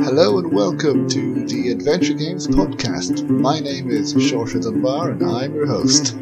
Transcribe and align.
Hello 0.00 0.38
and 0.38 0.52
welcome 0.52 1.08
to 1.08 1.44
the 1.46 1.70
Adventure 1.72 2.14
Games 2.14 2.46
Podcast. 2.46 3.28
My 3.28 3.58
name 3.58 3.90
is 3.90 4.14
Shorter 4.22 4.60
Than 4.60 4.80
Bar 4.80 5.10
and 5.10 5.24
I'm 5.24 5.52
your 5.52 5.66
host. 5.66 6.14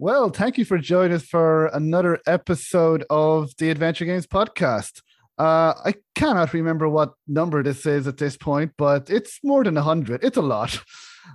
Well, 0.00 0.30
thank 0.30 0.58
you 0.58 0.64
for 0.64 0.78
joining 0.78 1.12
us 1.12 1.24
for 1.24 1.66
another 1.66 2.18
episode 2.26 3.04
of 3.08 3.56
the 3.58 3.70
Adventure 3.70 4.04
Games 4.04 4.26
Podcast. 4.26 5.02
Uh, 5.36 5.74
I 5.84 5.94
cannot 6.14 6.52
remember 6.52 6.88
what 6.88 7.14
number 7.26 7.62
this 7.62 7.86
is 7.86 8.06
at 8.06 8.18
this 8.18 8.36
point, 8.36 8.72
but 8.78 9.10
it's 9.10 9.40
more 9.42 9.64
than 9.64 9.74
100. 9.74 10.22
It's 10.22 10.36
a 10.36 10.42
lot 10.42 10.80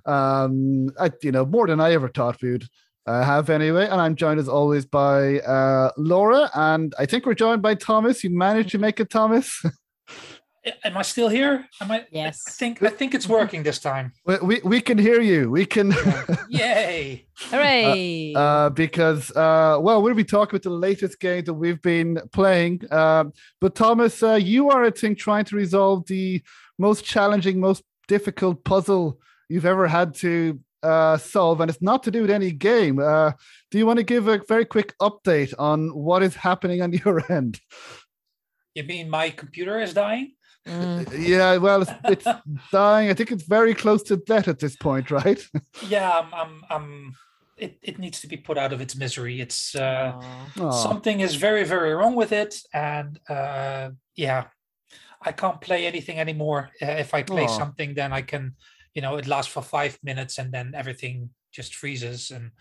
um, 0.05 0.89
I, 0.99 1.11
you 1.21 1.31
know, 1.31 1.45
more 1.45 1.67
than 1.67 1.79
I 1.79 1.93
ever 1.93 2.09
thought 2.09 2.41
we 2.41 2.51
would 2.51 2.67
uh, 3.05 3.23
have 3.23 3.49
anyway. 3.49 3.85
And 3.85 4.01
I'm 4.01 4.15
joined 4.15 4.39
as 4.39 4.49
always 4.49 4.85
by 4.85 5.39
uh, 5.39 5.91
Laura, 5.97 6.49
and 6.53 6.93
I 6.99 7.05
think 7.05 7.25
we're 7.25 7.33
joined 7.33 7.61
by 7.61 7.75
Thomas. 7.75 8.23
You 8.23 8.35
managed 8.35 8.71
to 8.71 8.77
make 8.77 8.99
it, 8.99 9.09
Thomas. 9.09 9.63
Am 10.83 10.97
I 10.97 11.03
still 11.03 11.29
here? 11.29 11.65
Am 11.79 11.91
I? 11.91 12.05
Yes. 12.11 12.43
I 12.47 12.51
think 12.51 12.83
I 12.83 12.89
think 12.89 13.13
it's 13.13 13.27
working 13.27 13.63
this 13.63 13.79
time. 13.79 14.13
We 14.25 14.37
we, 14.37 14.61
we 14.63 14.81
can 14.81 14.97
hear 14.97 15.21
you. 15.21 15.49
We 15.49 15.65
can. 15.65 15.93
Yay! 16.49 17.25
Hooray! 17.49 18.33
Uh, 18.35 18.39
uh, 18.39 18.69
because 18.69 19.31
uh, 19.31 19.77
well, 19.79 20.01
we'll 20.01 20.15
be 20.15 20.23
talking 20.25 20.55
about 20.55 20.63
the 20.63 20.69
latest 20.69 21.19
game 21.19 21.45
that 21.45 21.53
we've 21.53 21.81
been 21.81 22.19
playing. 22.33 22.81
Um, 22.91 23.31
but 23.61 23.75
Thomas, 23.75 24.21
uh, 24.21 24.33
you 24.33 24.69
are, 24.69 24.83
I 24.83 24.91
think, 24.91 25.17
trying 25.17 25.45
to 25.45 25.55
resolve 25.55 26.05
the 26.07 26.41
most 26.77 27.05
challenging, 27.05 27.59
most 27.59 27.83
difficult 28.07 28.63
puzzle 28.65 29.19
you've 29.47 29.65
ever 29.65 29.87
had 29.87 30.13
to 30.15 30.59
uh, 30.83 31.17
solve, 31.17 31.61
and 31.61 31.69
it's 31.69 31.81
not 31.81 32.03
to 32.03 32.11
do 32.11 32.21
with 32.21 32.31
any 32.31 32.51
game. 32.51 32.99
Uh, 32.99 33.31
do 33.71 33.77
you 33.77 33.85
want 33.85 33.97
to 33.97 34.03
give 34.03 34.27
a 34.27 34.41
very 34.47 34.65
quick 34.65 34.93
update 34.99 35.53
on 35.57 35.89
what 35.89 36.23
is 36.23 36.35
happening 36.35 36.81
on 36.81 36.91
your 37.05 37.31
end? 37.31 37.59
You 38.75 38.83
mean 38.83 39.09
my 39.09 39.29
computer 39.29 39.79
is 39.79 39.93
dying? 39.93 40.33
Mm. 40.69 41.27
Yeah, 41.27 41.57
well, 41.57 41.81
it's, 41.81 41.91
it's 42.05 42.27
dying. 42.71 43.09
I 43.09 43.13
think 43.13 43.31
it's 43.31 43.43
very 43.43 43.73
close 43.73 44.03
to 44.03 44.17
death 44.17 44.47
at 44.47 44.59
this 44.59 44.75
point, 44.75 45.11
right? 45.11 45.43
yeah, 45.87 46.11
I'm, 46.19 46.33
I'm, 46.33 46.63
I'm 46.69 47.15
it, 47.57 47.79
it 47.81 47.99
needs 47.99 48.21
to 48.21 48.27
be 48.27 48.37
put 48.37 48.57
out 48.57 48.71
of 48.71 48.79
its 48.79 48.95
misery. 48.95 49.41
It's 49.41 49.75
uh, 49.75 50.13
something 50.71 51.19
is 51.19 51.35
very, 51.35 51.63
very 51.63 51.93
wrong 51.93 52.15
with 52.15 52.31
it, 52.31 52.61
and 52.73 53.19
uh, 53.27 53.89
yeah, 54.15 54.45
I 55.21 55.31
can't 55.31 55.59
play 55.59 55.85
anything 55.85 56.19
anymore. 56.19 56.69
Uh, 56.81 56.85
if 56.85 57.13
I 57.13 57.23
play 57.23 57.45
Aww. 57.45 57.57
something, 57.57 57.95
then 57.95 58.13
I 58.13 58.21
can 58.21 58.55
you 58.93 59.01
know 59.01 59.17
it 59.17 59.27
lasts 59.27 59.51
for 59.51 59.61
five 59.61 59.97
minutes 60.03 60.37
and 60.37 60.51
then 60.51 60.73
everything 60.75 61.29
just 61.51 61.75
freezes 61.75 62.31
and 62.31 62.51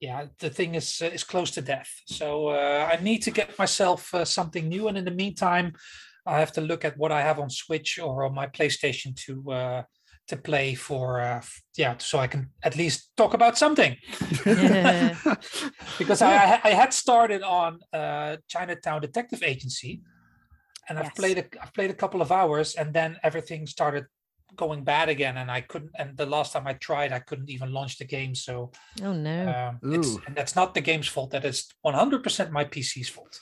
yeah 0.00 0.26
the 0.38 0.50
thing 0.50 0.74
is 0.74 1.00
uh, 1.02 1.06
is 1.06 1.24
close 1.24 1.50
to 1.50 1.62
death 1.62 1.90
so 2.06 2.48
uh, 2.48 2.88
i 2.92 3.02
need 3.02 3.22
to 3.22 3.30
get 3.30 3.58
myself 3.58 4.14
uh, 4.14 4.24
something 4.24 4.68
new 4.68 4.88
and 4.88 4.98
in 4.98 5.04
the 5.04 5.10
meantime 5.10 5.72
i 6.28 6.38
have 6.38 6.52
to 6.52 6.60
look 6.60 6.84
at 6.84 6.96
what 6.96 7.12
i 7.12 7.22
have 7.22 7.38
on 7.38 7.50
switch 7.50 7.98
or 7.98 8.24
on 8.24 8.34
my 8.34 8.46
playstation 8.46 9.14
to 9.16 9.50
uh, 9.50 9.82
to 10.28 10.36
play 10.36 10.74
for 10.74 11.20
uh, 11.20 11.40
yeah 11.76 11.94
so 11.98 12.18
i 12.18 12.26
can 12.26 12.50
at 12.62 12.76
least 12.76 13.10
talk 13.16 13.34
about 13.34 13.58
something. 13.58 13.96
Because 15.98 16.22
I, 16.22 16.60
I 16.62 16.70
had 16.70 16.92
started 16.92 17.42
on 17.42 17.80
uh, 17.92 18.36
chinatown 18.46 19.00
detective 19.00 19.42
agency 19.42 20.00
and 20.88 20.98
i've 20.98 21.14
played 21.14 21.38
a, 21.38 21.44
i've 21.62 21.74
played 21.74 21.90
a 21.90 21.94
couple 22.02 22.22
of 22.22 22.30
hours 22.32 22.74
and 22.74 22.92
then 22.92 23.16
everything 23.22 23.66
started 23.66 24.04
going 24.56 24.82
bad 24.82 25.08
again 25.08 25.36
and 25.36 25.50
i 25.50 25.60
couldn't 25.60 25.90
and 25.98 26.16
the 26.16 26.26
last 26.26 26.52
time 26.52 26.66
i 26.66 26.72
tried 26.74 27.12
i 27.12 27.18
couldn't 27.18 27.50
even 27.50 27.72
launch 27.72 27.98
the 27.98 28.04
game 28.04 28.34
so 28.34 28.70
oh 29.02 29.12
no. 29.12 29.38
um, 29.82 29.92
it's, 29.92 30.16
and 30.26 30.34
that's 30.34 30.56
not 30.56 30.74
the 30.74 30.80
game's 30.80 31.08
fault 31.08 31.30
that 31.30 31.44
is 31.44 31.68
100% 31.84 32.50
my 32.50 32.64
pc's 32.64 33.08
fault 33.08 33.40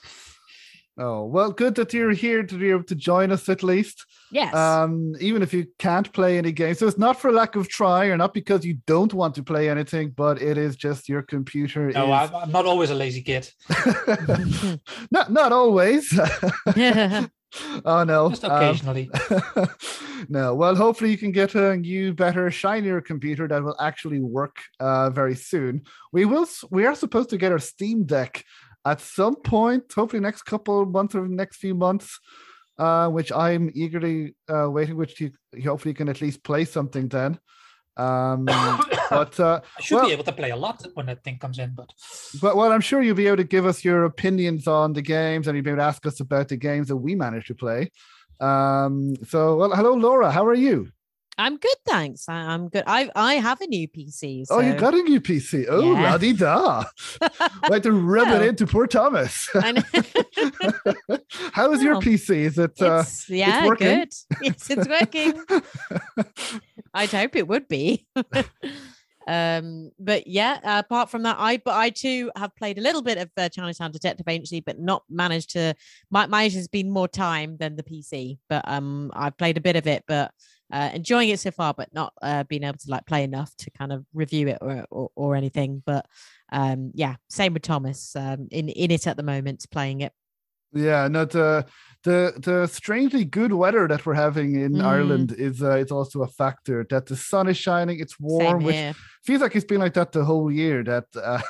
oh 0.98 1.24
well 1.24 1.50
good 1.50 1.74
that 1.74 1.92
you're 1.92 2.12
here 2.12 2.42
to 2.42 2.54
be 2.54 2.70
able 2.70 2.84
to 2.84 2.94
join 2.94 3.30
us 3.32 3.48
at 3.48 3.62
least. 3.62 4.04
Yes. 4.30 4.54
Um 4.54 5.14
even 5.20 5.42
if 5.42 5.52
you 5.52 5.66
can't 5.78 6.12
play 6.12 6.38
any 6.38 6.52
games. 6.52 6.78
So 6.78 6.86
it's 6.86 6.98
not 6.98 7.20
for 7.20 7.32
lack 7.32 7.56
of 7.56 7.68
try 7.68 8.06
or 8.06 8.16
not 8.16 8.34
because 8.34 8.64
you 8.64 8.78
don't 8.86 9.12
want 9.12 9.34
to 9.36 9.42
play 9.42 9.68
anything 9.68 10.10
but 10.10 10.40
it 10.40 10.58
is 10.58 10.76
just 10.76 11.08
your 11.08 11.22
computer 11.22 11.90
no 11.90 12.12
is... 12.24 12.30
I'm, 12.32 12.50
not 12.50 12.66
always 12.66 12.90
a 12.90 12.94
lazy 12.94 13.22
kid. 13.22 13.50
Not 15.10 15.30
not 15.30 15.52
always. 15.52 16.12
Yeah. 16.74 17.26
oh 17.84 18.04
no. 18.04 18.30
Just 18.30 18.44
um, 18.44 18.52
occasionally. 18.52 19.10
Um, 19.30 19.68
no 20.28 20.54
well 20.54 20.74
hopefully 20.74 21.10
you 21.10 21.18
can 21.18 21.32
get 21.32 21.54
a 21.54 21.76
new 21.76 22.12
better 22.12 22.50
shinier 22.50 23.00
computer 23.00 23.46
that 23.48 23.62
will 23.62 23.76
actually 23.80 24.20
work 24.20 24.56
uh, 24.80 25.10
very 25.10 25.34
soon. 25.34 25.82
We 26.12 26.24
will 26.24 26.46
we 26.70 26.86
are 26.86 26.94
supposed 26.94 27.30
to 27.30 27.38
get 27.38 27.52
our 27.52 27.58
steam 27.58 28.04
deck 28.04 28.44
at 28.86 29.00
some 29.00 29.36
point 29.36 29.92
hopefully 29.94 30.20
next 30.20 30.42
couple 30.42 30.86
months 30.86 31.14
or 31.14 31.28
next 31.28 31.56
few 31.56 31.74
months 31.74 32.18
uh, 32.78 33.08
which 33.08 33.30
i'm 33.32 33.70
eagerly 33.74 34.34
uh, 34.48 34.70
waiting 34.70 34.96
which 34.96 35.20
you 35.20 35.30
hopefully 35.64 35.90
you 35.90 35.96
can 35.96 36.08
at 36.08 36.22
least 36.22 36.42
play 36.42 36.64
something 36.64 37.08
then 37.08 37.38
um, 37.96 38.44
but 39.10 39.38
uh, 39.40 39.60
I 39.78 39.82
should 39.82 39.96
well, 39.96 40.06
be 40.06 40.12
able 40.12 40.24
to 40.24 40.32
play 40.32 40.50
a 40.50 40.56
lot 40.56 40.84
when 40.94 41.06
that 41.06 41.24
thing 41.24 41.38
comes 41.38 41.58
in. 41.58 41.72
But 41.74 41.90
but 42.40 42.56
well, 42.56 42.72
I'm 42.72 42.80
sure 42.80 43.02
you'll 43.02 43.16
be 43.16 43.26
able 43.26 43.38
to 43.38 43.44
give 43.44 43.66
us 43.66 43.84
your 43.84 44.04
opinions 44.04 44.66
on 44.66 44.92
the 44.92 45.02
games, 45.02 45.48
and 45.48 45.56
you'll 45.56 45.64
be 45.64 45.70
able 45.70 45.78
to 45.78 45.84
ask 45.84 46.04
us 46.06 46.20
about 46.20 46.48
the 46.48 46.56
games 46.56 46.88
that 46.88 46.96
we 46.96 47.14
managed 47.14 47.46
to 47.48 47.54
play. 47.54 47.90
Um, 48.40 49.16
so 49.26 49.56
well, 49.56 49.74
hello, 49.74 49.94
Laura. 49.94 50.30
How 50.30 50.44
are 50.46 50.54
you? 50.54 50.90
I'm 51.38 51.58
good, 51.58 51.76
thanks. 51.86 52.28
I, 52.28 52.54
am 52.54 52.68
good. 52.68 52.84
I 52.86 53.10
I 53.14 53.34
have 53.34 53.60
a 53.60 53.66
new 53.66 53.86
PC. 53.88 54.46
So... 54.46 54.56
Oh, 54.56 54.60
you 54.60 54.74
got 54.74 54.94
a 54.94 55.02
new 55.02 55.20
PC. 55.20 55.66
Oh, 55.68 55.94
yeah. 55.94 56.10
la 56.10 56.18
di 56.18 56.32
da. 56.32 56.84
like 57.68 57.82
to 57.82 57.92
rub 57.92 58.28
it 58.28 58.42
into 58.42 58.66
poor 58.66 58.86
Thomas. 58.86 59.48
How 61.52 61.72
is 61.72 61.82
your 61.82 61.96
PC? 61.96 62.36
Is 62.36 62.58
it? 62.58 62.80
Uh, 62.80 63.04
yeah, 63.28 63.66
it's 63.66 63.78
good. 63.78 64.08
Yes, 64.42 64.70
it's 64.70 64.88
working. 64.88 65.34
I'd 66.94 67.10
hope 67.10 67.36
it 67.36 67.46
would 67.46 67.68
be. 67.68 68.06
um, 69.26 69.90
but 69.98 70.26
yeah, 70.26 70.58
uh, 70.64 70.82
apart 70.86 71.10
from 71.10 71.24
that, 71.24 71.36
I 71.38 71.58
but 71.58 71.74
I 71.74 71.90
too 71.90 72.30
have 72.34 72.56
played 72.56 72.78
a 72.78 72.82
little 72.82 73.02
bit 73.02 73.18
of 73.18 73.30
uh, 73.36 73.50
Chinatown 73.50 73.92
Detective 73.92 74.26
Agency, 74.26 74.60
but 74.60 74.78
not 74.78 75.02
managed 75.10 75.50
to. 75.50 75.74
My 76.10 76.26
my 76.26 76.44
has 76.44 76.66
been 76.66 76.90
more 76.90 77.08
time 77.08 77.58
than 77.58 77.76
the 77.76 77.82
PC, 77.82 78.38
but 78.48 78.66
um, 78.66 79.10
I've 79.14 79.36
played 79.36 79.58
a 79.58 79.60
bit 79.60 79.76
of 79.76 79.86
it, 79.86 80.04
but 80.08 80.30
uh, 80.72 80.90
enjoying 80.94 81.28
it 81.28 81.40
so 81.40 81.50
far, 81.50 81.74
but 81.74 81.92
not 81.92 82.12
uh, 82.22 82.44
being 82.44 82.64
able 82.64 82.78
to 82.78 82.90
like 82.90 83.06
play 83.06 83.24
enough 83.24 83.54
to 83.56 83.70
kind 83.70 83.92
of 83.92 84.04
review 84.12 84.48
it 84.48 84.58
or 84.60 84.84
or, 84.90 85.10
or 85.14 85.36
anything. 85.36 85.82
But 85.84 86.06
um, 86.52 86.92
yeah, 86.94 87.16
same 87.28 87.54
with 87.54 87.62
Thomas. 87.62 88.14
Um, 88.16 88.48
in 88.50 88.68
in 88.68 88.90
it 88.90 89.06
at 89.06 89.16
the 89.16 89.22
moment, 89.22 89.64
playing 89.70 90.00
it. 90.00 90.12
Yeah, 90.72 91.08
no, 91.08 91.24
the 91.24 91.66
the 92.06 92.32
the 92.38 92.68
strangely 92.68 93.24
good 93.24 93.52
weather 93.52 93.88
that 93.88 94.06
we're 94.06 94.14
having 94.14 94.54
in 94.54 94.74
mm. 94.74 94.84
Ireland 94.84 95.34
is 95.36 95.60
uh, 95.60 95.72
it's 95.72 95.90
also 95.90 96.22
a 96.22 96.28
factor. 96.28 96.86
That 96.88 97.06
the 97.06 97.16
sun 97.16 97.48
is 97.48 97.58
shining, 97.58 97.98
it's 97.98 98.20
warm, 98.20 98.62
which 98.62 98.94
feels 99.24 99.42
like 99.42 99.56
it's 99.56 99.64
been 99.64 99.80
like 99.80 99.94
that 99.94 100.12
the 100.12 100.24
whole 100.24 100.50
year. 100.52 100.84
That, 100.84 101.06
uh, 101.16 101.42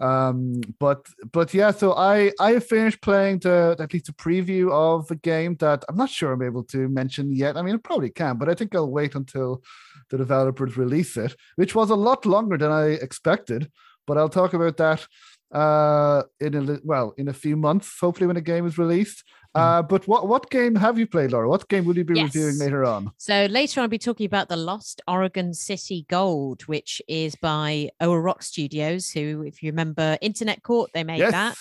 um, 0.04 0.60
but 0.80 1.06
but 1.32 1.54
yeah. 1.54 1.70
So 1.70 1.94
I 1.94 2.32
I 2.40 2.58
finished 2.58 3.00
playing 3.00 3.38
the 3.38 3.76
at 3.78 3.92
least 3.92 4.08
a 4.08 4.12
preview 4.12 4.72
of 4.72 5.08
a 5.12 5.16
game 5.32 5.54
that 5.60 5.84
I'm 5.88 5.96
not 5.96 6.10
sure 6.10 6.32
I'm 6.32 6.42
able 6.42 6.64
to 6.64 6.88
mention 6.88 7.32
yet. 7.32 7.56
I 7.56 7.62
mean, 7.62 7.76
I 7.76 7.78
probably 7.78 8.10
can, 8.10 8.36
but 8.38 8.48
I 8.48 8.54
think 8.54 8.74
I'll 8.74 8.90
wait 8.90 9.14
until 9.14 9.62
the 10.10 10.18
developers 10.18 10.76
release 10.76 11.16
it, 11.16 11.36
which 11.54 11.76
was 11.76 11.90
a 11.90 12.02
lot 12.08 12.26
longer 12.26 12.58
than 12.58 12.72
I 12.72 12.86
expected. 13.06 13.70
But 14.06 14.18
I'll 14.18 14.28
talk 14.28 14.52
about 14.52 14.76
that 14.78 15.06
uh, 15.54 16.24
in 16.40 16.54
a 16.54 16.78
well 16.82 17.14
in 17.16 17.28
a 17.28 17.32
few 17.32 17.56
months, 17.56 17.98
hopefully 18.00 18.26
when 18.26 18.34
the 18.34 18.42
game 18.42 18.66
is 18.66 18.78
released. 18.78 19.22
Uh, 19.54 19.82
but 19.82 20.06
what 20.08 20.26
what 20.26 20.50
game 20.50 20.74
have 20.74 20.98
you 20.98 21.06
played, 21.06 21.32
Laura? 21.32 21.48
What 21.48 21.68
game 21.68 21.84
will 21.84 21.96
you 21.96 22.04
be 22.04 22.16
yes. 22.16 22.34
reviewing 22.34 22.58
later 22.58 22.84
on? 22.84 23.12
So 23.18 23.46
later 23.46 23.80
on, 23.80 23.84
I'll 23.84 23.88
be 23.88 23.98
talking 23.98 24.26
about 24.26 24.48
the 24.48 24.56
Lost 24.56 25.00
Oregon 25.06 25.54
City 25.54 26.06
Gold, 26.08 26.62
which 26.62 27.00
is 27.06 27.36
by 27.36 27.90
Oa 28.00 28.20
Rock 28.20 28.42
Studios. 28.42 29.10
Who, 29.10 29.42
if 29.46 29.62
you 29.62 29.70
remember, 29.70 30.18
Internet 30.20 30.62
Court, 30.62 30.90
they 30.92 31.04
made 31.04 31.18
yes. 31.18 31.32
that. 31.32 31.56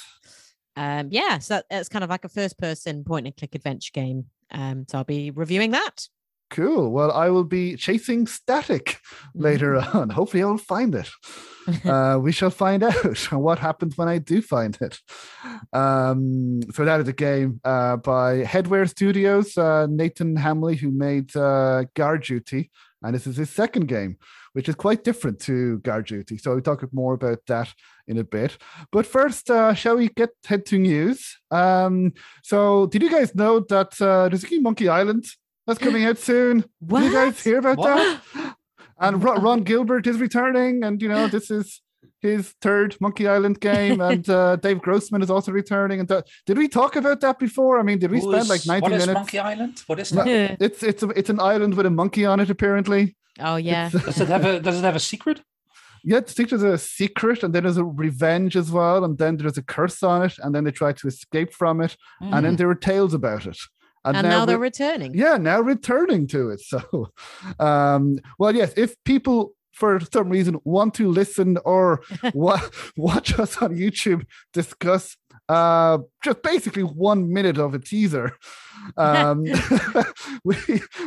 Um, 0.76 1.10
yeah, 1.12 1.38
so 1.38 1.56
that, 1.56 1.66
that's 1.70 1.90
kind 1.90 2.04
of 2.04 2.10
like 2.10 2.26
a 2.26 2.30
first-person 2.30 3.04
point-and-click 3.04 3.54
adventure 3.54 3.92
game. 3.94 4.26
Um, 4.50 4.86
so 4.90 4.98
I'll 4.98 5.04
be 5.04 5.30
reviewing 5.30 5.70
that. 5.72 6.08
Cool. 6.50 6.92
Well, 6.92 7.12
I 7.12 7.30
will 7.30 7.44
be 7.44 7.76
chasing 7.76 8.28
static 8.28 9.00
later 9.36 9.74
mm-hmm. 9.74 9.98
on. 9.98 10.10
Hopefully, 10.10 10.44
I'll 10.44 10.58
find 10.58 10.96
it. 10.96 11.10
uh, 11.86 12.20
we 12.22 12.32
shall 12.32 12.50
find 12.50 12.84
out 12.84 13.18
what 13.32 13.60
happens 13.60 13.98
when 13.98 14.08
I 14.08 14.18
do 14.18 14.42
find 14.42 14.78
it. 14.82 15.00
Um, 15.72 16.62
so 16.74 16.86
that 16.86 17.00
is 17.02 17.08
a 17.08 17.14
game 17.14 17.60
uh, 17.64 17.98
by 17.98 18.44
Headware 18.44 18.90
Studios. 18.90 19.58
Uh, 19.58 19.88
Nathan 19.90 20.36
Hamley, 20.36 20.76
who 20.76 20.92
made 20.92 21.36
uh, 21.36 21.86
Guard 21.96 22.24
Duty, 22.24 22.72
and 23.02 23.16
this 23.16 23.28
is 23.28 23.38
his 23.38 23.50
second 23.50 23.88
game. 23.88 24.18
which 24.54 24.70
is 24.70 24.76
quite 24.76 25.04
different 25.04 25.40
to 25.42 25.80
Guard 25.80 26.06
Duty. 26.06 26.38
So 26.38 26.52
we'll 26.52 26.62
talk 26.62 26.88
more 26.94 27.16
about 27.16 27.40
that 27.48 27.74
in 28.08 28.18
a 28.18 28.24
bit. 28.24 28.58
But 28.92 29.06
first, 29.06 29.50
uh, 29.50 29.74
shall 29.74 29.98
we 29.98 30.10
get 30.10 30.30
head 30.46 30.66
to 30.68 30.78
news? 30.78 31.38
Um, 31.52 32.14
so 32.44 32.88
did 32.88 33.02
you 33.02 33.10
guys 33.10 33.36
know 33.36 33.60
that 33.62 34.00
uh, 34.00 34.30
there's 34.30 34.50
a 34.52 34.60
Monkey 34.60 34.88
Island 34.88 35.26
that's 35.66 35.80
coming 35.80 36.06
out 36.06 36.20
soon? 36.20 36.66
What? 36.80 37.02
Did 37.02 37.08
you 37.08 37.14
guys 37.14 37.44
hear 37.44 37.58
about 37.60 37.78
what? 37.78 38.22
that? 38.34 38.56
And 39.00 39.24
Ron 39.24 39.64
Gilbert 39.64 40.08
is 40.08 40.18
returning, 40.18 40.84
and 40.84 41.02
you 41.02 41.10
know 41.10 41.28
this 41.28 41.50
is 41.50 41.82
his 42.22 42.54
third 42.62 42.96
Monkey 43.02 43.28
Island 43.28 43.60
game, 43.60 44.02
and 44.10 44.28
uh, 44.30 44.56
Dave 44.56 44.82
Grossman 44.82 45.22
is 45.22 45.30
also 45.30 45.52
returning. 45.52 46.00
And 46.00 46.08
th- 46.08 46.24
did 46.46 46.58
we 46.58 46.68
talk 46.68 46.96
about 46.96 47.22
that 47.22 47.40
before? 47.40 47.80
I 47.80 47.84
mean, 47.84 48.00
did 48.00 48.12
we 48.12 48.20
Who 48.20 48.32
spend 48.32 48.44
is, 48.44 48.50
like 48.50 48.66
ninety 48.66 48.90
minutes? 48.90 49.08
What 49.08 49.12
is 49.12 49.16
Monkey 49.16 49.40
Island? 49.40 49.84
What 49.88 50.00
is 50.00 50.10
that? 50.12 50.28
It's 50.60 50.84
it's 50.84 51.04
a, 51.04 51.10
it's 51.10 51.30
an 51.30 51.40
island 51.40 51.76
with 51.76 51.86
a 51.86 51.92
monkey 51.92 52.26
on 52.26 52.40
it, 52.40 52.50
apparently. 52.50 53.16
Oh 53.40 53.56
yeah. 53.56 53.90
does 53.90 54.22
it 54.22 54.28
have 54.30 54.46
a 54.46 54.60
Does 54.60 54.80
it 54.80 54.84
have 54.84 54.96
a 54.96 55.00
secret? 55.00 55.42
Yeah, 56.06 56.20
there's 56.20 56.64
a 56.64 56.78
secret, 56.78 57.44
and 57.44 57.56
then 57.56 57.64
there's 57.64 57.78
a 57.78 57.86
revenge 57.86 58.58
as 58.58 58.70
well, 58.70 59.06
and 59.06 59.18
then 59.18 59.38
there's 59.38 59.58
a 59.58 59.64
curse 59.64 60.04
on 60.04 60.24
it, 60.24 60.34
and 60.40 60.54
then 60.54 60.66
they 60.66 60.72
try 60.72 60.92
to 60.92 61.08
escape 61.08 61.54
from 61.54 61.80
it, 61.80 61.96
mm. 62.22 62.34
and 62.34 62.46
then 62.46 62.56
mm. 62.56 62.58
there 62.58 62.70
are 62.70 62.76
tales 62.76 63.14
about 63.14 63.46
it. 63.46 63.58
And, 64.06 64.18
and 64.18 64.28
now, 64.28 64.40
now, 64.40 64.46
they're 64.46 64.58
returning. 64.58 65.14
Yeah, 65.14 65.38
now 65.38 65.62
returning 65.62 66.28
to 66.28 66.50
it. 66.50 66.62
So, 66.74 67.12
um, 67.60 68.20
well, 68.38 68.56
yes, 68.56 68.74
if 68.76 68.96
people 69.04 69.54
for 69.74 70.00
some 70.12 70.30
reason 70.30 70.60
want 70.64 70.94
to 70.96 71.10
listen 71.10 71.58
or 71.66 72.02
wa- 72.34 72.70
watch 72.96 73.38
us 73.40 73.58
on 73.58 73.76
YouTube 73.76 74.26
discuss 74.54 75.18
uh, 75.50 75.98
just 76.24 76.42
basically 76.42 76.84
one 76.84 77.32
minute 77.32 77.58
of 77.58 77.74
a 77.74 77.80
teaser. 77.80 78.38
Um, 78.98 79.44
we 80.44 80.56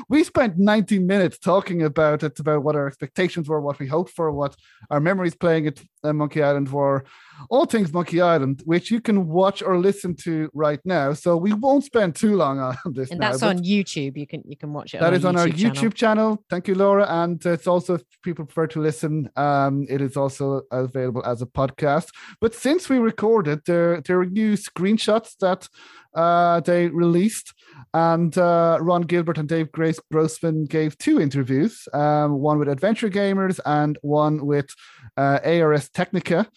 we 0.08 0.24
spent 0.24 0.58
90 0.58 0.98
minutes 0.98 1.38
talking 1.38 1.82
about 1.82 2.22
it, 2.22 2.38
about 2.38 2.62
what 2.62 2.76
our 2.76 2.86
expectations 2.86 3.48
were, 3.48 3.60
what 3.60 3.78
we 3.78 3.86
hoped 3.86 4.10
for, 4.10 4.30
what 4.30 4.54
our 4.90 5.00
memories 5.00 5.34
playing 5.34 5.66
at 5.66 5.82
uh, 6.04 6.12
Monkey 6.12 6.42
Island 6.42 6.70
were, 6.70 7.04
all 7.50 7.66
things 7.66 7.92
Monkey 7.92 8.20
Island, 8.20 8.62
which 8.64 8.90
you 8.90 9.00
can 9.00 9.28
watch 9.28 9.62
or 9.62 9.78
listen 9.78 10.14
to 10.16 10.50
right 10.54 10.80
now. 10.84 11.12
So 11.12 11.36
we 11.36 11.52
won't 11.52 11.84
spend 11.84 12.16
too 12.16 12.36
long 12.36 12.58
on 12.58 12.76
this. 12.92 13.10
And 13.10 13.20
now, 13.20 13.30
that's 13.30 13.42
on 13.42 13.58
YouTube. 13.58 14.16
You 14.16 14.26
can 14.26 14.42
you 14.46 14.56
can 14.56 14.72
watch 14.72 14.94
it. 14.94 15.00
That 15.00 15.08
on 15.08 15.14
is 15.14 15.24
on 15.24 15.36
our 15.36 15.46
YouTube 15.46 15.86
YouTube 15.86 15.94
channel. 15.94 16.44
Thank 16.50 16.68
you, 16.68 16.74
Laura. 16.74 17.06
And 17.08 17.44
it's 17.44 17.66
also 17.66 17.94
if 17.94 18.02
people 18.22 18.44
prefer 18.44 18.66
to 18.68 18.80
listen, 18.80 19.30
um, 19.36 19.86
it 19.88 20.00
is 20.00 20.16
also 20.16 20.62
available 20.70 21.24
as 21.24 21.42
a 21.42 21.46
podcast. 21.46 22.08
But 22.40 22.54
since 22.54 22.88
we 22.88 22.98
recorded, 22.98 23.60
there 23.66 24.00
there 24.00 24.20
are 24.20 24.26
new 24.26 24.54
screenshots 24.54 25.36
that 25.40 25.68
uh, 26.14 26.60
they 26.60 26.88
released, 26.88 27.52
and 27.92 28.36
uh, 28.38 28.78
Ron 28.80 29.02
Gilbert 29.02 29.38
and 29.38 29.48
Dave 29.48 29.70
Grace 29.70 30.00
Grossman 30.10 30.64
gave 30.64 30.96
two 30.96 31.20
interviews, 31.20 31.86
um, 31.92 32.38
one 32.38 32.58
with 32.58 32.68
Adventure 32.68 33.10
Gamers 33.10 33.60
and 33.66 33.98
one 34.00 34.46
with 34.46 34.68
uh, 35.16 35.40
ARS 35.44 35.90
Technica. 35.90 36.48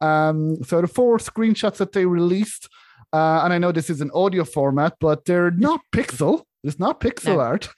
Um, 0.00 0.62
so 0.64 0.80
the 0.80 0.88
four 0.88 1.18
screenshots 1.18 1.76
that 1.76 1.92
they 1.92 2.06
released, 2.06 2.68
uh, 3.12 3.40
and 3.44 3.52
I 3.52 3.58
know 3.58 3.72
this 3.72 3.90
is 3.90 4.00
an 4.00 4.10
audio 4.14 4.44
format, 4.44 4.94
but 5.00 5.24
they're 5.24 5.50
not 5.50 5.80
pixel. 5.92 6.42
It's 6.64 6.78
not 6.78 7.00
pixel 7.00 7.36
no. 7.36 7.40
art. 7.40 7.68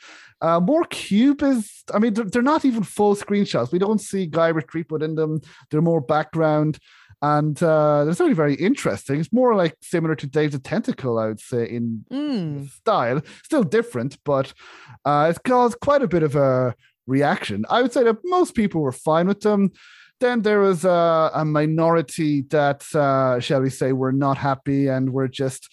Uh, 0.40 0.60
more 0.60 0.84
cubist. 0.84 1.90
I 1.92 1.98
mean, 1.98 2.14
they're, 2.14 2.24
they're, 2.24 2.42
not 2.42 2.64
even 2.64 2.84
full 2.84 3.16
screenshots. 3.16 3.72
We 3.72 3.78
don't 3.78 4.00
see 4.00 4.28
Guybrush 4.28 4.70
Threepwood 4.70 5.02
in 5.02 5.16
them. 5.16 5.40
They're 5.70 5.82
more 5.82 6.00
background, 6.00 6.78
and 7.20 7.60
uh, 7.60 8.04
they're 8.04 8.14
certainly 8.14 8.34
very 8.34 8.54
interesting. 8.54 9.18
It's 9.18 9.32
more 9.32 9.56
like 9.56 9.76
similar 9.82 10.14
to 10.14 10.26
of 10.26 10.62
Tentacle, 10.62 11.18
I 11.18 11.26
would 11.26 11.40
say, 11.40 11.68
in 11.68 12.04
mm. 12.10 12.70
style. 12.70 13.20
Still 13.42 13.64
different, 13.64 14.18
but 14.24 14.52
uh, 15.04 15.26
it's 15.28 15.40
caused 15.40 15.80
quite 15.80 16.02
a 16.02 16.08
bit 16.08 16.22
of 16.22 16.36
a 16.36 16.74
reaction. 17.08 17.64
I 17.68 17.82
would 17.82 17.92
say 17.92 18.04
that 18.04 18.18
most 18.24 18.54
people 18.54 18.80
were 18.80 18.92
fine 18.92 19.26
with 19.26 19.40
them. 19.40 19.72
Then 20.20 20.42
there 20.42 20.60
was 20.60 20.84
a, 20.84 21.30
a 21.34 21.44
minority 21.44 22.42
that, 22.50 22.84
uh, 22.94 23.38
shall 23.40 23.60
we 23.60 23.70
say, 23.70 23.92
were 23.92 24.12
not 24.12 24.36
happy 24.38 24.88
and 24.88 25.12
were 25.12 25.28
just. 25.28 25.68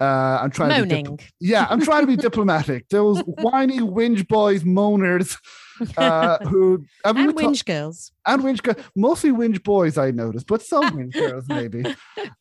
Uh, 0.00 0.38
I'm 0.42 0.50
trying 0.50 0.70
Moaning. 0.70 1.04
to 1.04 1.10
be 1.12 1.16
dip- 1.16 1.28
yeah, 1.40 1.66
I'm 1.70 1.80
trying 1.80 2.02
to 2.02 2.06
be 2.06 2.16
diplomatic. 2.28 2.88
Those 2.88 3.20
whiny 3.20 3.78
whinge 3.78 4.26
boys, 4.28 4.64
moaners, 4.64 5.36
uh, 5.96 6.38
who 6.38 6.84
I 7.04 7.12
mean, 7.12 7.30
and 7.30 7.38
whinge 7.38 7.64
girls 7.64 8.12
and 8.26 8.42
whinge 8.42 8.62
girls, 8.62 8.76
mostly 8.94 9.30
whinge 9.30 9.62
boys. 9.62 9.98
I 9.98 10.10
noticed, 10.10 10.46
but 10.46 10.62
some 10.62 10.84
whinge 10.90 11.12
girls 11.28 11.44
maybe, 11.48 11.84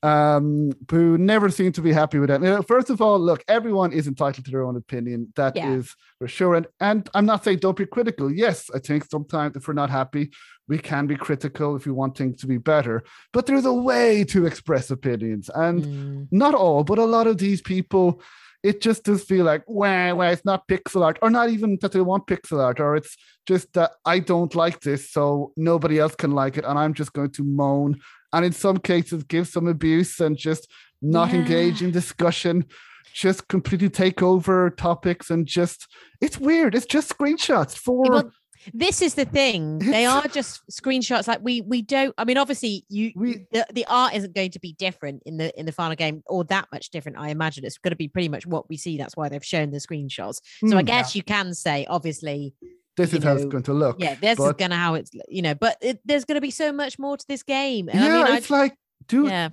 um, 0.02 0.72
who 0.90 1.18
never 1.18 1.50
seem 1.50 1.72
to 1.74 1.82
be 1.82 1.94
happy 1.94 2.20
with 2.20 2.30
it. 2.30 2.42
You 2.42 2.48
know, 2.48 2.62
first 2.62 2.90
of 2.90 3.02
all, 3.02 3.20
look, 3.20 3.44
everyone 3.48 3.94
is 3.94 4.08
entitled 4.08 4.46
to 4.46 4.52
their 4.52 4.64
own 4.64 4.76
opinion. 4.76 5.34
That 5.36 5.56
yeah. 5.56 5.74
is 5.74 5.96
for 6.20 6.28
sure. 6.28 6.56
And 6.56 6.68
and 6.80 7.10
I'm 7.14 7.26
not 7.26 7.44
saying 7.44 7.60
don't 7.60 7.78
be 7.78 7.86
critical. 7.86 8.32
Yes, 8.32 8.70
I 8.74 8.80
think 8.80 9.06
sometimes 9.10 9.56
if 9.56 9.68
we're 9.68 9.74
not 9.74 9.90
happy, 9.90 10.32
we 10.68 10.78
can 10.78 11.08
be 11.08 11.16
critical 11.16 11.76
if 11.76 11.86
we 11.86 11.92
want 11.92 12.18
things 12.18 12.40
to 12.42 12.48
be 12.48 12.58
better, 12.58 13.04
but 13.32 13.46
there's 13.46 13.66
a 13.66 13.74
way 13.74 14.24
to 14.26 14.46
express 14.46 14.90
opinions. 14.92 15.50
And 15.54 15.84
mm. 15.84 16.28
not 16.32 16.56
all, 16.56 16.84
but 16.84 17.00
a 17.00 17.06
lot 17.06 17.28
of 17.28 17.38
these 17.38 17.62
people, 17.62 18.22
it 18.64 18.82
just 18.82 19.04
does 19.04 19.24
feel 19.24 19.46
like, 19.46 19.64
wah, 19.68 20.14
wah, 20.14 20.30
it's 20.30 20.46
not 20.46 20.68
pixel 20.68 21.04
art, 21.04 21.20
or 21.22 21.30
not 21.30 21.50
even 21.50 21.78
that 21.82 21.92
they 21.92 22.02
want 22.02 22.28
pixel 22.28 22.64
art, 22.64 22.80
or 22.80 22.96
it's 22.96 23.16
just 23.46 23.74
that 23.74 23.92
I 24.06 24.20
don't 24.20 24.56
like 24.56 24.80
this, 24.82 25.12
so 25.12 25.52
nobody 25.58 26.00
else 26.00 26.16
can 26.16 26.32
like 26.32 26.58
it, 26.58 26.66
and 26.66 26.80
I'm 26.80 26.94
just 26.94 27.14
going 27.14 27.32
to 27.32 27.44
moan. 27.44 28.00
And 28.32 28.46
in 28.46 28.54
some 28.54 28.78
cases, 28.78 29.24
give 29.24 29.48
some 29.48 29.68
abuse 29.68 30.20
and 30.20 30.38
just 30.38 30.72
not 31.02 31.30
yeah. 31.30 31.40
engage 31.40 31.84
in 31.84 31.92
discussion 31.92 32.66
just 33.14 33.48
completely 33.48 33.90
take 33.90 34.22
over 34.22 34.72
topics 34.72 35.30
and 35.30 35.46
just 35.46 35.88
it's 36.20 36.40
weird. 36.40 36.76
It's 36.76 36.86
just 36.86 37.16
screenshots 37.16 37.78
for 37.78 38.32
this 38.74 39.02
is 39.02 39.16
the 39.16 39.26
thing 39.26 39.80
they 39.80 40.06
are 40.06 40.28
just 40.28 40.62
screenshots 40.70 41.28
like 41.28 41.40
we 41.42 41.62
we 41.62 41.82
don't 41.82 42.14
i 42.18 42.26
mean 42.26 42.38
obviously 42.38 42.86
you 42.90 43.12
we, 43.16 43.46
the, 43.52 43.66
the 43.74 43.86
art 43.88 44.14
isn't 44.14 44.36
going 44.36 44.52
to 44.52 44.60
be 44.60 44.74
different 44.74 45.22
in 45.26 45.38
the 45.38 45.58
in 45.60 45.66
the 45.66 45.72
final 45.72 45.96
game 45.96 46.24
or 46.28 46.44
that 46.44 46.68
much 46.72 46.90
different 46.90 47.18
i 47.18 47.30
imagine 47.30 47.66
it's 47.66 47.78
going 47.78 47.92
to 47.92 47.98
be 47.98 48.08
pretty 48.08 48.30
much 48.30 48.46
what 48.46 48.70
we 48.70 48.78
see 48.78 48.98
that's 48.98 49.18
why 49.18 49.30
they've 49.30 49.46
shown 49.46 49.72
the 49.72 49.78
screenshots 49.78 50.42
so 50.68 50.78
i 50.78 50.82
hmm. 50.82 50.86
guess 50.86 51.16
yeah. 51.16 51.20
you 51.20 51.24
can 51.24 51.54
say 51.54 51.86
obviously 51.90 52.54
this 52.96 53.14
is 53.14 53.24
know, 53.24 53.30
how 53.30 53.36
it's 53.36 53.46
going 53.46 53.64
to 53.64 53.74
look 53.74 53.98
yeah 54.00 54.16
this 54.16 54.38
but, 54.38 54.46
is 54.46 54.54
going 54.54 54.72
to 54.72 54.78
how 54.78 54.94
it's 54.94 55.12
you 55.28 55.42
know 55.42 55.56
but 55.56 55.78
it, 55.82 56.00
there's 56.06 56.26
going 56.26 56.36
to 56.36 56.42
be 56.42 56.52
so 56.52 56.72
much 56.72 57.00
more 57.00 57.18
to 57.18 57.26
this 57.28 57.44
game 57.44 57.90
and 57.90 58.00
yeah 58.00 58.22
I 58.22 58.24
mean, 58.26 58.38
it's 58.38 58.52
I, 58.52 58.58
like 58.58 58.78
dude 59.08 59.30
yeah 59.30 59.50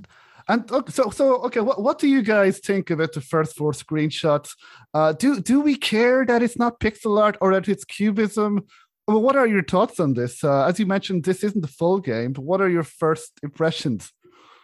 and 0.50 0.70
okay, 0.70 0.90
so 0.90 1.10
so 1.10 1.36
okay, 1.42 1.60
what, 1.60 1.80
what 1.80 2.00
do 2.00 2.08
you 2.08 2.22
guys 2.22 2.58
think 2.58 2.90
about 2.90 3.12
the 3.12 3.20
first 3.20 3.56
four 3.56 3.70
screenshots? 3.70 4.56
Uh, 4.92 5.12
do 5.12 5.40
do 5.40 5.60
we 5.60 5.76
care 5.76 6.26
that 6.26 6.42
it's 6.42 6.58
not 6.58 6.80
pixel 6.80 7.22
art 7.22 7.36
or 7.40 7.52
that 7.54 7.68
it's 7.68 7.84
cubism 7.84 8.66
well, 9.06 9.20
what 9.20 9.36
are 9.36 9.46
your 9.46 9.62
thoughts 9.62 9.98
on 10.00 10.14
this? 10.14 10.44
Uh, 10.44 10.66
as 10.66 10.78
you 10.78 10.86
mentioned, 10.86 11.24
this 11.24 11.42
isn't 11.42 11.60
the 11.60 11.68
full 11.68 12.00
game, 12.00 12.32
but 12.32 12.42
what 12.42 12.60
are 12.60 12.68
your 12.68 12.82
first 12.82 13.32
impressions? 13.42 14.12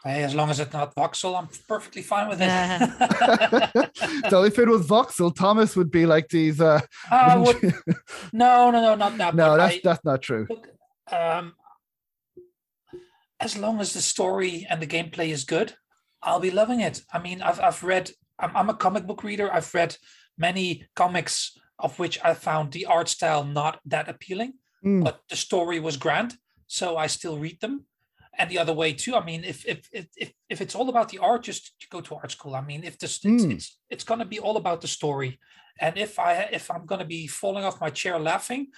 Hey, 0.05 0.23
as 0.23 0.37
long 0.37 0.51
as 0.51 0.61
it's 0.61 0.73
not 0.73 0.95
voxel, 0.95 1.37
I'm 1.37 1.49
perfectly 1.67 2.03
fine 2.03 2.29
with 2.29 2.39
it. 2.41 4.31
so 4.31 4.45
if 4.45 4.57
it 4.57 4.69
was 4.69 4.87
voxel, 4.87 5.35
Thomas 5.35 5.75
would 5.75 5.91
be 5.91 6.07
like 6.07 6.29
these. 6.29 6.61
Uh, 6.61 6.81
uh 7.11 7.43
would, 7.45 7.75
no, 8.33 8.71
no, 8.71 8.81
no, 8.81 8.95
not 8.95 9.17
that. 9.17 9.35
No, 9.35 9.57
that's 9.57 9.75
I, 9.75 9.81
that's 9.83 10.05
not 10.05 10.23
true. 10.23 10.47
Look, 10.49 10.69
um, 11.11 11.55
as 13.41 13.59
long 13.59 13.81
as 13.81 13.95
the 13.95 14.01
story 14.01 14.65
and 14.71 14.81
the 14.81 14.87
gameplay 14.87 15.31
is 15.31 15.43
good, 15.43 15.75
I'll 16.23 16.39
be 16.39 16.53
loving 16.53 16.81
it. 16.81 17.03
I 17.13 17.19
mean, 17.19 17.43
I've 17.43 17.59
I've 17.59 17.83
read. 17.83 18.13
I'm, 18.39 18.57
I'm 18.57 18.71
a 18.71 18.75
comic 18.75 19.09
book 19.09 19.25
reader. 19.25 19.53
I've 19.53 19.75
read 19.75 19.97
many 20.39 20.85
comics 20.95 21.59
of 21.79 21.99
which 21.99 22.19
I 22.25 22.35
found 22.35 22.73
the 22.73 22.87
art 22.87 23.09
style 23.09 23.45
not 23.45 23.81
that 23.87 24.09
appealing, 24.09 24.55
mm. 24.85 25.05
but 25.05 25.21
the 25.29 25.37
story 25.37 25.81
was 25.81 25.97
grand. 25.97 26.37
So 26.67 26.97
I 26.97 27.07
still 27.07 27.39
read 27.39 27.61
them. 27.61 27.87
And 28.39 28.51
the 28.51 28.59
other 28.59 28.75
way 28.75 28.93
too. 28.93 29.15
I 29.15 29.25
mean, 29.25 29.45
if 29.45 29.65
if 29.67 29.89
if 29.93 30.33
if 30.51 30.61
it's 30.61 30.75
all 30.75 30.91
about 30.91 31.09
the 31.09 31.19
art, 31.19 31.45
just 31.45 31.73
go 31.91 32.03
to 32.03 32.17
art 32.17 32.31
school. 32.33 32.55
I 32.55 32.61
mean, 32.61 32.85
if 32.85 32.99
this 32.99 33.19
mm. 33.21 33.35
it's, 33.35 33.45
it's 33.45 33.79
it's 33.89 34.05
gonna 34.05 34.27
be 34.27 34.39
all 34.39 34.59
about 34.59 34.83
the 34.83 34.89
story. 34.89 35.39
And 35.81 35.97
if 35.97 36.19
I 36.19 36.49
if 36.53 36.71
I'm 36.71 36.85
gonna 36.85 37.07
be 37.07 37.27
falling 37.27 37.65
off 37.65 37.81
my 37.81 37.89
chair 37.89 38.19
laughing, 38.19 38.69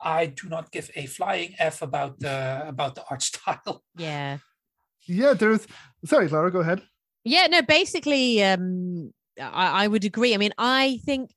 I 0.00 0.26
do 0.26 0.48
not 0.48 0.70
give 0.70 0.90
a 0.94 1.06
flying 1.06 1.54
f 1.58 1.80
about 1.80 2.20
the 2.20 2.64
about 2.68 2.94
the 2.94 3.04
art 3.10 3.22
style. 3.22 3.82
Yeah. 3.96 4.38
Yeah, 5.06 5.34
there's 5.34 5.66
sorry, 6.04 6.28
Laura, 6.28 6.50
go 6.50 6.60
ahead. 6.60 6.82
Yeah, 7.24 7.46
no, 7.48 7.62
basically, 7.62 8.42
um, 8.44 9.12
I, 9.40 9.84
I 9.84 9.88
would 9.88 10.04
agree. 10.04 10.34
I 10.34 10.36
mean, 10.36 10.52
I 10.58 11.00
think 11.04 11.30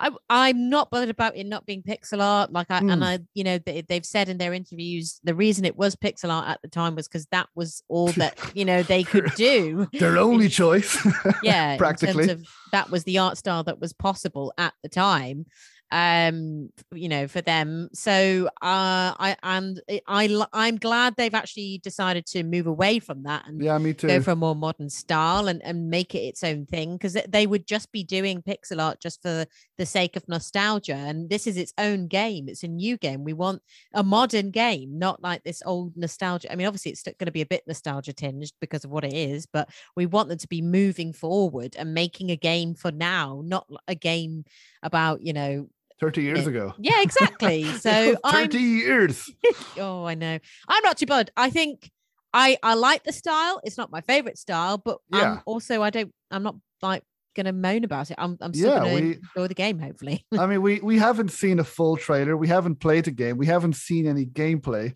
I, 0.00 0.10
I'm 0.30 0.70
not 0.70 0.90
bothered 0.90 1.10
about 1.10 1.36
it 1.36 1.46
not 1.46 1.66
being 1.66 1.82
pixel 1.82 2.22
art. 2.22 2.50
Like 2.50 2.70
I, 2.70 2.80
mm. 2.80 2.92
and 2.92 3.02
hmm. 3.02 3.08
I, 3.08 3.18
you 3.34 3.44
know, 3.44 3.58
they, 3.58 3.82
they've 3.82 4.04
said 4.04 4.30
in 4.30 4.38
their 4.38 4.54
interviews, 4.54 5.20
the 5.22 5.34
reason 5.34 5.66
it 5.66 5.76
was 5.76 5.94
pixel 5.94 6.30
art 6.30 6.48
at 6.48 6.62
the 6.62 6.68
time 6.68 6.96
was 6.96 7.06
because 7.06 7.26
that 7.26 7.48
was 7.54 7.82
all 7.88 8.08
that, 8.12 8.38
you 8.54 8.64
know, 8.64 8.82
they 8.82 9.04
could 9.04 9.30
do. 9.36 9.86
Their 9.92 10.16
only 10.16 10.48
choice. 10.48 10.98
yeah. 11.42 11.76
practically. 11.76 12.30
Of, 12.30 12.46
that 12.72 12.90
was 12.90 13.04
the 13.04 13.18
art 13.18 13.36
style 13.36 13.62
that 13.64 13.80
was 13.80 13.92
possible 13.92 14.54
at 14.56 14.72
the 14.82 14.88
time. 14.88 15.46
Um 15.92 16.70
you 16.92 17.08
know 17.08 17.26
for 17.26 17.40
them. 17.40 17.88
So 17.92 18.48
uh 18.62 19.12
i 19.18 19.36
and 19.42 19.80
i 20.06 20.46
i'm 20.52 20.76
glad 20.76 21.14
they've 21.16 21.34
actually 21.34 21.80
decided 21.82 22.26
to 22.26 22.42
move 22.44 22.66
away 22.66 22.98
from 22.98 23.24
that 23.24 23.46
and 23.46 23.62
yeah 23.62 23.76
me 23.78 23.92
too. 23.92 24.06
go 24.06 24.20
for 24.20 24.32
a 24.32 24.36
more 24.36 24.54
modern 24.54 24.88
style 24.88 25.48
and 25.48 25.60
and 25.64 25.90
make 25.90 26.14
it 26.14 26.20
its 26.20 26.44
own 26.44 26.66
thing 26.66 26.92
because 26.92 27.16
they 27.28 27.46
would 27.46 27.66
just 27.66 27.90
be 27.90 28.04
doing 28.04 28.42
pixel 28.42 28.80
art 28.80 29.00
just 29.00 29.20
for 29.22 29.44
the 29.78 29.86
sake 29.86 30.16
of 30.16 30.28
nostalgia 30.28 30.94
and 30.94 31.28
this 31.28 31.46
is 31.46 31.56
its 31.56 31.72
own 31.78 32.06
game. 32.06 32.48
It's 32.48 32.62
a 32.62 32.68
new 32.68 32.96
game. 32.96 33.24
We 33.24 33.32
want 33.32 33.62
a 33.94 34.02
modern 34.02 34.50
game 34.50 34.98
not 34.98 35.22
like 35.22 35.42
this 35.42 35.62
old 35.66 35.96
nostalgia. 35.96 36.52
I 36.52 36.56
mean 36.56 36.66
obviously 36.66 36.92
it's 36.92 37.02
going 37.02 37.16
to 37.26 37.32
be 37.32 37.42
a 37.42 37.46
bit 37.46 37.64
nostalgia 37.66 38.12
tinged 38.12 38.52
because 38.60 38.84
of 38.84 38.90
what 38.90 39.04
it 39.04 39.14
is 39.14 39.46
but 39.46 39.68
we 39.96 40.06
want 40.06 40.28
them 40.28 40.38
to 40.38 40.48
be 40.48 40.62
moving 40.62 41.12
forward 41.12 41.74
and 41.76 41.94
making 41.94 42.30
a 42.30 42.36
game 42.36 42.74
for 42.74 42.92
now 42.92 43.42
not 43.44 43.66
a 43.88 43.94
game 43.94 44.44
about 44.82 45.22
you 45.22 45.32
know 45.32 45.68
30 46.00 46.22
years 46.22 46.46
ago. 46.46 46.74
Yeah, 46.78 47.02
exactly. 47.02 47.64
So 47.80 48.16
30 48.24 48.24
I'm, 48.24 48.50
years. 48.50 49.30
oh, 49.78 50.04
I 50.04 50.14
know. 50.14 50.38
I'm 50.68 50.82
not 50.82 50.96
too 50.96 51.06
bad. 51.06 51.30
I 51.36 51.50
think 51.50 51.90
I 52.32 52.58
I 52.62 52.74
like 52.74 53.04
the 53.04 53.12
style. 53.12 53.60
It's 53.64 53.78
not 53.78 53.90
my 53.90 54.00
favorite 54.00 54.38
style, 54.38 54.78
but 54.78 54.98
yeah. 55.12 55.32
Um, 55.32 55.42
also 55.46 55.82
I 55.82 55.90
don't 55.90 56.12
I'm 56.30 56.42
not 56.42 56.56
like 56.82 57.04
gonna 57.34 57.52
moan 57.52 57.84
about 57.84 58.10
it. 58.10 58.16
I'm 58.18 58.36
I'm 58.40 58.52
still 58.52 58.72
yeah, 58.72 58.80
gonna 58.80 58.94
we, 58.94 59.00
enjoy 59.00 59.46
the 59.46 59.54
game, 59.54 59.78
hopefully. 59.78 60.26
I 60.38 60.46
mean, 60.46 60.62
we 60.62 60.80
we 60.80 60.98
haven't 60.98 61.30
seen 61.30 61.58
a 61.58 61.64
full 61.64 61.96
trailer, 61.96 62.36
we 62.36 62.48
haven't 62.48 62.76
played 62.76 63.04
the 63.04 63.10
game, 63.12 63.36
we 63.36 63.46
haven't 63.46 63.76
seen 63.76 64.06
any 64.06 64.26
gameplay. 64.26 64.94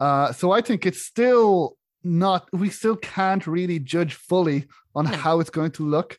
Uh 0.00 0.32
so 0.32 0.50
I 0.50 0.60
think 0.60 0.86
it's 0.86 1.02
still 1.02 1.76
not 2.02 2.48
we 2.52 2.70
still 2.70 2.96
can't 2.96 3.46
really 3.46 3.78
judge 3.78 4.14
fully 4.14 4.66
on 4.94 5.04
no. 5.04 5.16
how 5.16 5.40
it's 5.40 5.50
going 5.50 5.72
to 5.72 5.86
look. 5.86 6.18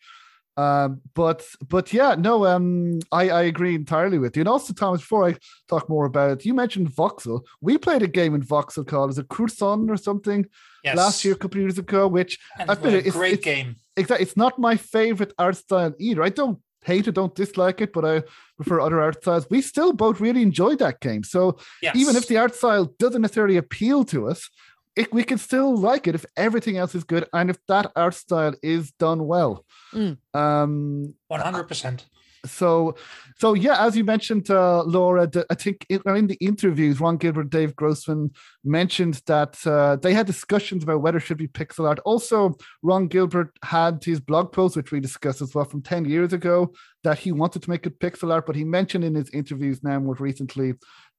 Um, 0.58 1.02
but 1.14 1.46
but 1.68 1.92
yeah, 1.92 2.16
no, 2.18 2.46
um, 2.46 3.00
I, 3.12 3.30
I 3.30 3.42
agree 3.44 3.76
entirely 3.76 4.20
with 4.20 4.38
you. 4.38 4.42
And 4.42 4.50
also, 4.50 4.74
Thomas, 4.74 5.02
before 5.02 5.28
I 5.28 5.36
talk 5.68 5.90
more 5.90 6.06
about 6.06 6.32
it, 6.32 6.46
you 6.46 6.54
mentioned 6.54 6.92
Voxel. 6.92 7.42
We 7.62 7.78
played 7.78 8.04
a 8.04 8.08
game 8.08 8.34
in 8.36 8.42
Voxel 8.42 8.88
called 8.88 9.10
is 9.10 9.18
it 9.18 9.28
Cruzon 9.28 9.90
or 9.90 9.98
something 9.98 10.46
yes. 10.84 10.96
last 10.96 11.26
year, 11.26 11.34
a 11.34 11.38
couple 11.38 11.58
of 11.60 11.64
years 11.64 11.78
ago, 11.78 12.08
which 12.08 12.40
and 12.58 12.72
I 12.72 12.76
feel 12.76 12.94
it's, 12.94 13.08
a 13.08 13.12
great 13.12 13.34
it's, 13.34 13.44
game. 13.44 13.76
Exactly, 13.98 14.24
it's 14.24 14.38
not 14.38 14.58
my 14.58 14.78
favorite 14.78 15.34
art 15.38 15.58
style 15.58 15.94
either. 16.00 16.24
I 16.24 16.30
don't 16.30 16.60
hate 16.86 17.08
it, 17.08 17.16
don't 17.16 17.36
dislike 17.36 17.82
it, 17.82 17.92
but 17.92 18.06
I 18.06 18.24
prefer 18.56 18.80
other 18.80 19.02
art 19.02 19.22
styles. 19.22 19.50
We 19.50 19.62
still 19.62 19.92
both 19.92 20.22
really 20.22 20.42
enjoyed 20.42 20.80
that 20.80 21.02
game. 21.02 21.24
So 21.24 21.58
yes. 21.82 21.96
even 21.96 22.16
if 22.16 22.28
the 22.28 22.38
art 22.38 22.56
style 22.56 22.94
doesn't 23.00 23.22
necessarily 23.22 23.58
appeal 23.58 24.06
to 24.06 24.30
us, 24.30 24.50
it, 24.96 25.14
we 25.14 25.24
can 25.24 25.38
still 25.38 25.76
like 25.76 26.08
it 26.08 26.16
if 26.16 26.26
everything 26.38 26.78
else 26.78 26.96
is 26.96 27.04
good 27.04 27.28
and 27.34 27.50
if 27.50 27.58
that 27.68 27.92
art 27.96 28.14
style 28.14 28.54
is 28.64 28.92
done 28.92 29.28
well. 29.28 29.66
Mm. 29.94 30.18
Um, 30.34 31.14
100%. 31.32 32.06
So, 32.46 32.96
so 33.38 33.54
yeah, 33.54 33.86
as 33.86 33.98
you 33.98 34.04
mentioned, 34.04 34.50
uh, 34.50 34.84
Laura, 34.84 35.30
I 35.50 35.56
think 35.56 35.86
in, 35.90 36.02
in, 36.06 36.28
the 36.28 36.38
interviews, 36.40 37.00
Ron 37.00 37.18
Gilbert, 37.18 37.50
Dave 37.50 37.76
Grossman 37.76 38.32
mentioned 38.64 39.22
that 39.26 39.58
uh, 39.66 39.98
they 39.98 40.14
had 40.14 40.28
discussions 40.28 40.84
about 40.84 41.02
whether 41.02 41.18
it 41.18 41.22
should 41.22 41.38
be 41.38 41.48
pixel 41.48 41.88
art. 41.88 42.00
Also, 42.06 42.56
Ron 42.84 43.08
Gilbert 43.08 43.52
had 43.64 44.04
his 44.04 44.20
blog 44.20 44.52
post, 44.52 44.76
which 44.76 44.92
we 44.92 45.00
discussed 45.00 45.42
as 45.42 45.56
well 45.56 45.66
from 45.66 45.82
10 45.82 46.06
years 46.06 46.34
ago, 46.34 46.72
that 47.04 47.20
he 47.20 47.32
wanted 47.32 47.62
to 47.64 47.70
make 47.70 47.86
it 47.86 48.00
pixel 48.00 48.32
art, 48.32 48.46
but 48.46 48.56
he 48.56 48.64
mentioned 48.64 49.04
in 49.04 49.16
his 49.16 49.30
interviews 49.32 49.84
now 49.84 50.00
more 50.00 50.16
recently 50.16 50.74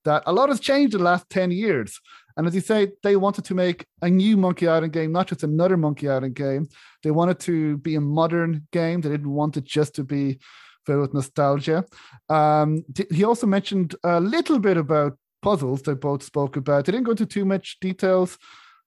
that 0.06 0.22
a 0.26 0.32
lot 0.32 0.48
has 0.48 0.58
changed 0.60 0.94
in 0.94 0.98
the 0.98 1.04
last 1.04 1.28
10 1.30 1.50
years. 1.50 2.00
And 2.36 2.46
as 2.46 2.54
you 2.54 2.60
say, 2.60 2.92
they 3.02 3.16
wanted 3.16 3.44
to 3.46 3.54
make 3.54 3.86
a 4.02 4.10
new 4.10 4.36
Monkey 4.36 4.68
Island 4.68 4.92
game, 4.92 5.12
not 5.12 5.28
just 5.28 5.42
another 5.42 5.76
Monkey 5.76 6.08
Island 6.08 6.34
game. 6.34 6.68
They 7.02 7.10
wanted 7.10 7.38
to 7.40 7.76
be 7.78 7.94
a 7.94 8.00
modern 8.00 8.66
game. 8.72 9.00
They 9.00 9.08
didn't 9.10 9.30
want 9.30 9.56
it 9.56 9.64
just 9.64 9.94
to 9.96 10.04
be 10.04 10.38
filled 10.84 11.00
with 11.00 11.14
nostalgia. 11.14 11.84
Um, 12.28 12.84
he 13.10 13.24
also 13.24 13.46
mentioned 13.46 13.94
a 14.04 14.20
little 14.20 14.58
bit 14.58 14.76
about 14.76 15.18
puzzles 15.42 15.82
they 15.82 15.94
both 15.94 16.22
spoke 16.22 16.56
about. 16.56 16.84
They 16.84 16.92
didn't 16.92 17.04
go 17.04 17.12
into 17.12 17.26
too 17.26 17.44
much 17.44 17.78
details 17.80 18.38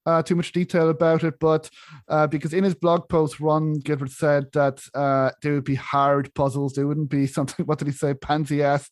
uh, 0.09 0.23
too 0.23 0.35
much 0.35 0.51
detail 0.51 0.89
about 0.89 1.23
it, 1.23 1.35
but 1.39 1.69
uh, 2.07 2.25
because 2.27 2.53
in 2.53 2.63
his 2.63 2.75
blog 2.75 3.07
post, 3.09 3.39
Ron 3.39 3.73
Gilbert 3.73 4.11
said 4.11 4.45
that 4.53 4.81
uh, 4.93 5.31
they 5.41 5.51
would 5.51 5.63
be 5.63 5.75
hard 5.75 6.33
puzzles. 6.33 6.73
They 6.73 6.83
wouldn't 6.83 7.09
be 7.09 7.27
something, 7.37 7.65
what 7.65 7.79
did 7.79 7.87
he 7.87 7.93
say, 7.93 8.13
pansy 8.13 8.63
ass 8.63 8.89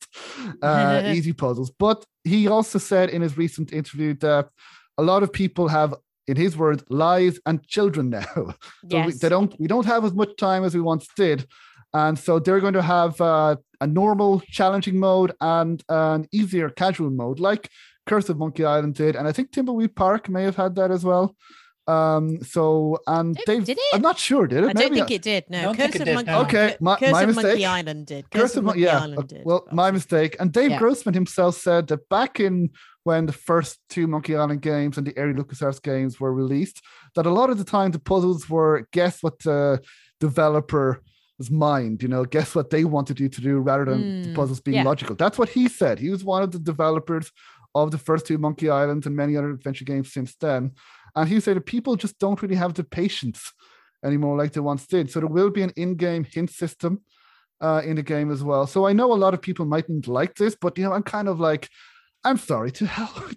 uh, 0.62 1.03
easy 1.15 1.33
puzzles. 1.33 1.71
But 1.71 2.05
he 2.24 2.47
also 2.47 2.79
said 2.79 3.09
in 3.09 3.21
his 3.21 3.38
recent 3.38 3.74
interview 3.74 4.13
that 4.15 4.50
a 4.97 5.03
lot 5.03 5.24
of 5.24 5.31
people 5.31 5.67
have 5.67 5.95
in 6.27 6.36
his 6.36 6.57
words, 6.57 6.83
lives 6.89 7.39
and 7.45 7.65
children 7.65 8.09
now. 8.09 8.25
so 8.36 8.53
yes. 8.89 9.07
we, 9.07 9.13
they 9.13 9.29
don't 9.29 9.55
we 9.59 9.67
don't 9.67 9.86
have 9.86 10.03
as 10.05 10.13
much 10.13 10.36
time 10.38 10.63
as 10.63 10.75
we 10.75 10.81
once 10.81 11.07
did. 11.15 11.47
And 11.93 12.19
so 12.19 12.38
they're 12.38 12.59
going 12.59 12.74
to 12.74 12.81
have 12.81 13.19
uh, 13.21 13.55
a 13.79 13.88
normal 13.88 14.41
challenging 14.41 15.00
mode 15.00 15.31
and 15.39 15.81
an 15.88 16.27
easier 16.31 16.69
casual 16.69 17.09
mode, 17.09 17.39
like 17.39 17.69
Curse 18.07 18.29
of 18.29 18.37
Monkey 18.37 18.65
Island 18.65 18.95
did, 18.95 19.15
and 19.15 19.27
I 19.27 19.31
think 19.31 19.51
Thimbleweed 19.51 19.95
Park 19.95 20.29
may 20.29 20.43
have 20.43 20.55
had 20.55 20.75
that 20.75 20.91
as 20.91 21.03
well. 21.03 21.35
Um, 21.87 22.43
so 22.43 22.99
and 23.07 23.37
Dave, 23.45 23.63
did 23.63 23.77
it? 23.77 23.95
I'm 23.95 24.01
not 24.01 24.19
sure, 24.19 24.45
did 24.45 24.65
it? 24.65 24.69
I 24.69 24.73
don't 24.73 24.93
think 24.93 25.11
it 25.11 25.21
did. 25.21 25.45
No, 25.49 25.73
Curse 25.73 25.95
of 25.95 26.07
Monkey. 26.07 26.31
No. 26.31 26.41
Okay, 26.41 26.75
my, 26.81 26.97
Curse 26.97 27.11
my 27.11 27.21
of 27.21 27.27
mistake. 27.27 27.43
Monkey 27.45 27.65
Island 27.65 28.05
did. 28.07 28.29
Curse, 28.29 28.41
Curse 28.41 28.55
of 28.57 28.63
Monkey 28.65 28.81
yeah. 28.81 28.99
Island 28.99 29.27
did. 29.29 29.45
Well, 29.45 29.65
my 29.71 29.91
mistake. 29.91 30.35
And 30.39 30.51
Dave 30.51 30.71
yeah. 30.71 30.79
Grossman 30.79 31.13
himself 31.13 31.55
said 31.55 31.87
that 31.87 32.09
back 32.09 32.41
in 32.41 32.71
when 33.03 33.25
the 33.25 33.33
first 33.33 33.79
two 33.89 34.05
Monkey 34.05 34.35
Island 34.35 34.61
games 34.61 34.97
and 34.97 35.07
the 35.07 35.17
early 35.17 35.33
LucasArts 35.33 35.81
games 35.81 36.19
were 36.19 36.33
released, 36.33 36.81
that 37.15 37.25
a 37.25 37.31
lot 37.31 37.49
of 37.49 37.57
the 37.57 37.63
time 37.63 37.91
the 37.91 37.99
puzzles 37.99 38.49
were 38.49 38.85
guess 38.91 39.23
what 39.23 39.39
the 39.39 39.81
developer 40.19 41.01
mind, 41.49 42.01
you 42.01 42.09
know, 42.09 42.25
guess 42.25 42.55
what 42.55 42.69
they 42.69 42.83
wanted 42.83 43.19
you 43.19 43.29
to 43.29 43.41
do 43.41 43.59
rather 43.59 43.85
than 43.85 44.01
mm, 44.01 44.23
the 44.25 44.33
puzzles 44.33 44.59
being 44.59 44.77
yeah. 44.77 44.83
logical. 44.83 45.15
That's 45.15 45.37
what 45.37 45.49
he 45.49 45.69
said. 45.69 45.99
He 45.99 46.09
was 46.09 46.23
one 46.23 46.43
of 46.43 46.51
the 46.51 46.59
developers 46.59 47.31
of 47.84 47.91
the 47.91 47.98
first 47.98 48.25
two 48.25 48.38
Monkey 48.38 48.69
Islands 48.69 49.05
and 49.05 49.15
many 49.15 49.36
other 49.36 49.51
adventure 49.51 49.86
games 49.86 50.12
since 50.12 50.36
then. 50.36 50.72
And 51.15 51.27
he 51.27 51.39
said 51.39 51.57
that 51.57 51.65
people 51.65 51.96
just 51.96 52.19
don't 52.19 52.41
really 52.41 52.55
have 52.55 52.74
the 52.74 52.84
patience 52.84 53.51
anymore 54.03 54.38
like 54.38 54.53
they 54.53 54.60
once 54.60 54.86
did. 54.88 55.10
So 55.12 55.19
there 55.19 55.27
will 55.27 55.50
be 55.50 55.63
an 55.63 55.74
in-game 55.75 56.24
hint 56.24 56.51
system 56.51 57.01
uh, 57.62 57.81
in 57.84 57.96
the 57.96 58.03
game 58.03 58.31
as 58.31 58.43
well. 58.43 58.67
So 58.67 58.86
I 58.86 58.93
know 58.93 59.12
a 59.12 59.15
lot 59.15 59.34
of 59.34 59.41
people 59.41 59.65
mightn't 59.65 60.07
like 60.07 60.36
this, 60.36 60.55
but 60.60 60.77
you 60.77 60.84
know, 60.84 60.93
I'm 60.93 61.03
kind 61.03 61.27
of 61.27 61.39
like, 61.39 61.69
I'm 62.24 62.38
sorry 62.38 62.72
to 62.72 62.86
hell. 62.96 63.29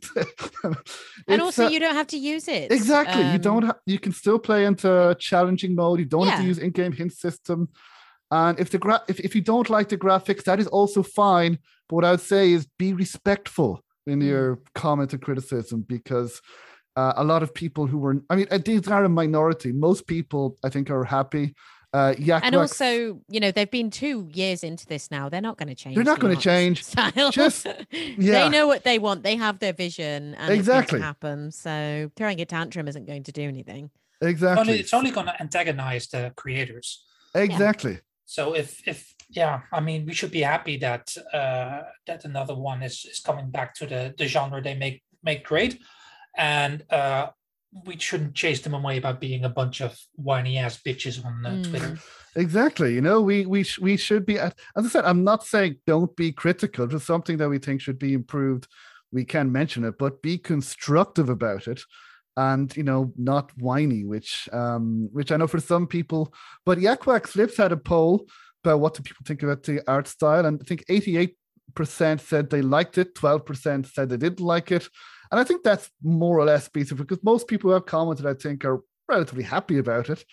and 1.29 1.41
also, 1.41 1.67
uh, 1.67 1.69
you 1.69 1.81
don't 1.81 1.95
have 1.95 2.09
to 2.09 2.19
use 2.19 2.49
it. 2.49 2.73
Exactly. 2.73 3.23
Um, 3.23 3.33
you 3.33 3.39
don't. 3.39 3.63
Ha- 3.63 3.79
you 3.87 3.99
can 3.99 4.13
still 4.13 4.39
play 4.39 4.65
into 4.65 5.17
challenging 5.19 5.75
mode. 5.75 6.01
You 6.01 6.07
don't 6.07 6.27
yeah. 6.27 6.33
have 6.33 6.41
to 6.41 6.47
use 6.47 6.59
in-game 6.59 6.93
hint 6.93 7.13
system. 7.13 7.69
And 8.31 8.59
if 8.59 8.71
the 8.71 8.79
gra- 8.79 9.05
if, 9.09 9.21
if 9.21 9.35
you 9.35 9.43
don't 9.43 9.71
like 9.71 9.89
the 9.89 9.99
graphics, 9.99 10.45
that 10.45 10.61
is 10.61 10.67
also 10.67 11.03
fine. 11.03 11.59
But 11.89 11.97
what 11.97 12.05
I 12.05 12.13
would 12.13 12.21
say 12.21 12.53
is 12.53 12.67
be 12.79 12.93
respectful 12.93 13.83
in 14.11 14.21
mm. 14.21 14.27
your 14.27 14.61
comment 14.75 15.13
and 15.13 15.23
criticism 15.23 15.83
because 15.83 16.41
uh, 16.97 17.13
a 17.17 17.25
lot 17.25 17.43
of 17.43 17.55
people 17.55 17.87
who 17.87 17.99
were, 17.99 18.17
I 18.29 18.37
mean, 18.37 18.47
uh, 18.51 18.59
these 18.59 18.89
are 18.89 19.05
a 19.05 19.09
minority. 19.09 19.73
Most 19.73 20.07
people, 20.07 20.59
I 20.65 20.69
think, 20.69 20.91
are 20.91 21.05
happy. 21.05 21.55
Uh, 21.93 22.15
yeah, 22.19 22.39
and 22.45 22.55
also, 22.55 23.21
you 23.29 23.41
know, 23.41 23.51
they've 23.51 23.71
been 23.71 23.91
two 23.91 24.29
years 24.33 24.63
into 24.63 24.87
this 24.87 25.11
now. 25.11 25.29
They're 25.29 25.41
not 25.41 25.57
going 25.57 25.69
to 25.69 25.75
change. 25.75 25.97
They're 25.97 26.05
not 26.05 26.21
going 26.21 26.37
to 26.37 26.41
change. 26.41 26.85
Style. 26.85 27.33
Just 27.33 27.67
yeah. 27.91 28.45
they 28.45 28.49
know 28.49 28.69
what 28.69 28.85
they 28.85 29.01
want. 29.01 29.25
They 29.25 29.35
have 29.35 29.59
their 29.59 29.73
vision, 29.73 30.37
and 30.37 30.53
exactly 30.53 31.01
happen. 31.01 31.51
So 31.51 32.09
throwing 32.15 32.41
a 32.41 32.45
tantrum 32.45 32.87
isn't 32.87 33.07
going 33.07 33.25
to 33.25 33.33
do 33.33 33.43
anything. 33.43 33.91
Exactly. 34.21 34.79
It's 34.79 34.95
only, 34.95 35.09
only 35.09 35.15
going 35.15 35.27
to 35.27 35.41
antagonize 35.43 36.07
the 36.07 36.33
creators. 36.37 37.05
Exactly. 37.35 37.93
Yeah. 37.93 37.99
So 38.25 38.55
if 38.55 38.87
if 38.87 39.15
yeah, 39.31 39.61
I 39.73 39.81
mean, 39.81 40.07
we 40.07 40.13
should 40.13 40.33
be 40.33 40.41
happy 40.41 40.77
that 40.79 41.17
uh, 41.33 41.83
that 42.07 42.25
another 42.25 42.55
one 42.55 42.83
is 42.83 43.05
is 43.05 43.21
coming 43.21 43.51
back 43.51 43.75
to 43.75 43.87
the 43.87 44.15
the 44.19 44.27
genre 44.27 44.61
they 44.61 44.75
make 44.75 45.03
make 45.23 45.45
great, 45.45 45.81
and 46.37 46.85
uh, 46.91 47.29
we 47.85 47.97
shouldn't 47.99 48.35
chase 48.35 48.61
them 48.61 48.75
away 48.75 48.99
by 48.99 49.13
being 49.13 49.45
a 49.45 49.49
bunch 49.49 49.81
of 49.81 49.97
whiny 50.17 50.59
ass 50.59 50.81
bitches 50.85 51.25
on 51.25 51.47
uh, 51.47 51.51
mm. 51.51 51.69
Twitter. 51.69 51.99
Exactly. 52.35 52.95
You 52.95 53.01
know, 53.01 53.21
we 53.21 53.47
we 53.47 53.63
sh- 53.63 53.79
we 53.79 53.97
should 53.97 54.27
be. 54.27 54.39
At, 54.39 54.59
As 54.77 54.87
I 54.87 54.89
said, 54.89 55.05
I'm 55.05 55.23
not 55.23 55.45
saying 55.45 55.77
don't 55.87 56.15
be 56.17 56.33
critical. 56.33 56.87
Just 56.87 57.07
something 57.07 57.37
that 57.39 57.49
we 57.49 57.59
think 57.59 57.81
should 57.81 57.99
be 57.99 58.15
improved. 58.15 58.67
We 59.13 59.25
can 59.25 59.51
mention 59.53 59.85
it, 59.85 59.99
but 59.99 60.23
be 60.23 60.39
constructive 60.39 61.29
about 61.29 61.69
it, 61.69 61.83
and 62.37 62.77
you 62.77 62.83
know, 62.83 63.13
not 63.17 63.53
whiny. 63.59 64.05
Which 64.05 64.49
um, 64.53 65.09
which 65.13 65.31
I 65.31 65.37
know 65.37 65.47
for 65.47 65.61
some 65.61 65.87
people. 65.87 66.35
But 66.67 66.81
Yak 66.81 67.07
Wax 67.07 67.33
Flips 67.33 67.57
had 67.57 67.73
a 67.73 67.77
poll 67.77 68.27
about 68.65 68.81
what 68.81 68.95
do 68.95 69.03
people 69.03 69.25
think 69.27 69.43
about 69.43 69.63
the 69.63 69.81
art 69.89 70.09
style, 70.09 70.47
and 70.47 70.61
I 70.61 70.65
think 70.65 70.85
88 70.89 71.37
percent 71.75 72.21
said 72.21 72.51
they 72.51 72.63
liked 72.63 72.99
it, 72.99 73.15
12 73.15 73.45
percent 73.45 73.87
said 73.87 74.09
they 74.09 74.17
didn't 74.17 74.41
like 74.41 74.73
it, 74.73 74.89
and 75.31 75.41
I 75.41 75.45
think 75.45 75.63
that's 75.63 75.91
more 76.03 76.39
or 76.39 76.45
less 76.45 76.69
peaceful 76.69 76.99
because 76.99 77.23
most 77.23 77.49
people 77.49 77.71
who 77.71 77.75
have 77.75 77.87
commented, 77.87 78.27
I 78.27 78.35
think, 78.35 78.65
are 78.65 78.81
relatively 79.09 79.45
happy 79.45 79.79
about 79.79 80.11
it, 80.11 80.25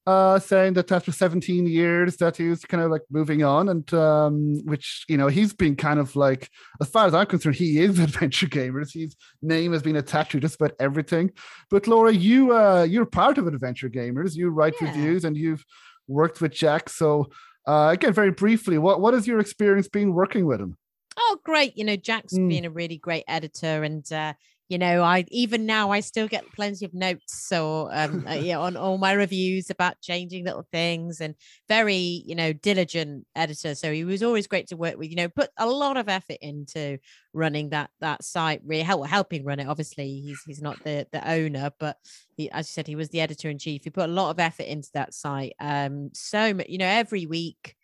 uh, 0.07 0.37
saying 0.37 0.73
that 0.73 0.91
after 0.91 1.11
17 1.11 1.65
years 1.65 2.17
that 2.17 2.37
he 2.37 2.47
was 2.47 2.63
kind 2.63 2.83
of 2.83 2.91
like 2.91 3.01
moving 3.09 3.43
on 3.43 3.69
and 3.69 3.91
um, 3.93 4.61
which 4.65 5.03
you 5.07 5.17
know 5.17 5.27
he's 5.27 5.53
been 5.53 5.75
kind 5.75 5.99
of 5.99 6.15
like 6.15 6.49
as 6.79 6.87
far 6.89 7.07
as 7.07 7.13
i'm 7.15 7.25
concerned 7.25 7.55
he 7.55 7.79
is 7.79 7.97
adventure 8.09 8.47
gamers. 8.47 8.93
His 8.93 9.15
name 9.41 9.73
has 9.73 9.81
been 9.81 9.95
attached 9.95 10.31
to 10.33 10.39
just 10.39 10.55
about 10.55 10.73
everything. 10.79 11.31
But 11.69 11.87
laura 11.87 12.13
you 12.13 12.55
uh, 12.55 12.83
you're 12.83 13.05
part 13.05 13.37
of 13.37 13.47
adventure 13.47 13.89
gamers. 13.89 14.35
You 14.35 14.49
write 14.49 14.75
yeah. 14.79 14.89
reviews 14.89 15.25
and 15.25 15.35
you've 15.35 15.65
worked 16.07 16.39
with 16.39 16.51
jack. 16.51 16.89
So 16.89 17.31
uh, 17.67 17.89
again 17.93 18.13
very 18.13 18.31
briefly 18.31 18.77
what, 18.77 19.01
what 19.01 19.15
has 19.15 19.25
your 19.25 19.39
experience 19.39 19.87
been 19.87 20.13
working 20.13 20.45
with 20.45 20.61
him? 20.61 20.77
Oh 21.17 21.39
great. 21.43 21.75
You 21.77 21.83
know 21.83 21.95
jack's 21.95 22.33
mm. 22.33 22.47
been 22.47 22.65
a 22.65 22.69
really 22.69 22.97
great 22.97 23.23
editor 23.27 23.83
and 23.83 24.11
uh, 24.11 24.33
you 24.67 24.77
know 24.77 25.03
i 25.03 25.23
even 25.29 25.65
now 25.65 25.91
i 25.91 25.99
still 25.99 26.27
get 26.27 26.43
plenty 26.55 26.85
of 26.85 26.93
notes 26.93 27.47
so 27.47 27.89
um 27.91 28.25
uh, 28.27 28.33
yeah 28.33 28.57
on 28.57 28.75
all 28.75 28.97
my 28.97 29.11
reviews 29.11 29.69
about 29.69 30.01
changing 30.01 30.43
little 30.43 30.65
things 30.71 31.21
and 31.21 31.35
very 31.67 32.23
you 32.25 32.35
know 32.35 32.53
diligent 32.53 33.25
editor. 33.35 33.75
So 33.75 33.91
he 33.91 34.03
was 34.03 34.23
always 34.23 34.47
great 34.47 34.67
to 34.67 34.77
work 34.77 34.97
with 34.97 35.09
you 35.09 35.15
know 35.15 35.29
put 35.29 35.49
a 35.57 35.67
lot 35.67 35.97
of 35.97 36.09
effort 36.09 36.37
into 36.41 36.97
running 37.33 37.69
that 37.69 37.89
that 38.01 38.23
site 38.23 38.61
really 38.65 38.83
help, 38.83 39.07
helping 39.07 39.43
run 39.45 39.59
it. 39.59 39.67
Obviously 39.67 40.21
he's 40.21 40.41
he's 40.45 40.61
not 40.61 40.83
the 40.83 41.07
the 41.11 41.29
owner 41.29 41.71
but 41.79 41.97
he 42.35 42.49
as 42.51 42.67
you 42.67 42.73
said 42.73 42.87
he 42.87 42.95
was 42.95 43.09
the 43.09 43.21
editor 43.21 43.49
in 43.49 43.57
chief. 43.57 43.83
He 43.83 43.89
put 43.89 44.09
a 44.09 44.13
lot 44.13 44.31
of 44.31 44.39
effort 44.39 44.63
into 44.63 44.89
that 44.93 45.13
site 45.13 45.53
um 45.59 46.09
so 46.13 46.59
you 46.67 46.77
know 46.77 46.87
every 46.87 47.25
week 47.25 47.75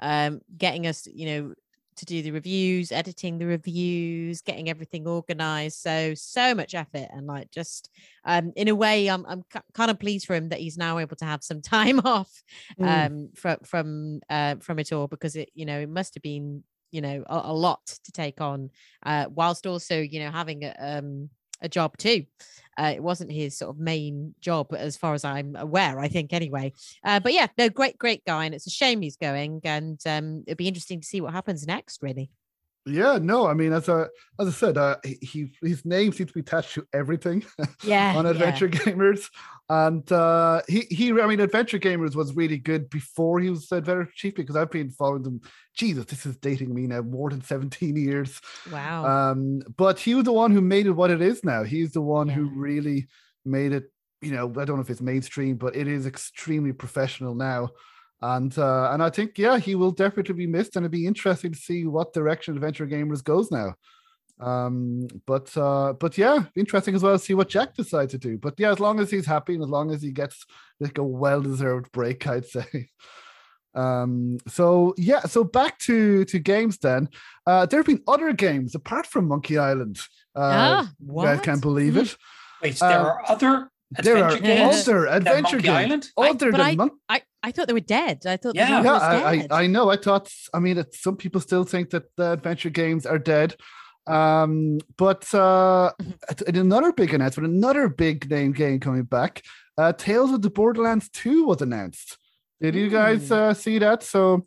um 0.00 0.40
getting 0.56 0.86
us 0.86 1.06
you 1.12 1.26
know 1.26 1.54
to 1.98 2.04
do 2.04 2.22
the 2.22 2.30
reviews, 2.30 2.92
editing 2.92 3.38
the 3.38 3.46
reviews, 3.46 4.40
getting 4.42 4.68
everything 4.68 5.06
organized. 5.06 5.78
So 5.78 6.14
so 6.14 6.54
much 6.54 6.74
effort 6.74 7.08
and 7.10 7.26
like 7.26 7.50
just 7.50 7.90
um 8.24 8.52
in 8.56 8.68
a 8.68 8.74
way 8.74 9.08
I'm 9.08 9.24
I'm 9.26 9.44
kind 9.74 9.90
of 9.90 9.98
pleased 9.98 10.26
for 10.26 10.34
him 10.34 10.48
that 10.48 10.60
he's 10.60 10.78
now 10.78 10.98
able 10.98 11.16
to 11.16 11.24
have 11.24 11.42
some 11.42 11.62
time 11.76 12.00
off 12.04 12.42
mm. 12.80 12.86
um 12.86 13.12
mm. 13.12 13.38
from 13.38 13.58
from 13.64 14.20
uh 14.30 14.56
from 14.56 14.78
it 14.78 14.92
all 14.92 15.06
because 15.06 15.36
it 15.36 15.50
you 15.54 15.66
know 15.66 15.80
it 15.80 15.88
must 15.88 16.14
have 16.14 16.22
been 16.22 16.64
you 16.90 17.00
know 17.00 17.22
a, 17.26 17.42
a 17.44 17.52
lot 17.52 17.84
to 18.04 18.12
take 18.12 18.40
on 18.40 18.70
uh 19.04 19.26
whilst 19.30 19.66
also 19.66 20.00
you 20.00 20.20
know 20.20 20.30
having 20.30 20.64
a 20.64 20.74
um 20.78 21.28
a 21.60 21.68
job 21.68 21.96
too. 21.96 22.24
Uh, 22.78 22.92
it 22.94 23.02
wasn't 23.02 23.32
his 23.32 23.58
sort 23.58 23.74
of 23.74 23.80
main 23.80 24.34
job, 24.40 24.72
as 24.72 24.96
far 24.96 25.12
as 25.12 25.24
I'm 25.24 25.56
aware. 25.56 25.98
I 25.98 26.06
think 26.08 26.32
anyway. 26.32 26.72
Uh, 27.04 27.18
but 27.18 27.32
yeah, 27.32 27.48
no, 27.58 27.68
great, 27.68 27.98
great 27.98 28.24
guy, 28.24 28.44
and 28.44 28.54
it's 28.54 28.68
a 28.68 28.70
shame 28.70 29.02
he's 29.02 29.16
going. 29.16 29.60
And 29.64 30.00
um, 30.06 30.44
it'd 30.46 30.58
be 30.58 30.68
interesting 30.68 31.00
to 31.00 31.06
see 31.06 31.20
what 31.20 31.32
happens 31.32 31.66
next. 31.66 32.02
Really. 32.02 32.30
Yeah, 32.88 33.18
no, 33.20 33.46
I 33.46 33.54
mean, 33.54 33.72
as 33.72 33.88
I 33.88 34.06
as 34.40 34.48
I 34.48 34.50
said, 34.50 34.78
uh, 34.78 34.96
he 35.04 35.52
his 35.62 35.84
name 35.84 36.12
seems 36.12 36.30
to 36.30 36.34
be 36.34 36.40
attached 36.40 36.74
to 36.74 36.86
everything. 36.92 37.44
Yeah, 37.84 38.16
on 38.16 38.26
Adventure 38.26 38.66
yeah. 38.66 38.78
Gamers, 38.78 39.28
and 39.68 40.10
uh, 40.10 40.62
he 40.68 40.80
he, 40.90 41.12
I 41.12 41.26
mean, 41.26 41.40
Adventure 41.40 41.78
Gamers 41.78 42.16
was 42.16 42.34
really 42.34 42.58
good 42.58 42.90
before 42.90 43.40
he 43.40 43.50
was 43.50 43.70
Adventure 43.70 44.10
Chief 44.14 44.34
because 44.34 44.56
I've 44.56 44.70
been 44.70 44.90
following 44.90 45.22
them. 45.22 45.40
Jesus, 45.74 46.06
this 46.06 46.26
is 46.26 46.36
dating 46.38 46.74
me 46.74 46.86
now, 46.86 47.02
more 47.02 47.30
than 47.30 47.42
seventeen 47.42 47.96
years. 47.96 48.40
Wow. 48.72 49.04
Um, 49.06 49.62
but 49.76 49.98
he 49.98 50.14
was 50.14 50.24
the 50.24 50.32
one 50.32 50.50
who 50.50 50.60
made 50.60 50.86
it 50.86 50.92
what 50.92 51.10
it 51.10 51.22
is 51.22 51.44
now. 51.44 51.62
He's 51.62 51.92
the 51.92 52.02
one 52.02 52.28
yeah. 52.28 52.34
who 52.34 52.50
really 52.50 53.08
made 53.44 53.72
it. 53.72 53.84
You 54.20 54.32
know, 54.32 54.48
I 54.48 54.64
don't 54.64 54.76
know 54.76 54.82
if 54.82 54.90
it's 54.90 55.00
mainstream, 55.00 55.56
but 55.56 55.76
it 55.76 55.86
is 55.86 56.06
extremely 56.06 56.72
professional 56.72 57.34
now 57.34 57.70
and 58.20 58.56
uh, 58.58 58.90
and 58.92 59.02
I 59.02 59.10
think 59.10 59.38
yeah, 59.38 59.58
he 59.58 59.74
will 59.74 59.92
definitely 59.92 60.34
be 60.34 60.46
missed, 60.46 60.76
and 60.76 60.84
it'd 60.84 60.92
be 60.92 61.06
interesting 61.06 61.52
to 61.52 61.58
see 61.58 61.86
what 61.86 62.12
direction 62.12 62.54
Adventure 62.54 62.86
Gamers 62.86 63.22
goes 63.22 63.50
now. 63.50 63.74
Um, 64.40 65.08
but 65.26 65.56
uh, 65.56 65.94
but 65.94 66.18
yeah, 66.18 66.44
interesting 66.56 66.94
as 66.94 67.02
well 67.02 67.18
to 67.18 67.24
see 67.24 67.34
what 67.34 67.48
Jack 67.48 67.74
decides 67.74 68.12
to 68.12 68.18
do. 68.18 68.38
But 68.38 68.54
yeah, 68.58 68.70
as 68.70 68.80
long 68.80 69.00
as 69.00 69.10
he's 69.10 69.26
happy 69.26 69.54
and 69.54 69.62
as 69.62 69.68
long 69.68 69.92
as 69.92 70.02
he 70.02 70.10
gets 70.10 70.44
like 70.80 70.98
a 70.98 71.02
well-deserved 71.02 71.90
break, 71.92 72.26
I'd 72.26 72.46
say. 72.46 72.90
Um, 73.74 74.38
so 74.48 74.94
yeah, 74.96 75.20
so 75.20 75.44
back 75.44 75.78
to 75.80 76.24
to 76.26 76.38
games 76.38 76.78
then. 76.78 77.08
Uh, 77.46 77.66
there 77.66 77.78
have 77.78 77.86
been 77.86 78.02
other 78.08 78.32
games 78.32 78.74
apart 78.74 79.06
from 79.06 79.28
Monkey 79.28 79.58
Island. 79.58 79.98
Uh, 80.34 80.40
ah, 80.40 80.92
what? 80.98 81.22
You 81.22 81.36
guys 81.36 81.44
can't 81.44 81.62
believe 81.62 81.96
it. 81.96 82.16
Wait, 82.62 82.78
there 82.78 82.88
uh, 82.88 83.04
are 83.04 83.22
other 83.28 83.70
there 84.02 84.24
are 84.24 84.30
other 84.32 85.06
adventure 85.06 85.58
games 85.58 85.68
Island? 85.68 86.10
other 86.16 86.54
I, 86.54 86.74
than 86.74 86.90
I, 87.08 87.16
I, 87.16 87.22
I 87.42 87.52
thought 87.52 87.68
they 87.68 87.72
were 87.72 87.80
dead. 87.80 88.26
I 88.26 88.36
thought 88.36 88.54
yeah, 88.54 88.82
yeah. 88.82 88.92
I, 88.92 89.46
I, 89.50 89.62
I 89.62 89.66
know. 89.66 89.90
I 89.90 89.96
thought. 89.96 90.32
I 90.52 90.58
mean, 90.58 90.78
it, 90.78 90.94
some 90.94 91.16
people 91.16 91.40
still 91.40 91.64
think 91.64 91.90
that 91.90 92.04
the 92.16 92.32
adventure 92.32 92.70
games 92.70 93.06
are 93.06 93.18
dead. 93.18 93.54
Um, 94.06 94.78
but 94.96 95.32
uh, 95.34 95.92
mm-hmm. 96.00 96.56
another 96.56 96.92
big 96.92 97.14
announcement, 97.14 97.52
another 97.52 97.88
big 97.88 98.28
name 98.30 98.52
game 98.52 98.80
coming 98.80 99.04
back. 99.04 99.42
Uh, 99.76 99.92
Tales 99.92 100.32
of 100.32 100.42
the 100.42 100.50
Borderlands 100.50 101.08
Two 101.10 101.44
was 101.46 101.62
announced. 101.62 102.18
Did 102.60 102.74
you 102.74 102.88
guys 102.88 103.30
uh, 103.30 103.54
see 103.54 103.78
that? 103.78 104.02
So, 104.02 104.46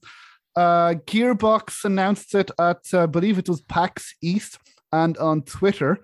uh, 0.55 0.95
Gearbox 1.05 1.85
announced 1.85 2.35
it 2.35 2.51
at, 2.59 2.81
uh, 2.93 3.03
I 3.03 3.05
believe 3.05 3.37
it 3.37 3.47
was 3.47 3.61
PAX 3.61 4.15
East 4.21 4.59
and 4.91 5.17
on 5.17 5.43
Twitter. 5.43 5.99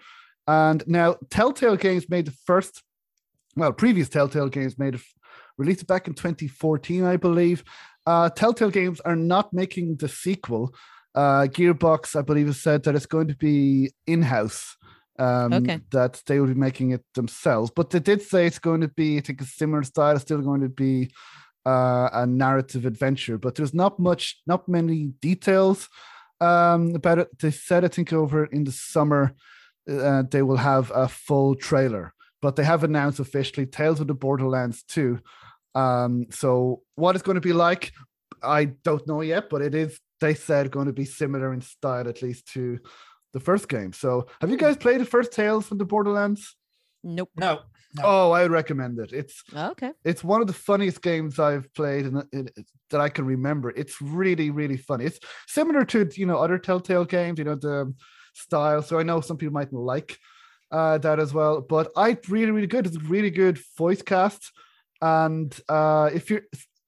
And 0.48 0.88
now 0.88 1.18
Telltale 1.30 1.76
Games 1.76 2.10
made 2.10 2.28
the 2.28 2.38
first 2.46 2.84
well, 3.58 3.74
previous 3.74 4.08
Telltale 4.08 4.50
games 4.50 4.78
made 4.78 5.00
released 5.58 5.88
back 5.88 6.08
in 6.08 6.14
2014, 6.14 7.04
I 7.04 7.18
believe. 7.18 7.64
Uh, 8.06 8.30
Telltale 8.30 8.70
games 8.70 9.00
are 9.02 9.16
not 9.16 9.54
making 9.54 9.98
the 9.98 10.08
sequel. 10.08 10.74
Uh, 11.14 11.48
Gearbox, 11.48 12.16
I 12.16 12.22
believe, 12.22 12.48
has 12.48 12.62
said 12.62 12.84
that 12.84 12.96
it's 12.96 13.06
going 13.06 13.28
to 13.28 13.36
be 13.36 13.92
in 14.06 14.22
house. 14.22 14.78
Um, 15.20 15.52
okay. 15.52 15.82
That 15.92 16.22
they 16.28 16.40
will 16.40 16.48
be 16.48 16.54
making 16.54 16.92
it 16.92 17.04
themselves, 17.16 17.72
but 17.76 17.90
they 17.90 18.00
did 18.00 18.22
say 18.22 18.46
it's 18.46 18.60
going 18.60 18.82
to 18.82 18.88
be, 18.88 19.18
I 19.18 19.22
think, 19.22 19.42
a 19.42 19.46
similar 19.46 19.84
style. 19.84 20.14
It's 20.14 20.22
still 20.22 20.42
going 20.42 20.62
to 20.62 20.70
be 20.70 21.10
uh, 21.66 22.10
a 22.14 22.28
narrative 22.28 22.86
adventure, 22.86 23.40
but 23.40 23.56
there's 23.56 23.74
not 23.74 24.00
much, 24.00 24.40
not 24.46 24.70
many 24.70 25.08
details 25.20 25.90
um, 26.40 26.94
about 26.94 27.18
it. 27.18 27.40
They 27.40 27.50
said, 27.50 27.84
I 27.84 27.88
think, 27.88 28.14
over 28.14 28.46
in 28.46 28.64
the 28.64 28.72
summer, 28.72 29.34
uh, 29.90 30.22
they 30.30 30.44
will 30.44 30.58
have 30.58 30.92
a 30.94 31.08
full 31.08 31.56
trailer 31.56 32.14
but 32.42 32.56
they 32.56 32.64
have 32.64 32.84
announced 32.84 33.20
officially 33.20 33.66
Tales 33.66 34.00
of 34.00 34.08
the 34.08 34.14
Borderlands 34.14 34.84
2. 34.84 35.20
Um, 35.76 36.28
so 36.30 36.82
what 36.96 37.16
it's 37.16 37.24
going 37.24 37.36
to 37.36 37.42
be 37.42 37.54
like, 37.54 37.92
I 38.44 38.66
don't 38.66 39.08
know 39.08 39.22
yet, 39.22 39.50
but 39.50 39.62
it 39.62 39.76
is, 39.76 40.00
they 40.20 40.34
said, 40.34 40.72
going 40.72 40.88
to 40.88 40.94
be 40.94 41.06
similar 41.06 41.54
in 41.54 41.62
style, 41.62 42.08
at 42.08 42.22
least 42.22 42.48
to 42.54 42.80
the 43.34 43.40
first 43.40 43.70
game. 43.70 43.94
So 43.94 44.28
have 44.42 44.50
you 44.50 44.58
guys 44.58 44.78
played 44.78 45.02
the 45.02 45.06
first 45.06 45.32
Tales 45.32 45.68
from 45.68 45.78
the 45.78 45.86
Borderlands? 45.86 46.56
Nope. 47.04 47.30
No. 47.36 47.60
no. 47.96 48.04
Oh, 48.04 48.32
I 48.32 48.42
would 48.42 48.52
recommend 48.52 49.00
it. 49.00 49.14
It's 49.14 49.44
oh, 49.56 49.72
okay. 49.72 49.92
It's 50.04 50.24
one 50.24 50.42
of 50.42 50.48
the 50.48 50.54
funniest 50.54 51.02
games 51.02 51.40
I've 51.40 51.72
played 51.74 52.06
and 52.06 52.24
that 52.90 53.02
I 53.02 53.10
can 53.10 53.26
remember. 53.26 53.70
It's 53.70 54.02
really, 54.02 54.50
really 54.50 54.78
funny. 54.78 55.06
It's 55.06 55.20
similar 55.48 55.86
to 55.86 56.10
you 56.16 56.26
know 56.26 56.38
other 56.38 56.58
Telltale 56.58 57.06
games. 57.06 57.40
You 57.40 57.46
know 57.46 57.56
the 57.56 57.94
style. 58.34 58.82
So 58.82 59.00
I 59.00 59.04
know 59.04 59.22
some 59.22 59.38
people 59.38 59.54
might 59.54 59.72
like 59.72 60.18
uh, 60.72 60.98
that 61.00 61.20
as 61.20 61.34
well. 61.34 61.62
But 61.62 61.92
I 61.96 62.18
really, 62.28 62.52
really 62.52 62.68
good. 62.68 62.86
It's 62.86 62.98
a 62.98 63.02
really 63.02 63.32
good 63.32 63.60
voice 63.78 64.02
cast. 64.02 64.52
And 65.02 65.58
uh, 65.70 66.10
if 66.14 66.30
you're, 66.30 66.42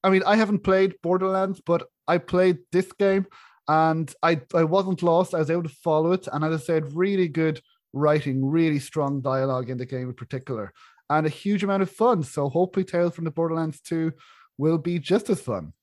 I 0.04 0.10
mean, 0.10 0.24
I 0.26 0.36
haven't 0.36 0.64
played 0.64 0.96
Borderlands, 1.02 1.62
but 1.66 1.88
I 2.08 2.18
played 2.18 2.60
this 2.72 2.92
game 2.94 3.28
and 3.68 4.14
I, 4.24 4.42
I 4.54 4.64
wasn't 4.64 5.04
lost. 5.04 5.34
I 5.34 5.40
was 5.40 5.52
able 5.52 5.64
to 5.64 5.70
follow 5.70 6.12
it. 6.12 6.28
And 6.32 6.44
as 6.44 6.62
I 6.62 6.64
said, 6.64 6.96
really 6.96 7.28
good 7.28 7.62
writing, 7.94 8.46
really 8.46 8.80
strong 8.80 9.22
dialogue 9.22 9.70
in 9.70 9.78
the 9.78 9.86
game 9.86 10.10
in 10.10 10.14
particular, 10.14 10.74
and 11.10 11.26
a 11.26 11.30
huge 11.30 11.64
amount 11.64 11.84
of 11.84 11.92
fun. 11.92 12.24
So 12.24 12.50
hopefully, 12.50 12.86
Tales 12.86 13.16
from 13.16 13.26
the 13.26 13.32
Borderlands 13.32 13.80
2 13.82 14.12
will 14.58 14.78
be 14.78 15.00
just 15.00 15.30
as 15.30 15.42
fun. 15.42 15.74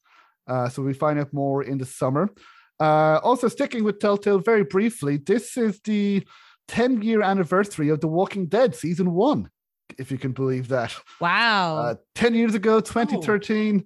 Uh, 0.46 0.68
so 0.68 0.82
we 0.82 0.94
find 0.94 1.18
out 1.18 1.32
more 1.32 1.62
in 1.62 1.78
the 1.78 1.86
summer. 1.86 2.28
Uh, 2.78 3.18
also, 3.22 3.48
sticking 3.48 3.84
with 3.84 3.98
Telltale 3.98 4.38
very 4.38 4.64
briefly, 4.64 5.16
this 5.16 5.56
is 5.56 5.80
the 5.80 6.26
10 6.68 7.02
year 7.02 7.22
anniversary 7.22 7.88
of 7.88 8.00
The 8.00 8.08
Walking 8.08 8.46
Dead 8.46 8.74
season 8.74 9.12
one, 9.12 9.50
if 9.98 10.10
you 10.10 10.18
can 10.18 10.32
believe 10.32 10.68
that. 10.68 10.94
Wow. 11.20 11.76
Uh, 11.76 11.94
10 12.14 12.34
years 12.34 12.54
ago, 12.54 12.80
2013. 12.80 13.84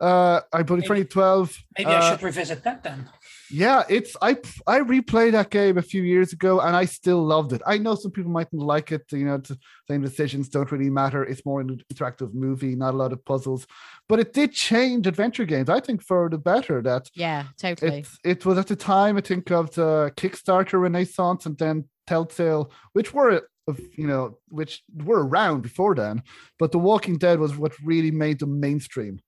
Oh. 0.00 0.06
Uh, 0.06 0.40
I 0.52 0.62
believe 0.62 0.88
maybe, 0.88 1.04
2012. 1.04 1.58
Maybe 1.78 1.90
uh, 1.90 2.00
I 2.00 2.10
should 2.10 2.22
revisit 2.22 2.64
that 2.64 2.82
then. 2.82 3.08
Yeah, 3.52 3.82
it's 3.88 4.16
I 4.22 4.38
I 4.66 4.80
replayed 4.80 5.32
that 5.32 5.50
game 5.50 5.76
a 5.76 5.82
few 5.82 6.02
years 6.02 6.32
ago 6.32 6.60
and 6.60 6.74
I 6.74 6.86
still 6.86 7.22
loved 7.22 7.52
it. 7.52 7.60
I 7.66 7.76
know 7.76 7.94
some 7.94 8.10
people 8.10 8.32
mightn't 8.32 8.62
like 8.62 8.92
it, 8.92 9.04
you 9.12 9.26
know, 9.26 9.40
saying 9.86 10.00
decisions 10.00 10.48
don't 10.48 10.72
really 10.72 10.88
matter. 10.88 11.22
It's 11.22 11.44
more 11.44 11.60
an 11.60 11.82
interactive 11.92 12.32
movie, 12.32 12.74
not 12.74 12.94
a 12.94 12.96
lot 12.96 13.12
of 13.12 13.22
puzzles. 13.24 13.66
But 14.08 14.20
it 14.20 14.32
did 14.32 14.52
change 14.52 15.06
adventure 15.06 15.44
games, 15.44 15.68
I 15.68 15.80
think, 15.80 16.02
for 16.02 16.30
the 16.30 16.38
better. 16.38 16.80
That 16.80 17.10
yeah, 17.14 17.44
totally. 17.58 17.98
It, 17.98 18.08
it 18.24 18.46
was 18.46 18.56
at 18.56 18.68
the 18.68 18.76
time, 18.76 19.18
I 19.18 19.20
think, 19.20 19.50
of 19.50 19.70
the 19.72 20.12
Kickstarter 20.16 20.80
renaissance 20.80 21.44
and 21.44 21.58
then 21.58 21.88
Telltale, 22.06 22.72
which 22.94 23.12
were 23.12 23.42
of 23.68 23.78
you 23.96 24.06
know 24.06 24.38
which 24.48 24.82
were 25.04 25.26
around 25.26 25.60
before 25.60 25.94
then, 25.94 26.22
but 26.58 26.72
The 26.72 26.78
Walking 26.78 27.18
Dead 27.18 27.38
was 27.38 27.56
what 27.56 27.72
really 27.84 28.10
made 28.10 28.38
them 28.38 28.60
mainstream. 28.60 29.20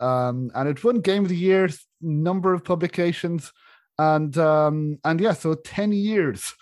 Um, 0.00 0.50
and 0.54 0.68
it 0.68 0.82
won 0.84 1.00
Game 1.00 1.22
of 1.22 1.28
the 1.28 1.36
Year, 1.36 1.68
number 2.00 2.52
of 2.52 2.64
publications, 2.64 3.52
and 3.98 4.36
um, 4.38 4.98
and 5.04 5.20
yeah, 5.20 5.32
so 5.32 5.54
ten 5.54 5.92
years 5.92 6.54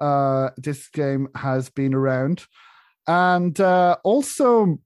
uh, 0.00 0.50
this 0.56 0.88
game 0.88 1.28
has 1.34 1.70
been 1.70 1.94
around, 1.94 2.46
and 3.06 3.58
uh, 3.60 3.96
also. 4.04 4.78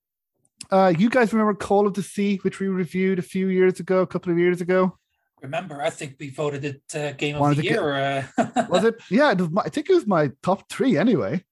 Uh, 0.70 0.94
you 0.96 1.10
guys 1.10 1.34
remember 1.34 1.52
Call 1.52 1.86
of 1.86 1.92
the 1.92 2.02
Sea, 2.02 2.38
which 2.38 2.58
we 2.58 2.66
reviewed 2.68 3.18
a 3.18 3.22
few 3.22 3.48
years 3.48 3.78
ago, 3.78 4.00
a 4.00 4.06
couple 4.06 4.32
of 4.32 4.38
years 4.38 4.62
ago? 4.62 4.96
remember. 5.42 5.82
I 5.82 5.90
think 5.90 6.16
we 6.18 6.30
voted 6.30 6.64
it 6.64 6.82
uh, 6.94 7.12
game 7.12 7.36
of 7.36 7.56
the 7.56 7.64
year. 7.64 7.94
Uh... 8.38 8.66
was 8.70 8.84
it? 8.84 9.00
Yeah, 9.10 9.32
it 9.32 9.38
was 9.38 9.50
my, 9.50 9.62
I 9.62 9.68
think 9.68 9.90
it 9.90 9.94
was 9.94 10.06
my 10.06 10.30
top 10.42 10.70
three 10.70 10.96
anyway. 10.96 11.44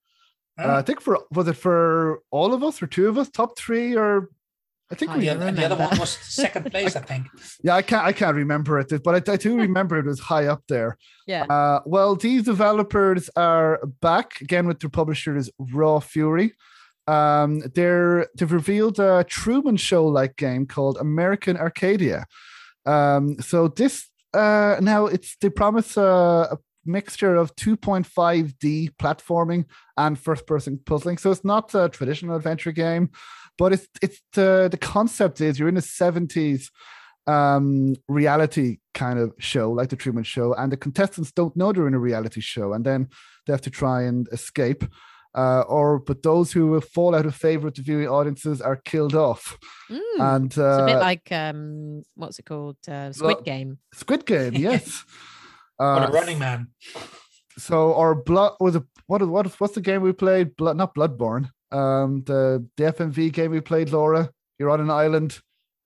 Uh, 0.59 0.75
I 0.75 0.83
think 0.83 1.01
for 1.01 1.19
was 1.31 1.49
it 1.49 1.55
for 1.55 2.21
all 2.31 2.53
of 2.53 2.63
us 2.63 2.83
or 2.83 2.87
two 2.87 3.09
of 3.09 3.19
us, 3.19 3.31
top 3.31 3.59
three 3.59 3.97
or 3.97 4.31
I 4.93 4.97
think 4.97 5.13
oh, 5.13 5.19
we, 5.19 5.29
and 5.29 5.57
the 5.57 5.65
other 5.65 5.77
one 5.77 5.99
was 5.99 6.11
second 6.23 6.71
place, 6.71 6.97
I 6.97 7.01
think. 7.01 7.29
Yeah, 7.63 7.77
I 7.77 7.83
can't 7.83 8.05
I 8.05 8.13
can't 8.13 8.35
remember 8.35 8.79
it, 8.81 8.93
but 9.05 9.29
I, 9.29 9.33
I 9.33 9.37
do 9.37 9.57
remember 9.67 9.99
it 9.99 10.07
was 10.07 10.19
high 10.19 10.47
up 10.47 10.65
there. 10.69 10.99
Yeah. 11.27 11.45
Uh, 11.45 11.81
well, 11.87 12.17
these 12.17 12.43
developers 12.43 13.31
are 13.37 13.81
back 14.01 14.41
again 14.41 14.67
with 14.67 14.81
their 14.81 14.91
publishers 14.91 15.49
Raw 15.59 16.01
Fury. 16.01 16.55
Um, 17.07 17.63
they're 17.75 18.29
they've 18.37 18.51
revealed 18.51 18.99
a 18.99 19.25
Truman 19.25 19.77
Show 19.77 20.07
like 20.07 20.37
game 20.37 20.67
called 20.67 20.99
American 20.99 21.57
Arcadia. 21.57 22.27
Um, 22.85 23.37
so 23.41 23.69
this 23.69 24.09
uh, 24.35 24.77
now 24.81 25.07
it's 25.07 25.37
they 25.41 25.51
promise 25.51 25.97
a, 25.97 26.49
a 26.51 26.59
mixture 26.85 27.37
of 27.37 27.55
2.5D 27.57 28.91
platforming 28.97 29.67
and 29.97 30.19
first-person 30.19 30.81
puzzling. 30.87 31.19
So 31.19 31.31
it's 31.31 31.45
not 31.45 31.75
a 31.75 31.89
traditional 31.89 32.37
adventure 32.37 32.73
game, 32.73 33.11
but 33.61 33.75
it's 33.75 33.87
it's 34.01 34.21
the 34.33 34.69
the 34.71 34.79
concept 34.79 35.41
is 35.41 35.59
you're 35.59 35.69
in 35.69 35.75
the 35.75 35.81
70s 35.83 36.71
um, 37.27 37.95
reality 38.09 38.79
kind 38.95 39.19
of 39.19 39.33
show, 39.39 39.71
like 39.71 39.91
the 39.91 39.97
Truman 39.97 40.25
Show, 40.25 40.55
and 40.55 40.73
the 40.73 40.77
contestants 40.77 41.31
don't 41.31 41.55
know 41.55 41.71
they're 41.71 41.87
in 41.87 41.95
a 41.95 41.99
reality 42.11 42.41
show, 42.41 42.73
and 42.73 42.85
then 42.85 43.09
they 43.47 43.53
have 43.53 43.67
to 43.69 43.71
try 43.71 44.03
and 44.03 44.27
escape 44.33 44.83
uh, 45.35 45.61
or 45.69 46.01
but 46.01 46.23
those 46.23 46.53
who 46.53 46.81
fall 46.81 47.15
out 47.15 47.27
of 47.27 47.35
favor 47.35 47.67
with 47.67 47.77
the 47.77 47.83
viewing 47.83 48.09
audiences 48.09 48.61
are 48.61 48.77
killed 48.77 49.15
off. 49.15 49.57
Mm, 49.91 50.01
and 50.35 50.59
uh, 50.59 50.71
it's 50.73 50.83
a 50.83 50.87
bit 50.87 50.97
uh, 50.97 51.01
like 51.01 51.33
um, 51.33 52.03
what's 52.15 52.39
it 52.39 52.47
called? 52.47 52.79
Uh, 52.89 53.13
Squid 53.13 53.37
well, 53.37 53.45
Game. 53.45 53.79
Squid 53.95 54.27
Game, 54.27 54.55
yes. 54.69 55.05
uh, 55.79 56.09
a 56.09 56.11
Running 56.11 56.39
Man. 56.39 56.69
So, 57.59 57.93
or 57.93 58.15
blood 58.15 58.55
was 58.59 58.77
it? 58.77 58.85
What 59.07 59.27
what 59.29 59.47
what's 59.61 59.75
the 59.75 59.81
game 59.81 60.03
we 60.03 60.13
played? 60.13 60.57
Blood, 60.57 60.77
not 60.77 60.95
Bloodborne. 60.95 61.51
Um, 61.73 62.23
the 62.27 62.67
the 62.77 62.85
FMV 62.85 63.33
game 63.33 63.51
we 63.51 63.61
played, 63.61 63.91
Laura. 63.91 64.31
You're 64.59 64.71
on 64.71 64.81
an 64.81 64.91
island. 64.91 65.41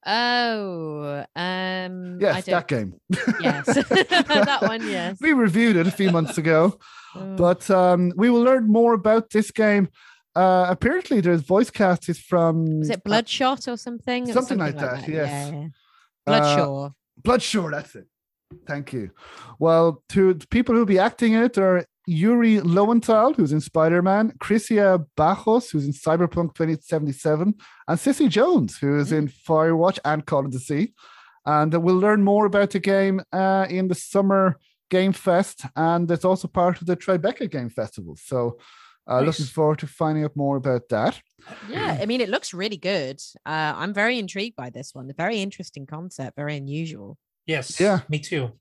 Oh, 0.07 1.25
um, 1.35 2.19
yes, 2.21 2.45
that 2.45 2.69
game. 2.69 2.95
Yes, 3.41 3.67
that 3.89 4.59
one. 4.63 4.87
Yes, 4.87 5.19
we 5.21 5.33
reviewed 5.33 5.77
it 5.77 5.87
a 5.87 5.91
few 5.91 6.11
months 6.11 6.37
ago, 6.37 6.79
oh. 7.15 7.37
but 7.37 7.71
um, 7.71 8.13
we 8.17 8.29
will 8.29 8.43
learn 8.43 8.67
more 8.67 8.93
about 8.93 9.31
this 9.31 9.51
game. 9.51 9.89
Uh, 10.37 10.67
apparently, 10.69 11.21
there's 11.21 11.43
voice 11.43 11.71
cast 11.71 12.09
is 12.09 12.19
from. 12.19 12.83
Is 12.83 12.91
it 12.91 13.05
Bloodshot 13.05 13.69
or 13.69 13.77
something? 13.77 14.27
Something, 14.27 14.35
something 14.35 14.59
like, 14.59 14.75
like, 14.75 14.85
that. 14.85 15.07
that. 15.07 15.09
Yes. 15.09 15.53
Yeah, 15.53 15.61
yeah. 15.61 15.69
Bloodshore. 16.27 16.87
Uh, 16.87 16.91
Bloodshore. 17.23 17.71
That's 17.71 17.95
it. 17.95 18.07
Thank 18.67 18.93
you. 18.93 19.11
Well, 19.59 20.03
to 20.11 20.35
people 20.51 20.75
who'll 20.75 20.85
be 20.85 20.99
acting 20.99 21.33
in 21.33 21.45
it 21.45 21.57
are 21.57 21.87
Yuri 22.07 22.61
Lowenthal, 22.61 23.35
who's 23.35 23.53
in 23.53 23.61
Spider 23.61 24.03
Man, 24.03 24.33
Krizia 24.39 25.07
Bajos, 25.17 25.71
who's 25.71 25.87
in 25.87 25.93
Cyberpunk 25.93 26.55
2077, 26.55 27.55
and 27.89 28.01
Cissy 28.01 28.29
Jones, 28.29 28.79
who 28.79 28.99
is 28.99 29.13
in 29.13 29.29
Firewatch 29.29 29.99
and 30.05 30.27
Call 30.27 30.45
of 30.45 30.53
the 30.53 30.61
Sea. 30.61 30.93
And 31.47 31.73
we'll 31.75 31.99
learn 31.99 32.23
more 32.23 32.47
about 32.47 32.71
the 32.71 32.79
game 32.79 33.23
uh, 33.33 33.67
in 33.69 33.89
the 33.89 33.95
Summer 33.95 34.59
Game 34.91 35.13
Fest, 35.13 35.65
and 35.77 36.11
it's 36.11 36.25
also 36.25 36.49
part 36.49 36.81
of 36.81 36.87
the 36.87 36.97
Tribeca 36.97 37.51
Game 37.51 37.71
Festival. 37.71 38.17
So, 38.17 38.59
uh, 39.07 39.21
nice. 39.21 39.27
looking 39.27 39.47
forward 39.47 39.79
to 39.81 39.87
finding 39.87 40.25
out 40.25 40.37
more 40.37 40.57
about 40.57 40.89
that. 40.91 41.21
Yeah, 41.69 41.99
I 42.01 42.07
mean, 42.07 42.21
it 42.21 42.29
looks 42.29 42.55
really 42.55 42.77
good. 42.77 43.21
Uh, 43.45 43.75
I'm 43.77 43.93
very 43.93 44.19
intrigued 44.19 44.57
by 44.57 44.71
this 44.71 44.95
one. 44.95 45.11
A 45.11 45.15
very 45.15 45.41
interesting 45.41 45.87
concept, 45.87 46.37
very 46.37 46.57
unusual. 46.57 47.19
Yes, 47.47 47.79
yeah, 47.79 48.01
me 48.09 48.19
too. 48.19 48.53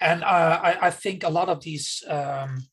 And 0.00 0.24
uh, 0.24 0.60
I, 0.62 0.86
I 0.86 0.90
think 0.90 1.22
a 1.22 1.28
lot 1.28 1.48
of 1.48 1.62
these 1.62 2.02
um, 2.08 2.64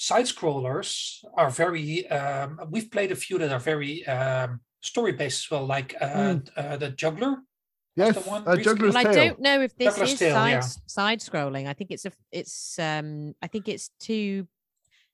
side 0.00 0.24
scrollers 0.24 1.22
are 1.34 1.50
very 1.50 2.08
um, 2.08 2.58
we've 2.70 2.90
played 2.90 3.12
a 3.12 3.14
few 3.14 3.36
that 3.36 3.52
are 3.52 3.60
very 3.60 4.06
um, 4.06 4.58
story 4.80 5.12
based 5.12 5.44
as 5.44 5.50
well 5.50 5.66
like 5.66 5.94
uh, 6.00 6.06
mm. 6.06 6.48
uh, 6.56 6.78
the 6.78 6.88
juggler 6.88 7.36
yes 7.96 8.14
the 8.14 8.20
one 8.22 8.42
uh, 8.48 8.56
juggler's 8.56 8.94
well, 8.94 9.06
i 9.06 9.12
don't 9.12 9.38
know 9.38 9.60
if 9.60 9.76
this 9.76 9.92
juggler's 9.92 10.12
is 10.14 10.18
tale, 10.18 10.34
side, 10.34 10.50
yeah. 10.52 10.60
side 10.86 11.20
scrolling 11.20 11.66
i 11.66 11.74
think 11.74 11.90
it's 11.90 12.06
a 12.06 12.12
it's 12.32 12.78
um 12.78 13.34
i 13.42 13.46
think 13.46 13.68
it's 13.68 13.90
two 14.00 14.48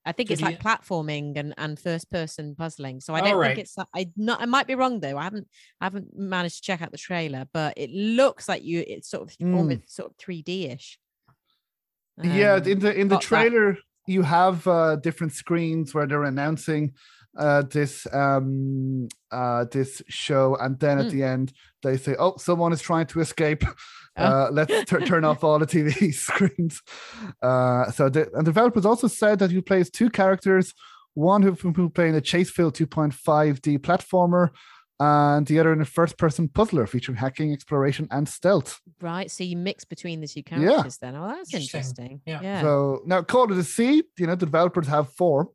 I 0.09 0.12
think 0.12 0.31
it's 0.31 0.40
like 0.40 0.62
platforming 0.62 1.37
and, 1.37 1.53
and 1.59 1.77
first 1.77 2.09
person 2.12 2.55
puzzling. 2.55 3.01
So 3.01 3.12
I 3.12 3.20
don't 3.22 3.38
right. 3.38 3.57
think 3.57 3.59
it's 3.59 3.77
I 3.92 4.09
not 4.16 4.40
I 4.40 4.46
might 4.46 4.68
be 4.68 4.77
wrong 4.77 5.01
though. 5.01 5.18
I 5.18 5.25
haven't 5.25 5.49
I 5.81 5.87
haven't 5.87 6.16
managed 6.16 6.59
to 6.59 6.62
check 6.62 6.81
out 6.81 6.92
the 6.92 6.96
trailer, 6.96 7.49
but 7.53 7.75
it 7.77 7.90
looks 7.90 8.49
like 8.49 8.62
you 8.62 8.85
it's 8.87 9.11
sort 9.11 9.29
of 9.29 9.37
mm. 9.38 9.57
almost 9.57 9.92
sort 9.92 10.12
of 10.12 10.16
3D-ish. 10.18 11.01
Um, 12.22 12.31
yeah, 12.31 12.57
in 12.59 12.79
the 12.79 12.94
in 12.94 13.09
the 13.09 13.18
trailer 13.18 13.72
that 13.72 13.81
you 14.07 14.23
have 14.23 14.66
uh, 14.66 14.97
different 14.97 15.33
screens 15.33 15.95
where 15.95 16.07
they're 16.07 16.25
announcing 16.25 16.95
uh, 17.37 17.62
this 17.62 18.07
um, 18.12 19.09
uh, 19.31 19.64
this 19.71 20.03
show, 20.09 20.57
and 20.61 20.79
then 20.81 20.99
at 20.99 21.07
mm. 21.07 21.11
the 21.11 21.23
end 21.23 21.53
they 21.83 21.97
say, 21.97 22.16
"Oh, 22.19 22.37
someone 22.38 22.73
is 22.73 22.81
trying 22.81 23.07
to 23.07 23.21
escape. 23.21 23.64
Oh. 24.19 24.25
Uh, 24.25 24.49
let's 24.51 24.73
t- 24.90 25.05
turn 25.05 25.27
off 25.27 25.45
all 25.45 25.59
the 25.59 25.66
TV 25.66 26.14
screens." 26.14 26.81
Uh, 27.42 27.90
so, 27.90 28.09
the, 28.09 28.31
and 28.33 28.47
developers 28.47 28.87
also 28.87 29.09
said 29.09 29.38
that 29.40 29.51
you 29.51 29.61
play 29.61 29.81
as 29.81 29.90
two 29.90 30.09
characters, 30.09 30.73
one 31.12 31.42
who 31.42 31.53
who 31.53 31.90
playing 31.90 32.16
a 32.16 32.23
Chaseville 32.23 32.73
2.5D 32.73 33.77
platformer, 33.81 34.53
and 34.99 35.47
the 35.47 35.59
other 35.59 35.73
in 35.73 35.81
a 35.81 35.85
first 35.85 36.17
person 36.17 36.49
puzzler 36.49 36.87
featuring 36.87 37.19
hacking, 37.19 37.53
exploration, 37.53 38.09
and 38.11 38.29
stealth. 38.29 38.81
Right. 39.01 39.31
So 39.31 39.45
you 39.45 39.57
mix 39.57 39.85
between 39.85 40.21
the 40.21 40.29
two 40.29 40.43
characters 40.43 40.99
yeah. 41.03 41.11
then. 41.13 41.17
Oh, 41.17 41.29
that's 41.29 41.53
interesting. 41.53 41.79
interesting. 41.79 42.21
Yeah. 42.25 42.41
yeah. 42.43 42.63
So 42.63 43.03
now 43.05 43.23
Call 43.23 43.51
of 43.51 43.57
the 43.57 43.65
Sea, 43.65 44.03
you 44.19 44.27
know, 44.27 44.35
the 44.35 44.47
developers 44.47 44.87
have 44.87 45.13
four. 45.13 45.51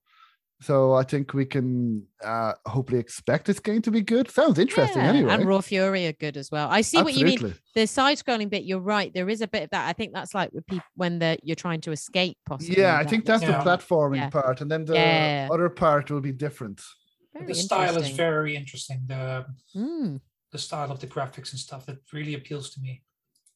So 0.61 0.93
I 0.93 1.01
think 1.01 1.33
we 1.33 1.45
can 1.45 2.05
uh 2.23 2.53
hopefully 2.67 2.99
expect 2.99 3.47
this 3.47 3.59
game 3.59 3.81
to 3.81 3.89
be 3.89 4.01
good. 4.01 4.29
Sounds 4.29 4.59
interesting 4.59 5.01
yeah. 5.01 5.09
anyway. 5.09 5.33
And 5.33 5.45
Raw 5.45 5.59
Fury 5.61 6.05
are 6.05 6.13
good 6.13 6.37
as 6.37 6.51
well. 6.51 6.69
I 6.69 6.81
see 6.81 6.99
Absolutely. 6.99 7.23
what 7.23 7.41
you 7.41 7.47
mean. 7.47 7.55
The 7.73 7.87
side 7.87 8.19
scrolling 8.19 8.47
bit, 8.47 8.63
you're 8.63 8.79
right. 8.79 9.11
There 9.11 9.27
is 9.27 9.41
a 9.41 9.47
bit 9.47 9.63
of 9.63 9.69
that. 9.71 9.87
I 9.87 9.93
think 9.93 10.13
that's 10.13 10.35
like 10.35 10.51
with 10.53 10.67
people 10.67 10.85
when 10.95 11.17
the 11.17 11.39
you're 11.41 11.55
trying 11.55 11.81
to 11.81 11.91
escape 11.91 12.37
possibly. 12.45 12.79
Yeah, 12.79 12.95
I 12.95 13.05
think 13.05 13.25
that's 13.25 13.43
the 13.43 13.53
platforming 13.53 14.29
part. 14.29 14.61
And 14.61 14.69
then 14.69 14.85
the 14.85 15.49
other 15.51 15.69
part 15.69 16.11
will 16.11 16.21
be 16.21 16.31
different. 16.31 16.79
Very 17.33 17.45
the 17.47 17.55
style 17.55 17.97
is 17.97 18.09
very 18.09 18.55
interesting. 18.55 19.03
The 19.05 19.45
mm. 19.75 20.19
the 20.51 20.57
style 20.57 20.91
of 20.91 20.99
the 20.99 21.07
graphics 21.07 21.51
and 21.51 21.59
stuff 21.59 21.85
that 21.85 21.97
really 22.11 22.33
appeals 22.33 22.71
to 22.71 22.81
me. 22.81 23.03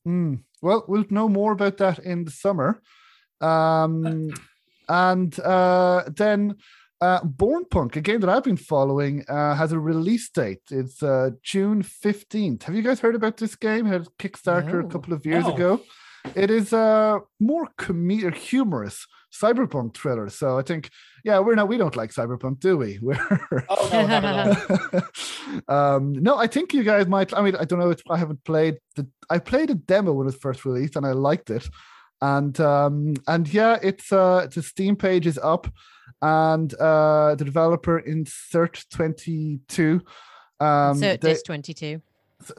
Mm. 0.07 0.43
Well, 0.61 0.85
we'll 0.87 1.05
know 1.09 1.27
more 1.27 1.51
about 1.51 1.77
that 1.77 1.99
in 1.99 2.25
the 2.25 2.31
summer, 2.31 2.81
um, 3.41 4.33
and 4.89 5.39
uh, 5.39 6.03
then. 6.07 6.55
Uh, 7.01 7.21
Born 7.25 7.65
Punk, 7.65 7.97
a 7.97 8.01
game 8.01 8.21
that 8.21 8.29
I've 8.29 8.45
been 8.45 8.55
following, 8.55 9.25
uh, 9.27 9.53
has 9.55 9.73
a 9.73 9.79
release 9.79 10.29
date. 10.29 10.61
It's 10.71 11.03
uh, 11.03 11.31
June 11.43 11.83
15th. 11.83 12.63
Have 12.63 12.73
you 12.73 12.81
guys 12.81 13.01
heard 13.01 13.15
about 13.15 13.35
this 13.35 13.53
game? 13.55 13.85
It 13.85 13.89
had 13.89 14.07
Kickstarter 14.17 14.81
no. 14.81 14.87
a 14.87 14.89
couple 14.89 15.13
of 15.13 15.25
years 15.25 15.43
no. 15.43 15.53
ago. 15.53 15.81
It 16.33 16.49
is 16.49 16.73
a 16.73 17.19
more 17.39 17.67
comedic, 17.77 18.35
humorous 18.35 19.05
cyberpunk 19.35 19.95
thriller. 19.95 20.29
So 20.29 20.57
I 20.57 20.61
think, 20.61 20.89
yeah, 21.23 21.39
we're 21.39 21.55
not, 21.55 21.67
we 21.67 21.77
don't 21.77 21.95
like 21.95 22.11
cyberpunk, 22.11 22.59
do 22.59 22.77
we? 22.77 22.99
We're 23.01 23.17
oh 23.69 23.89
no, 23.91 24.19
not 24.19 25.03
um, 25.67 26.13
no, 26.13 26.37
I 26.37 26.47
think 26.47 26.73
you 26.73 26.83
guys 26.83 27.07
might. 27.07 27.33
I 27.33 27.41
mean, 27.41 27.55
I 27.55 27.65
don't 27.65 27.79
know 27.79 27.89
if 27.89 28.01
I 28.09 28.17
haven't 28.17 28.43
played 28.43 28.77
the. 28.95 29.07
I 29.29 29.39
played 29.39 29.69
a 29.69 29.75
demo 29.75 30.13
when 30.13 30.25
it 30.25 30.33
was 30.33 30.35
first 30.35 30.65
released, 30.65 30.95
and 30.95 31.05
I 31.05 31.11
liked 31.11 31.49
it. 31.49 31.67
And 32.21 32.59
um, 32.59 33.15
and 33.27 33.51
yeah, 33.53 33.77
it's 33.81 34.11
uh, 34.11 34.47
the 34.53 34.63
Steam 34.63 34.95
page 34.95 35.27
is 35.27 35.37
up, 35.37 35.67
and 36.21 36.73
uh, 36.75 37.35
the 37.35 37.45
developer 37.45 37.99
Insert 37.99 38.85
Twenty 38.91 39.59
Two. 39.67 40.01
Um, 40.59 40.91
Insert 40.91 41.21
they, 41.21 41.35
Twenty 41.45 41.73
Two. 41.73 42.01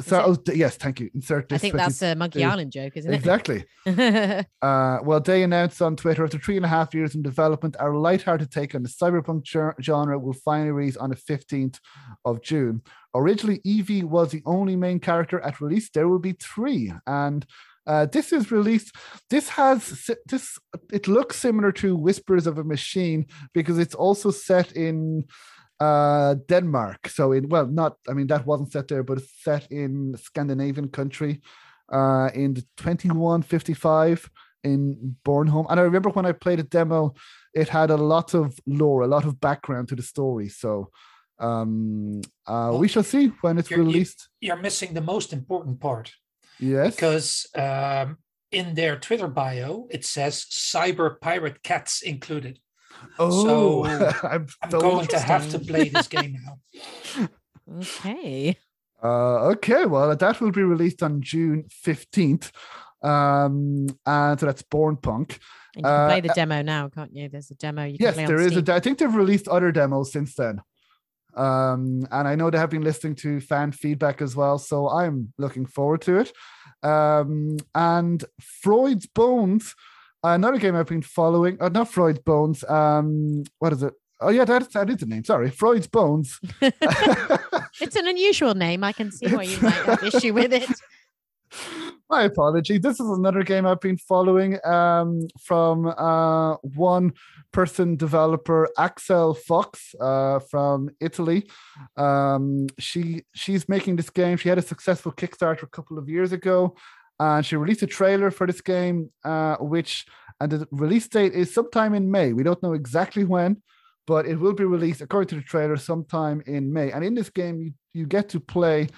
So, 0.00 0.36
oh, 0.48 0.52
yes, 0.52 0.76
thank 0.76 1.00
you. 1.00 1.10
Insert 1.14 1.48
this. 1.48 1.56
I 1.56 1.58
think 1.58 1.74
that's 1.74 2.02
a 2.02 2.14
Monkey 2.14 2.42
Island 2.42 2.72
joke, 2.72 2.96
isn't 2.96 3.12
it? 3.12 3.16
Exactly. 3.16 3.64
uh, 3.86 4.98
well, 5.02 5.20
they 5.20 5.42
announced 5.42 5.82
on 5.82 5.96
Twitter 5.96 6.24
after 6.24 6.38
three 6.38 6.56
and 6.56 6.64
a 6.64 6.68
half 6.68 6.94
years 6.94 7.14
in 7.14 7.22
development, 7.22 7.76
our 7.78 7.94
light-hearted 7.94 8.50
take 8.50 8.74
on 8.74 8.82
the 8.82 8.88
cyberpunk 8.88 9.46
genre 9.82 10.18
will 10.18 10.32
finally 10.32 10.70
release 10.70 10.96
on 10.96 11.10
the 11.10 11.16
15th 11.16 11.78
of 12.24 12.42
June. 12.42 12.82
Originally, 13.14 13.60
Evie 13.64 14.02
was 14.02 14.30
the 14.30 14.42
only 14.46 14.76
main 14.76 14.98
character 14.98 15.40
at 15.40 15.60
release. 15.60 15.90
There 15.90 16.08
will 16.08 16.18
be 16.18 16.32
three, 16.32 16.92
and 17.06 17.46
Uh, 17.86 18.04
this 18.06 18.32
is 18.32 18.50
released. 18.50 18.90
This 19.30 19.48
has 19.50 20.10
this. 20.26 20.58
It 20.92 21.06
looks 21.06 21.36
similar 21.36 21.70
to 21.72 21.94
Whispers 21.94 22.48
of 22.48 22.58
a 22.58 22.64
Machine 22.64 23.26
because 23.54 23.78
it's 23.78 23.94
also 23.94 24.32
set 24.32 24.72
in 24.72 25.24
uh, 25.80 26.34
Denmark. 26.48 27.08
So 27.08 27.32
in 27.32 27.48
well, 27.48 27.66
not 27.66 27.96
I 28.08 28.12
mean 28.12 28.26
that 28.28 28.46
wasn't 28.46 28.72
set 28.72 28.88
there, 28.88 29.02
but 29.02 29.18
it's 29.18 29.42
set 29.42 29.70
in 29.70 30.16
Scandinavian 30.16 30.88
country 30.88 31.40
uh, 31.92 32.30
in 32.34 32.54
the 32.54 32.62
2155 32.76 34.30
in 34.64 35.16
Bornholm. 35.24 35.66
And 35.70 35.78
I 35.78 35.82
remember 35.82 36.10
when 36.10 36.26
I 36.26 36.32
played 36.32 36.60
a 36.60 36.64
demo, 36.64 37.14
it 37.54 37.68
had 37.68 37.90
a 37.90 37.96
lot 37.96 38.34
of 38.34 38.58
lore, 38.66 39.02
a 39.02 39.06
lot 39.06 39.24
of 39.24 39.40
background 39.40 39.88
to 39.88 39.96
the 39.96 40.02
story. 40.02 40.48
So 40.48 40.90
um, 41.38 42.22
uh, 42.46 42.70
well, 42.70 42.78
we 42.78 42.88
shall 42.88 43.02
see 43.02 43.28
when 43.40 43.58
it's 43.58 43.70
you're, 43.70 43.80
released. 43.80 44.28
You're 44.40 44.56
missing 44.56 44.94
the 44.94 45.00
most 45.00 45.32
important 45.32 45.80
part. 45.80 46.12
Yes. 46.58 46.94
Because 46.94 47.46
um, 47.54 48.18
in 48.50 48.74
their 48.74 48.98
Twitter 48.98 49.28
bio, 49.28 49.86
it 49.90 50.04
says 50.04 50.46
cyber 50.50 51.20
pirate 51.20 51.62
cats 51.62 52.02
included. 52.02 52.60
Oh, 53.18 53.44
so 53.44 53.84
I'm, 54.22 54.46
I'm 54.62 54.70
going 54.70 55.06
to 55.08 55.18
have 55.18 55.50
to 55.50 55.58
play 55.58 55.88
this 55.88 56.08
game 56.08 56.38
now. 56.44 57.28
okay. 57.80 58.56
Uh, 59.02 59.48
okay, 59.50 59.84
well, 59.84 60.14
that 60.16 60.40
will 60.40 60.50
be 60.50 60.62
released 60.62 61.02
on 61.02 61.20
June 61.20 61.64
15th. 61.84 62.50
Um, 63.02 63.86
and 64.04 64.40
so 64.40 64.46
that's 64.46 64.62
Born 64.62 64.96
Punk. 64.96 65.38
And 65.74 65.82
you 65.82 65.82
can 65.82 65.92
uh, 65.92 66.08
play 66.08 66.20
the 66.20 66.28
demo 66.28 66.62
now, 66.62 66.88
can't 66.88 67.14
you? 67.14 67.28
There's 67.28 67.50
a 67.50 67.54
demo. 67.54 67.84
You 67.84 67.98
yes, 68.00 68.16
there 68.16 68.40
is 68.40 68.56
a. 68.56 68.74
I 68.74 68.80
think 68.80 68.98
they've 68.98 69.14
released 69.14 69.46
other 69.46 69.70
demos 69.70 70.10
since 70.10 70.34
then. 70.34 70.60
Um, 71.36 72.06
and 72.10 72.26
I 72.26 72.34
know 72.34 72.50
they 72.50 72.58
have 72.58 72.70
been 72.70 72.82
listening 72.82 73.14
to 73.16 73.40
fan 73.40 73.72
feedback 73.72 74.22
as 74.22 74.34
well, 74.34 74.58
so 74.58 74.88
I'm 74.88 75.34
looking 75.36 75.66
forward 75.66 76.00
to 76.02 76.20
it. 76.20 76.32
Um, 76.82 77.58
and 77.74 78.24
Freud's 78.40 79.06
Bones, 79.06 79.74
another 80.22 80.58
game 80.58 80.74
I've 80.74 80.86
been 80.86 81.02
following. 81.02 81.56
Uh, 81.60 81.68
not 81.68 81.88
Freud's 81.88 82.18
Bones. 82.20 82.64
Um, 82.64 83.44
what 83.58 83.72
is 83.72 83.82
it? 83.82 83.94
Oh 84.20 84.30
yeah, 84.30 84.44
that, 84.44 84.72
that 84.72 84.88
is 84.90 84.96
the 84.96 85.06
name. 85.06 85.24
Sorry, 85.24 85.50
Freud's 85.50 85.86
Bones. 85.86 86.40
it's 87.80 87.96
an 87.96 88.06
unusual 88.06 88.54
name. 88.54 88.82
I 88.82 88.92
can 88.92 89.10
see 89.12 89.26
why 89.28 89.42
you 89.42 89.60
might 89.60 89.72
have 89.72 90.02
issue 90.02 90.32
with 90.32 90.52
it. 90.52 90.68
My 92.08 92.22
apology. 92.22 92.78
This 92.78 93.00
is 93.00 93.08
another 93.08 93.42
game 93.42 93.66
I've 93.66 93.80
been 93.80 93.96
following 93.96 94.64
um, 94.64 95.26
from 95.40 95.86
uh, 95.86 96.54
one 96.62 97.12
person 97.50 97.96
developer, 97.96 98.68
Axel 98.78 99.34
Fox 99.34 99.92
uh, 100.00 100.38
from 100.38 100.90
Italy. 101.00 101.50
Um, 101.96 102.68
she 102.78 103.24
she's 103.34 103.68
making 103.68 103.96
this 103.96 104.10
game. 104.10 104.36
She 104.36 104.48
had 104.48 104.58
a 104.58 104.62
successful 104.62 105.10
Kickstarter 105.10 105.64
a 105.64 105.68
couple 105.68 105.98
of 105.98 106.08
years 106.08 106.30
ago, 106.30 106.76
and 107.18 107.44
she 107.44 107.56
released 107.56 107.82
a 107.82 107.86
trailer 107.86 108.30
for 108.30 108.46
this 108.46 108.60
game, 108.60 109.10
uh, 109.24 109.56
which 109.56 110.06
and 110.40 110.52
the 110.52 110.68
release 110.70 111.08
date 111.08 111.32
is 111.32 111.52
sometime 111.52 111.94
in 111.94 112.10
May. 112.10 112.32
We 112.32 112.42
don't 112.42 112.62
know 112.62 112.74
exactly 112.74 113.24
when, 113.24 113.62
but 114.06 114.26
it 114.26 114.36
will 114.36 114.52
be 114.52 114.64
released 114.64 115.00
according 115.00 115.28
to 115.28 115.36
the 115.36 115.42
trailer 115.42 115.76
sometime 115.76 116.42
in 116.46 116.72
May. 116.72 116.92
And 116.92 117.04
in 117.04 117.14
this 117.14 117.30
game, 117.30 117.58
you, 117.58 117.72
you 117.94 118.06
get 118.06 118.28
to 118.30 118.40
play 118.40 118.88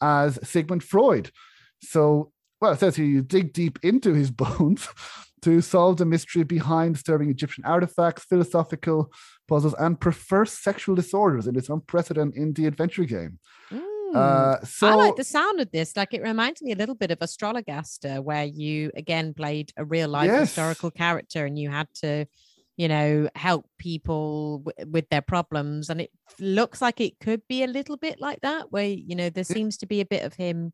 as 0.00 0.38
Sigmund 0.48 0.82
Freud. 0.82 1.30
So, 1.82 2.32
well, 2.60 2.72
it 2.72 2.80
says 2.80 2.96
here 2.96 3.06
you 3.06 3.22
dig 3.22 3.52
deep 3.52 3.78
into 3.82 4.12
his 4.12 4.30
bones 4.42 4.88
to 5.42 5.60
solve 5.60 5.98
the 5.98 6.04
mystery 6.04 6.42
behind 6.42 6.94
disturbing 6.94 7.30
Egyptian 7.30 7.64
artifacts, 7.64 8.24
philosophical 8.24 9.12
puzzles, 9.46 9.74
and 9.78 10.00
perverse 10.00 10.52
sexual 10.52 10.96
disorders 10.96 11.46
in 11.46 11.54
this 11.54 11.68
unprecedented 11.68 12.34
indie 12.34 12.66
adventure 12.66 13.04
game. 13.04 13.38
Mm. 13.70 13.87
Uh, 14.14 14.60
so 14.64 14.88
I 14.88 14.94
like 14.94 15.16
the 15.16 15.24
sound 15.24 15.60
of 15.60 15.70
this. 15.70 15.96
Like 15.96 16.14
it 16.14 16.22
reminds 16.22 16.62
me 16.62 16.72
a 16.72 16.76
little 16.76 16.94
bit 16.94 17.10
of 17.10 17.18
Astrologaster, 17.18 18.22
where 18.22 18.44
you 18.44 18.90
again 18.94 19.34
played 19.34 19.72
a 19.76 19.84
real 19.84 20.08
life 20.08 20.26
yes. 20.26 20.48
historical 20.48 20.90
character 20.90 21.44
and 21.44 21.58
you 21.58 21.70
had 21.70 21.88
to 22.02 22.26
you 22.78 22.86
know, 22.86 23.28
help 23.34 23.66
people 23.76 24.60
w- 24.60 24.90
with 24.90 25.08
their 25.08 25.20
problems. 25.20 25.90
And 25.90 26.00
it 26.00 26.10
looks 26.38 26.80
like 26.80 27.00
it 27.00 27.18
could 27.18 27.42
be 27.48 27.64
a 27.64 27.66
little 27.66 27.96
bit 27.96 28.20
like 28.20 28.40
that, 28.42 28.70
where, 28.70 28.86
you 28.86 29.16
know, 29.16 29.30
there 29.30 29.44
seems 29.44 29.76
to 29.78 29.86
be 29.86 30.00
a 30.00 30.06
bit 30.06 30.22
of 30.22 30.34
him 30.34 30.72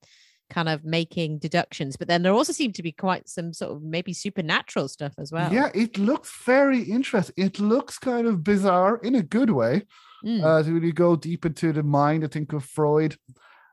kind 0.50 0.68
of 0.68 0.84
making 0.84 1.38
deductions, 1.38 1.96
but 1.96 2.06
then 2.06 2.22
there 2.22 2.34
also 2.34 2.52
seemed 2.52 2.74
to 2.74 2.82
be 2.82 2.92
quite 2.92 3.26
some 3.28 3.54
sort 3.54 3.72
of 3.72 3.82
maybe 3.82 4.12
supernatural 4.12 4.88
stuff 4.88 5.14
as 5.18 5.32
well. 5.32 5.50
Yeah, 5.50 5.70
it 5.74 5.96
looks 5.96 6.30
very 6.44 6.82
interesting. 6.82 7.42
It 7.42 7.58
looks 7.58 7.98
kind 7.98 8.26
of 8.26 8.44
bizarre 8.44 8.98
in 8.98 9.14
a 9.14 9.22
good 9.22 9.50
way. 9.50 9.84
Mm. 10.24 10.42
Uh, 10.42 10.62
to 10.62 10.72
really 10.72 10.92
go 10.92 11.16
deep 11.16 11.44
into 11.44 11.72
the 11.72 11.82
mind, 11.82 12.24
I 12.24 12.28
think 12.28 12.52
of 12.52 12.64
Freud, 12.64 13.16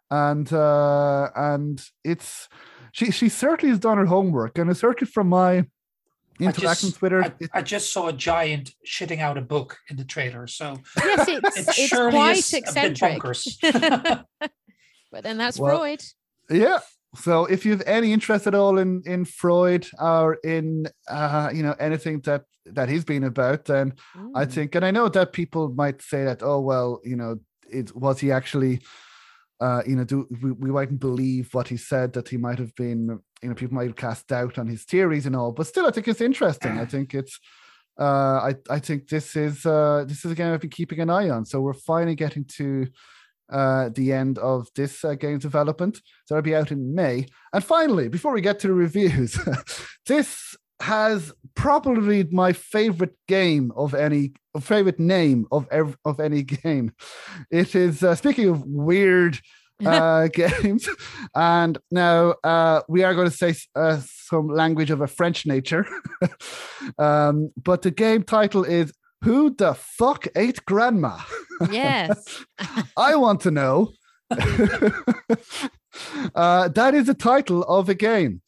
and 0.10 0.52
uh, 0.52 1.30
and 1.36 1.82
it's 2.04 2.50
she 2.92 3.12
she 3.12 3.30
certainly 3.30 3.72
has 3.72 3.80
done 3.80 3.98
her 3.98 4.06
homework, 4.06 4.58
and 4.58 4.70
I 4.70 4.74
certainly 4.74 5.10
from 5.10 5.30
my 5.30 5.66
interaction 6.40 6.90
just, 6.90 7.00
Twitter. 7.00 7.24
I, 7.24 7.34
I, 7.54 7.62
just 7.62 7.94
saw 7.94 8.08
a 8.08 8.14
giant 8.14 8.72
shitting 8.86 9.20
out 9.20 9.38
a 9.38 9.42
book 9.42 9.78
in 9.90 9.96
the 9.96 10.04
trailer, 10.04 10.48
so 10.48 10.80
yes, 10.98 11.28
it's, 11.30 11.58
it 11.58 11.76
it's 11.78 11.94
quite 11.94 12.54
eccentric. 12.54 13.22
but 15.12 15.24
then 15.24 15.38
that's 15.38 15.60
well, 15.60 15.78
Freud. 15.78 16.04
Yeah. 16.50 16.80
So 17.16 17.46
if 17.46 17.66
you 17.66 17.72
have 17.72 17.84
any 17.86 18.14
interest 18.14 18.48
at 18.48 18.56
all 18.56 18.78
in 18.78 19.02
in 19.06 19.26
Freud 19.26 19.88
or 20.00 20.36
in 20.44 20.88
uh, 21.10 21.50
you 21.54 21.64
know 21.64 21.76
anything 21.80 22.22
that 22.22 22.44
that 22.66 22.90
he's 22.90 23.04
been 23.04 23.24
about, 23.24 23.66
then 23.66 23.94
mm. 24.16 24.32
I 24.36 24.46
think, 24.46 24.76
and 24.76 24.86
I 24.86 24.92
know 24.92 25.10
that 25.10 25.34
people 25.34 25.74
might 25.74 26.02
say 26.02 26.24
that, 26.24 26.42
oh 26.42 26.62
well, 26.62 27.02
you 27.04 27.16
know, 27.16 27.40
it 27.70 27.96
was 27.96 28.20
he 28.20 28.32
actually. 28.32 28.82
Uh, 29.60 29.84
you 29.86 29.96
know, 29.96 30.04
do 30.04 30.28
we, 30.42 30.52
we 30.54 30.72
mightn't 30.72 31.00
believe 31.00 31.54
what 31.54 31.68
he 31.68 31.78
said 31.78 32.14
that 32.14 32.28
he 32.28 32.36
might 32.36 32.58
have 32.58 32.74
been 32.74 33.22
you 33.42 33.50
know 33.50 33.56
people 33.56 33.76
might 33.76 33.96
cast 33.96 34.28
doubt 34.28 34.58
on 34.58 34.68
his 34.68 34.84
theories 34.84 35.26
and 35.26 35.36
all 35.36 35.52
but 35.52 35.68
still 35.68 35.86
i 35.88 35.92
think 35.92 36.08
it's 36.08 36.22
interesting 36.22 36.78
i 36.80 36.86
think 36.86 37.14
it's 37.14 37.40
uh 38.00 38.40
i 38.50 38.56
i 38.70 38.80
think 38.80 39.08
this 39.08 39.36
is 39.36 39.66
uh 39.66 40.04
this 40.08 40.24
is 40.24 40.32
a 40.32 40.36
game 40.36 40.54
i've 40.54 40.62
been 40.62 40.70
keeping 40.70 41.00
an 41.00 41.10
eye 41.10 41.30
on 41.30 41.46
so 41.46 41.60
we're 41.60 41.74
finally 41.74 42.16
getting 42.16 42.46
to 42.46 42.88
uh 43.52 43.90
the 43.90 44.12
end 44.12 44.38
of 44.40 44.68
this 44.76 45.04
uh, 45.04 45.14
game's 45.14 45.44
development 45.44 46.02
so 46.26 46.36
it'll 46.36 46.44
be 46.44 46.56
out 46.56 46.72
in 46.72 46.94
may 46.96 47.26
and 47.54 47.64
finally 47.64 48.08
before 48.08 48.34
we 48.34 48.42
get 48.42 48.60
to 48.60 48.68
the 48.68 48.74
reviews 48.74 49.38
this 50.06 50.56
has 50.80 51.32
probably 51.54 52.24
my 52.32 52.52
favorite 52.54 53.16
game 53.28 53.72
of 53.76 53.94
any 53.94 54.34
favorite 54.60 55.00
name 55.00 55.46
of 55.52 55.68
ev- 55.72 55.98
of 56.06 56.20
any 56.20 56.44
game 56.64 56.92
it 57.52 57.76
is 57.76 58.04
uh, 58.04 58.16
speaking 58.16 58.50
of 58.50 58.64
weird 58.66 59.40
uh, 59.86 60.28
games. 60.28 60.88
And 61.36 61.78
now 61.90 62.36
uh, 62.44 62.82
we 62.88 63.04
are 63.04 63.16
going 63.16 63.30
to 63.30 63.36
say 63.36 63.56
uh, 63.76 64.00
some 64.06 64.48
language 64.48 64.92
of 64.92 65.02
a 65.02 65.08
French 65.08 65.46
nature. 65.46 65.88
um, 67.00 67.52
but 67.62 67.82
the 67.82 67.92
game 67.92 68.24
title 68.24 68.64
is 68.64 68.94
Who 69.24 69.52
the 69.52 69.74
Fuck 69.76 70.28
Ate 70.36 70.64
Grandma? 70.66 71.20
Yes. 71.72 72.44
I 72.98 73.16
want 73.16 73.42
to 73.42 73.52
know. 73.52 73.94
Uh, 76.34 76.70
that 76.70 76.94
is 76.94 77.08
the 77.08 77.14
title 77.14 77.64
of 77.64 77.90
a 77.90 77.94
game 77.94 78.42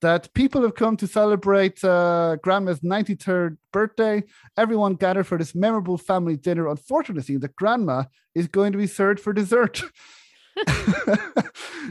that 0.00 0.32
people 0.34 0.62
have 0.62 0.74
come 0.74 0.96
to 0.96 1.06
celebrate 1.06 1.82
uh, 1.84 2.36
Grandma's 2.42 2.80
93rd 2.80 3.56
birthday. 3.72 4.22
Everyone 4.56 4.94
gathered 4.94 5.26
for 5.26 5.38
this 5.38 5.54
memorable 5.54 5.98
family 5.98 6.36
dinner. 6.36 6.68
Unfortunately, 6.68 7.36
the 7.36 7.48
Grandma 7.48 8.04
is 8.34 8.48
going 8.48 8.72
to 8.72 8.78
be 8.78 8.86
served 8.86 9.20
for 9.20 9.32
dessert. 9.32 9.82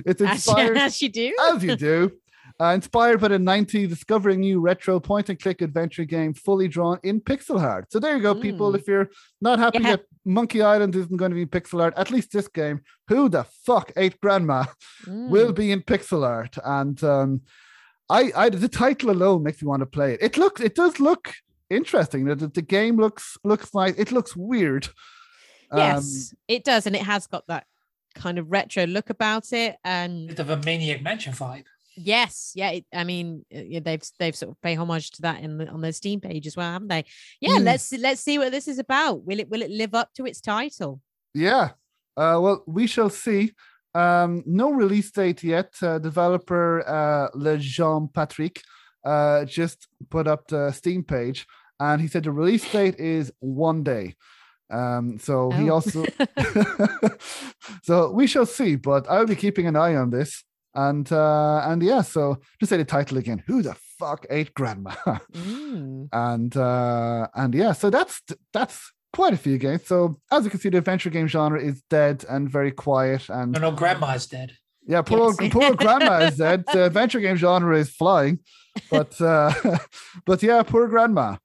it's 0.05 0.21
inspired 0.21 0.77
as, 0.77 1.01
you 1.01 1.09
do, 1.09 1.33
as 1.49 1.63
you 1.63 1.75
do. 1.75 2.11
Uh, 2.59 2.73
inspired 2.73 3.21
by 3.21 3.27
the 3.27 3.37
90s, 3.37 3.87
discovering 3.87 4.39
new 4.39 4.59
retro 4.59 4.99
point 4.99 5.29
and 5.29 5.39
click 5.39 5.61
adventure 5.61 6.05
game 6.05 6.33
fully 6.33 6.67
drawn 6.67 6.99
in 7.03 7.21
pixel 7.21 7.61
art. 7.61 7.91
So 7.91 7.99
there 7.99 8.15
you 8.15 8.21
go, 8.23 8.33
mm. 8.33 8.41
people. 8.41 8.73
If 8.73 8.87
you're 8.87 9.11
not 9.41 9.59
happy 9.59 9.77
yeah. 9.77 9.97
that 9.97 10.05
Monkey 10.25 10.63
Island 10.63 10.95
isn't 10.95 11.17
going 11.17 11.29
to 11.29 11.35
be 11.35 11.45
pixel 11.45 11.83
art, 11.83 11.93
at 11.95 12.09
least 12.09 12.31
this 12.31 12.47
game, 12.47 12.81
Who 13.09 13.29
the 13.29 13.45
Fuck 13.63 13.91
Ate 13.95 14.19
Grandma, 14.19 14.65
mm. 15.05 15.29
will 15.29 15.53
be 15.53 15.71
in 15.71 15.83
pixel 15.83 16.25
art. 16.25 16.57
And 16.65 17.03
um, 17.03 17.41
I, 18.09 18.31
I, 18.35 18.49
the 18.49 18.67
title 18.67 19.11
alone 19.11 19.43
makes 19.43 19.61
me 19.61 19.67
want 19.67 19.81
to 19.81 19.85
play 19.85 20.15
it. 20.15 20.23
It 20.23 20.35
looks, 20.35 20.59
it 20.59 20.73
does 20.73 20.99
look 20.99 21.35
interesting. 21.69 22.25
The, 22.25 22.47
the 22.47 22.63
game 22.63 22.97
looks 22.97 23.37
looks 23.43 23.73
nice. 23.75 23.93
It 23.97 24.11
looks 24.11 24.35
weird. 24.35 24.87
Yes, 25.75 26.31
um, 26.31 26.37
it 26.47 26.63
does, 26.63 26.87
and 26.87 26.95
it 26.95 27.03
has 27.03 27.27
got 27.27 27.45
that 27.47 27.65
kind 28.15 28.39
of 28.39 28.49
retro 28.49 28.85
look 28.85 29.11
about 29.11 29.53
it 29.53 29.75
and 29.83 30.29
bit 30.29 30.39
of 30.39 30.49
a 30.49 30.57
maniac 30.57 31.03
mansion 31.03 31.33
vibe 31.33 31.65
yes 31.97 32.51
yeah 32.55 32.69
it, 32.69 32.85
i 32.93 33.03
mean 33.03 33.43
uh, 33.53 33.79
they've 33.81 34.03
they've 34.19 34.35
sort 34.35 34.51
of 34.51 34.61
pay 34.61 34.75
homage 34.75 35.11
to 35.11 35.21
that 35.23 35.41
in 35.41 35.57
the, 35.57 35.67
on 35.67 35.81
their 35.81 35.91
steam 35.91 36.21
page 36.21 36.45
as 36.45 36.55
well 36.55 36.71
haven't 36.71 36.87
they 36.87 37.03
yeah 37.41 37.57
mm. 37.57 37.63
let's 37.63 37.91
let's 37.93 38.21
see 38.21 38.37
what 38.37 38.51
this 38.51 38.67
is 38.67 38.79
about 38.79 39.23
will 39.23 39.39
it 39.39 39.49
will 39.49 39.61
it 39.61 39.71
live 39.71 39.93
up 39.93 40.13
to 40.13 40.25
its 40.25 40.39
title 40.39 41.01
yeah 41.33 41.69
uh, 42.17 42.37
well 42.39 42.63
we 42.67 42.87
shall 42.87 43.09
see 43.09 43.51
um, 43.95 44.43
no 44.45 44.71
release 44.71 45.09
date 45.11 45.43
yet 45.43 45.73
uh, 45.81 45.97
developer 45.97 46.87
uh, 46.87 47.29
le 47.33 47.57
jean 47.57 48.07
patrick 48.07 48.61
uh, 49.03 49.43
just 49.45 49.87
put 50.09 50.27
up 50.27 50.47
the 50.47 50.71
steam 50.71 51.03
page 51.03 51.47
and 51.79 52.01
he 52.01 52.07
said 52.07 52.23
the 52.23 52.31
release 52.31 52.69
date 52.71 52.99
is 52.99 53.31
one 53.39 53.83
day 53.83 54.13
um, 54.69 55.17
so 55.19 55.49
oh. 55.51 55.55
he 55.55 55.69
also, 55.69 56.05
so 57.83 58.11
we 58.11 58.27
shall 58.27 58.45
see. 58.45 58.75
But 58.75 59.09
I'll 59.09 59.25
be 59.25 59.35
keeping 59.35 59.67
an 59.67 59.75
eye 59.75 59.95
on 59.95 60.09
this. 60.09 60.43
And 60.73 61.11
uh, 61.11 61.61
and 61.65 61.81
yeah, 61.81 62.01
so 62.01 62.37
just 62.59 62.69
say 62.69 62.77
the 62.77 62.85
title 62.85 63.17
again. 63.17 63.43
Who 63.47 63.61
the 63.61 63.75
fuck 63.99 64.25
ate 64.29 64.53
grandma? 64.53 64.93
Mm. 65.33 66.09
and 66.11 66.55
uh, 66.57 67.27
and 67.35 67.53
yeah, 67.53 67.71
so 67.71 67.89
that's 67.89 68.21
that's 68.53 68.91
quite 69.13 69.33
a 69.33 69.37
few 69.37 69.57
games. 69.57 69.85
So 69.85 70.19
as 70.31 70.43
you 70.43 70.49
can 70.49 70.59
see, 70.59 70.69
the 70.69 70.77
adventure 70.77 71.09
game 71.09 71.27
genre 71.27 71.59
is 71.59 71.81
dead 71.89 72.25
and 72.29 72.49
very 72.49 72.71
quiet. 72.71 73.29
And 73.29 73.51
no, 73.53 73.59
no, 73.59 73.71
grandma 73.71 74.13
is 74.13 74.27
dead. 74.27 74.51
Yeah, 74.87 75.01
poor 75.01 75.33
yes. 75.39 75.51
poor 75.51 75.75
grandma 75.75 76.19
is 76.19 76.37
dead. 76.45 76.63
The 76.71 76.85
adventure 76.85 77.19
game 77.19 77.35
genre 77.35 77.77
is 77.77 77.89
flying, 77.89 78.39
but 78.89 79.19
uh, 79.21 79.53
but 80.25 80.43
yeah, 80.43 80.63
poor 80.63 80.87
grandma. 80.87 81.37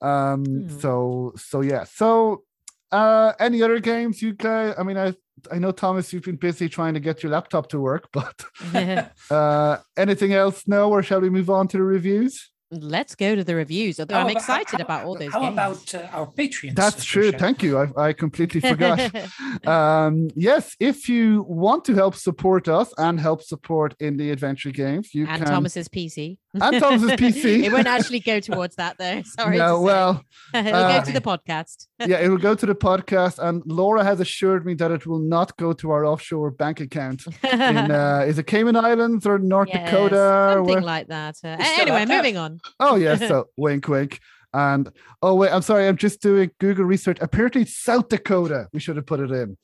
Um, 0.00 0.44
mm. 0.44 0.80
so 0.80 1.32
so 1.36 1.60
yeah, 1.60 1.84
so 1.84 2.42
uh, 2.90 3.32
any 3.38 3.62
other 3.62 3.80
games 3.80 4.20
you 4.20 4.34
guys? 4.34 4.74
I 4.78 4.82
mean, 4.82 4.98
I 4.98 5.14
I 5.50 5.58
know 5.58 5.72
Thomas, 5.72 6.12
you've 6.12 6.22
been 6.22 6.36
busy 6.36 6.68
trying 6.68 6.94
to 6.94 7.00
get 7.00 7.22
your 7.22 7.32
laptop 7.32 7.68
to 7.70 7.80
work, 7.80 8.08
but 8.12 8.44
uh, 9.30 9.78
anything 9.96 10.32
else 10.32 10.68
now, 10.68 10.88
or 10.88 11.02
shall 11.02 11.20
we 11.20 11.30
move 11.30 11.50
on 11.50 11.68
to 11.68 11.78
the 11.78 11.82
reviews? 11.82 12.51
Let's 12.72 13.14
go 13.14 13.36
to 13.36 13.44
the 13.44 13.54
reviews. 13.54 14.00
Although 14.00 14.14
how 14.14 14.22
I'm 14.22 14.30
excited 14.30 14.80
how, 14.80 14.84
about 14.84 15.04
all 15.04 15.14
those. 15.14 15.30
How 15.30 15.40
games. 15.40 15.52
about 15.52 15.94
uh, 15.94 16.16
our 16.16 16.26
Patreon? 16.26 16.74
That's 16.74 17.04
true. 17.04 17.30
Thank 17.30 17.62
you. 17.62 17.78
I, 17.78 18.08
I 18.08 18.12
completely 18.14 18.62
forgot. 18.62 19.12
um, 19.66 20.28
yes, 20.34 20.74
if 20.80 21.06
you 21.06 21.44
want 21.46 21.84
to 21.84 21.94
help 21.94 22.14
support 22.14 22.68
us 22.68 22.94
and 22.96 23.20
help 23.20 23.42
support 23.42 23.94
indie 23.98 24.32
adventure 24.32 24.70
games, 24.70 25.14
you 25.14 25.26
and 25.26 25.42
can. 25.42 25.52
Thomas's 25.52 25.88
PC. 25.88 26.38
And 26.54 26.80
Thomas's 26.80 27.10
PC. 27.12 27.62
it 27.64 27.72
won't 27.72 27.86
actually 27.86 28.20
go 28.20 28.40
towards 28.40 28.76
that 28.76 28.96
though. 28.96 29.20
Sorry. 29.26 29.58
No, 29.58 29.82
well, 29.82 30.24
it'll 30.54 30.74
uh, 30.74 30.98
go 30.98 31.04
to 31.04 31.12
the 31.12 31.20
podcast. 31.20 31.88
yeah, 31.98 32.20
it 32.20 32.28
will 32.28 32.38
go 32.38 32.54
to 32.54 32.64
the 32.64 32.74
podcast, 32.74 33.38
and 33.38 33.62
Laura 33.66 34.02
has 34.02 34.18
assured 34.18 34.64
me 34.64 34.72
that 34.74 34.90
it 34.90 35.06
will 35.06 35.20
not 35.20 35.54
go 35.58 35.74
to 35.74 35.90
our 35.90 36.06
offshore 36.06 36.50
bank 36.50 36.80
account. 36.80 37.26
In, 37.52 37.90
uh, 37.90 38.24
is 38.26 38.38
it 38.38 38.46
Cayman 38.46 38.76
Islands 38.76 39.26
or 39.26 39.38
North 39.38 39.68
yes, 39.68 39.90
Dakota? 39.90 40.54
Something 40.56 40.78
or 40.78 40.80
like 40.80 41.08
that. 41.08 41.36
Uh, 41.44 41.56
anyway, 41.60 42.06
moving 42.06 42.38
on. 42.38 42.61
Oh 42.80 42.96
yes, 42.96 43.20
so 43.20 43.48
wink, 43.56 43.88
wink. 43.88 44.20
And 44.54 44.90
oh 45.22 45.34
wait, 45.34 45.50
I'm 45.50 45.62
sorry, 45.62 45.88
I'm 45.88 45.96
just 45.96 46.20
doing 46.20 46.50
Google 46.60 46.84
research. 46.84 47.18
Apparently, 47.20 47.64
South 47.64 48.08
Dakota. 48.08 48.68
We 48.72 48.80
should 48.80 48.96
have 48.96 49.06
put 49.06 49.20
it 49.20 49.30
in. 49.30 49.56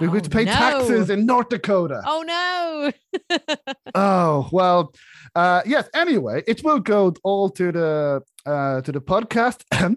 We 0.00 0.08
oh, 0.08 0.18
to 0.18 0.30
pay 0.30 0.44
no. 0.44 0.52
taxes 0.52 1.10
in 1.10 1.24
North 1.24 1.50
Dakota. 1.50 2.02
Oh 2.04 2.22
no. 2.26 3.36
oh 3.94 4.48
well, 4.50 4.92
uh, 5.34 5.62
yes. 5.66 5.88
Anyway, 5.94 6.42
it 6.46 6.64
will 6.64 6.80
go 6.80 7.14
all 7.22 7.48
to 7.50 7.70
the 7.70 8.22
uh, 8.44 8.80
to 8.80 8.92
the 8.92 9.00
podcast. 9.00 9.62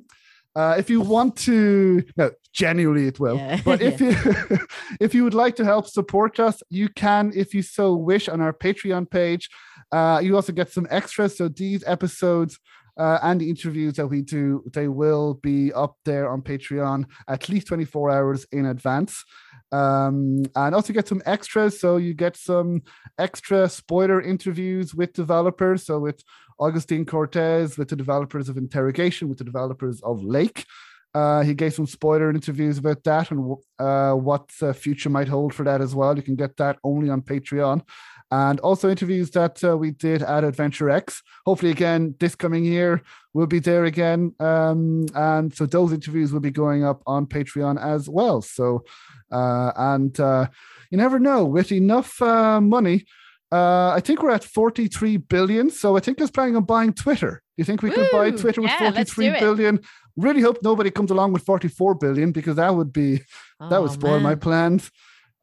uh, 0.55 0.75
if 0.77 0.89
you 0.89 1.01
want 1.01 1.35
to, 1.37 2.03
no, 2.15 2.31
genuinely 2.53 3.07
it 3.07 3.19
will. 3.19 3.37
Yeah. 3.37 3.61
But 3.63 3.81
if 3.81 3.99
yeah. 4.01 4.33
you 4.49 4.59
if 4.99 5.15
you 5.15 5.23
would 5.23 5.33
like 5.33 5.55
to 5.55 5.65
help 5.65 5.87
support 5.87 6.39
us, 6.39 6.61
you 6.69 6.89
can, 6.89 7.31
if 7.35 7.55
you 7.55 7.63
so 7.63 7.95
wish, 7.95 8.29
on 8.29 8.39
our 8.39 8.53
Patreon 8.53 9.09
page. 9.09 9.49
Uh, 9.91 10.19
you 10.21 10.35
also 10.35 10.51
get 10.51 10.71
some 10.71 10.87
extras. 10.89 11.37
So 11.37 11.47
these 11.47 11.83
episodes 11.85 12.59
uh, 12.97 13.19
and 13.21 13.39
the 13.39 13.49
interviews 13.49 13.93
that 13.93 14.07
we 14.07 14.21
do, 14.21 14.63
they 14.73 14.87
will 14.87 15.35
be 15.35 15.71
up 15.73 15.95
there 16.03 16.29
on 16.29 16.41
Patreon 16.41 17.05
at 17.27 17.47
least 17.47 17.67
24 17.67 18.09
hours 18.11 18.45
in 18.51 18.65
advance. 18.65 19.23
Um, 19.71 20.43
and 20.55 20.73
also 20.73 20.93
get 20.93 21.07
some 21.07 21.21
extras. 21.25 21.79
So 21.79 21.97
you 21.97 22.13
get 22.13 22.35
some 22.35 22.81
extra 23.19 23.69
spoiler 23.69 24.21
interviews 24.21 24.95
with 24.95 25.13
developers. 25.13 25.85
So 25.85 25.99
with 25.99 26.23
Augustine 26.59 27.05
Cordes, 27.05 27.77
with 27.77 27.89
the 27.89 27.95
developers 27.95 28.49
of 28.49 28.57
Interrogation, 28.57 29.29
with 29.29 29.37
the 29.37 29.43
developers 29.43 30.01
of 30.01 30.23
Lake. 30.23 30.65
Uh, 31.13 31.41
he 31.41 31.53
gave 31.53 31.73
some 31.73 31.87
spoiler 31.87 32.29
interviews 32.29 32.77
about 32.77 33.03
that 33.03 33.31
and 33.31 33.55
uh, 33.79 34.13
what 34.13 34.49
the 34.59 34.73
future 34.73 35.09
might 35.09 35.27
hold 35.27 35.53
for 35.53 35.63
that 35.63 35.81
as 35.81 35.95
well. 35.95 36.15
You 36.15 36.21
can 36.21 36.35
get 36.35 36.57
that 36.57 36.77
only 36.83 37.09
on 37.09 37.21
Patreon 37.21 37.81
and 38.31 38.59
also 38.59 38.89
interviews 38.89 39.31
that 39.31 39.63
uh, 39.63 39.77
we 39.77 39.91
did 39.91 40.21
at 40.21 40.43
Adventure 40.43 40.89
X. 40.89 41.21
Hopefully, 41.45 41.71
again, 41.71 42.15
this 42.19 42.35
coming 42.35 42.65
year, 42.65 43.01
we'll 43.33 43.47
be 43.47 43.59
there 43.59 43.85
again. 43.85 44.33
Um, 44.39 45.05
and 45.15 45.53
so 45.53 45.65
those 45.65 45.93
interviews 45.93 46.33
will 46.33 46.41
be 46.41 46.51
going 46.51 46.83
up 46.83 47.01
on 47.07 47.25
Patreon 47.25 47.81
as 47.81 48.09
well. 48.09 48.41
So, 48.41 48.83
uh, 49.31 49.71
and 49.75 50.19
uh, 50.19 50.47
you 50.91 50.97
never 50.97 51.19
know, 51.19 51.45
with 51.45 51.71
enough 51.71 52.21
uh, 52.21 52.59
money, 52.59 53.05
uh, 53.51 53.91
I 53.91 54.01
think 54.01 54.21
we're 54.21 54.31
at 54.31 54.43
43 54.43 55.17
billion. 55.17 55.69
So 55.69 55.95
I 55.95 56.01
think 56.01 56.19
he's 56.19 56.31
planning 56.31 56.57
on 56.57 56.65
buying 56.65 56.93
Twitter. 56.93 57.41
Do 57.55 57.61
you 57.61 57.65
think 57.65 57.81
we 57.81 57.91
could 57.91 58.09
buy 58.11 58.31
Twitter 58.31 58.61
with 58.61 58.71
yeah, 58.71 58.91
43 58.91 59.39
billion? 59.39 59.79
Really 60.17 60.41
hope 60.41 60.57
nobody 60.63 60.91
comes 60.91 61.11
along 61.11 61.31
with 61.31 61.43
44 61.43 61.95
billion 61.95 62.31
because 62.31 62.57
that 62.57 62.75
would 62.75 62.91
be, 62.91 63.21
oh, 63.61 63.69
that 63.69 63.81
would 63.81 63.91
oh, 63.91 63.93
spoil 63.93 64.13
man. 64.15 64.23
my 64.23 64.35
plans. 64.35 64.91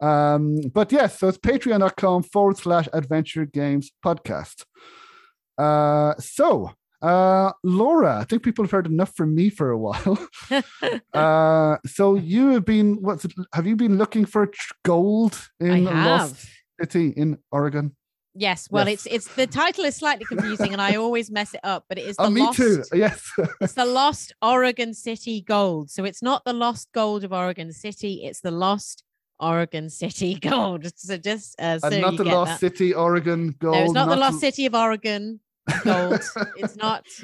Um, 0.01 0.61
but 0.73 0.93
yes, 0.93 1.19
so 1.19 1.29
it's 1.29 1.39
patreon.com 1.39 2.25
forward 2.25 2.59
slash 2.59 2.89
adventure 2.93 3.47
games 3.47 3.91
podcast. 4.05 4.65
Uh, 5.57 6.15
so, 6.19 6.73
uh, 7.01 7.53
Laura, 7.63 8.19
I 8.19 8.25
think 8.25 8.43
people 8.43 8.65
have 8.65 8.73
heard 8.73 8.87
enough 8.87 9.15
from 9.15 9.35
me 9.35 9.51
for 9.51 9.71
a 9.71 9.79
while. 9.79 10.19
uh, 11.15 11.77
so 11.87 12.17
you 12.17 12.51
have 12.51 12.65
been, 12.65 12.97
what's 13.03 13.25
it, 13.25 13.33
have 13.53 13.67
you 13.67 13.77
been 13.77 13.99
looking 13.99 14.25
for 14.25 14.51
gold 14.85 15.49
in 15.61 15.85
Lost 15.85 16.47
City 16.81 17.09
in 17.09 17.39
Oregon? 17.53 17.95
Yes, 18.37 18.69
well, 18.69 18.89
yes. 18.89 19.07
it's 19.07 19.29
it's 19.29 19.35
the 19.37 19.47
title 19.47 19.85
is 19.85 19.95
slightly 19.95 20.25
confusing, 20.25 20.73
and 20.73 20.83
I 20.83 20.95
always 20.97 21.31
mess 21.31 21.55
it 21.55 21.61
up. 21.63 21.85
But 21.89 21.99
it 21.99 22.07
is 22.07 22.17
oh, 22.19 22.25
the 22.25 22.27
oh, 22.27 22.33
me 22.33 22.41
lost, 22.41 22.57
too. 22.57 22.83
Yes, 22.93 23.31
it's 23.61 23.75
the 23.75 23.85
lost 23.85 24.35
Oregon 24.43 24.93
City 24.93 25.41
gold. 25.41 25.89
So 25.89 26.05
it's 26.05 26.21
not 26.21 26.45
the 26.45 26.53
lost 26.53 26.91
gold 26.93 27.23
of 27.23 27.33
Oregon 27.33 27.73
City; 27.73 28.25
it's 28.25 28.41
the 28.41 28.51
lost 28.51 29.05
Oregon 29.41 29.91
City 29.91 30.35
Gold. 30.41 30.87
So 30.97 31.17
just 31.17 31.61
uh, 31.61 31.79
so 31.79 31.89
and 31.89 32.01
not 32.01 32.17
the 32.17 32.25
Lost 32.25 32.53
that. 32.53 32.61
City 32.61 32.95
Oregon 32.95 33.55
Gold. 33.59 33.75
No, 33.75 33.83
it's 33.85 33.93
not, 33.93 34.07
not 34.09 34.15
the 34.15 34.21
Lost 34.21 34.41
City 34.41 34.67
of 34.67 34.75
Oregon 34.75 35.41
Gold. 35.85 36.21
it's 36.57 36.77
not. 36.77 37.07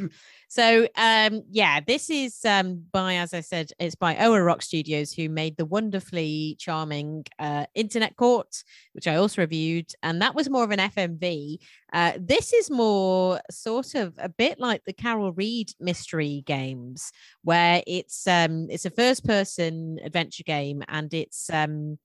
So 0.50 0.88
um, 0.96 1.44
yeah, 1.48 1.78
this 1.78 2.10
is 2.10 2.44
um, 2.44 2.84
by, 2.90 3.14
as 3.14 3.32
I 3.32 3.40
said, 3.40 3.70
it's 3.78 3.94
by 3.94 4.16
Oa 4.16 4.42
Rock 4.42 4.62
Studios, 4.62 5.12
who 5.12 5.28
made 5.28 5.56
the 5.56 5.64
wonderfully 5.64 6.56
charming 6.58 7.24
uh, 7.38 7.66
Internet 7.76 8.16
Court, 8.16 8.64
which 8.92 9.06
I 9.06 9.14
also 9.14 9.42
reviewed, 9.42 9.92
and 10.02 10.20
that 10.20 10.34
was 10.34 10.50
more 10.50 10.64
of 10.64 10.72
an 10.72 10.80
FMV. 10.80 11.58
Uh, 11.92 12.14
this 12.18 12.52
is 12.52 12.68
more 12.68 13.40
sort 13.48 13.94
of 13.94 14.14
a 14.18 14.28
bit 14.28 14.58
like 14.58 14.82
the 14.84 14.92
Carol 14.92 15.32
Reed 15.32 15.70
mystery 15.78 16.42
games, 16.44 17.12
where 17.44 17.84
it's 17.86 18.26
um, 18.26 18.66
it's 18.70 18.86
a 18.86 18.90
first 18.90 19.24
person 19.24 20.00
adventure 20.02 20.42
game, 20.42 20.82
and 20.88 21.14
it's 21.14 21.48
um, 21.52 21.96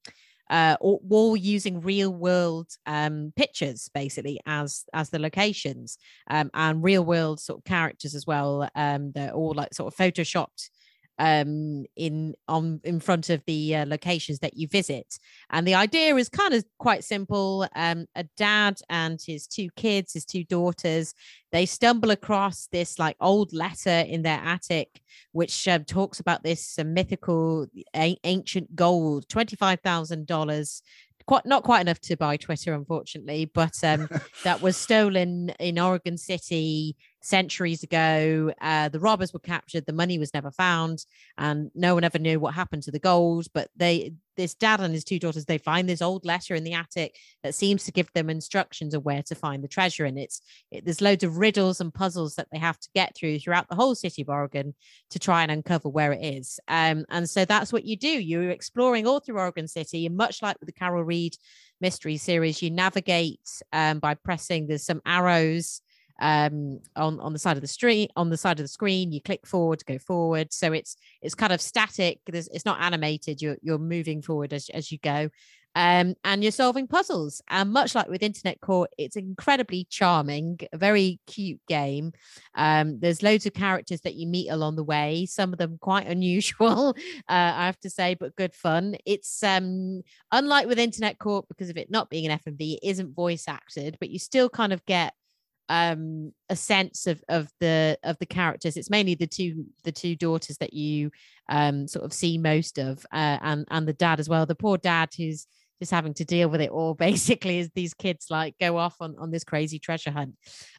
uh, 0.49 0.77
all, 0.79 1.35
using 1.35 1.81
real 1.81 2.13
world 2.13 2.67
um, 2.85 3.33
pictures 3.35 3.89
basically 3.93 4.39
as 4.45 4.85
as 4.93 5.09
the 5.09 5.19
locations 5.19 5.97
um, 6.29 6.49
and 6.53 6.83
real 6.83 7.03
world 7.03 7.39
sort 7.39 7.59
of 7.59 7.63
characters 7.65 8.13
as 8.15 8.27
well. 8.27 8.69
Um, 8.75 9.11
they're 9.11 9.31
all 9.31 9.53
like 9.55 9.73
sort 9.73 9.93
of 9.93 9.97
photoshopped 9.97 10.69
um 11.17 11.85
in 11.95 12.33
on 12.47 12.81
in 12.83 12.99
front 12.99 13.29
of 13.29 13.41
the 13.45 13.75
uh, 13.75 13.85
locations 13.85 14.39
that 14.39 14.57
you 14.57 14.67
visit. 14.67 15.17
And 15.49 15.67
the 15.67 15.75
idea 15.75 16.15
is 16.15 16.29
kind 16.29 16.53
of 16.53 16.65
quite 16.77 17.03
simple 17.03 17.67
um 17.75 18.05
a 18.15 18.23
dad 18.37 18.79
and 18.89 19.19
his 19.25 19.47
two 19.47 19.69
kids 19.75 20.13
his 20.13 20.25
two 20.25 20.43
daughters 20.43 21.13
they 21.51 21.65
stumble 21.65 22.11
across 22.11 22.67
this 22.71 22.99
like 22.99 23.15
old 23.21 23.53
letter 23.53 24.03
in 24.07 24.23
their 24.23 24.41
attic 24.43 25.01
which 25.31 25.67
uh, 25.67 25.79
talks 25.79 26.19
about 26.19 26.43
this 26.43 26.77
uh, 26.77 26.83
mythical 26.83 27.67
a- 27.95 28.17
ancient 28.23 28.75
gold 28.75 29.27
$25000 29.29 30.81
quite 31.25 31.45
not 31.45 31.63
quite 31.63 31.81
enough 31.81 31.99
to 31.99 32.15
buy 32.15 32.37
Twitter, 32.37 32.73
unfortunately, 32.73 33.45
but 33.45 33.73
um, 33.83 34.07
that 34.43 34.61
was 34.61 34.77
stolen 34.87 35.49
in 35.59 35.79
Oregon 35.79 36.17
City 36.17 36.95
centuries 37.25 37.81
ago. 37.81 38.53
Uh, 38.61 38.87
the 38.89 38.99
robbers 38.99 39.33
were 39.33 39.39
captured, 39.39 39.85
the 39.85 39.93
money 39.93 40.19
was 40.19 40.33
never 40.33 40.51
found, 40.51 41.05
and 41.37 41.71
no 41.73 41.95
one 41.95 42.03
ever 42.03 42.19
knew 42.19 42.39
what 42.39 42.53
happened 42.53 42.83
to 42.83 42.91
the 42.91 42.99
gold. 42.99 43.47
But 43.53 43.69
they, 43.75 44.13
this 44.37 44.53
dad 44.53 44.79
and 44.79 44.93
his 44.93 45.03
two 45.03 45.17
daughters, 45.17 45.45
they 45.45 45.57
find 45.57 45.89
this 45.89 46.03
old 46.03 46.23
letter 46.23 46.53
in 46.53 46.63
the 46.63 46.73
attic 46.73 47.17
that 47.43 47.55
seems 47.55 47.83
to 47.85 47.91
give 47.91 48.11
them 48.13 48.29
instructions 48.29 48.93
of 48.93 49.03
where 49.03 49.23
to 49.23 49.33
find 49.33 49.63
the 49.63 49.67
treasure. 49.67 50.05
And 50.05 50.19
it's 50.19 50.41
it, 50.71 50.85
there's 50.85 51.01
loads 51.01 51.23
of 51.23 51.37
riddles 51.37 51.81
and 51.81 51.93
puzzles 51.93 52.35
that 52.35 52.47
they 52.51 52.59
have 52.59 52.79
to 52.79 52.89
get 52.93 53.15
through 53.15 53.39
throughout 53.39 53.69
the 53.69 53.75
whole 53.75 53.95
city 53.95 54.21
of 54.21 54.29
Oregon 54.29 54.75
to 55.09 55.19
try 55.19 55.41
and 55.41 55.51
uncover 55.51 55.89
where 55.89 56.13
it 56.13 56.23
is. 56.23 56.59
Um, 56.67 57.05
and 57.09 57.27
so 57.27 57.43
that's 57.43 57.73
what 57.73 57.85
you 57.85 57.97
do. 57.97 58.07
You're 58.07 58.51
exploring 58.51 59.07
all 59.07 59.19
through 59.19 59.39
Oregon 59.39 59.67
City, 59.67 60.05
and 60.05 60.15
much 60.15 60.43
like 60.43 60.59
with 60.59 60.67
the 60.67 60.73
Carol 60.73 61.03
Reed 61.03 61.35
mystery 61.81 62.17
series, 62.17 62.61
you 62.61 62.69
navigate 62.69 63.49
um, 63.73 63.99
by 63.99 64.13
pressing. 64.13 64.67
There's 64.67 64.85
some 64.85 65.01
arrows 65.05 65.81
um, 66.21 66.79
on 66.95 67.19
on 67.19 67.33
the 67.33 67.39
side 67.39 67.57
of 67.57 67.61
the 67.61 67.67
street 67.67 68.11
on 68.15 68.29
the 68.29 68.37
side 68.37 68.59
of 68.59 68.63
the 68.63 68.69
screen 68.69 69.11
you 69.11 69.21
click 69.21 69.45
forward 69.45 69.85
go 69.85 69.97
forward 69.97 70.53
so 70.53 70.71
it's 70.71 70.97
it's 71.21 71.35
kind 71.35 71.51
of 71.51 71.61
static 71.61 72.19
There's, 72.25 72.47
it's 72.49 72.65
not 72.65 72.81
animated 72.81 73.41
you're 73.41 73.57
you're 73.61 73.77
moving 73.77 74.21
forward 74.21 74.53
as, 74.53 74.69
as 74.69 74.91
you 74.91 74.97
go 74.99 75.29
Um, 75.75 76.15
and 76.23 76.41
you're 76.41 76.53
solving 76.53 76.87
puzzles. 76.87 77.41
And 77.49 77.73
much 77.73 77.95
like 77.95 78.07
with 78.07 78.23
Internet 78.23 78.61
Court, 78.61 78.89
it's 78.97 79.17
incredibly 79.17 79.85
charming, 79.89 80.59
a 80.71 80.77
very 80.77 81.19
cute 81.27 81.59
game. 81.67 82.13
Um, 82.55 82.99
there's 82.99 83.21
loads 83.21 83.45
of 83.45 83.53
characters 83.53 84.01
that 84.01 84.15
you 84.15 84.25
meet 84.25 84.49
along 84.49 84.77
the 84.77 84.85
way, 84.85 85.25
some 85.25 85.51
of 85.51 85.59
them 85.59 85.77
quite 85.81 86.07
unusual, 86.15 86.89
uh, 86.89 86.93
I 87.27 87.65
have 87.65 87.79
to 87.81 87.89
say, 87.89 88.13
but 88.13 88.37
good 88.37 88.53
fun. 88.53 88.95
It's 89.05 89.43
um, 89.43 90.01
unlike 90.31 90.67
with 90.67 90.79
Internet 90.79 91.19
Court, 91.19 91.45
because 91.49 91.69
of 91.69 91.77
it 91.77 91.91
not 91.91 92.09
being 92.09 92.25
an 92.25 92.39
FMV, 92.39 92.75
it 92.75 92.87
isn't 92.87 93.13
voice 93.13 93.45
acted, 93.47 93.97
but 93.99 94.09
you 94.09 94.19
still 94.19 94.49
kind 94.49 94.71
of 94.71 94.85
get 94.85 95.13
um 95.69 96.31
a 96.49 96.55
sense 96.55 97.07
of 97.07 97.23
of 97.29 97.49
the 97.59 97.97
of 98.03 98.17
the 98.19 98.25
characters. 98.25 98.77
It's 98.77 98.89
mainly 98.89 99.15
the 99.15 99.27
two 99.27 99.65
the 99.83 99.91
two 99.91 100.15
daughters 100.15 100.57
that 100.57 100.73
you 100.73 101.11
um 101.49 101.87
sort 101.87 102.05
of 102.05 102.13
see 102.13 102.37
most 102.37 102.77
of 102.77 103.05
uh, 103.11 103.37
and 103.41 103.65
and 103.71 103.87
the 103.87 103.93
dad 103.93 104.19
as 104.19 104.29
well. 104.29 104.45
The 104.45 104.55
poor 104.55 104.77
dad 104.77 105.09
who's 105.17 105.47
just 105.79 105.91
having 105.91 106.13
to 106.13 106.23
deal 106.23 106.49
with 106.49 106.61
it 106.61 106.69
all 106.69 106.93
basically 107.09 107.59
as 107.59 107.69
these 107.75 107.93
kids 107.93 108.27
like 108.29 108.55
go 108.59 108.77
off 108.77 108.95
on, 109.01 109.15
on 109.19 109.31
this 109.31 109.43
crazy 109.43 109.79
treasure 109.79 110.11
hunt. 110.11 110.35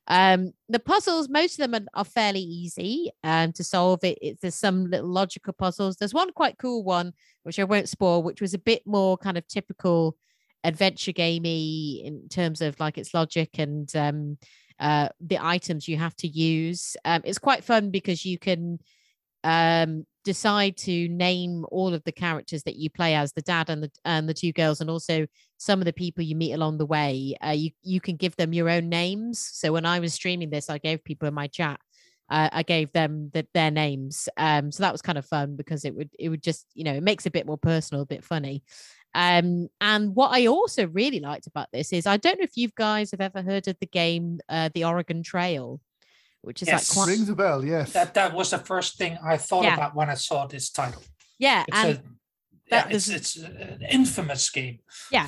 Um 0.07 0.53
the 0.69 0.79
puzzles 0.79 1.29
most 1.29 1.59
of 1.59 1.71
them 1.71 1.83
are, 1.83 2.01
are 2.01 2.05
fairly 2.05 2.41
easy 2.41 3.11
um 3.25 3.53
to 3.53 3.65
solve. 3.65 4.05
It 4.05 4.19
it's, 4.23 4.41
there's 4.41 4.55
some 4.55 4.91
little 4.91 5.11
logical 5.11 5.53
puzzles. 5.53 5.97
There's 5.97 6.15
one 6.15 6.33
quite 6.33 6.59
cool 6.59 6.85
one 6.85 7.13
which 7.43 7.61
i 7.61 7.65
won't 7.65 7.89
spoil 7.89 8.23
which 8.25 8.41
was 8.41 8.55
a 8.55 8.59
bit 8.59 8.83
more 8.87 9.17
kind 9.17 9.39
of 9.39 9.47
typical 9.47 10.17
adventure 10.65 11.13
gamey 11.13 12.03
in 12.05 12.29
terms 12.29 12.61
of 12.61 12.79
like 12.81 12.99
its 12.99 13.15
logic 13.15 13.51
and 13.59 13.95
um 13.95 14.37
uh 14.81 15.09
the 15.21 15.39
items 15.45 15.89
you 15.89 15.97
have 15.97 16.17
to 16.17 16.29
use. 16.29 16.97
Um 17.05 17.23
it's 17.25 17.39
quite 17.39 17.65
fun 17.65 17.91
because 17.91 18.25
you 18.25 18.39
can 18.39 18.79
um 19.45 20.05
decide 20.25 20.77
to 20.77 21.09
name 21.09 21.65
all 21.71 21.95
of 21.95 22.03
the 22.03 22.11
characters 22.13 22.65
that 22.65 22.75
you 22.75 22.91
play 22.91 23.15
as 23.15 23.33
the 23.33 23.43
dad 23.43 23.71
and 23.71 23.83
the 23.85 23.91
and 24.05 24.29
the 24.29 24.35
two 24.35 24.53
girls 24.53 24.81
and 24.81 24.91
also 24.91 25.25
some 25.57 25.79
of 25.79 25.85
the 25.85 25.93
people 25.93 26.25
you 26.25 26.35
meet 26.35 26.53
along 26.53 26.79
the 26.79 26.87
way. 26.87 27.37
Uh, 27.47 27.51
you 27.51 27.71
you 27.83 28.01
can 28.01 28.17
give 28.17 28.35
them 28.37 28.53
your 28.53 28.69
own 28.69 28.89
names. 28.89 29.39
So 29.39 29.73
when 29.73 29.87
i 29.87 30.01
was 30.01 30.13
streaming 30.15 30.51
this 30.51 30.69
i 30.69 30.79
gave 30.79 31.05
people 31.05 31.29
in 31.29 31.35
my 31.35 31.47
chat 31.47 31.79
uh, 32.29 32.49
i 32.53 32.63
gave 32.65 32.93
them 32.93 33.31
the, 33.33 33.47
their 33.55 33.71
names. 33.71 34.29
Um 34.37 34.73
so 34.73 34.83
that 34.83 34.93
was 34.93 35.03
kind 35.03 35.17
of 35.19 35.25
fun 35.25 35.57
because 35.57 35.85
it 35.85 35.95
would 35.95 36.11
it 36.19 36.29
would 36.29 36.43
just 36.43 36.67
you 36.75 36.85
know 36.85 36.95
it 36.95 37.03
makes 37.03 37.25
it 37.25 37.31
a 37.31 37.39
bit 37.39 37.47
more 37.47 37.59
personal 37.59 38.03
a 38.03 38.07
bit 38.07 38.25
funny 38.25 38.65
um 39.17 39.69
and 39.81 40.15
what 40.15 40.31
i 40.33 40.47
also 40.47 40.87
really 40.89 41.19
liked 41.19 41.47
about 41.47 41.67
this 41.73 41.93
is 41.93 42.07
i 42.07 42.17
don't 42.17 42.39
know 42.39 42.45
if 42.45 42.57
you 42.57 42.69
guys 42.77 43.11
have 43.11 43.21
ever 43.21 43.43
heard 43.43 43.67
of 43.67 43.77
the 43.81 43.87
game 43.87 44.39
uh, 44.49 44.69
the 44.75 44.85
oregon 44.85 45.23
trail 45.23 45.81
which 46.47 46.63
is 46.63 46.69
yes. 46.69 46.97
like 46.97 47.07
quite... 47.07 47.13
rings 47.13 47.29
a 47.29 47.35
bell. 47.35 47.65
Yes, 47.65 47.93
that 47.93 48.15
that 48.15 48.33
was 48.33 48.51
the 48.51 48.59
first 48.59 48.97
thing 48.97 49.19
I 49.23 49.37
thought 49.37 49.65
yeah. 49.65 49.75
about 49.75 49.97
when 49.97 50.09
I 50.09 50.15
saw 50.15 50.47
this 50.47 50.71
title. 50.71 51.03
Yeah, 51.41 51.65
it's 51.67 51.77
and 51.77 51.97
a, 51.97 52.03
yeah, 52.71 52.87
it's, 52.89 53.09
it's 53.09 53.37
an 53.37 53.85
infamous 53.91 54.49
game. 54.51 54.79
Yeah, 55.11 55.27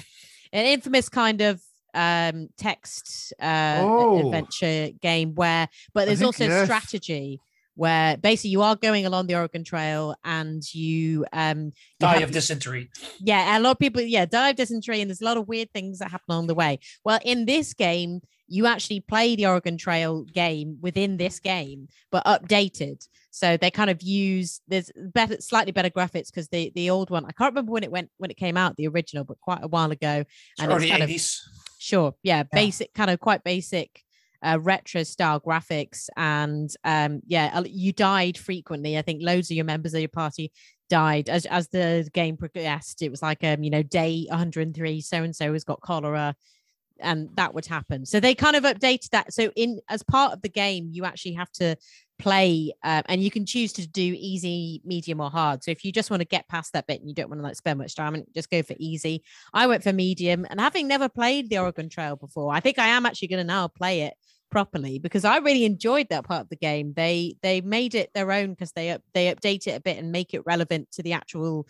an 0.53 0.67
infamous 0.67 1.09
kind 1.09 1.41
of 1.41 1.61
um 1.93 2.49
text 2.57 3.33
uh 3.41 3.79
oh. 3.81 4.27
adventure 4.27 4.91
game 5.01 5.35
where 5.35 5.69
but 5.95 6.07
there's 6.07 6.23
also 6.23 6.45
yes. 6.45 6.65
strategy 6.67 7.41
where 7.79 8.17
basically 8.17 8.51
you 8.51 8.61
are 8.61 8.75
going 8.75 9.07
along 9.07 9.29
the 9.29 9.37
Oregon 9.37 9.63
Trail 9.63 10.17
and 10.25 10.63
you 10.75 11.25
um 11.33 11.67
you 11.67 11.73
die 12.01 12.15
have, 12.15 12.25
of 12.25 12.31
dysentery. 12.33 12.91
Yeah, 13.21 13.57
a 13.57 13.61
lot 13.61 13.71
of 13.71 13.79
people 13.79 14.03
yeah 14.03 14.27
die 14.27 14.51
of 14.51 14.57
dysentery 14.57 15.01
and 15.01 15.09
there's 15.09 15.21
a 15.21 15.25
lot 15.25 15.37
of 15.37 15.47
weird 15.47 15.71
things 15.73 16.01
that 16.01 16.11
happen 16.11 16.25
along 16.29 16.49
the 16.49 16.57
way. 16.57 16.81
Well, 17.05 17.21
in 17.25 17.47
this 17.47 17.75
game, 17.75 18.21
you 18.49 18.67
actually 18.67 18.99
play 18.99 19.37
the 19.37 19.47
Oregon 19.47 19.77
Trail 19.77 20.25
game 20.25 20.79
within 20.81 21.19
this 21.19 21.39
game, 21.39 21.87
but 22.11 22.25
updated. 22.25 23.07
So 23.31 23.57
they 23.57 23.71
kind 23.71 23.91
of 23.91 24.03
use 24.03 24.61
there's 24.67 24.91
better, 24.97 25.41
slightly 25.41 25.71
better 25.71 25.91
graphics 25.91 26.33
because 26.33 26.49
the 26.49 26.73
the 26.75 26.91
old 26.91 27.11
one 27.11 27.27
I 27.27 27.33
can't 27.33 27.53
remember 27.53 27.71
when 27.71 27.85
it 27.85 27.93
went 27.93 28.11
when 28.17 28.33
it 28.33 28.37
came 28.37 28.57
out, 28.57 28.75
the 28.75 28.89
original, 28.89 29.23
but 29.23 29.41
quite 29.41 29.63
a 29.63 29.69
while 29.69 29.93
ago. 29.93 30.25
And 30.59 30.73
it's, 30.73 30.83
it's 30.83 30.91
kind 30.91 31.03
80s. 31.05 31.47
of 31.47 31.55
sure, 31.79 32.15
yeah, 32.25 32.39
yeah, 32.39 32.43
basic 32.43 32.93
kind 32.93 33.11
of 33.11 33.21
quite 33.21 33.45
basic. 33.45 34.03
Uh, 34.41 34.57
retro 34.63 35.03
style 35.03 35.41
graphics 35.41 36.09
and 36.17 36.71
um 36.85 37.21
yeah 37.27 37.61
you 37.67 37.93
died 37.93 38.39
frequently 38.39 38.97
i 38.97 39.03
think 39.03 39.21
loads 39.21 39.51
of 39.51 39.57
your 39.57 39.65
members 39.65 39.95
of 39.95 40.01
your 40.01 40.09
party 40.09 40.53
died 40.89 41.29
as 41.29 41.45
as 41.47 41.67
the 41.71 42.09
game 42.15 42.37
progressed 42.37 43.03
it 43.03 43.11
was 43.11 43.21
like 43.21 43.43
um 43.43 43.65
you 43.65 43.71
know 43.71 43.83
day 43.83 44.27
103 44.31 45.01
so 45.01 45.25
and 45.25 45.35
so 45.35 45.53
has 45.53 45.65
got 45.65 45.81
cholera 45.81 46.37
and 47.01 47.29
that 47.37 47.55
would 47.55 47.67
happen. 47.67 48.05
So 48.07 48.21
they 48.21 48.35
kind 48.35 48.57
of 48.57 48.65
updated 48.65 49.11
that. 49.11 49.33
So 49.33 49.51
in 49.57 49.81
as 49.89 50.03
part 50.03 50.33
of 50.33 50.43
the 50.43 50.49
game, 50.49 50.91
you 50.93 51.05
actually 51.05 51.35
have 51.35 51.51
to 51.53 51.77
play 52.19 52.73
uh, 52.83 53.03
and 53.07 53.23
you 53.23 53.31
can 53.31 53.47
choose 53.47 53.73
to 53.73 53.87
do 53.87 54.15
easy 54.19 54.81
medium 54.85 55.21
or 55.21 55.31
hard 55.31 55.63
so 55.63 55.71
if 55.71 55.85
you 55.85 55.93
just 55.93 56.11
want 56.11 56.21
to 56.21 56.27
get 56.27 56.49
past 56.49 56.73
that 56.73 56.87
bit 56.87 57.01
and 57.01 57.09
you 57.09 57.15
don't 57.15 57.29
want 57.29 57.39
to 57.39 57.45
like 57.45 57.57
spend 57.57 57.79
much 57.79 57.95
time 57.95 58.15
and 58.15 58.25
just 58.35 58.51
go 58.51 58.63
for 58.63 58.75
easy 58.79 59.23
i 59.55 59.67
went 59.67 59.83
for 59.83 59.93
medium 59.93 60.47
and 60.51 60.61
having 60.61 60.89
never 60.89 61.09
played 61.09 61.49
the 61.49 61.59
oregon 61.59 61.89
trail 61.89 62.17
before 62.17 62.53
i 62.53 62.61
think 62.61 62.79
i 62.79 62.89
am 62.89 63.07
actually 63.07 63.29
going 63.29 63.39
to 63.39 63.45
now 63.45 63.69
play 63.69 64.03
it 64.03 64.15
properly 64.51 64.99
because 64.99 65.25
i 65.25 65.37
really 65.39 65.65
enjoyed 65.65 66.09
that 66.11 66.25
part 66.25 66.41
of 66.41 66.49
the 66.49 66.57
game 66.57 66.93
they 66.95 67.37
they 67.43 67.61
made 67.61 67.95
it 67.95 68.11
their 68.15 68.33
own 68.33 68.51
because 68.51 68.73
they 68.73 68.91
up, 68.91 69.03
they 69.15 69.33
update 69.33 69.67
it 69.67 69.77
a 69.77 69.81
bit 69.81 69.99
and 69.99 70.11
make 70.11 70.35
it 70.35 70.43
relevant 70.45 70.91
to 70.91 71.03
the 71.03 71.13
actual 71.13 71.67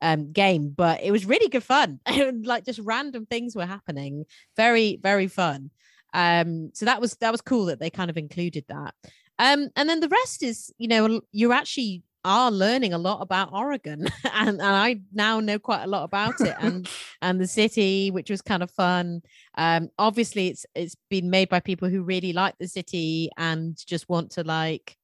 um, 0.00 0.32
game, 0.32 0.70
but 0.70 1.02
it 1.02 1.10
was 1.10 1.26
really 1.26 1.48
good 1.48 1.64
fun. 1.64 2.00
like 2.44 2.64
just 2.64 2.78
random 2.80 3.26
things 3.26 3.56
were 3.56 3.66
happening. 3.66 4.26
Very, 4.56 4.98
very 5.02 5.26
fun. 5.26 5.70
Um, 6.14 6.70
so 6.74 6.86
that 6.86 7.00
was 7.00 7.16
that 7.16 7.32
was 7.32 7.40
cool 7.40 7.66
that 7.66 7.80
they 7.80 7.90
kind 7.90 8.10
of 8.10 8.16
included 8.16 8.64
that. 8.68 8.94
Um, 9.38 9.68
and 9.76 9.88
then 9.88 10.00
the 10.00 10.08
rest 10.08 10.42
is, 10.42 10.72
you 10.78 10.88
know, 10.88 11.20
you 11.32 11.52
actually 11.52 12.02
are 12.24 12.50
learning 12.50 12.92
a 12.92 12.98
lot 12.98 13.20
about 13.22 13.52
Oregon, 13.52 14.06
and, 14.34 14.48
and 14.48 14.62
I 14.62 15.00
now 15.12 15.40
know 15.40 15.58
quite 15.58 15.84
a 15.84 15.88
lot 15.88 16.04
about 16.04 16.40
it 16.40 16.54
and 16.60 16.88
and 17.22 17.40
the 17.40 17.46
city, 17.46 18.10
which 18.10 18.30
was 18.30 18.42
kind 18.42 18.62
of 18.62 18.70
fun. 18.70 19.22
Um, 19.56 19.90
obviously, 19.98 20.48
it's 20.48 20.66
it's 20.74 20.96
been 21.08 21.30
made 21.30 21.48
by 21.48 21.60
people 21.60 21.88
who 21.88 22.02
really 22.02 22.32
like 22.32 22.54
the 22.58 22.68
city 22.68 23.30
and 23.36 23.76
just 23.86 24.08
want 24.08 24.32
to 24.32 24.44
like 24.44 24.96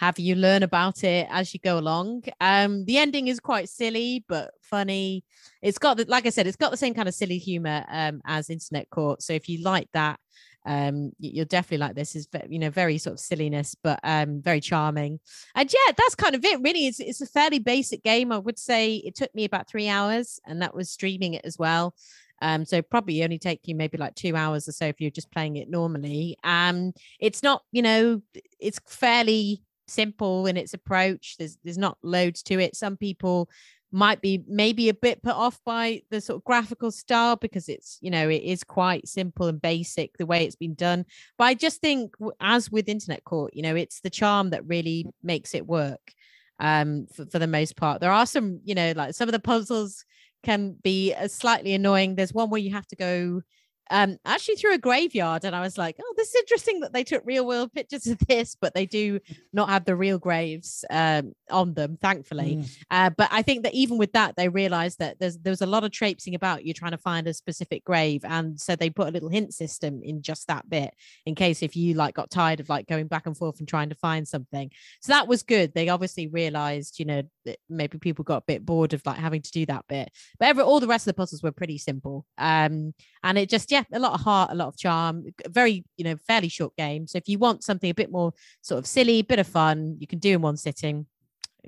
have 0.00 0.18
you 0.18 0.34
learn 0.34 0.62
about 0.62 1.04
it 1.04 1.26
as 1.30 1.52
you 1.52 1.60
go 1.60 1.78
along. 1.78 2.24
Um, 2.40 2.86
the 2.86 2.96
ending 2.96 3.28
is 3.28 3.38
quite 3.38 3.68
silly 3.68 4.24
but 4.28 4.50
funny. 4.62 5.24
It's 5.60 5.78
got 5.78 5.98
the, 5.98 6.06
like 6.08 6.24
I 6.24 6.30
said, 6.30 6.46
it's 6.46 6.56
got 6.56 6.70
the 6.70 6.78
same 6.78 6.94
kind 6.94 7.06
of 7.06 7.14
silly 7.14 7.36
humor 7.36 7.84
um, 7.86 8.22
as 8.24 8.48
Internet 8.48 8.88
Court. 8.88 9.20
So 9.20 9.34
if 9.34 9.46
you 9.46 9.62
like 9.62 9.88
that, 9.92 10.18
um, 10.66 11.12
you'll 11.18 11.46
definitely 11.46 11.78
like 11.78 11.94
this. 11.94 12.14
Is 12.14 12.28
you 12.48 12.58
know 12.58 12.70
very 12.70 12.98
sort 12.98 13.14
of 13.14 13.20
silliness, 13.20 13.74
but 13.82 14.00
um, 14.02 14.40
very 14.42 14.60
charming. 14.60 15.20
And 15.54 15.72
yeah, 15.72 15.92
that's 15.96 16.14
kind 16.14 16.34
of 16.34 16.44
it. 16.44 16.60
Really, 16.60 16.86
it's 16.86 17.00
it's 17.00 17.20
a 17.20 17.26
fairly 17.26 17.58
basic 17.58 18.02
game. 18.02 18.32
I 18.32 18.38
would 18.38 18.58
say 18.58 18.96
it 18.96 19.14
took 19.14 19.34
me 19.34 19.44
about 19.44 19.68
three 19.68 19.88
hours, 19.88 20.40
and 20.46 20.60
that 20.62 20.74
was 20.74 20.90
streaming 20.90 21.34
it 21.34 21.44
as 21.44 21.58
well. 21.58 21.94
Um, 22.42 22.64
so 22.64 22.80
probably 22.82 23.22
only 23.22 23.38
take 23.38 23.60
you 23.66 23.74
maybe 23.74 23.98
like 23.98 24.14
two 24.14 24.34
hours 24.34 24.66
or 24.66 24.72
so 24.72 24.86
if 24.86 25.00
you're 25.00 25.10
just 25.10 25.30
playing 25.30 25.56
it 25.56 25.68
normally. 25.68 26.36
Um, 26.42 26.92
it's 27.18 27.42
not, 27.42 27.62
you 27.70 27.82
know, 27.82 28.22
it's 28.58 28.80
fairly 28.86 29.62
simple 29.88 30.46
in 30.46 30.56
its 30.56 30.72
approach. 30.72 31.36
There's 31.38 31.58
there's 31.64 31.78
not 31.78 31.98
loads 32.02 32.42
to 32.44 32.58
it. 32.58 32.76
Some 32.76 32.96
people 32.96 33.48
might 33.92 34.20
be 34.20 34.44
maybe 34.46 34.88
a 34.88 34.94
bit 34.94 35.22
put 35.22 35.34
off 35.34 35.60
by 35.64 36.02
the 36.10 36.20
sort 36.20 36.36
of 36.36 36.44
graphical 36.44 36.90
style 36.90 37.36
because 37.36 37.68
it's 37.68 37.98
you 38.00 38.10
know 38.10 38.28
it 38.28 38.42
is 38.42 38.62
quite 38.64 39.08
simple 39.08 39.46
and 39.46 39.60
basic 39.60 40.16
the 40.16 40.26
way 40.26 40.44
it's 40.44 40.56
been 40.56 40.74
done. 40.74 41.04
But 41.38 41.44
i 41.44 41.54
just 41.54 41.80
think 41.80 42.14
as 42.40 42.70
with 42.70 42.88
internet 42.88 43.24
court 43.24 43.54
you 43.54 43.62
know 43.62 43.74
it's 43.76 44.00
the 44.00 44.10
charm 44.10 44.50
that 44.50 44.66
really 44.66 45.06
makes 45.22 45.54
it 45.54 45.66
work 45.66 46.12
um 46.60 47.06
for, 47.14 47.26
for 47.26 47.38
the 47.38 47.46
most 47.46 47.76
part. 47.76 48.00
There 48.00 48.12
are 48.12 48.26
some 48.26 48.60
you 48.64 48.74
know 48.74 48.92
like 48.96 49.14
some 49.14 49.28
of 49.28 49.32
the 49.32 49.40
puzzles 49.40 50.04
can 50.42 50.76
be 50.82 51.12
uh, 51.14 51.28
slightly 51.28 51.74
annoying. 51.74 52.14
There's 52.14 52.32
one 52.32 52.50
where 52.50 52.60
you 52.60 52.72
have 52.72 52.86
to 52.88 52.96
go 52.96 53.42
um, 53.90 54.18
actually 54.24 54.56
through 54.56 54.74
a 54.74 54.78
graveyard. 54.78 55.44
And 55.44 55.54
I 55.54 55.60
was 55.60 55.76
like, 55.76 55.96
oh, 56.00 56.14
this 56.16 56.28
is 56.28 56.36
interesting 56.36 56.80
that 56.80 56.92
they 56.92 57.04
took 57.04 57.22
real 57.26 57.46
world 57.46 57.72
pictures 57.72 58.06
of 58.06 58.18
this, 58.20 58.56
but 58.60 58.74
they 58.74 58.86
do 58.86 59.20
not 59.52 59.68
have 59.68 59.84
the 59.84 59.96
real 59.96 60.18
graves 60.18 60.84
um, 60.90 61.32
on 61.50 61.74
them, 61.74 61.98
thankfully. 62.00 62.56
Mm. 62.56 62.78
Uh, 62.90 63.10
but 63.10 63.28
I 63.30 63.42
think 63.42 63.64
that 63.64 63.74
even 63.74 63.98
with 63.98 64.12
that, 64.12 64.36
they 64.36 64.48
realized 64.48 64.98
that 65.00 65.18
there's 65.18 65.38
there 65.38 65.50
was 65.50 65.62
a 65.62 65.66
lot 65.66 65.84
of 65.84 65.90
traipsing 65.90 66.34
about 66.34 66.64
you 66.64 66.72
trying 66.72 66.92
to 66.92 66.98
find 66.98 67.26
a 67.26 67.34
specific 67.34 67.84
grave. 67.84 68.24
And 68.24 68.60
so 68.60 68.76
they 68.76 68.90
put 68.90 69.08
a 69.08 69.10
little 69.10 69.28
hint 69.28 69.54
system 69.54 70.00
in 70.02 70.22
just 70.22 70.46
that 70.46 70.68
bit 70.68 70.94
in 71.26 71.34
case 71.34 71.62
if 71.62 71.76
you 71.76 71.94
like 71.94 72.14
got 72.14 72.30
tired 72.30 72.60
of 72.60 72.68
like 72.68 72.86
going 72.86 73.08
back 73.08 73.26
and 73.26 73.36
forth 73.36 73.58
and 73.58 73.68
trying 73.68 73.88
to 73.88 73.94
find 73.94 74.26
something. 74.26 74.70
So 75.00 75.12
that 75.12 75.28
was 75.28 75.42
good. 75.42 75.74
They 75.74 75.88
obviously 75.88 76.28
realized, 76.28 76.98
you 76.98 77.04
know, 77.04 77.22
maybe 77.68 77.98
people 77.98 78.24
got 78.24 78.42
a 78.42 78.46
bit 78.46 78.64
bored 78.64 78.94
of 78.94 79.02
like 79.04 79.16
having 79.16 79.42
to 79.42 79.50
do 79.50 79.66
that 79.66 79.84
bit. 79.88 80.10
But 80.38 80.48
every 80.48 80.62
all 80.62 80.80
the 80.80 80.86
rest 80.86 81.06
of 81.06 81.14
the 81.14 81.20
puzzles 81.20 81.42
were 81.42 81.52
pretty 81.52 81.78
simple. 81.78 82.26
Um, 82.38 82.94
and 83.22 83.38
it 83.38 83.48
just, 83.48 83.70
yeah, 83.70 83.79
yeah, 83.80 83.96
a 83.96 84.00
lot 84.00 84.12
of 84.12 84.20
heart, 84.20 84.50
a 84.50 84.54
lot 84.54 84.68
of 84.68 84.76
charm, 84.76 85.26
very, 85.48 85.84
you 85.96 86.04
know, 86.04 86.16
fairly 86.16 86.48
short 86.48 86.76
game. 86.76 87.06
So 87.06 87.18
if 87.18 87.28
you 87.28 87.38
want 87.38 87.64
something 87.64 87.90
a 87.90 87.94
bit 87.94 88.10
more 88.10 88.32
sort 88.62 88.78
of 88.78 88.86
silly, 88.86 89.22
bit 89.22 89.38
of 89.38 89.46
fun, 89.46 89.96
you 89.98 90.06
can 90.06 90.18
do 90.18 90.34
in 90.34 90.42
one 90.42 90.56
sitting. 90.56 91.06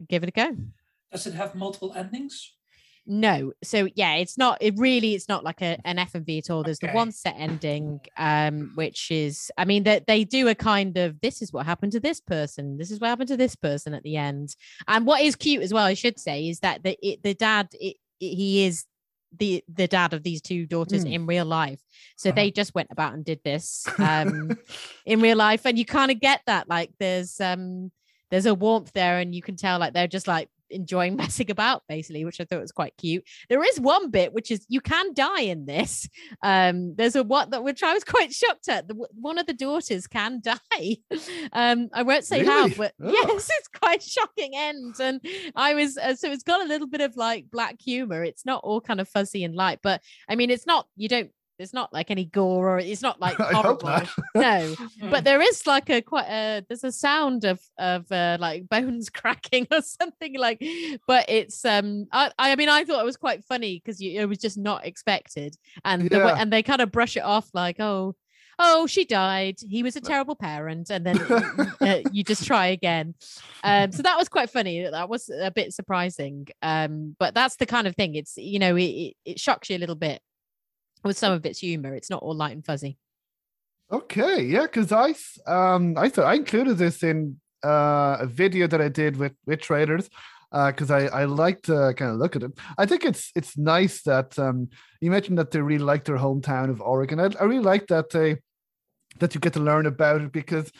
Give 0.08 0.22
it 0.22 0.28
a 0.28 0.32
go. 0.32 0.56
Does 1.10 1.26
it 1.26 1.34
have 1.34 1.54
multiple 1.54 1.92
endings? 1.94 2.54
No. 3.04 3.52
So 3.64 3.88
yeah, 3.96 4.14
it's 4.14 4.38
not 4.38 4.58
it 4.60 4.74
really 4.76 5.14
it's 5.14 5.28
not 5.28 5.42
like 5.42 5.60
a, 5.60 5.76
an 5.84 5.96
FMV 5.96 6.38
at 6.38 6.50
all. 6.50 6.62
There's 6.62 6.78
okay. 6.78 6.92
the 6.92 6.96
one 6.96 7.10
set 7.10 7.34
ending, 7.36 8.00
um, 8.16 8.70
which 8.76 9.10
is 9.10 9.50
I 9.58 9.64
mean 9.64 9.82
that 9.84 10.06
they, 10.06 10.20
they 10.20 10.24
do 10.24 10.48
a 10.48 10.54
kind 10.54 10.96
of 10.96 11.20
this 11.20 11.42
is 11.42 11.52
what 11.52 11.66
happened 11.66 11.92
to 11.92 12.00
this 12.00 12.20
person, 12.20 12.78
this 12.78 12.92
is 12.92 13.00
what 13.00 13.08
happened 13.08 13.28
to 13.28 13.36
this 13.36 13.56
person 13.56 13.92
at 13.92 14.04
the 14.04 14.16
end. 14.16 14.54
And 14.86 15.04
what 15.04 15.20
is 15.20 15.34
cute 15.34 15.62
as 15.62 15.74
well, 15.74 15.84
I 15.84 15.94
should 15.94 16.18
say, 16.18 16.48
is 16.48 16.60
that 16.60 16.84
the 16.84 16.96
it, 17.02 17.22
the 17.24 17.34
dad 17.34 17.68
it, 17.72 17.96
it, 18.20 18.34
he 18.36 18.66
is 18.66 18.86
the 19.39 19.64
the 19.72 19.89
dad 19.89 20.12
of 20.12 20.22
these 20.22 20.43
two 20.43 20.66
daughters 20.66 21.05
mm. 21.05 21.12
in 21.12 21.26
real 21.26 21.45
life. 21.45 21.80
So 22.16 22.30
uh-huh. 22.30 22.37
they 22.37 22.51
just 22.51 22.74
went 22.74 22.89
about 22.91 23.14
and 23.14 23.24
did 23.24 23.41
this 23.45 23.87
um, 23.99 24.57
in 25.07 25.20
real 25.20 25.37
life, 25.37 25.64
and 25.64 25.78
you 25.78 25.85
kind 25.85 26.11
of 26.11 26.20
get 26.20 26.43
that. 26.47 26.68
Like 26.68 26.91
there's 26.99 27.41
um 27.41 27.91
there's 28.30 28.47
a 28.47 28.55
warmth 28.55 28.93
there, 28.93 29.18
and 29.18 29.35
you 29.35 29.43
can 29.43 29.57
tell 29.57 29.78
like 29.78 29.95
they're 29.95 30.09
just 30.09 30.28
like 30.28 30.49
enjoying 30.72 31.16
messing 31.22 31.50
about 31.50 31.82
basically 31.88 32.24
which 32.24 32.40
i 32.40 32.44
thought 32.44 32.60
was 32.60 32.72
quite 32.72 32.96
cute. 32.96 33.24
There 33.48 33.62
is 33.62 33.80
one 33.80 34.10
bit 34.10 34.32
which 34.32 34.50
is 34.50 34.64
you 34.68 34.80
can 34.80 35.14
die 35.14 35.42
in 35.42 35.66
this. 35.66 36.08
Um 36.42 36.94
there's 36.96 37.16
a 37.16 37.22
what 37.22 37.50
that 37.50 37.64
which 37.64 37.82
i 37.82 37.92
was 37.92 38.04
quite 38.04 38.32
shocked 38.32 38.68
at. 38.68 38.88
The, 38.88 38.94
one 39.12 39.38
of 39.38 39.46
the 39.46 39.54
daughters 39.54 40.06
can 40.06 40.40
die. 40.44 40.96
Um 41.52 41.88
i 41.92 42.02
won't 42.02 42.24
say 42.24 42.40
really? 42.42 42.52
how 42.52 42.68
but 42.76 42.94
oh. 43.02 43.10
yes 43.10 43.50
it's 43.52 43.68
quite 43.68 44.02
shocking 44.02 44.52
end. 44.54 44.94
And 45.00 45.20
i 45.56 45.74
was 45.74 45.96
uh, 45.96 46.14
so 46.14 46.30
it's 46.30 46.44
got 46.44 46.62
a 46.62 46.68
little 46.68 46.88
bit 46.88 47.00
of 47.00 47.16
like 47.16 47.50
black 47.50 47.80
humor. 47.80 48.24
It's 48.24 48.46
not 48.46 48.62
all 48.64 48.80
kind 48.80 49.00
of 49.00 49.08
fuzzy 49.08 49.44
and 49.44 49.54
light 49.54 49.80
but 49.82 50.00
i 50.28 50.34
mean 50.34 50.50
it's 50.50 50.66
not 50.66 50.86
you 50.96 51.08
don't 51.08 51.30
there's 51.59 51.72
not 51.72 51.92
like 51.92 52.11
any 52.11 52.24
gore 52.24 52.70
or 52.70 52.78
it's 52.78 53.03
not 53.03 53.20
like 53.20 53.36
horrible. 53.38 54.03
no, 54.34 54.74
but 55.11 55.24
there 55.24 55.40
is 55.40 55.66
like 55.66 55.90
a 55.90 56.00
quite 56.03 56.26
a 56.28 56.64
there's 56.68 56.84
a 56.84 56.92
sound 56.92 57.44
of 57.44 57.61
of 57.78 58.11
uh, 58.11 58.36
like 58.40 58.68
bones 58.68 59.11
cracking 59.11 59.66
or 59.70 59.82
something 59.82 60.38
like. 60.38 60.62
But 61.07 61.26
it's 61.28 61.64
um 61.64 62.07
I 62.12 62.30
I 62.38 62.57
mean 62.57 62.68
I 62.68 62.84
thought 62.84 63.00
it 63.00 63.07
was 63.07 63.16
quite 63.16 63.44
funny 63.44 63.80
because 63.82 64.00
it 64.00 64.26
was 64.26 64.38
just 64.38 64.59
not 64.59 64.86
expected. 64.86 65.57
And 65.84 66.05
yeah. 66.05 66.09
the, 66.18 66.26
and 66.34 66.53
they 66.53 66.62
kind 66.62 66.80
of 66.80 66.92
brush 66.92 67.16
it 67.16 67.24
off 67.24 67.48
like 67.55 67.78
oh 67.80 68.14
oh 68.59 68.86
she 68.86 69.05
died. 69.05 69.57
He 69.68 69.82
was 69.82 69.96
a 69.96 70.00
terrible 70.00 70.36
parent. 70.36 70.90
And 70.90 71.07
then 71.07 71.18
uh, 71.80 72.00
you 72.12 72.24
just 72.24 72.46
try 72.46 72.68
again. 72.68 73.14
Um 73.64 73.92
so 73.92 74.03
that 74.03 74.18
was 74.18 74.28
quite 74.28 74.50
funny. 74.50 74.88
That 74.88 75.09
was 75.09 75.28
a 75.28 75.50
bit 75.50 75.72
surprising. 75.72 76.48
Um 76.62 77.16
but 77.18 77.34
that's 77.34 77.57
the 77.57 77.66
kind 77.66 77.86
of 77.86 77.94
thing. 77.94 78.14
It's 78.14 78.36
you 78.36 78.59
know 78.59 78.76
it, 78.76 79.14
it 79.24 79.40
shocks 79.40 79.70
you 79.70 79.76
a 79.76 79.78
little 79.78 79.94
bit 79.94 80.20
with 81.03 81.18
some 81.18 81.32
of 81.32 81.44
its 81.46 81.59
humor. 81.59 81.94
It's 81.94 82.11
not 82.11 82.22
all 82.22 82.34
light 82.34 82.53
and 82.53 82.64
fuzzy. 82.64 82.98
Okay, 83.90 84.42
yeah, 84.42 84.62
because 84.62 84.92
I 84.92 85.14
um 85.46 85.94
I 85.96 86.09
thought 86.09 86.24
I 86.24 86.34
included 86.34 86.78
this 86.78 87.03
in 87.03 87.40
uh, 87.64 88.16
a 88.20 88.26
video 88.26 88.66
that 88.66 88.80
I 88.80 88.88
did 88.88 89.16
with 89.16 89.34
with 89.46 89.61
traders 89.61 90.09
because 90.50 90.90
uh, 90.90 90.94
I 90.94 91.22
I 91.22 91.24
like 91.24 91.62
to 91.62 91.94
kind 91.96 92.11
of 92.11 92.16
look 92.16 92.36
at 92.36 92.42
it. 92.42 92.53
I 92.78 92.86
think 92.86 93.05
it's 93.05 93.30
it's 93.36 93.59
nice 93.59 94.03
that 94.03 94.38
um 94.38 94.68
you 95.00 95.11
mentioned 95.11 95.38
that 95.38 95.50
they 95.50 95.61
really 95.61 95.84
like 95.84 96.05
their 96.05 96.18
hometown 96.18 96.70
of 96.70 96.80
Oregon. 96.80 97.20
I, 97.20 97.30
I 97.38 97.44
really 97.44 97.62
like 97.62 97.88
that 97.88 98.11
they 98.11 98.38
that 99.18 99.34
you 99.34 99.40
get 99.40 99.53
to 99.55 99.61
learn 99.61 99.86
about 99.86 100.22
it 100.22 100.32
because 100.32 100.72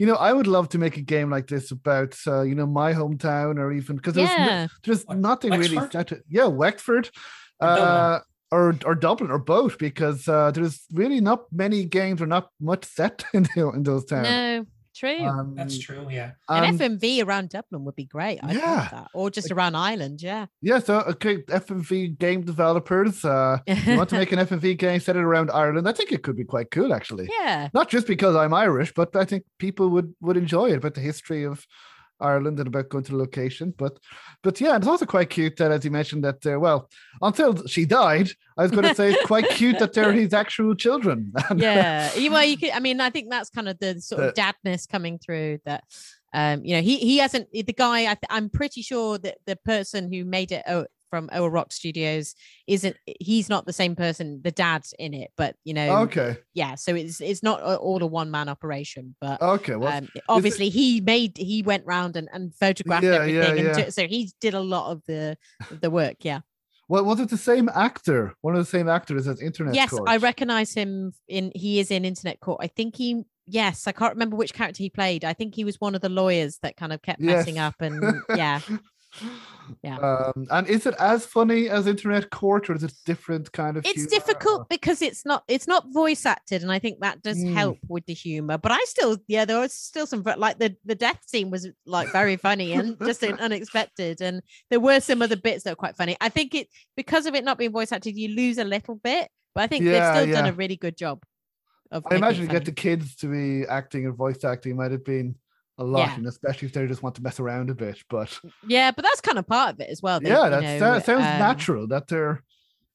you 0.00 0.06
know, 0.06 0.14
I 0.14 0.32
would 0.32 0.46
love 0.46 0.70
to 0.70 0.78
make 0.78 0.96
a 0.96 1.02
game 1.02 1.28
like 1.28 1.46
this 1.46 1.72
about, 1.72 2.16
uh, 2.26 2.40
you 2.40 2.54
know, 2.54 2.64
my 2.64 2.94
hometown 2.94 3.58
or 3.58 3.70
even 3.70 3.96
because 3.96 4.14
there's, 4.14 4.30
yeah. 4.30 4.46
no, 4.46 4.68
there's 4.82 5.06
nothing 5.10 5.50
Wexford? 5.50 5.72
really 5.72 5.88
started. 5.90 6.22
Yeah, 6.26 6.46
Wexford. 6.46 7.10
Uh, 7.60 8.20
or 8.50 8.76
or 8.84 8.94
Dublin 8.94 9.30
or 9.30 9.38
both 9.38 9.78
because 9.78 10.28
uh, 10.28 10.50
there's 10.50 10.84
really 10.92 11.20
not 11.20 11.44
many 11.52 11.84
games 11.84 12.20
or 12.20 12.26
not 12.26 12.50
much 12.60 12.84
set 12.84 13.24
in, 13.34 13.44
the, 13.54 13.70
in 13.74 13.82
those 13.82 14.04
towns. 14.04 14.28
No, 14.28 14.66
true. 14.94 15.24
Um, 15.24 15.54
That's 15.54 15.78
true. 15.78 16.06
Yeah. 16.10 16.32
An 16.48 16.76
FMV 16.76 17.24
around 17.24 17.50
Dublin 17.50 17.84
would 17.84 17.94
be 17.94 18.06
great. 18.06 18.40
I 18.42 18.52
yeah. 18.52 18.88
That. 18.90 19.08
Or 19.14 19.30
just 19.30 19.50
around 19.50 19.76
Ireland. 19.76 20.22
Yeah. 20.22 20.46
Yeah. 20.60 20.80
So 20.80 21.00
okay, 21.02 21.38
FMV 21.42 22.18
game 22.18 22.42
developers, 22.42 23.24
uh, 23.24 23.58
you 23.66 23.96
want 23.96 24.10
to 24.10 24.16
make 24.16 24.32
an 24.32 24.40
FMV 24.40 24.76
game 24.76 25.00
set 25.00 25.16
it 25.16 25.22
around 25.22 25.50
Ireland? 25.50 25.88
I 25.88 25.92
think 25.92 26.12
it 26.12 26.22
could 26.22 26.36
be 26.36 26.44
quite 26.44 26.70
cool, 26.70 26.92
actually. 26.92 27.28
Yeah. 27.40 27.68
Not 27.72 27.88
just 27.88 28.06
because 28.06 28.36
I'm 28.36 28.52
Irish, 28.52 28.92
but 28.92 29.16
I 29.16 29.24
think 29.24 29.44
people 29.58 29.88
would 29.90 30.14
would 30.20 30.36
enjoy 30.36 30.70
it 30.70 30.76
about 30.76 30.94
the 30.94 31.00
history 31.00 31.44
of 31.44 31.66
Ireland 32.20 32.58
and 32.58 32.68
about 32.68 32.88
going 32.88 33.04
to 33.04 33.12
the 33.12 33.18
location. 33.18 33.74
But 33.76 33.98
but 34.42 34.60
yeah, 34.60 34.76
it's 34.76 34.86
also 34.86 35.06
quite 35.06 35.30
cute 35.30 35.56
that 35.56 35.70
as 35.70 35.84
you 35.84 35.90
mentioned 35.90 36.24
that 36.24 36.44
uh, 36.46 36.58
well, 36.58 36.88
until 37.22 37.66
she 37.66 37.84
died, 37.84 38.30
I 38.56 38.62
was 38.62 38.70
going 38.70 38.84
to 38.84 38.94
say 38.94 39.12
it's 39.12 39.26
quite 39.26 39.48
cute 39.50 39.78
that 39.78 39.92
they're 39.92 40.12
his 40.12 40.32
actual 40.32 40.74
children. 40.74 41.32
yeah, 41.56 42.10
well, 42.30 42.44
you 42.44 42.56
could. 42.56 42.70
I 42.70 42.80
mean, 42.80 43.00
I 43.00 43.10
think 43.10 43.30
that's 43.30 43.50
kind 43.50 43.68
of 43.68 43.78
the 43.78 44.00
sort 44.00 44.22
of 44.22 44.34
dadness 44.34 44.88
coming 44.88 45.18
through 45.18 45.58
that. 45.64 45.84
Um, 46.32 46.64
you 46.64 46.76
know, 46.76 46.82
he 46.82 46.98
he 46.98 47.18
hasn't. 47.18 47.48
The 47.52 47.72
guy, 47.72 48.10
I 48.10 48.16
am 48.30 48.50
pretty 48.50 48.82
sure 48.82 49.18
that 49.18 49.38
the 49.46 49.56
person 49.56 50.12
who 50.12 50.24
made 50.24 50.52
it 50.52 50.62
oh, 50.68 50.86
from 51.10 51.28
Oa 51.32 51.48
Rock 51.48 51.72
Studios 51.72 52.34
isn't 52.66 52.96
he's 53.18 53.48
not 53.48 53.66
the 53.66 53.72
same 53.72 53.96
person, 53.96 54.40
the 54.42 54.50
dad 54.50 54.84
in 54.98 55.12
it, 55.12 55.30
but 55.36 55.56
you 55.64 55.74
know, 55.74 55.98
okay, 56.02 56.38
yeah. 56.54 56.76
So 56.76 56.94
it's 56.94 57.20
it's 57.20 57.42
not 57.42 57.62
all 57.62 58.02
a 58.02 58.06
one 58.06 58.30
man 58.30 58.48
operation, 58.48 59.16
but 59.20 59.42
okay, 59.42 59.76
well, 59.76 59.98
um, 59.98 60.08
obviously 60.28 60.68
it... 60.68 60.72
he 60.72 61.00
made 61.00 61.36
he 61.36 61.62
went 61.62 61.84
round 61.84 62.16
and, 62.16 62.28
and 62.32 62.54
photographed 62.54 63.04
yeah, 63.04 63.14
everything, 63.14 63.64
yeah, 63.64 63.78
yeah. 63.78 63.88
so 63.90 64.06
he 64.06 64.32
did 64.40 64.54
a 64.54 64.60
lot 64.60 64.92
of 64.92 65.02
the 65.06 65.36
the 65.80 65.90
work, 65.90 66.16
yeah. 66.20 66.40
Well, 66.88 67.04
was 67.04 67.20
it 67.20 67.30
the 67.30 67.36
same 67.36 67.68
actor? 67.72 68.34
One 68.40 68.56
of 68.56 68.58
the 68.58 68.70
same 68.70 68.88
actors 68.88 69.28
as 69.28 69.40
Internet 69.40 69.76
yes, 69.76 69.90
Court? 69.90 70.08
I 70.08 70.16
recognize 70.16 70.74
him 70.74 71.12
in 71.28 71.52
he 71.54 71.78
is 71.78 71.92
in 71.92 72.04
Internet 72.04 72.40
Court. 72.40 72.58
I 72.60 72.66
think 72.66 72.96
he 72.96 73.22
yes, 73.46 73.86
I 73.86 73.92
can't 73.92 74.14
remember 74.14 74.36
which 74.36 74.54
character 74.54 74.82
he 74.82 74.90
played. 74.90 75.24
I 75.24 75.32
think 75.32 75.54
he 75.54 75.64
was 75.64 75.80
one 75.80 75.94
of 75.94 76.00
the 76.00 76.08
lawyers 76.08 76.58
that 76.62 76.76
kind 76.76 76.92
of 76.92 77.00
kept 77.02 77.20
yes. 77.20 77.46
messing 77.46 77.58
up 77.58 77.74
and 77.80 78.22
yeah. 78.36 78.60
yeah 79.82 79.96
um, 79.98 80.46
and 80.50 80.66
is 80.68 80.86
it 80.86 80.94
as 80.98 81.26
funny 81.26 81.68
as 81.68 81.86
internet 81.86 82.30
court 82.30 82.70
or 82.70 82.74
is 82.74 82.84
it 82.84 82.92
different 83.04 83.50
kind 83.52 83.76
of 83.76 83.84
it's 83.84 83.94
humor? 83.94 84.10
difficult 84.10 84.68
because 84.68 85.02
it's 85.02 85.24
not 85.26 85.42
it's 85.48 85.66
not 85.66 85.84
voice 85.92 86.24
acted 86.24 86.62
and 86.62 86.70
i 86.70 86.78
think 86.78 87.00
that 87.00 87.20
does 87.22 87.38
mm. 87.38 87.52
help 87.52 87.78
with 87.88 88.04
the 88.06 88.14
humor 88.14 88.56
but 88.56 88.72
i 88.72 88.78
still 88.84 89.16
yeah 89.26 89.44
there 89.44 89.60
was 89.60 89.72
still 89.72 90.06
some 90.06 90.22
like 90.36 90.58
the 90.58 90.74
the 90.84 90.94
death 90.94 91.20
scene 91.26 91.50
was 91.50 91.68
like 91.86 92.10
very 92.12 92.36
funny 92.36 92.72
and 92.72 92.96
just 93.04 93.22
unexpected 93.22 94.20
and 94.20 94.42
there 94.70 94.80
were 94.80 95.00
some 95.00 95.22
other 95.22 95.36
bits 95.36 95.64
that 95.64 95.72
were 95.72 95.76
quite 95.76 95.96
funny 95.96 96.16
i 96.20 96.28
think 96.28 96.54
it 96.54 96.68
because 96.96 97.26
of 97.26 97.34
it 97.34 97.44
not 97.44 97.58
being 97.58 97.72
voice 97.72 97.92
acted 97.92 98.16
you 98.16 98.28
lose 98.28 98.58
a 98.58 98.64
little 98.64 98.94
bit 98.96 99.28
but 99.54 99.64
i 99.64 99.66
think 99.66 99.84
yeah, 99.84 99.92
they've 99.92 100.16
still 100.16 100.28
yeah. 100.28 100.42
done 100.42 100.50
a 100.50 100.56
really 100.56 100.76
good 100.76 100.96
job 100.96 101.22
of 101.90 102.04
i 102.10 102.14
imagine 102.14 102.46
to 102.46 102.52
get 102.52 102.64
the 102.64 102.72
kids 102.72 103.16
to 103.16 103.26
be 103.26 103.66
acting 103.68 104.06
and 104.06 104.14
voice 104.14 104.44
acting 104.44 104.76
might 104.76 104.92
have 104.92 105.04
been 105.04 105.34
a 105.80 105.84
lot, 105.84 106.08
yeah. 106.08 106.14
and 106.14 106.26
especially 106.26 106.66
if 106.66 106.74
they 106.74 106.86
just 106.86 107.02
want 107.02 107.14
to 107.16 107.22
mess 107.22 107.40
around 107.40 107.70
a 107.70 107.74
bit. 107.74 108.02
But 108.08 108.38
yeah, 108.66 108.90
but 108.90 109.02
that's 109.02 109.20
kind 109.20 109.38
of 109.38 109.46
part 109.46 109.74
of 109.74 109.80
it 109.80 109.88
as 109.90 110.02
well. 110.02 110.20
They, 110.20 110.28
yeah, 110.28 110.48
that 110.48 111.04
sounds 111.04 111.08
um, 111.08 111.38
natural 111.38 111.88
that 111.88 112.06
they're 112.06 112.42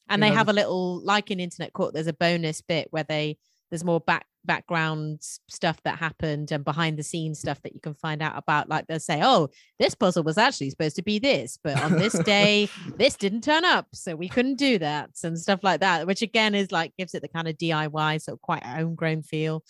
and 0.10 0.22
they 0.22 0.30
know, 0.30 0.36
have 0.36 0.50
a 0.50 0.54
little 0.54 1.04
like 1.04 1.32
in 1.32 1.40
Internet 1.40 1.74
Court. 1.74 1.94
There's 1.94 2.08
a 2.08 2.14
bonus 2.14 2.62
bit 2.62 2.88
where 2.92 3.04
they 3.04 3.38
there's 3.70 3.84
more 3.84 4.00
back 4.00 4.26
background 4.46 5.20
stuff 5.50 5.82
that 5.84 5.98
happened 5.98 6.52
and 6.52 6.64
behind 6.64 6.98
the 6.98 7.04
scenes 7.04 7.40
stuff 7.40 7.60
that 7.64 7.74
you 7.74 7.80
can 7.80 7.96
find 7.96 8.22
out 8.22 8.38
about. 8.38 8.70
Like 8.70 8.86
they'll 8.88 9.00
say, 9.00 9.22
"Oh, 9.24 9.50
this 9.80 9.96
puzzle 9.96 10.24
was 10.24 10.38
actually 10.38 10.70
supposed 10.70 10.96
to 10.98 11.02
be 11.02 11.20
this, 11.20 11.58
but 11.64 11.82
on 11.82 11.94
this 11.94 12.14
day, 12.24 12.70
this 12.98 13.16
didn't 13.16 13.42
turn 13.42 13.66
up, 13.66 13.88
so 13.94 14.16
we 14.16 14.30
couldn't 14.30 14.58
do 14.58 14.78
that," 14.80 15.10
and 15.24 15.40
stuff 15.40 15.64
like 15.64 15.80
that. 15.80 16.06
Which 16.06 16.22
again 16.22 16.54
is 16.54 16.72
like 16.72 16.94
gives 16.98 17.16
it 17.16 17.22
the 17.22 17.28
kind 17.28 17.48
of 17.48 17.58
DIY, 17.58 18.22
so 18.22 18.38
quite 18.38 18.64
homegrown 18.64 19.24
feel. 19.24 19.64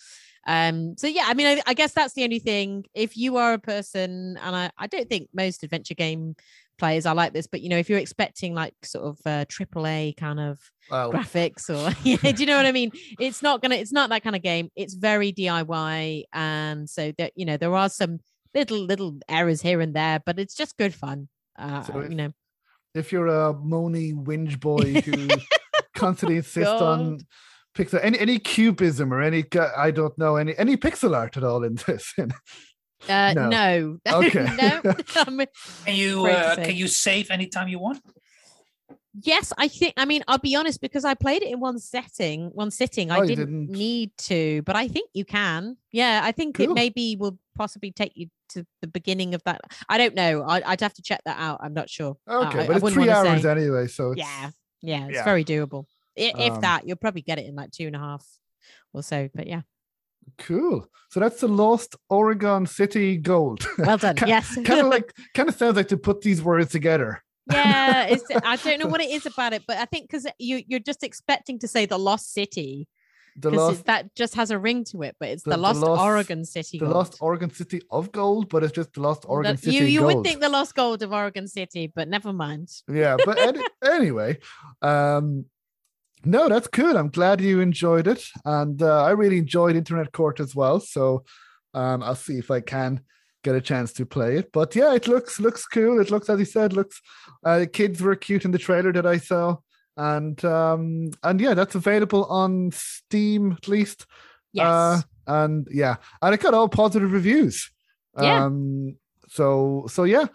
Um, 0.46 0.96
so 0.96 1.08
yeah, 1.08 1.24
I 1.26 1.34
mean, 1.34 1.46
I, 1.46 1.62
I, 1.66 1.74
guess 1.74 1.92
that's 1.92 2.14
the 2.14 2.22
only 2.22 2.38
thing. 2.38 2.84
If 2.94 3.16
you 3.16 3.36
are 3.36 3.52
a 3.52 3.58
person, 3.58 4.38
and 4.40 4.56
I, 4.56 4.70
I 4.78 4.86
don't 4.86 5.08
think 5.08 5.28
most 5.34 5.64
adventure 5.64 5.94
game 5.94 6.36
players 6.78 7.04
are 7.04 7.14
like 7.14 7.32
this, 7.32 7.48
but 7.48 7.62
you 7.62 7.68
know, 7.68 7.78
if 7.78 7.90
you're 7.90 7.98
expecting 7.98 8.54
like 8.54 8.74
sort 8.84 9.06
of 9.06 9.18
uh, 9.26 9.44
AAA 9.46 10.16
kind 10.16 10.38
of 10.38 10.60
graphics 10.90 11.68
or 11.68 11.92
yeah, 12.04 12.16
do 12.32 12.42
you 12.42 12.46
know 12.46 12.56
what 12.56 12.66
I 12.66 12.72
mean? 12.72 12.92
It's 13.18 13.42
not 13.42 13.60
gonna, 13.60 13.74
it's 13.74 13.92
not 13.92 14.10
that 14.10 14.22
kind 14.22 14.36
of 14.36 14.42
game. 14.42 14.70
It's 14.76 14.94
very 14.94 15.32
DIY, 15.32 16.24
and 16.32 16.88
so 16.88 17.12
that 17.18 17.32
you 17.34 17.44
know, 17.44 17.56
there 17.56 17.74
are 17.74 17.88
some 17.88 18.20
little 18.54 18.78
little 18.78 19.18
errors 19.28 19.60
here 19.60 19.80
and 19.80 19.94
there, 19.94 20.20
but 20.24 20.38
it's 20.38 20.54
just 20.54 20.76
good 20.76 20.94
fun. 20.94 21.28
Uh, 21.58 21.82
so 21.82 21.98
if, 22.00 22.10
you 22.10 22.16
know, 22.16 22.32
if 22.94 23.10
you're 23.10 23.26
a 23.26 23.52
moany 23.52 24.14
whinge 24.14 24.60
boy 24.60 25.00
who 25.00 25.28
constantly 25.96 26.36
insists 26.36 26.68
on 26.68 27.18
pixel 27.76 28.00
any 28.02 28.18
any 28.18 28.38
cubism 28.38 29.12
or 29.12 29.22
any 29.22 29.44
I 29.76 29.90
don't 29.90 30.16
know 30.18 30.36
any 30.36 30.56
any 30.56 30.76
pixel 30.76 31.16
art 31.16 31.36
at 31.36 31.44
all 31.44 31.62
in 31.62 31.76
this. 31.86 32.14
uh, 33.08 33.32
no. 33.34 33.48
no. 33.48 33.98
Okay. 34.06 34.48
no. 34.84 35.46
can 35.84 35.94
you 35.94 36.26
uh, 36.26 36.56
can 36.56 36.74
you 36.74 36.88
save 36.88 37.30
anytime 37.30 37.68
you 37.68 37.78
want? 37.78 38.02
Yes, 39.22 39.50
I 39.56 39.68
think. 39.68 39.94
I 39.96 40.04
mean, 40.04 40.22
I'll 40.28 40.36
be 40.36 40.54
honest 40.56 40.80
because 40.82 41.06
I 41.06 41.14
played 41.14 41.42
it 41.42 41.50
in 41.50 41.58
one 41.58 41.78
setting, 41.78 42.50
one 42.52 42.70
sitting. 42.70 43.10
I 43.10 43.20
oh, 43.20 43.26
didn't, 43.26 43.46
didn't, 43.46 43.70
need 43.70 44.10
to, 44.18 44.60
but 44.62 44.76
I 44.76 44.88
think 44.88 45.08
you 45.14 45.24
can. 45.24 45.78
Yeah, 45.90 46.20
I 46.22 46.32
think 46.32 46.56
cool. 46.56 46.70
it 46.70 46.74
maybe 46.74 47.16
will 47.18 47.38
possibly 47.56 47.92
take 47.92 48.12
you 48.14 48.26
to 48.50 48.66
the 48.82 48.86
beginning 48.86 49.34
of 49.34 49.42
that. 49.44 49.62
I 49.88 49.96
don't 49.96 50.14
know. 50.14 50.42
I, 50.42 50.68
would 50.68 50.80
have 50.82 50.92
to 50.94 51.02
check 51.02 51.22
that 51.24 51.38
out. 51.38 51.60
I'm 51.62 51.72
not 51.72 51.88
sure. 51.88 52.18
Okay, 52.28 52.64
uh, 52.64 52.66
but 52.66 52.76
I, 52.76 52.86
it's 52.86 52.92
three 52.92 53.08
hours 53.08 53.42
say. 53.42 53.50
anyway, 53.50 53.86
so 53.86 54.12
yeah, 54.14 54.50
yeah, 54.82 55.06
it's 55.06 55.14
yeah. 55.14 55.24
very 55.24 55.46
doable 55.46 55.86
if 56.16 56.52
um, 56.52 56.60
that 56.60 56.86
you'll 56.86 56.96
probably 56.96 57.22
get 57.22 57.38
it 57.38 57.46
in 57.46 57.54
like 57.54 57.70
two 57.70 57.86
and 57.86 57.96
a 57.96 57.98
half 57.98 58.26
or 58.92 59.02
so 59.02 59.28
but 59.34 59.46
yeah 59.46 59.62
cool 60.38 60.86
so 61.10 61.20
that's 61.20 61.40
the 61.40 61.48
lost 61.48 61.94
oregon 62.10 62.66
city 62.66 63.16
gold 63.16 63.66
well 63.78 63.96
done 63.96 64.16
yes 64.26 64.54
kind 64.64 64.80
of 64.80 64.86
like 64.90 65.12
kind 65.34 65.48
of 65.48 65.54
sounds 65.54 65.76
like 65.76 65.88
to 65.88 65.96
put 65.96 66.20
these 66.20 66.42
words 66.42 66.72
together 66.72 67.22
yeah 67.50 68.04
it's 68.04 68.24
i 68.44 68.56
don't 68.56 68.80
know 68.80 68.88
what 68.88 69.00
it 69.00 69.10
is 69.10 69.24
about 69.26 69.52
it 69.52 69.62
but 69.68 69.76
i 69.76 69.84
think 69.84 70.10
because 70.10 70.26
you 70.38 70.62
you're 70.66 70.80
just 70.80 71.04
expecting 71.04 71.58
to 71.58 71.68
say 71.68 71.86
the 71.86 71.98
lost 71.98 72.32
city 72.32 72.88
the 73.38 73.50
lost 73.50 73.84
that 73.84 74.14
just 74.14 74.34
has 74.34 74.50
a 74.50 74.58
ring 74.58 74.84
to 74.84 75.02
it, 75.02 75.16
but 75.20 75.28
it's 75.28 75.42
the, 75.42 75.50
the, 75.50 75.56
lost, 75.56 75.80
the 75.80 75.86
lost, 75.86 76.02
Oregon 76.02 76.44
City. 76.44 76.78
The 76.78 76.86
gold. 76.86 76.96
lost 76.96 77.18
Oregon 77.20 77.50
City 77.50 77.82
of 77.90 78.10
gold, 78.10 78.48
but 78.48 78.64
it's 78.64 78.72
just 78.72 78.94
the 78.94 79.00
lost 79.00 79.24
Oregon 79.28 79.56
the, 79.56 79.62
City. 79.62 79.76
You 79.76 79.84
you 79.84 80.00
gold. 80.00 80.14
would 80.14 80.24
think 80.24 80.40
the 80.40 80.48
lost 80.48 80.74
gold 80.74 81.02
of 81.02 81.12
Oregon 81.12 81.46
City, 81.46 81.92
but 81.94 82.08
never 82.08 82.32
mind. 82.32 82.70
Yeah, 82.88 83.16
but 83.24 83.38
any, 83.38 83.60
anyway, 83.84 84.38
um, 84.80 85.44
no, 86.26 86.48
that's 86.48 86.68
cool. 86.68 86.96
I'm 86.96 87.08
glad 87.08 87.40
you 87.40 87.60
enjoyed 87.60 88.06
it, 88.06 88.24
and 88.44 88.82
uh, 88.82 89.04
I 89.04 89.10
really 89.10 89.38
enjoyed 89.38 89.76
Internet 89.76 90.12
Court 90.12 90.40
as 90.40 90.54
well. 90.54 90.80
So 90.80 91.24
um, 91.74 92.02
I'll 92.02 92.14
see 92.14 92.38
if 92.38 92.50
I 92.50 92.60
can 92.60 93.00
get 93.42 93.54
a 93.54 93.60
chance 93.60 93.92
to 93.94 94.04
play 94.04 94.36
it. 94.36 94.50
But 94.52 94.74
yeah, 94.74 94.94
it 94.94 95.06
looks 95.06 95.38
looks 95.38 95.66
cool. 95.66 96.00
It 96.00 96.10
looks, 96.10 96.28
as 96.28 96.38
you 96.38 96.44
said, 96.44 96.72
looks. 96.72 97.00
Uh, 97.44 97.60
the 97.60 97.66
kids 97.66 98.02
were 98.02 98.16
cute 98.16 98.44
in 98.44 98.50
the 98.50 98.58
trailer 98.58 98.92
that 98.92 99.06
I 99.06 99.18
saw, 99.18 99.56
and 99.96 100.44
um, 100.44 101.10
and 101.22 101.40
yeah, 101.40 101.54
that's 101.54 101.74
available 101.74 102.24
on 102.24 102.72
Steam 102.72 103.52
at 103.52 103.68
least. 103.68 104.06
Yes. 104.52 104.66
Uh, 104.66 105.00
and 105.26 105.68
yeah, 105.70 105.96
and 106.22 106.34
it 106.34 106.40
got 106.40 106.54
all 106.54 106.68
positive 106.68 107.12
reviews. 107.12 107.70
Yeah. 108.20 108.44
Um, 108.44 108.96
so 109.28 109.86
so 109.88 110.04
yeah. 110.04 110.26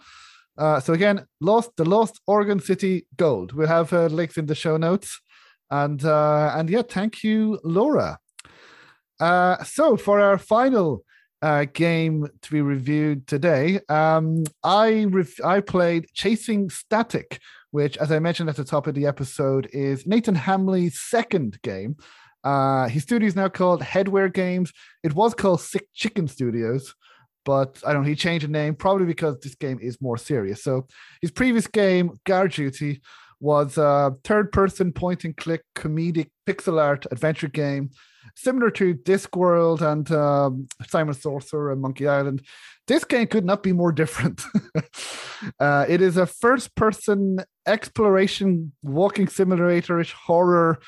Uh, 0.56 0.80
so 0.80 0.92
again, 0.92 1.26
lost 1.40 1.70
the 1.76 1.84
Lost 1.84 2.20
Oregon 2.26 2.60
City 2.60 3.06
Gold. 3.16 3.52
We'll 3.52 3.68
have 3.68 3.92
uh, 3.92 4.06
links 4.06 4.36
in 4.36 4.46
the 4.46 4.54
show 4.54 4.76
notes. 4.76 5.20
And 5.72 6.04
uh, 6.04 6.52
and 6.54 6.68
yeah, 6.68 6.82
thank 6.82 7.24
you, 7.24 7.58
Laura. 7.64 8.18
Uh, 9.18 9.64
so 9.64 9.96
for 9.96 10.20
our 10.20 10.36
final 10.36 11.02
uh, 11.40 11.64
game 11.72 12.28
to 12.42 12.50
be 12.50 12.60
reviewed 12.60 13.26
today, 13.26 13.80
um, 13.88 14.44
I 14.62 15.04
ref- 15.04 15.42
I 15.42 15.60
played 15.60 16.08
Chasing 16.12 16.68
Static, 16.68 17.40
which, 17.70 17.96
as 17.96 18.12
I 18.12 18.18
mentioned 18.18 18.50
at 18.50 18.56
the 18.56 18.64
top 18.64 18.86
of 18.86 18.94
the 18.94 19.06
episode, 19.06 19.66
is 19.72 20.06
Nathan 20.06 20.34
Hanley's 20.34 21.00
second 21.00 21.58
game. 21.62 21.96
Uh, 22.44 22.86
his 22.88 23.04
studio 23.04 23.26
is 23.26 23.36
now 23.36 23.48
called 23.48 23.80
Headware 23.80 24.30
Games. 24.30 24.74
It 25.02 25.14
was 25.14 25.32
called 25.32 25.62
Sick 25.62 25.88
Chicken 25.94 26.28
Studios, 26.28 26.94
but 27.46 27.80
I 27.86 27.94
don't 27.94 28.02
know, 28.02 28.08
he 28.08 28.14
changed 28.14 28.44
the 28.44 28.50
name 28.50 28.74
probably 28.74 29.06
because 29.06 29.40
this 29.40 29.54
game 29.54 29.78
is 29.80 30.02
more 30.02 30.18
serious. 30.18 30.62
So 30.62 30.86
his 31.22 31.30
previous 31.30 31.66
game, 31.66 32.20
Guard 32.26 32.52
Duty, 32.52 33.00
was 33.42 33.76
a 33.76 34.14
third 34.22 34.52
person 34.52 34.92
point 34.92 35.24
and 35.24 35.36
click 35.36 35.64
comedic 35.74 36.30
pixel 36.46 36.80
art 36.80 37.06
adventure 37.10 37.48
game 37.48 37.90
similar 38.36 38.70
to 38.70 38.94
Discworld 38.94 39.80
and 39.82 40.10
um, 40.12 40.68
Simon 40.86 41.14
Sorcerer 41.14 41.72
and 41.72 41.82
Monkey 41.82 42.06
Island. 42.06 42.42
This 42.86 43.04
game 43.04 43.26
could 43.26 43.44
not 43.44 43.62
be 43.62 43.72
more 43.72 43.92
different. 43.92 44.42
uh, 45.60 45.86
it 45.88 46.00
is 46.00 46.16
a 46.16 46.26
first 46.26 46.74
person 46.76 47.40
exploration 47.66 48.72
walking 48.82 49.28
simulator-ish 49.28 50.12
horror, 50.12 50.80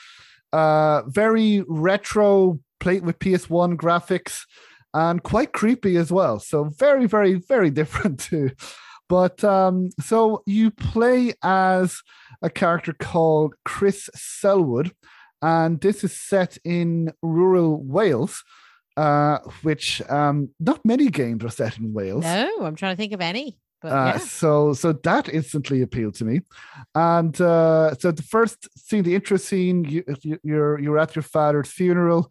uh, 0.52 1.02
very 1.07 1.64
retro, 1.68 2.61
plate 2.80 3.02
with 3.02 3.18
PS1 3.18 3.76
graphics, 3.76 4.42
and 4.92 5.22
quite 5.22 5.52
creepy 5.52 5.96
as 5.96 6.12
well. 6.12 6.38
So 6.38 6.70
very, 6.78 7.07
very, 7.07 7.34
very 7.34 7.70
different 7.80 8.20
too. 8.20 8.50
But 9.09 9.44
um, 9.44 9.90
so 10.00 10.42
you 10.46 10.70
play 10.70 11.34
as 11.42 12.00
a 12.43 12.51
character 12.51 12.93
called 12.93 13.55
Chris 13.64 14.11
Selwood, 14.14 14.93
and 15.43 15.80
this 15.80 16.05
is 16.05 16.16
set 16.16 16.59
in 16.64 17.12
rural 17.22 17.82
Wales. 17.82 18.43
Uh, 18.97 19.39
which 19.62 20.01
um, 20.09 20.51
not 20.61 20.78
many 20.85 21.09
games 21.09 21.43
are 21.45 21.51
set 21.51 21.78
in 21.78 21.93
Wales. 21.93 22.22
No, 22.22 22.49
I'm 22.62 22.76
trying 22.76 22.93
to 22.95 22.97
think 22.97 23.12
of 23.12 23.20
any. 23.20 23.59
But 23.82 23.93
uh. 23.93 24.18
So 24.18 24.72
so 24.72 24.93
that 24.93 25.28
instantly 25.28 25.82
appealed 25.82 26.14
to 26.14 26.24
me, 26.24 26.41
and 26.95 27.39
uh, 27.41 27.95
so 27.97 28.12
the 28.12 28.22
first 28.22 28.68
scene, 28.78 29.03
the 29.03 29.16
intro 29.16 29.37
scene, 29.37 29.85
you, 29.85 30.05
you're 30.45 30.78
you're 30.78 30.99
at 30.99 31.16
your 31.16 31.24
father's 31.24 31.68
funeral, 31.68 32.30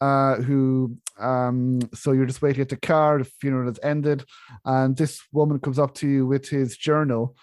uh, 0.00 0.36
who 0.36 0.96
um, 1.18 1.80
so 1.92 2.12
you're 2.12 2.26
just 2.26 2.42
waiting 2.42 2.62
at 2.62 2.68
the 2.68 2.76
car. 2.76 3.18
The 3.18 3.24
funeral 3.24 3.68
has 3.68 3.80
ended, 3.82 4.24
and 4.64 4.96
this 4.96 5.20
woman 5.32 5.58
comes 5.58 5.78
up 5.78 5.94
to 5.96 6.08
you 6.08 6.26
with 6.26 6.48
his 6.48 6.76
journal, 6.76 7.36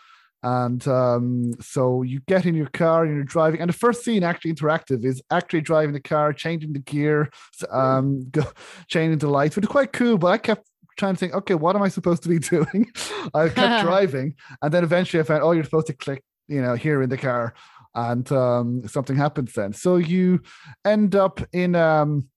and 0.44 0.88
um, 0.88 1.54
so 1.62 2.02
you 2.02 2.22
get 2.28 2.46
in 2.46 2.56
your 2.56 2.70
car 2.70 3.04
and 3.04 3.14
you're 3.14 3.24
driving. 3.24 3.62
And 3.62 3.70
the 3.70 3.78
first 3.78 4.04
scene, 4.04 4.24
actually 4.24 4.54
interactive, 4.54 5.06
is 5.06 5.22
actually 5.30 5.62
driving 5.62 5.94
the 5.94 6.02
car, 6.02 6.34
changing 6.34 6.74
the 6.74 6.80
gear, 6.80 7.30
um, 7.70 8.28
go, 8.32 8.44
changing 8.88 9.20
the 9.20 9.30
lights, 9.30 9.56
which 9.56 9.66
is 9.66 9.70
quite 9.70 9.94
cool. 9.94 10.18
But 10.18 10.28
I 10.28 10.38
kept 10.38 10.68
trying 10.98 11.14
to 11.14 11.20
think, 11.20 11.34
okay, 11.34 11.54
what 11.54 11.76
am 11.76 11.84
I 11.84 11.90
supposed 11.90 12.24
to 12.24 12.30
be 12.30 12.40
doing? 12.56 12.92
I 13.34 13.50
kept 13.50 13.84
driving, 13.86 14.36
and 14.62 14.74
then 14.74 14.84
eventually 14.84 15.22
I 15.22 15.24
found, 15.24 15.44
oh, 15.44 15.52
you're 15.52 15.64
supposed 15.64 15.88
to 15.88 15.94
click, 15.94 16.24
you 16.48 16.62
know, 16.62 16.74
here 16.74 17.04
in 17.04 17.10
the 17.10 17.18
car, 17.18 17.54
and 17.94 18.30
um, 18.32 18.88
something 18.88 19.16
happens 19.16 19.54
then. 19.54 19.74
So 19.74 19.98
you 19.98 20.42
end 20.84 21.16
up 21.16 21.40
in 21.54 21.76
um, 21.76 22.30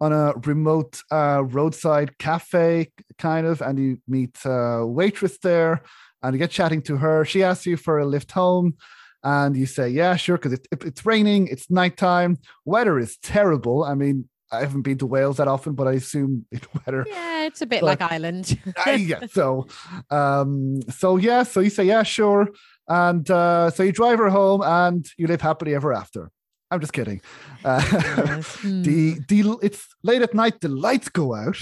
on 0.00 0.12
a 0.12 0.32
remote 0.44 1.02
uh, 1.10 1.42
roadside 1.44 2.18
cafe, 2.18 2.90
kind 3.18 3.46
of, 3.46 3.60
and 3.60 3.78
you 3.78 3.98
meet 4.08 4.36
a 4.44 4.86
waitress 4.86 5.38
there 5.38 5.82
and 6.22 6.34
you 6.34 6.38
get 6.38 6.50
chatting 6.50 6.82
to 6.82 6.96
her. 6.96 7.24
She 7.24 7.42
asks 7.42 7.66
you 7.66 7.76
for 7.76 7.98
a 7.98 8.06
lift 8.06 8.32
home, 8.32 8.76
and 9.22 9.56
you 9.56 9.66
say, 9.66 9.88
"Yeah, 9.88 10.16
sure," 10.16 10.36
because 10.36 10.52
it, 10.52 10.66
it, 10.70 10.84
it's 10.84 11.04
raining, 11.04 11.48
it's 11.48 11.70
nighttime, 11.70 12.38
weather 12.64 12.98
is 12.98 13.16
terrible. 13.18 13.84
I 13.84 13.94
mean, 13.94 14.28
I 14.50 14.60
haven't 14.60 14.82
been 14.82 14.98
to 14.98 15.06
Wales 15.06 15.38
that 15.38 15.48
often, 15.48 15.74
but 15.74 15.88
I 15.88 15.92
assume 15.92 16.46
it's 16.50 16.66
weather. 16.86 17.04
Yeah, 17.08 17.44
it's 17.44 17.62
a 17.62 17.66
bit 17.66 17.80
but, 17.80 17.86
like 17.86 18.12
Ireland. 18.12 18.58
uh, 18.86 18.90
yeah, 18.90 19.26
so, 19.30 19.66
um, 20.10 20.80
so 20.90 21.16
yeah, 21.16 21.42
so 21.42 21.60
you 21.60 21.70
say, 21.70 21.84
"Yeah, 21.84 22.02
sure," 22.02 22.48
and 22.88 23.28
uh, 23.30 23.70
so 23.70 23.82
you 23.82 23.92
drive 23.92 24.18
her 24.18 24.30
home, 24.30 24.62
and 24.62 25.06
you 25.16 25.26
live 25.26 25.40
happily 25.40 25.74
ever 25.74 25.92
after. 25.92 26.30
I'm 26.72 26.80
just 26.80 26.92
kidding. 26.92 27.20
Uh, 27.64 27.80
yes. 27.92 28.56
the 28.64 29.20
the 29.28 29.56
it's 29.62 29.86
late 30.02 30.20
at 30.20 30.34
night. 30.34 30.60
The 30.60 30.68
lights 30.68 31.08
go 31.08 31.32
out 31.32 31.56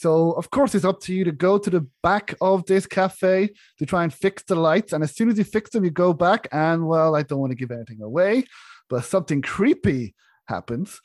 so, 0.00 0.30
of 0.34 0.52
course, 0.52 0.76
it's 0.76 0.84
up 0.84 1.00
to 1.00 1.12
you 1.12 1.24
to 1.24 1.32
go 1.32 1.58
to 1.58 1.70
the 1.70 1.84
back 2.04 2.32
of 2.40 2.64
this 2.66 2.86
cafe 2.86 3.50
to 3.78 3.84
try 3.84 4.04
and 4.04 4.14
fix 4.14 4.44
the 4.44 4.54
lights. 4.54 4.92
And 4.92 5.02
as 5.02 5.16
soon 5.16 5.28
as 5.28 5.38
you 5.38 5.42
fix 5.42 5.70
them, 5.70 5.84
you 5.84 5.90
go 5.90 6.12
back, 6.12 6.46
and 6.52 6.86
well, 6.86 7.16
I 7.16 7.24
don't 7.24 7.40
want 7.40 7.50
to 7.50 7.56
give 7.56 7.72
anything 7.72 8.00
away, 8.00 8.44
but 8.88 9.04
something 9.04 9.42
creepy 9.42 10.14
happens. 10.46 11.00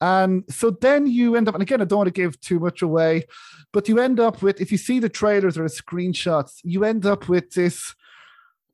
And 0.00 0.44
so 0.48 0.70
then 0.70 1.08
you 1.08 1.34
end 1.34 1.48
up, 1.48 1.56
and 1.56 1.62
again, 1.62 1.80
I 1.80 1.86
don't 1.86 1.96
want 1.96 2.06
to 2.06 2.22
give 2.22 2.40
too 2.40 2.60
much 2.60 2.82
away, 2.82 3.24
but 3.72 3.88
you 3.88 3.98
end 3.98 4.20
up 4.20 4.42
with, 4.42 4.60
if 4.60 4.70
you 4.70 4.78
see 4.78 5.00
the 5.00 5.08
trailers 5.08 5.58
or 5.58 5.64
the 5.64 5.68
screenshots, 5.68 6.60
you 6.62 6.84
end 6.84 7.04
up 7.04 7.28
with 7.28 7.50
this 7.50 7.96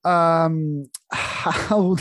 um 0.05 0.85
how 1.13 1.97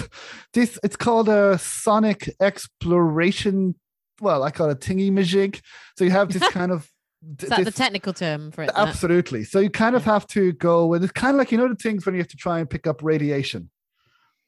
this 0.54 0.80
it's 0.84 0.96
called 0.96 1.30
a 1.30 1.58
sonic 1.58 2.34
exploration 2.40 3.76
well 4.22 4.44
i 4.44 4.52
call 4.52 4.70
it 4.70 4.80
tingy 4.80 5.12
majig 5.12 5.62
so 5.98 6.04
you 6.04 6.12
have 6.12 6.32
this 6.34 6.48
kind 6.52 6.72
of 6.72 6.92
is 7.40 7.50
that 7.50 7.58
this, 7.58 7.66
the 7.66 7.72
technical 7.72 8.14
term 8.14 8.52
for 8.52 8.64
it? 8.64 8.72
Absolutely. 8.76 9.44
So 9.44 9.60
you 9.60 9.70
kind 9.70 9.96
of 9.96 10.04
have 10.06 10.26
to 10.28 10.54
go, 10.54 10.94
and 10.94 11.04
it's 11.04 11.14
kind 11.14 11.36
of 11.36 11.38
like 11.38 11.52
you 11.52 11.58
know 11.58 11.68
the 11.68 11.76
things 11.76 12.06
when 12.06 12.16
you 12.16 12.22
have 12.22 12.28
to 12.30 12.38
try 12.38 12.60
and 12.60 12.70
pick 12.70 12.88
up 12.88 13.04
radiation, 13.04 13.70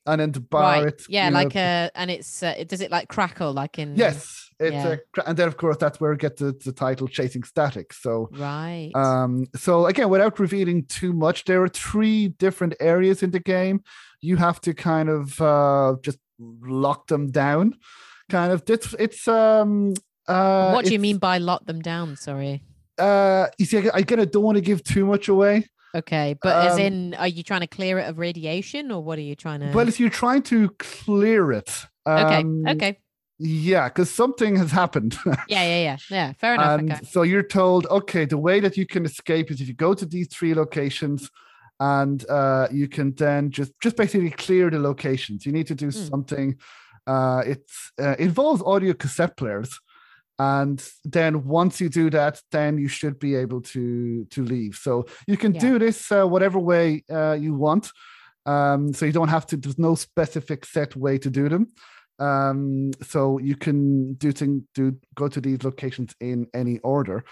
and 0.08 0.20
then 0.20 0.32
to 0.32 0.40
bar 0.40 0.62
right. 0.62 0.88
it. 0.88 1.04
Yeah, 1.08 1.30
like 1.30 1.54
know, 1.54 1.62
a, 1.62 1.92
and 1.94 2.10
it's 2.10 2.42
uh, 2.42 2.64
does 2.68 2.82
it 2.82 2.90
like 2.90 3.10
crackle 3.10 3.54
like 3.54 3.78
in? 3.78 3.96
Yes, 3.96 4.50
it's 4.64 4.74
yeah. 4.74 4.96
a, 5.18 5.28
and 5.28 5.38
then 5.38 5.48
of 5.48 5.58
course 5.58 5.78
that's 5.78 6.00
where 6.00 6.14
it 6.14 6.20
gets 6.20 6.42
the, 6.42 6.54
the 6.64 6.72
title 6.72 7.08
"Chasing 7.08 7.44
Static." 7.44 7.94
So 7.94 8.30
right. 8.34 8.92
Um. 8.96 9.48
So 9.56 9.86
again, 9.86 10.10
without 10.10 10.40
revealing 10.40 10.86
too 10.86 11.14
much, 11.14 11.46
there 11.46 11.62
are 11.62 11.68
three 11.68 12.30
different 12.30 12.76
areas 12.80 13.24
in 13.24 13.32
the 13.32 13.40
game. 13.40 13.84
You 14.22 14.38
have 14.38 14.62
to 14.62 14.74
kind 14.74 15.10
of 15.10 15.40
uh 15.42 15.96
just 16.02 16.20
lock 16.40 17.08
them 17.08 17.32
down. 17.32 17.76
Kind 18.30 18.52
of. 18.52 18.64
It's 18.68 18.94
it's 18.98 19.28
um 19.28 19.94
uh, 20.28 20.72
what 20.72 20.86
do 20.86 20.94
you 20.94 21.00
mean 21.00 21.18
by 21.18 21.38
lock 21.38 21.66
them 21.66 21.82
down? 21.82 22.16
Sorry. 22.16 22.64
Uh, 22.98 23.48
you 23.58 23.66
see, 23.66 23.78
I, 23.78 24.00
again, 24.00 24.20
I 24.20 24.26
don't 24.26 24.44
want 24.44 24.56
to 24.56 24.62
give 24.62 24.84
too 24.84 25.06
much 25.06 25.28
away. 25.28 25.68
Okay, 25.96 26.36
but 26.42 26.56
um, 26.56 26.68
as 26.68 26.78
in, 26.80 27.14
are 27.16 27.28
you 27.28 27.44
trying 27.44 27.62
to 27.62 27.68
clear 27.68 28.00
it 28.00 28.10
of 28.10 28.18
radiation, 28.18 28.92
or 28.92 29.04
what 29.04 29.20
are 29.20 29.24
you 29.24 29.36
trying 29.36 29.60
to? 29.60 29.72
Well, 29.72 29.88
if 29.88 30.00
you're 30.00 30.10
trying 30.10 30.42
to 30.44 30.70
clear 30.80 31.52
it. 31.52 31.86
Um, 32.06 32.66
okay. 32.66 32.72
Okay. 32.72 33.00
Yeah, 33.46 33.90
because 33.90 34.10
something 34.10 34.56
has 34.56 34.72
happened. 34.72 35.18
yeah, 35.26 35.64
yeah, 35.64 35.80
yeah, 35.80 35.98
yeah. 36.10 36.34
Fair 36.34 36.54
enough. 36.54 36.80
And 36.80 36.94
okay. 36.94 37.06
so 37.06 37.24
you're 37.24 37.44
told, 37.44 37.86
okay, 37.88 38.24
the 38.24 38.38
way 38.38 38.62
that 38.62 38.78
you 38.78 38.86
can 38.86 39.06
escape 39.06 39.52
is 39.52 39.60
if 39.60 39.68
you 39.68 39.74
go 39.74 39.94
to 39.94 40.06
these 40.06 40.30
three 40.30 40.54
locations, 40.54 41.30
and 41.80 42.26
uh, 42.30 42.68
you 42.72 42.88
can 42.88 43.14
then 43.16 43.52
just 43.52 43.74
just 43.82 43.98
basically 43.98 44.30
clear 44.30 44.70
the 44.70 44.80
locations. 44.80 45.46
You 45.46 45.52
need 45.52 45.68
to 45.68 45.76
do 45.76 45.88
mm. 45.88 46.10
something. 46.10 46.58
Uh, 47.06 47.44
it's 47.46 47.92
uh, 48.00 48.16
involves 48.18 48.64
audio 48.64 48.94
cassette 48.94 49.36
players 49.36 49.78
and 50.40 50.90
then 51.04 51.46
once 51.46 51.80
you 51.80 51.90
do 51.90 52.10
that 52.10 52.42
then 52.52 52.78
you 52.78 52.88
should 52.88 53.20
be 53.20 53.36
able 53.36 53.62
to 53.62 54.26
to 54.32 54.44
leave 54.44 54.76
so 54.76 55.06
you 55.28 55.38
can 55.38 55.54
yeah. 55.54 55.60
do 55.60 55.78
this 55.78 56.12
uh, 56.12 56.26
whatever 56.26 56.58
way 56.58 57.04
uh, 57.12 57.38
you 57.40 57.54
want 57.54 57.92
um, 58.46 58.94
so 58.94 59.06
you 59.06 59.12
don't 59.12 59.28
have 59.28 59.46
to 59.46 59.58
there's 59.58 59.78
no 59.78 59.94
specific 59.94 60.66
set 60.66 60.96
way 60.96 61.18
to 61.18 61.30
do 61.30 61.50
them 61.50 61.68
um, 62.24 62.92
so 63.02 63.38
you 63.40 63.56
can 63.56 64.14
do 64.16 64.32
thing 64.32 64.66
do 64.74 64.86
go 65.16 65.28
to 65.28 65.40
these 65.42 65.64
locations 65.64 66.16
in 66.20 66.48
any 66.54 66.80
order 66.80 67.24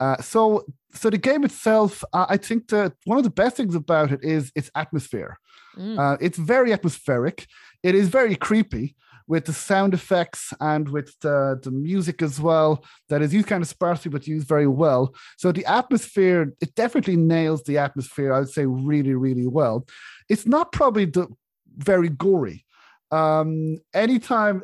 uh, 0.00 0.18
so 0.20 0.64
so 0.92 1.10
the 1.10 1.18
game 1.18 1.44
itself 1.44 2.04
uh, 2.12 2.26
i 2.28 2.36
think 2.36 2.68
that 2.68 2.92
one 3.04 3.18
of 3.18 3.24
the 3.24 3.38
best 3.42 3.56
things 3.56 3.74
about 3.74 4.10
it 4.12 4.20
is 4.22 4.52
its 4.54 4.70
atmosphere 4.74 5.38
mm. 5.76 5.98
Uh, 5.98 6.16
it's 6.20 6.38
very 6.38 6.72
atmospheric 6.72 7.46
it 7.82 7.94
is 7.94 8.08
very 8.08 8.36
creepy 8.36 8.96
with 9.28 9.44
the 9.44 9.52
sound 9.52 9.92
effects 9.94 10.52
and 10.60 10.88
with 10.88 11.14
the, 11.20 11.60
the 11.62 11.70
music 11.70 12.22
as 12.22 12.40
well 12.40 12.82
that 13.10 13.22
is 13.22 13.32
used 13.32 13.46
kind 13.46 13.62
of 13.62 13.68
sparsely 13.68 14.10
but 14.10 14.26
used 14.26 14.48
very 14.48 14.66
well. 14.66 15.14
So 15.36 15.52
the 15.52 15.66
atmosphere, 15.66 16.54
it 16.62 16.74
definitely 16.74 17.16
nails 17.16 17.62
the 17.62 17.76
atmosphere, 17.78 18.32
I 18.32 18.40
would 18.40 18.48
say, 18.48 18.64
really, 18.64 19.14
really 19.14 19.46
well. 19.46 19.86
It's 20.30 20.46
not 20.46 20.72
probably 20.72 21.04
the, 21.04 21.28
very 21.76 22.08
gory. 22.08 22.64
Um, 23.10 23.78
anytime 23.94 24.62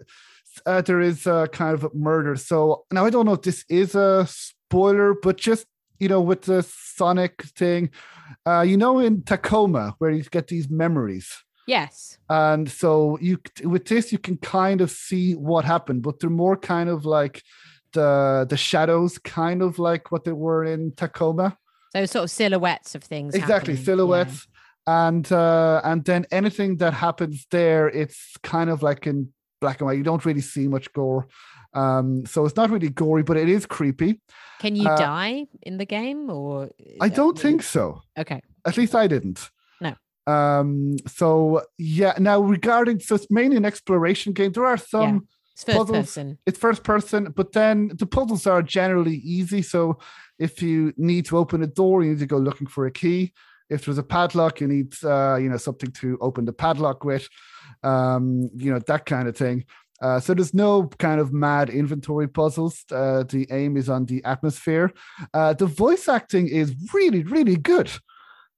uh, 0.66 0.82
there 0.82 1.00
is 1.00 1.26
a 1.26 1.48
kind 1.52 1.74
of 1.74 1.94
murder. 1.94 2.36
So 2.36 2.84
now 2.92 3.04
I 3.04 3.10
don't 3.10 3.26
know 3.26 3.32
if 3.32 3.42
this 3.42 3.64
is 3.68 3.94
a 3.94 4.26
spoiler, 4.28 5.14
but 5.22 5.36
just 5.36 5.66
you 5.98 6.08
know, 6.08 6.20
with 6.20 6.42
the 6.42 6.62
Sonic 6.62 7.42
thing, 7.44 7.90
uh, 8.46 8.60
you 8.62 8.76
know, 8.76 8.98
in 8.98 9.22
Tacoma 9.22 9.94
where 9.98 10.10
you 10.10 10.22
get 10.24 10.48
these 10.48 10.68
memories. 10.68 11.32
Yes. 11.66 12.18
And 12.28 12.70
so 12.70 13.18
you 13.20 13.38
with 13.62 13.86
this 13.86 14.12
you 14.12 14.18
can 14.18 14.36
kind 14.36 14.80
of 14.80 14.90
see 14.90 15.34
what 15.34 15.64
happened, 15.64 16.02
but 16.02 16.20
they're 16.20 16.30
more 16.30 16.56
kind 16.56 16.88
of 16.88 17.06
like 17.06 17.42
the 17.92 18.46
the 18.48 18.56
shadows, 18.56 19.18
kind 19.18 19.62
of 19.62 19.78
like 19.78 20.12
what 20.12 20.24
they 20.24 20.32
were 20.32 20.64
in 20.64 20.92
Tacoma. 20.92 21.56
So 21.94 22.06
sort 22.06 22.24
of 22.24 22.30
silhouettes 22.30 22.94
of 22.94 23.04
things. 23.04 23.34
Exactly, 23.34 23.74
happening. 23.74 23.84
silhouettes. 23.84 24.46
And 24.86 25.30
uh, 25.32 25.80
and 25.84 26.04
then 26.04 26.26
anything 26.30 26.76
that 26.78 26.92
happens 26.92 27.46
there, 27.50 27.88
it's 27.88 28.36
kind 28.42 28.68
of 28.68 28.82
like 28.82 29.06
in 29.06 29.32
black 29.60 29.80
and 29.80 29.86
white. 29.86 29.96
You 29.96 30.04
don't 30.04 30.24
really 30.24 30.42
see 30.42 30.68
much 30.68 30.92
gore. 30.92 31.26
Um, 31.72 32.24
so 32.26 32.44
it's 32.44 32.56
not 32.56 32.70
really 32.70 32.90
gory, 32.90 33.22
but 33.22 33.36
it 33.36 33.48
is 33.48 33.66
creepy. 33.66 34.20
Can 34.60 34.76
you 34.76 34.88
uh, 34.88 34.96
die 34.96 35.46
in 35.62 35.78
the 35.78 35.86
game 35.86 36.30
or 36.30 36.70
I 37.00 37.08
don't 37.08 37.38
think 37.38 37.62
so. 37.62 38.02
Okay. 38.16 38.40
At 38.64 38.76
least 38.76 38.94
I 38.94 39.06
didn't. 39.08 39.50
No. 39.80 39.94
Um, 40.32 40.96
so 41.06 41.62
yeah, 41.78 42.14
now 42.18 42.40
regarding 42.40 43.00
so 43.00 43.16
it's 43.16 43.30
mainly 43.30 43.56
an 43.56 43.64
exploration 43.64 44.32
game. 44.32 44.52
There 44.52 44.66
are 44.66 44.76
some 44.76 45.14
yeah. 45.14 45.20
It's 45.54 45.64
first 45.64 45.78
puzzles. 45.78 45.98
person. 45.98 46.38
It's 46.46 46.58
first 46.58 46.82
person, 46.82 47.32
but 47.36 47.52
then 47.52 47.92
the 47.94 48.06
puzzles 48.06 48.46
are 48.46 48.60
generally 48.60 49.16
easy. 49.16 49.62
So 49.62 49.98
if 50.38 50.60
you 50.62 50.92
need 50.96 51.26
to 51.26 51.38
open 51.38 51.62
a 51.62 51.68
door, 51.68 52.02
you 52.02 52.10
need 52.10 52.18
to 52.20 52.26
go 52.26 52.38
looking 52.38 52.66
for 52.66 52.86
a 52.86 52.90
key. 52.90 53.32
If 53.70 53.84
there's 53.84 53.98
a 53.98 54.02
padlock, 54.02 54.60
you 54.60 54.68
need 54.68 54.94
uh, 55.02 55.36
you 55.36 55.48
know 55.48 55.56
something 55.56 55.90
to 55.92 56.18
open 56.20 56.44
the 56.44 56.52
padlock 56.52 57.04
with. 57.04 57.28
Um, 57.82 58.50
you 58.54 58.72
know 58.72 58.78
that 58.78 59.06
kind 59.06 59.28
of 59.28 59.36
thing. 59.36 59.64
Uh, 60.02 60.20
so 60.20 60.34
there's 60.34 60.54
no 60.54 60.86
kind 60.98 61.20
of 61.20 61.32
mad 61.32 61.70
inventory 61.70 62.28
puzzles. 62.28 62.84
Uh, 62.90 63.22
the 63.22 63.46
aim 63.50 63.76
is 63.76 63.88
on 63.88 64.04
the 64.06 64.22
atmosphere. 64.24 64.92
Uh, 65.32 65.54
the 65.54 65.66
voice 65.66 66.08
acting 66.08 66.48
is 66.48 66.74
really, 66.92 67.22
really 67.22 67.56
good. 67.56 67.90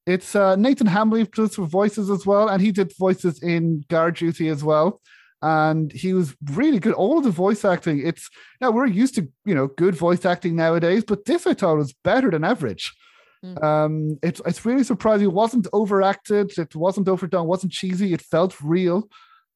It's 0.07 0.35
uh, 0.35 0.57
Nathan 0.57 0.87
Hanley 0.87 1.25
does 1.25 1.57
for 1.57 1.67
voices 1.67 2.11
as 2.11 2.25
well, 2.25 2.49
and 2.49 2.63
he 2.63 2.73
did 2.73 2.93
voices 2.97 3.43
in 3.43 3.85
Guard 3.89 4.17
Duty 4.17 4.49
as 4.49 4.63
well. 4.63 5.01
And 5.43 5.93
he 5.93 6.15
was 6.15 6.35
really 6.53 6.79
good. 6.79 6.95
All 6.95 7.21
the 7.21 7.31
voice 7.31 7.65
acting, 7.65 8.05
it's 8.05 8.31
now 8.61 8.71
we're 8.71 8.87
used 8.87 9.17
to 9.17 9.29
you 9.45 9.55
know 9.55 9.67
good 9.67 9.95
voice 9.95 10.25
acting 10.25 10.57
nowadays, 10.57 11.05
but 11.05 11.27
this 11.27 11.47
I 11.47 11.55
thought 11.55 11.77
was 11.77 11.93
better 11.93 12.31
than 12.31 12.45
average. 12.45 12.93
Mm. 13.45 13.63
Um, 13.63 14.19
it's 14.23 14.41
it's 14.47 14.65
really 14.65 14.85
surprising. 14.85 15.27
It 15.27 15.33
wasn't 15.33 15.67
overacted. 15.73 16.59
It 16.59 16.75
wasn't 16.75 17.09
overdone. 17.09 17.47
wasn't 17.47 17.73
cheesy. 17.73 18.13
It 18.13 18.23
felt 18.23 18.61
real. 18.63 19.09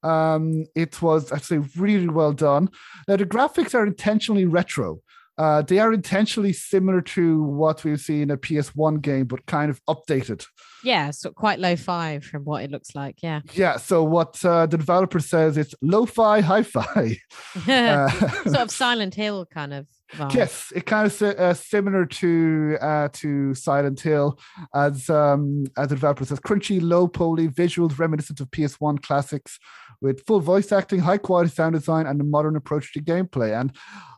Um, 0.02 0.64
it 0.74 1.00
was 1.02 1.30
actually 1.32 1.58
really 1.76 2.08
well 2.08 2.32
done. 2.32 2.70
Now 3.06 3.16
the 3.16 3.26
graphics 3.26 3.74
are 3.74 3.86
intentionally 3.86 4.46
retro. 4.46 5.00
Uh, 5.40 5.62
they 5.62 5.78
are 5.78 5.90
intentionally 5.90 6.52
similar 6.52 7.00
to 7.00 7.42
what 7.42 7.82
we 7.82 7.96
see 7.96 8.20
in 8.20 8.30
a 8.30 8.36
PS1 8.36 9.00
game, 9.00 9.24
but 9.24 9.46
kind 9.46 9.70
of 9.70 9.80
updated. 9.86 10.44
Yeah, 10.84 11.12
so 11.12 11.30
quite 11.30 11.58
low 11.58 11.76
fi 11.76 12.18
from 12.18 12.44
what 12.44 12.62
it 12.62 12.70
looks 12.70 12.94
like. 12.94 13.22
Yeah. 13.22 13.40
Yeah. 13.54 13.78
So 13.78 14.04
what 14.04 14.44
uh, 14.44 14.66
the 14.66 14.76
developer 14.76 15.18
says, 15.18 15.56
it's 15.56 15.74
lo-fi, 15.80 16.42
hi-fi. 16.42 17.16
uh, 17.68 18.10
sort 18.10 18.56
of 18.56 18.70
Silent 18.82 19.14
Hill 19.14 19.46
kind 19.46 19.72
of. 19.72 19.86
Vibe. 20.12 20.34
Yes, 20.34 20.72
it 20.74 20.86
kind 20.86 21.06
of 21.06 21.22
uh, 21.22 21.54
similar 21.54 22.04
to 22.04 22.76
uh, 22.80 23.08
to 23.12 23.54
Silent 23.54 24.00
Hill, 24.00 24.40
as 24.74 25.08
um, 25.08 25.66
as 25.78 25.86
the 25.86 25.94
developer 25.94 26.24
says, 26.24 26.40
crunchy, 26.40 26.82
low 26.82 27.06
poly 27.06 27.46
visuals 27.46 27.96
reminiscent 27.96 28.40
of 28.40 28.50
PS1 28.50 29.02
classics, 29.02 29.60
with 30.00 30.24
full 30.26 30.40
voice 30.40 30.72
acting, 30.72 31.00
high 31.00 31.18
quality 31.18 31.50
sound 31.50 31.74
design, 31.74 32.06
and 32.06 32.20
a 32.20 32.24
modern 32.24 32.56
approach 32.56 32.92
to 32.92 33.00
gameplay. 33.00 33.58
And 33.58 33.72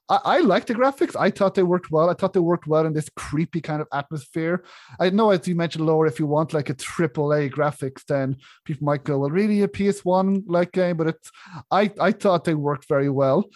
I, 0.08 0.20
I 0.24 0.38
like 0.40 0.66
the 0.66 0.74
graphics. 0.74 1.16
I 1.18 1.30
thought 1.30 1.54
they 1.54 1.62
worked 1.62 1.90
well. 1.90 2.10
I 2.10 2.14
thought 2.14 2.32
they 2.32 2.40
worked 2.40 2.66
well 2.66 2.86
in 2.86 2.92
this 2.92 3.08
creepy 3.16 3.60
kind 3.60 3.80
of 3.80 3.88
atmosphere. 3.92 4.64
I 5.00 5.10
know, 5.10 5.30
as 5.30 5.46
you 5.48 5.54
mentioned, 5.54 5.86
Laura, 5.86 6.08
if 6.08 6.18
you 6.18 6.26
want 6.26 6.52
like 6.52 6.70
a 6.70 6.74
triple 6.74 7.32
A 7.32 7.48
graphics, 7.48 8.04
then 8.06 8.36
people 8.64 8.84
might 8.84 9.04
go, 9.04 9.18
well, 9.18 9.30
really 9.30 9.62
a 9.62 9.68
PS1 9.68 10.44
like 10.46 10.72
game, 10.72 10.96
but 10.96 11.08
it's 11.08 11.30
I 11.70 11.92
I 12.00 12.12
thought 12.12 12.44
they 12.44 12.54
worked 12.54 12.88
very 12.88 13.08
well. 13.08 13.48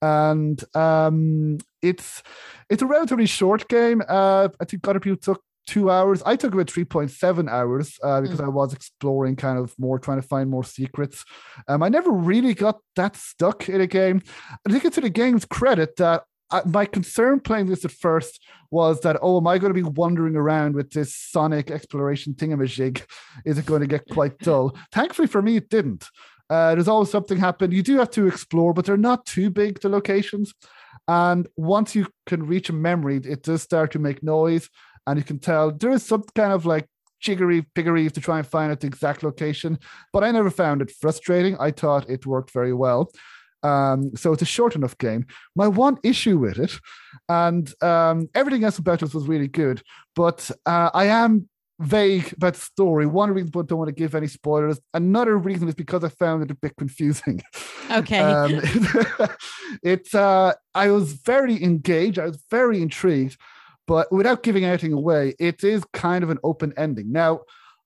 And 0.00 0.62
um, 0.76 1.58
it's 1.80 2.22
it's 2.68 2.82
a 2.82 2.86
relatively 2.86 3.26
short 3.26 3.68
game. 3.68 4.02
Uh, 4.06 4.48
I 4.60 4.64
think 4.64 4.86
other 4.86 5.00
people 5.00 5.16
took 5.16 5.42
two 5.66 5.90
hours. 5.90 6.22
I 6.24 6.36
took 6.36 6.54
about 6.54 6.66
3.7 6.66 7.48
hours 7.48 7.98
uh, 8.02 8.20
because 8.20 8.40
mm. 8.40 8.44
I 8.44 8.48
was 8.48 8.72
exploring 8.72 9.36
kind 9.36 9.58
of 9.58 9.74
more, 9.78 9.98
trying 9.98 10.20
to 10.20 10.26
find 10.26 10.50
more 10.50 10.64
secrets. 10.64 11.24
Um, 11.68 11.82
I 11.82 11.88
never 11.88 12.10
really 12.10 12.54
got 12.54 12.80
that 12.96 13.16
stuck 13.16 13.68
in 13.68 13.80
a 13.80 13.86
game. 13.86 14.22
I 14.66 14.72
think 14.72 14.84
it's 14.84 14.96
to 14.96 15.00
the 15.00 15.10
game's 15.10 15.44
credit 15.44 15.96
that 15.96 16.24
I, 16.50 16.62
my 16.66 16.84
concern 16.84 17.40
playing 17.40 17.66
this 17.66 17.84
at 17.84 17.90
first 17.90 18.40
was 18.70 19.00
that, 19.00 19.16
oh, 19.22 19.38
am 19.38 19.46
I 19.46 19.58
going 19.58 19.74
to 19.74 19.82
be 19.82 19.88
wandering 19.88 20.36
around 20.36 20.74
with 20.74 20.90
this 20.90 21.14
Sonic 21.14 21.70
exploration 21.70 22.34
thingamajig? 22.34 23.02
Is 23.44 23.58
it 23.58 23.66
going 23.66 23.80
to 23.80 23.86
get 23.86 24.08
quite 24.10 24.38
dull? 24.38 24.76
Thankfully 24.92 25.28
for 25.28 25.42
me, 25.42 25.56
it 25.56 25.68
didn't. 25.68 26.06
Uh, 26.50 26.74
there's 26.74 26.88
always 26.88 27.10
something 27.10 27.38
happen. 27.38 27.72
You 27.72 27.82
do 27.82 27.96
have 27.98 28.10
to 28.10 28.26
explore, 28.26 28.74
but 28.74 28.84
they're 28.84 28.96
not 28.96 29.24
too 29.24 29.50
big, 29.50 29.80
the 29.80 29.88
locations. 29.88 30.52
And 31.08 31.48
once 31.56 31.94
you 31.94 32.06
can 32.26 32.46
reach 32.46 32.68
a 32.68 32.72
memory, 32.72 33.16
it 33.16 33.42
does 33.42 33.62
start 33.62 33.92
to 33.92 33.98
make 33.98 34.22
noise 34.22 34.68
and 35.06 35.18
you 35.18 35.24
can 35.24 35.38
tell 35.38 35.70
there 35.70 35.90
is 35.90 36.04
some 36.04 36.24
kind 36.34 36.52
of 36.52 36.66
like 36.66 36.86
jiggery 37.20 37.62
piggery 37.74 38.10
to 38.10 38.20
try 38.20 38.38
and 38.38 38.46
find 38.46 38.70
out 38.70 38.80
the 38.80 38.86
exact 38.86 39.22
location. 39.22 39.78
But 40.12 40.24
I 40.24 40.30
never 40.30 40.50
found 40.50 40.82
it 40.82 40.90
frustrating. 40.90 41.56
I 41.58 41.70
thought 41.70 42.08
it 42.08 42.26
worked 42.26 42.50
very 42.50 42.74
well. 42.74 43.10
Um, 43.62 44.14
so 44.14 44.32
it's 44.32 44.42
a 44.42 44.46
short 44.46 44.76
enough 44.76 44.98
game. 44.98 45.26
My 45.56 45.68
one 45.68 45.96
issue 46.02 46.38
with 46.38 46.58
it, 46.58 46.78
and 47.30 47.72
um, 47.82 48.28
everything 48.34 48.62
else 48.62 48.78
about 48.78 49.02
it 49.02 49.14
was 49.14 49.26
really 49.26 49.48
good, 49.48 49.82
but 50.14 50.50
uh, 50.66 50.90
I 50.92 51.06
am 51.06 51.48
vague 51.80 52.32
about 52.34 52.54
the 52.54 52.60
story. 52.60 53.06
One 53.06 53.30
reason 53.30 53.50
I 53.56 53.62
don't 53.62 53.78
want 53.78 53.88
to 53.88 53.94
give 53.94 54.14
any 54.14 54.26
spoilers. 54.26 54.78
Another 54.92 55.36
reason 55.36 55.68
is 55.68 55.74
because 55.74 56.04
I 56.04 56.08
found 56.08 56.42
it 56.42 56.50
a 56.50 56.54
bit 56.54 56.76
confusing. 56.76 57.42
Okay. 57.90 58.18
Um, 58.18 58.62
it's 59.82 60.14
uh, 60.14 60.54
I 60.74 60.90
was 60.90 61.12
very 61.12 61.62
engaged. 61.62 62.18
I 62.18 62.24
was 62.24 62.42
very 62.50 62.80
intrigued, 62.80 63.36
but 63.86 64.10
without 64.12 64.42
giving 64.42 64.64
anything 64.64 64.92
away, 64.92 65.34
it 65.38 65.64
is 65.64 65.84
kind 65.92 66.24
of 66.24 66.30
an 66.30 66.38
open 66.42 66.72
ending. 66.76 67.12
Now, 67.12 67.40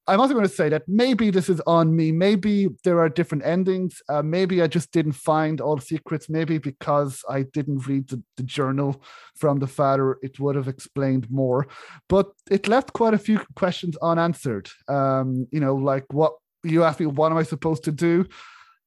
I'm 0.08 0.20
also 0.20 0.32
going 0.32 0.46
to 0.46 0.52
say 0.52 0.70
that 0.70 0.84
maybe 0.88 1.30
this 1.30 1.50
is 1.50 1.60
on 1.66 1.94
me. 1.94 2.12
Maybe 2.12 2.68
there 2.82 2.98
are 2.98 3.10
different 3.10 3.44
endings. 3.44 4.00
Uh, 4.08 4.22
maybe 4.22 4.62
I 4.62 4.66
just 4.66 4.90
didn't 4.90 5.12
find 5.12 5.60
all 5.60 5.76
the 5.76 5.82
secrets. 5.82 6.30
Maybe 6.30 6.56
because 6.56 7.22
I 7.28 7.42
didn't 7.42 7.86
read 7.86 8.08
the, 8.08 8.22
the 8.38 8.42
journal 8.42 9.02
from 9.36 9.58
the 9.58 9.66
father, 9.66 10.16
it 10.22 10.40
would 10.40 10.56
have 10.56 10.66
explained 10.66 11.30
more. 11.30 11.68
But 12.08 12.30
it 12.50 12.68
left 12.68 12.94
quite 12.94 13.12
a 13.12 13.18
few 13.18 13.40
questions 13.54 13.98
unanswered. 13.98 14.70
Um, 14.88 15.46
you 15.52 15.60
know, 15.60 15.74
like 15.74 16.06
what 16.10 16.32
you 16.64 16.84
asked 16.84 17.00
me, 17.00 17.06
what 17.06 17.30
am 17.30 17.38
I 17.38 17.42
supposed 17.42 17.84
to 17.84 17.92
do? 17.92 18.24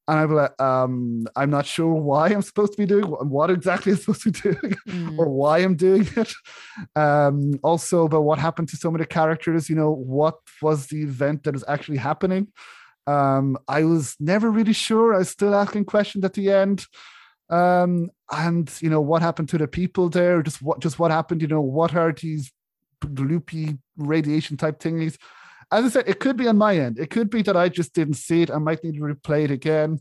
And 0.08 0.18
I'm 0.18 0.34
like, 0.34 0.60
um, 0.60 1.26
I'm 1.36 1.50
not 1.50 1.64
sure 1.64 1.94
why 1.94 2.28
I'm 2.28 2.42
supposed 2.42 2.72
to 2.72 2.78
be 2.78 2.86
doing 2.86 3.04
what 3.04 3.50
exactly 3.50 3.92
I'm 3.92 3.98
supposed 3.98 4.22
to 4.22 4.32
be 4.32 4.40
doing 4.40 4.76
mm. 4.88 5.18
or 5.18 5.28
why 5.28 5.58
I'm 5.58 5.76
doing 5.76 6.08
it. 6.16 6.32
Um, 6.96 7.58
also 7.62 8.06
about 8.06 8.24
what 8.24 8.38
happened 8.38 8.68
to 8.70 8.76
some 8.76 8.94
of 8.94 8.98
the 8.98 9.06
characters, 9.06 9.70
you 9.70 9.76
know, 9.76 9.92
what 9.92 10.38
was 10.60 10.86
the 10.86 11.02
event 11.02 11.44
that 11.44 11.54
is 11.54 11.64
actually 11.68 11.98
happening. 11.98 12.48
Um, 13.06 13.58
I 13.68 13.84
was 13.84 14.16
never 14.18 14.50
really 14.50 14.72
sure. 14.72 15.14
I 15.14 15.18
was 15.18 15.28
still 15.28 15.54
asking 15.54 15.84
questions 15.84 16.24
at 16.24 16.34
the 16.34 16.50
end. 16.50 16.84
Um, 17.48 18.10
and 18.30 18.72
you 18.80 18.88
know, 18.88 19.00
what 19.00 19.22
happened 19.22 19.50
to 19.50 19.58
the 19.58 19.68
people 19.68 20.08
there? 20.08 20.42
Just 20.42 20.62
what 20.62 20.80
just 20.80 20.98
what 20.98 21.10
happened, 21.10 21.42
you 21.42 21.48
know, 21.48 21.60
what 21.60 21.94
are 21.94 22.12
these 22.12 22.50
loopy 23.04 23.78
radiation 23.96 24.56
type 24.56 24.80
thingies? 24.80 25.16
As 25.72 25.84
I 25.86 25.88
said, 25.88 26.08
it 26.08 26.20
could 26.20 26.36
be 26.36 26.46
on 26.46 26.58
my 26.58 26.76
end. 26.76 26.98
It 26.98 27.10
could 27.10 27.30
be 27.30 27.42
that 27.42 27.56
I 27.56 27.68
just 27.68 27.94
didn't 27.94 28.14
see 28.14 28.42
it. 28.42 28.50
I 28.50 28.58
might 28.58 28.84
need 28.84 28.94
to 28.94 29.00
replay 29.00 29.44
it 29.44 29.50
again. 29.50 29.98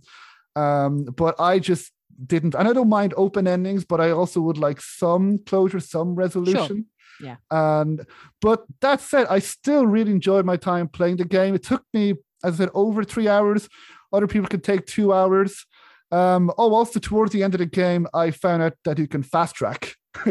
Um, 0.56 1.06
but 1.06 1.40
I 1.40 1.60
just 1.60 1.92
didn't. 2.26 2.56
And 2.56 2.68
I 2.68 2.74
don't 2.74 2.90
mind 2.90 3.14
open 3.16 3.48
endings, 3.48 3.86
but 3.86 4.02
I 4.02 4.12
also 4.12 4.42
would 4.42 4.58
like 4.58 4.82
some 4.82 5.40
closure, 5.46 5.80
some 5.80 6.14
resolution. 6.14 6.86
Sure. 7.22 7.28
Yeah. 7.30 7.36
And 7.50 8.06
but 8.42 8.66
that 8.82 9.00
said, 9.00 9.28
I 9.30 9.40
still 9.40 9.86
really 9.86 10.12
enjoyed 10.12 10.46
my 10.46 10.58
time 10.58 10.88
playing 10.90 11.18
the 11.18 11.26
game. 11.26 11.56
It 11.56 11.64
took 11.64 11.84
me, 11.94 12.16
as 12.44 12.56
I 12.56 12.66
said, 12.66 12.70
over 12.74 13.04
three 13.04 13.28
hours. 13.28 13.70
Other 14.12 14.28
people 14.28 14.50
could 14.50 14.64
take 14.64 14.86
two 14.86 15.14
hours. 15.14 15.66
Um, 16.12 16.52
oh, 16.58 16.74
also 16.74 17.00
towards 17.00 17.32
the 17.32 17.44
end 17.44 17.54
of 17.54 17.60
the 17.60 17.66
game, 17.66 18.08
I 18.14 18.32
found 18.32 18.62
out 18.62 18.74
that 18.84 19.00
you 19.00 19.08
can 19.08 19.24
fast 19.24 19.56
track. 19.56 19.96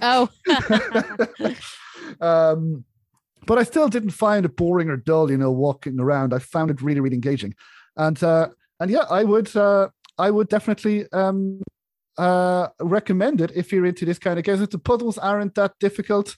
oh. 0.00 0.30
um, 2.20 2.84
but 3.48 3.58
I 3.58 3.64
still 3.64 3.88
didn't 3.88 4.10
find 4.10 4.44
it 4.44 4.56
boring 4.56 4.90
or 4.90 4.96
dull. 4.96 5.30
You 5.30 5.38
know, 5.38 5.50
walking 5.50 5.98
around, 5.98 6.32
I 6.32 6.38
found 6.38 6.70
it 6.70 6.82
really, 6.82 7.00
really 7.00 7.16
engaging, 7.16 7.54
and 7.96 8.22
uh, 8.22 8.48
and 8.78 8.90
yeah, 8.90 9.06
I 9.10 9.24
would 9.24 9.56
uh, 9.56 9.88
I 10.18 10.30
would 10.30 10.48
definitely 10.48 11.06
um, 11.12 11.62
uh, 12.16 12.68
recommend 12.80 13.40
it 13.40 13.50
if 13.56 13.72
you're 13.72 13.86
into 13.86 14.04
this 14.04 14.18
kind 14.18 14.38
of 14.38 14.44
games. 14.44 14.60
The 14.68 14.78
puzzles 14.78 15.18
aren't 15.18 15.54
that 15.56 15.72
difficult, 15.80 16.36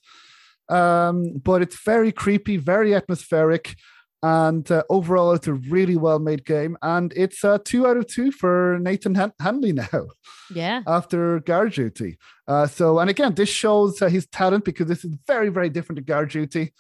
um, 0.69 1.39
but 1.45 1.61
it's 1.61 1.83
very 1.85 2.13
creepy, 2.13 2.57
very 2.57 2.95
atmospheric, 2.95 3.75
and 4.23 4.71
uh, 4.71 4.83
overall, 4.91 5.33
it's 5.33 5.47
a 5.47 5.55
really 5.55 5.97
well 5.97 6.19
made 6.19 6.45
game. 6.45 6.77
And 6.83 7.13
it's 7.17 7.43
uh, 7.43 7.59
two 7.65 7.87
out 7.87 7.97
of 7.97 8.07
two 8.07 8.31
for 8.31 8.79
Nathan 8.81 9.15
Han- 9.15 9.33
Hanley 9.41 9.73
now. 9.73 9.89
Yeah. 10.53 10.83
After 10.85 11.39
Guard 11.39 11.75
Duty. 11.75 12.19
Uh, 12.49 12.67
so, 12.67 12.99
and 12.99 13.09
again, 13.09 13.37
this 13.37 13.49
shows 13.49 14.03
uh, 14.03 14.09
his 14.09 14.27
talent 14.27 14.65
because 14.65 14.89
this 14.89 15.05
is 15.05 15.15
very, 15.25 15.49
very 15.49 15.69
different 15.69 15.99
to 15.99 16.03
Guard 16.03 16.31
Duty, 16.31 16.73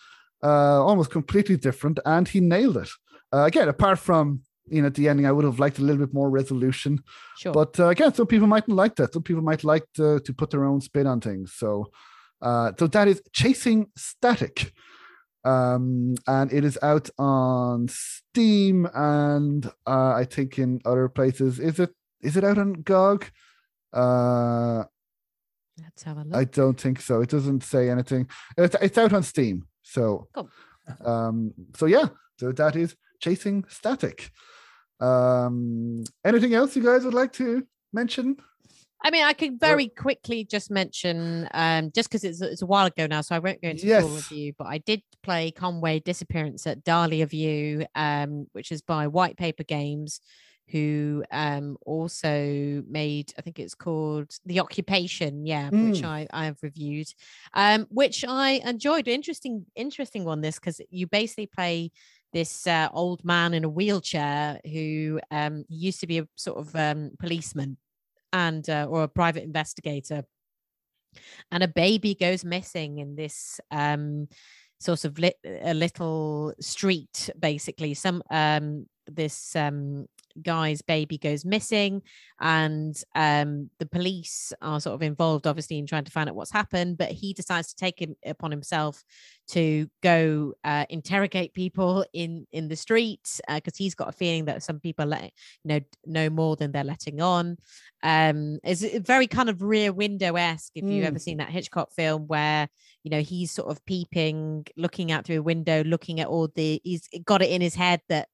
uh, 0.42 0.84
almost 0.84 1.10
completely 1.10 1.56
different, 1.56 1.98
and 2.04 2.28
he 2.28 2.40
nailed 2.40 2.76
it. 2.76 2.88
Uh, 3.32 3.44
again, 3.44 3.68
apart 3.68 3.98
from 3.98 4.42
you 4.70 4.80
know, 4.80 4.86
at 4.86 4.94
the 4.94 5.08
ending, 5.08 5.26
I 5.26 5.32
would 5.32 5.44
have 5.44 5.58
liked 5.58 5.78
a 5.78 5.82
little 5.82 6.04
bit 6.04 6.14
more 6.14 6.30
resolution. 6.30 7.02
Sure. 7.38 7.52
But 7.52 7.78
uh, 7.78 7.88
again, 7.88 8.14
some 8.14 8.26
people 8.26 8.46
mightn't 8.46 8.76
like 8.76 8.96
that. 8.96 9.12
Some 9.12 9.22
people 9.22 9.42
might 9.42 9.64
like 9.64 9.84
to, 9.94 10.20
to 10.20 10.32
put 10.32 10.50
their 10.50 10.64
own 10.64 10.80
spin 10.80 11.06
on 11.06 11.20
things. 11.20 11.52
So, 11.54 11.90
uh, 12.40 12.72
so 12.78 12.86
that 12.86 13.08
is 13.08 13.20
Chasing 13.32 13.88
Static. 13.96 14.72
Um, 15.42 16.16
and 16.26 16.52
it 16.52 16.64
is 16.64 16.78
out 16.82 17.08
on 17.18 17.88
Steam 17.88 18.86
and 18.94 19.66
uh, 19.86 20.12
I 20.12 20.24
think 20.24 20.58
in 20.58 20.80
other 20.84 21.08
places. 21.08 21.58
Is 21.58 21.80
it 21.80 21.90
is 22.20 22.36
it 22.36 22.44
out 22.44 22.58
on 22.58 22.74
GOG? 22.74 23.30
Uh, 23.92 24.84
Let's 25.82 26.02
have 26.02 26.18
a 26.18 26.24
look. 26.24 26.36
I 26.36 26.44
don't 26.44 26.78
think 26.78 27.00
so. 27.00 27.22
It 27.22 27.30
doesn't 27.30 27.64
say 27.64 27.88
anything. 27.88 28.28
It's, 28.58 28.76
it's 28.82 28.98
out 28.98 29.14
on 29.14 29.22
Steam. 29.22 29.66
So, 29.90 30.28
cool. 30.34 30.48
um, 31.04 31.52
so 31.76 31.86
yeah. 31.86 32.08
So 32.38 32.52
that 32.52 32.76
is 32.76 32.96
Chasing 33.20 33.64
Static. 33.68 34.30
Um, 35.00 36.04
anything 36.24 36.54
else 36.54 36.76
you 36.76 36.82
guys 36.82 37.04
would 37.04 37.14
like 37.14 37.32
to 37.34 37.66
mention? 37.92 38.36
I 39.02 39.10
mean, 39.10 39.24
I 39.24 39.32
can 39.32 39.58
very 39.58 39.88
quickly 39.88 40.44
just 40.44 40.70
mention, 40.70 41.48
um, 41.54 41.90
just 41.94 42.10
because 42.10 42.22
it's, 42.22 42.42
it's 42.42 42.60
a 42.60 42.66
while 42.66 42.86
ago 42.86 43.06
now, 43.06 43.22
so 43.22 43.34
I 43.34 43.38
won't 43.38 43.62
go 43.62 43.68
into 43.70 43.86
yes. 43.86 44.02
full 44.02 44.14
review, 44.14 44.52
but 44.58 44.66
I 44.66 44.78
did 44.78 45.02
play 45.22 45.50
Conway 45.52 46.00
Disappearance 46.00 46.66
at 46.66 46.84
Dahlia 46.84 47.24
View, 47.24 47.86
um, 47.94 48.46
which 48.52 48.70
is 48.70 48.82
by 48.82 49.06
White 49.06 49.38
Paper 49.38 49.64
Games, 49.64 50.20
who 50.70 51.24
um, 51.30 51.76
also 51.84 52.82
made, 52.88 53.32
I 53.38 53.42
think 53.42 53.58
it's 53.58 53.74
called 53.74 54.30
The 54.46 54.60
Occupation, 54.60 55.46
yeah, 55.46 55.70
mm. 55.70 55.90
which 55.90 56.04
I, 56.04 56.26
I 56.32 56.46
have 56.46 56.58
reviewed, 56.62 57.08
um, 57.54 57.86
which 57.90 58.24
I 58.26 58.60
enjoyed. 58.64 59.08
Interesting, 59.08 59.66
interesting 59.74 60.24
one, 60.24 60.40
this, 60.40 60.58
because 60.58 60.80
you 60.90 61.06
basically 61.06 61.46
play 61.46 61.90
this 62.32 62.66
uh, 62.66 62.88
old 62.92 63.24
man 63.24 63.54
in 63.54 63.64
a 63.64 63.68
wheelchair 63.68 64.60
who 64.64 65.20
um, 65.30 65.64
used 65.68 66.00
to 66.00 66.06
be 66.06 66.18
a 66.18 66.28
sort 66.36 66.58
of 66.58 66.74
um, 66.76 67.10
policeman 67.18 67.76
and 68.32 68.68
uh, 68.70 68.86
or 68.88 69.02
a 69.02 69.08
private 69.08 69.42
investigator 69.42 70.24
and 71.50 71.62
a 71.62 71.68
baby 71.68 72.14
goes 72.14 72.44
missing 72.44 72.98
in 72.98 73.16
this 73.16 73.60
um, 73.70 74.28
sort 74.78 75.04
of 75.04 75.18
lit, 75.18 75.36
a 75.44 75.74
little 75.74 76.54
street 76.60 77.30
basically 77.38 77.94
some 77.94 78.22
um, 78.30 78.86
this 79.06 79.54
um, 79.56 80.06
guy's 80.42 80.82
baby 80.82 81.18
goes 81.18 81.44
missing 81.44 82.02
and 82.40 83.02
um, 83.14 83.70
the 83.78 83.86
police 83.86 84.52
are 84.62 84.80
sort 84.80 84.94
of 84.94 85.02
involved 85.02 85.46
obviously 85.46 85.78
in 85.78 85.86
trying 85.86 86.04
to 86.04 86.10
find 86.10 86.28
out 86.28 86.34
what's 86.34 86.50
happened 86.50 86.96
but 86.98 87.10
he 87.10 87.32
decides 87.32 87.68
to 87.68 87.76
take 87.76 88.00
it 88.02 88.10
upon 88.24 88.50
himself 88.50 89.04
to 89.48 89.88
go 90.02 90.54
uh, 90.64 90.84
interrogate 90.90 91.52
people 91.54 92.04
in 92.12 92.46
in 92.52 92.68
the 92.68 92.76
streets 92.76 93.40
because 93.54 93.74
uh, 93.74 93.78
he's 93.78 93.94
got 93.94 94.08
a 94.08 94.12
feeling 94.12 94.44
that 94.44 94.62
some 94.62 94.78
people 94.80 95.06
let 95.06 95.24
you 95.24 95.30
know 95.64 95.80
know 96.06 96.30
more 96.30 96.56
than 96.56 96.72
they're 96.72 96.84
letting 96.84 97.20
on 97.20 97.56
um 98.02 98.58
is 98.64 98.82
very 99.00 99.26
kind 99.26 99.50
of 99.50 99.62
rear 99.62 99.92
window 99.92 100.36
esque 100.36 100.72
if 100.74 100.84
you've 100.84 101.04
mm. 101.04 101.06
ever 101.06 101.18
seen 101.18 101.38
that 101.38 101.50
hitchcock 101.50 101.92
film 101.92 102.26
where 102.26 102.68
you 103.02 103.10
know 103.10 103.20
he's 103.20 103.50
sort 103.50 103.70
of 103.70 103.84
peeping 103.86 104.66
looking 104.76 105.12
out 105.12 105.24
through 105.24 105.38
a 105.38 105.42
window 105.42 105.82
looking 105.84 106.20
at 106.20 106.28
all 106.28 106.48
the 106.54 106.80
he's 106.84 107.08
got 107.24 107.42
it 107.42 107.50
in 107.50 107.60
his 107.60 107.74
head 107.74 108.00
that 108.08 108.28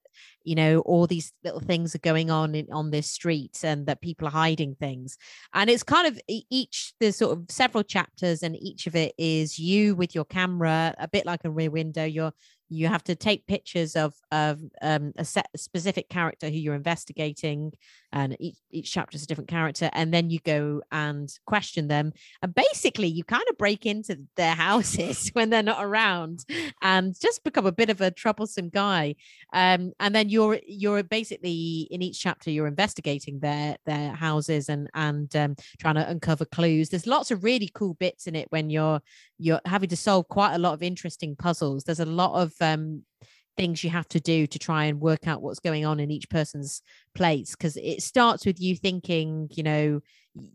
you 0.44 0.54
know 0.54 0.80
all 0.80 1.06
these 1.06 1.32
little 1.44 1.60
things 1.60 1.94
are 1.94 1.98
going 2.00 2.30
on 2.30 2.54
in, 2.54 2.66
on 2.72 2.90
this 2.90 3.10
street 3.10 3.58
and 3.62 3.86
that 3.86 4.00
people 4.00 4.28
are 4.28 4.32
hiding 4.32 4.74
things. 4.74 5.16
And 5.54 5.70
it's 5.70 5.82
kind 5.82 6.06
of 6.06 6.20
each 6.28 6.92
there's 7.00 7.16
sort 7.16 7.36
of 7.36 7.44
several 7.48 7.84
chapters 7.84 8.42
and 8.42 8.56
each 8.56 8.86
of 8.86 8.94
it 8.94 9.14
is 9.18 9.58
you 9.58 9.94
with 9.94 10.14
your 10.14 10.24
camera 10.24 10.94
a 10.98 11.08
bit 11.08 11.26
like 11.26 11.44
a 11.44 11.50
rear 11.50 11.70
window 11.70 12.04
you're 12.04 12.32
you 12.68 12.88
have 12.88 13.04
to 13.04 13.14
take 13.14 13.46
pictures 13.46 13.96
of 13.96 14.14
of 14.32 14.60
um, 14.82 15.12
a 15.16 15.24
set 15.24 15.48
a 15.54 15.58
specific 15.58 16.08
character 16.08 16.48
who 16.48 16.56
you're 16.56 16.74
investigating 16.74 17.72
and 18.12 18.36
each, 18.40 18.56
each 18.70 18.92
chapter 18.92 19.16
is 19.16 19.22
a 19.22 19.26
different 19.26 19.48
character 19.48 19.90
and 19.92 20.12
then 20.12 20.30
you 20.30 20.38
go 20.40 20.80
and 20.90 21.38
question 21.46 21.88
them 21.88 22.12
and 22.42 22.54
basically 22.54 23.08
you 23.08 23.22
kind 23.24 23.44
of 23.50 23.58
break 23.58 23.86
into 23.86 24.18
their 24.36 24.54
houses 24.66 25.30
when 25.32 25.50
they're 25.50 25.62
not 25.62 25.84
around 25.84 26.44
and 26.82 27.18
just 27.20 27.44
become 27.44 27.66
a 27.66 27.72
bit 27.72 27.90
of 27.90 28.00
a 28.00 28.10
troublesome 28.10 28.68
guy. 28.68 29.14
Um, 29.52 29.92
and 30.00 30.14
then 30.14 30.28
you're 30.28 30.58
you're 30.66 31.02
basically 31.02 31.88
in 31.90 32.02
each 32.02 32.20
chapter 32.20 32.50
you're 32.50 32.66
investigating 32.66 33.40
their 33.40 33.76
their 33.86 34.12
houses 34.12 34.68
and 34.68 34.88
and 34.94 35.34
um, 35.36 35.56
trying 35.78 35.96
to 35.96 36.08
uncover 36.08 36.44
clues. 36.44 36.88
There's 36.88 37.06
lots 37.06 37.30
of 37.30 37.44
really 37.44 37.70
cool 37.74 37.94
bits 37.94 38.26
in 38.26 38.34
it 38.34 38.48
when 38.50 38.70
you're 38.70 39.00
you're 39.38 39.60
having 39.66 39.88
to 39.90 39.96
solve 39.96 40.28
quite 40.28 40.54
a 40.54 40.58
lot 40.58 40.74
of 40.74 40.82
interesting 40.82 41.36
puzzles. 41.36 41.84
There's 41.84 42.00
a 42.00 42.06
lot 42.06 42.40
of 42.40 42.55
um, 42.60 43.02
things 43.56 43.82
you 43.82 43.90
have 43.90 44.08
to 44.08 44.20
do 44.20 44.46
to 44.46 44.58
try 44.58 44.84
and 44.84 45.00
work 45.00 45.26
out 45.26 45.42
what's 45.42 45.60
going 45.60 45.86
on 45.86 45.98
in 45.98 46.10
each 46.10 46.28
person's 46.28 46.82
place 47.14 47.52
because 47.52 47.76
it 47.78 48.02
starts 48.02 48.44
with 48.44 48.60
you 48.60 48.76
thinking 48.76 49.48
you 49.52 49.62
know 49.62 50.00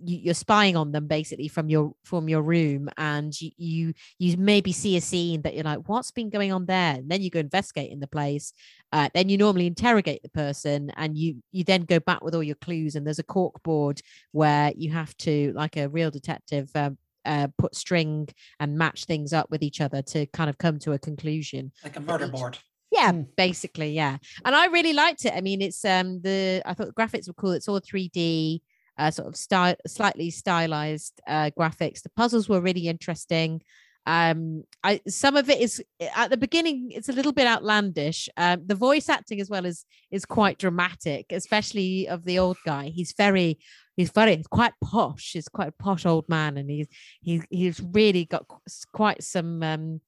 you, 0.03 0.29
are 0.29 0.35
spying 0.35 0.75
on 0.75 0.91
them 0.91 1.07
basically 1.07 1.47
from 1.47 1.69
your 1.69 1.93
from 2.03 2.29
your 2.29 2.41
room 2.41 2.89
and 2.97 3.39
you, 3.41 3.51
you 3.57 3.93
you 4.19 4.37
maybe 4.37 4.71
see 4.71 4.95
a 4.95 5.01
scene 5.01 5.41
that 5.41 5.55
you're 5.55 5.63
like 5.63 5.87
what's 5.87 6.11
been 6.11 6.29
going 6.29 6.51
on 6.51 6.65
there? 6.65 6.95
And 6.95 7.09
then 7.09 7.21
you 7.21 7.29
go 7.29 7.39
investigate 7.39 7.91
in 7.91 7.99
the 7.99 8.07
place 8.07 8.53
uh, 8.93 9.09
then 9.13 9.29
you 9.29 9.37
normally 9.37 9.67
interrogate 9.67 10.21
the 10.21 10.29
person 10.29 10.91
and 10.97 11.17
you 11.17 11.37
you 11.51 11.63
then 11.63 11.83
go 11.83 11.99
back 11.99 12.23
with 12.23 12.35
all 12.35 12.43
your 12.43 12.55
clues 12.55 12.95
and 12.95 13.05
there's 13.05 13.19
a 13.19 13.23
cork 13.23 13.61
board 13.63 14.01
where 14.31 14.71
you 14.75 14.91
have 14.91 15.15
to 15.17 15.51
like 15.55 15.77
a 15.77 15.89
real 15.89 16.11
detective 16.11 16.69
um, 16.75 16.97
uh, 17.25 17.47
put 17.57 17.75
string 17.75 18.27
and 18.59 18.77
match 18.77 19.05
things 19.05 19.33
up 19.33 19.49
with 19.49 19.63
each 19.63 19.81
other 19.81 20.01
to 20.01 20.25
kind 20.27 20.49
of 20.49 20.57
come 20.57 20.79
to 20.79 20.93
a 20.93 20.99
conclusion. 20.99 21.71
Like 21.83 21.97
a 21.97 21.99
murder 21.99 22.25
each, 22.25 22.31
board. 22.31 22.57
Yeah, 22.91 23.11
mm. 23.11 23.27
basically, 23.35 23.91
yeah. 23.93 24.17
And 24.45 24.55
I 24.55 24.67
really 24.67 24.93
liked 24.93 25.25
it. 25.25 25.33
I 25.33 25.41
mean, 25.41 25.61
it's 25.61 25.83
um 25.85 26.21
the 26.21 26.61
I 26.65 26.73
thought 26.73 26.87
the 26.87 26.93
graphics 26.93 27.27
were 27.27 27.33
cool. 27.33 27.51
It's 27.51 27.67
all 27.67 27.79
3D, 27.79 28.61
uh, 28.97 29.11
sort 29.11 29.27
of 29.27 29.35
style, 29.35 29.75
slightly 29.87 30.29
stylized 30.29 31.21
uh, 31.27 31.51
graphics. 31.57 32.01
The 32.01 32.09
puzzles 32.09 32.49
were 32.49 32.61
really 32.61 32.87
interesting 32.87 33.61
um 34.07 34.63
i 34.83 34.99
some 35.07 35.35
of 35.35 35.47
it 35.49 35.61
is 35.61 35.83
at 36.15 36.31
the 36.31 36.37
beginning 36.37 36.89
it's 36.91 37.09
a 37.09 37.13
little 37.13 37.31
bit 37.31 37.45
outlandish 37.45 38.27
um 38.37 38.61
the 38.65 38.73
voice 38.73 39.09
acting 39.09 39.39
as 39.39 39.49
well 39.49 39.63
is 39.63 39.85
is 40.09 40.25
quite 40.25 40.57
dramatic 40.57 41.27
especially 41.31 42.07
of 42.07 42.25
the 42.25 42.39
old 42.39 42.57
guy 42.65 42.85
he's 42.87 43.13
very 43.15 43.59
he's 43.97 44.09
funny. 44.09 44.37
he's 44.37 44.47
quite 44.47 44.73
posh 44.83 45.33
he's 45.33 45.47
quite 45.47 45.69
a 45.69 45.83
posh 45.83 46.05
old 46.05 46.27
man 46.29 46.57
and 46.57 46.69
he's 46.69 46.87
he's 47.21 47.43
he's 47.49 47.81
really 47.93 48.25
got 48.25 48.45
quite 48.93 49.23
some 49.23 49.61
um 49.63 50.01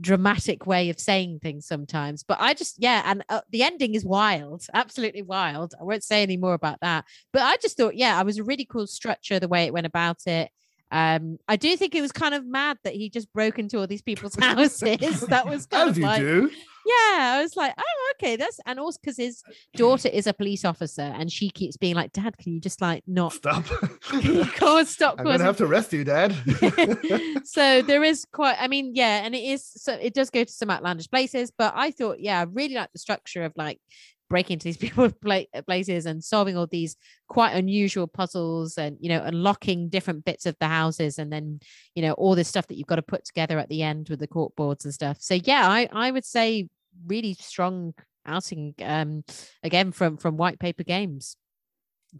dramatic 0.00 0.64
way 0.64 0.90
of 0.90 1.00
saying 1.00 1.40
things 1.40 1.66
sometimes 1.66 2.22
but 2.22 2.38
i 2.40 2.54
just 2.54 2.76
yeah 2.78 3.02
and 3.04 3.24
uh, 3.28 3.40
the 3.50 3.64
ending 3.64 3.94
is 3.94 4.04
wild 4.04 4.64
absolutely 4.72 5.22
wild 5.22 5.74
i 5.80 5.82
won't 5.82 6.04
say 6.04 6.22
any 6.22 6.36
more 6.36 6.54
about 6.54 6.78
that 6.80 7.04
but 7.32 7.42
i 7.42 7.56
just 7.56 7.76
thought 7.76 7.96
yeah 7.96 8.18
i 8.18 8.22
was 8.22 8.38
a 8.38 8.44
really 8.44 8.64
cool 8.64 8.86
structure 8.86 9.40
the 9.40 9.48
way 9.48 9.64
it 9.64 9.72
went 9.72 9.86
about 9.86 10.24
it 10.26 10.50
um, 10.90 11.38
I 11.46 11.56
do 11.56 11.76
think 11.76 11.94
it 11.94 12.00
was 12.00 12.12
kind 12.12 12.34
of 12.34 12.46
mad 12.46 12.78
that 12.84 12.94
he 12.94 13.10
just 13.10 13.32
broke 13.32 13.58
into 13.58 13.78
all 13.78 13.86
these 13.86 14.02
people's 14.02 14.34
houses. 14.40 15.20
that 15.28 15.46
was 15.46 15.66
kind 15.66 15.90
As 15.90 15.96
of 15.98 16.02
like, 16.02 16.20
do. 16.20 16.50
yeah, 16.86 17.34
I 17.36 17.42
was 17.42 17.56
like, 17.56 17.74
oh, 17.76 18.12
okay, 18.16 18.36
that's 18.36 18.58
and 18.64 18.80
also 18.80 18.98
because 19.02 19.16
his 19.18 19.42
daughter 19.76 20.08
is 20.08 20.26
a 20.26 20.32
police 20.32 20.64
officer 20.64 21.02
and 21.02 21.30
she 21.30 21.50
keeps 21.50 21.76
being 21.76 21.94
like, 21.94 22.12
Dad, 22.12 22.38
can 22.38 22.54
you 22.54 22.60
just 22.60 22.80
like 22.80 23.02
not 23.06 23.34
stop? 23.34 23.64
Can 24.08 24.86
stop? 24.86 25.16
I'm 25.18 25.24
gonna 25.26 25.44
have 25.44 25.58
to 25.58 25.64
arrest 25.66 25.92
you, 25.92 26.04
Dad. 26.04 26.34
so 27.44 27.82
there 27.82 28.02
is 28.02 28.24
quite, 28.32 28.56
I 28.58 28.68
mean, 28.68 28.92
yeah, 28.94 29.24
and 29.24 29.34
it 29.34 29.42
is 29.42 29.64
so 29.64 29.92
it 29.92 30.14
does 30.14 30.30
go 30.30 30.44
to 30.44 30.52
some 30.52 30.70
outlandish 30.70 31.10
places, 31.10 31.52
but 31.56 31.74
I 31.76 31.90
thought, 31.90 32.20
yeah, 32.20 32.40
I 32.40 32.44
really 32.44 32.74
like 32.74 32.92
the 32.92 32.98
structure 32.98 33.44
of 33.44 33.52
like 33.56 33.78
breaking 34.28 34.54
into 34.54 34.64
these 34.64 34.76
people's 34.88 35.14
places 35.66 36.06
and 36.06 36.22
solving 36.22 36.56
all 36.56 36.66
these 36.66 36.96
quite 37.28 37.54
unusual 37.54 38.06
puzzles 38.06 38.78
and 38.78 38.96
you 39.00 39.08
know 39.08 39.22
unlocking 39.22 39.88
different 39.88 40.24
bits 40.24 40.46
of 40.46 40.56
the 40.60 40.66
houses 40.66 41.18
and 41.18 41.32
then 41.32 41.60
you 41.94 42.02
know 42.02 42.12
all 42.12 42.34
this 42.34 42.48
stuff 42.48 42.66
that 42.66 42.76
you've 42.76 42.86
got 42.86 42.96
to 42.96 43.02
put 43.02 43.24
together 43.24 43.58
at 43.58 43.68
the 43.68 43.82
end 43.82 44.08
with 44.08 44.20
the 44.20 44.26
court 44.26 44.54
boards 44.56 44.84
and 44.84 44.94
stuff. 44.94 45.18
So 45.20 45.34
yeah 45.34 45.68
i 45.68 45.88
i 45.92 46.10
would 46.10 46.24
say 46.24 46.68
really 47.06 47.34
strong 47.34 47.94
outing 48.26 48.74
um 48.82 49.24
again 49.62 49.92
from 49.92 50.16
from 50.16 50.36
white 50.36 50.58
paper 50.58 50.84
games. 50.84 51.36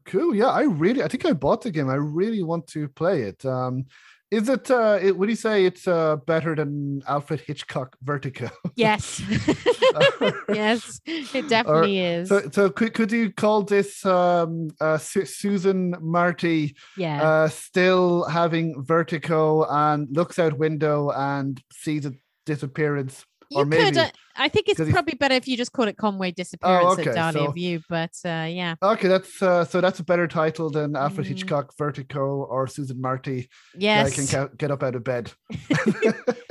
Cool. 0.05 0.35
Yeah 0.35 0.49
i 0.49 0.63
really 0.63 1.03
i 1.03 1.09
think 1.09 1.25
i 1.25 1.33
bought 1.33 1.63
the 1.63 1.71
game. 1.71 1.89
I 1.89 1.95
really 1.95 2.43
want 2.43 2.67
to 2.69 2.89
play 2.89 3.23
it. 3.23 3.45
Um 3.45 3.87
is 4.31 4.49
it, 4.49 4.71
uh, 4.71 4.99
it, 5.01 5.17
would 5.17 5.29
you 5.29 5.37
say 5.37 5.65
it's 5.65 5.89
uh, 5.89 6.17
better 6.17 6.55
than 6.55 7.03
Alfred 7.09 7.41
Hitchcock 7.41 7.97
Vertigo? 8.03 8.51
Yes. 8.77 9.21
yes, 10.49 11.01
it 11.07 11.49
definitely 11.49 12.01
or, 12.01 12.21
is. 12.21 12.29
So, 12.29 12.49
so 12.53 12.71
could, 12.71 12.95
could 12.95 13.11
you 13.11 13.33
call 13.33 13.63
this 13.63 14.07
um, 14.07 14.69
uh, 14.81 14.99
Su- 14.99 15.25
Susan 15.25 15.97
Marty 16.01 16.77
yeah. 16.97 17.23
uh, 17.23 17.49
still 17.49 18.25
having 18.25 18.81
vertigo 18.85 19.67
and 19.69 20.07
looks 20.13 20.39
out 20.39 20.59
window 20.59 21.11
and 21.11 21.61
sees 21.73 22.07
a 22.07 22.13
disappearance? 22.47 23.25
You 23.51 23.59
or 23.59 23.65
maybe, 23.65 23.85
could. 23.85 23.97
Uh, 23.97 24.11
I 24.37 24.49
think 24.49 24.69
it's 24.69 24.91
probably 24.91 25.15
better 25.15 25.35
if 25.35 25.49
you 25.49 25.57
just 25.57 25.73
call 25.73 25.89
it 25.89 25.97
Conway 25.97 26.33
Disappearance 26.33 26.85
oh, 26.87 26.93
okay, 26.93 27.11
at 27.11 27.15
Dahlia 27.15 27.47
so, 27.47 27.53
View. 27.53 27.81
But 27.89 28.13
uh, 28.25 28.47
yeah. 28.49 28.75
Okay, 28.83 29.09
that's 29.09 29.43
uh, 29.43 29.65
so 29.65 29.81
that's 29.81 30.01
a 30.01 30.05
better 30.05 30.27
title 30.27 30.71
than 30.71 30.97
Alfred 30.97 31.27
mm. 31.27 31.31
Hitchcock 31.31 31.73
Vertigo 31.77 32.45
or 32.45 32.67
Susan 32.67 33.01
Marty. 33.01 33.49
Yes, 33.75 34.13
I 34.13 34.37
can 34.37 34.51
get 34.57 34.71
up 34.71 34.83
out 34.83 34.95
of 34.95 35.05
bed. 35.05 35.33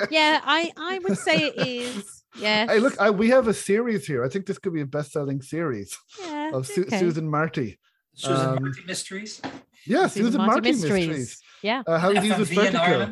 yeah, 0.10 0.41
I 0.43 0.72
I 0.76 1.00
would 1.04 1.18
say 1.18 1.52
it 1.56 1.68
is. 1.68 2.24
Yeah. 2.39 2.68
Hey, 2.68 2.80
look, 2.80 3.00
I, 3.00 3.10
we 3.10 3.30
have 3.30 3.48
a 3.48 3.54
series 3.54 4.06
here. 4.06 4.24
I 4.24 4.30
think 4.30 4.45
this 4.45 4.60
could 4.60 4.74
be 4.74 4.82
a 4.82 4.86
best-selling 4.86 5.41
series 5.41 5.98
yeah, 6.22 6.52
of 6.54 6.68
Su- 6.68 6.84
okay. 6.84 7.00
Susan 7.00 7.28
Marty. 7.28 7.80
Susan 8.14 8.50
um, 8.50 8.62
Marty 8.62 8.84
Mysteries. 8.86 9.41
Yeah, 9.86 10.08
Susan, 10.08 10.26
Susan 10.26 10.38
Marty, 10.39 10.52
Marty 10.52 10.72
Mysteries. 10.72 11.08
Mysteries. 11.08 11.41
Yeah. 11.64 11.84
Uh, 11.88 11.98
how 11.98 12.14
FMV 12.14 12.39
with 12.39 12.50
Vertigo? 12.50 13.10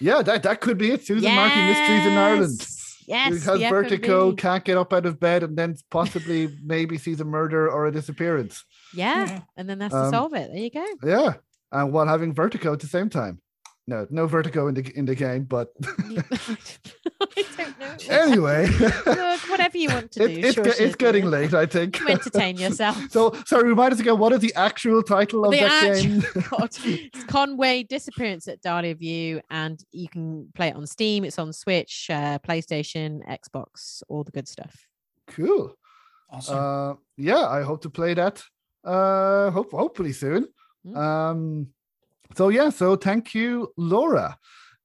Yeah, 0.00 0.22
that, 0.22 0.42
that 0.42 0.60
could 0.60 0.78
be 0.78 0.90
it. 0.90 1.06
Susan 1.06 1.22
yes. 1.22 1.36
Marty 1.36 1.60
Mysteries 1.68 2.12
in 2.12 2.18
Ireland. 2.18 2.66
Yes, 3.06 3.44
has 3.44 3.60
vertigo, 3.60 4.32
can't 4.32 4.64
get 4.64 4.76
up 4.76 4.92
out 4.92 5.06
of 5.06 5.20
bed, 5.20 5.42
and 5.42 5.56
then 5.56 5.76
possibly 5.90 6.48
maybe 6.64 6.98
sees 6.98 7.20
a 7.20 7.24
murder 7.24 7.70
or 7.70 7.86
a 7.86 7.92
disappearance. 7.92 8.64
Yeah, 8.94 9.40
and 9.56 9.68
then 9.68 9.78
that's 9.78 9.94
um, 9.94 10.04
to 10.04 10.10
solve 10.10 10.34
it. 10.34 10.50
There 10.52 10.62
you 10.62 10.70
go. 10.70 10.86
Yeah, 11.02 11.34
and 11.72 11.92
while 11.92 12.06
having 12.06 12.34
vertigo 12.34 12.72
at 12.72 12.80
the 12.80 12.86
same 12.86 13.10
time. 13.10 13.40
No, 13.86 14.06
no 14.08 14.26
vertigo 14.26 14.66
in 14.68 14.74
the 14.74 14.92
in 14.96 15.04
the 15.04 15.14
game, 15.14 15.44
but 15.44 15.68
I 17.20 17.44
don't 17.56 17.78
know. 17.78 17.96
Anyway, 18.08 18.66
Look, 18.66 19.40
whatever 19.50 19.76
you 19.76 19.90
want 19.90 20.10
to 20.12 20.20
do. 20.20 20.24
It, 20.26 20.44
it's, 20.44 20.54
sure, 20.54 20.64
ge- 20.64 20.80
it's 20.80 20.96
getting 20.96 21.26
late, 21.26 21.52
I 21.52 21.66
think. 21.66 21.98
To 21.98 22.08
entertain 22.08 22.56
yourself. 22.56 22.98
So, 23.10 23.34
sorry, 23.46 23.68
remind 23.68 23.92
us 23.92 24.00
again. 24.00 24.18
What 24.18 24.32
is 24.32 24.40
the 24.40 24.54
actual 24.54 25.02
title 25.02 25.44
of 25.44 25.52
the 25.52 25.60
that 25.60 25.84
actual, 25.84 26.20
game? 26.20 26.44
God, 26.50 26.70
it's 26.84 27.24
Conway 27.24 27.82
Disappearance 27.82 28.48
at 28.48 28.62
Dahlia 28.62 28.94
View, 28.94 29.42
and 29.50 29.82
you 29.92 30.08
can 30.08 30.48
play 30.54 30.68
it 30.68 30.76
on 30.76 30.86
Steam. 30.86 31.24
It's 31.24 31.38
on 31.38 31.52
Switch, 31.52 32.08
uh, 32.10 32.38
PlayStation, 32.38 33.20
Xbox, 33.28 34.02
all 34.08 34.24
the 34.24 34.32
good 34.32 34.48
stuff. 34.48 34.86
Cool. 35.26 35.76
Awesome. 36.30 36.58
Uh, 36.58 36.94
yeah, 37.18 37.46
I 37.48 37.62
hope 37.62 37.82
to 37.82 37.90
play 37.90 38.14
that. 38.14 38.42
Uh, 38.82 39.50
hope 39.50 39.72
hopefully 39.72 40.12
soon. 40.12 40.48
Mm. 40.86 40.96
Um 40.96 41.68
so 42.36 42.48
yeah, 42.48 42.70
so 42.70 42.96
thank 42.96 43.34
you, 43.34 43.72
Laura. 43.76 44.36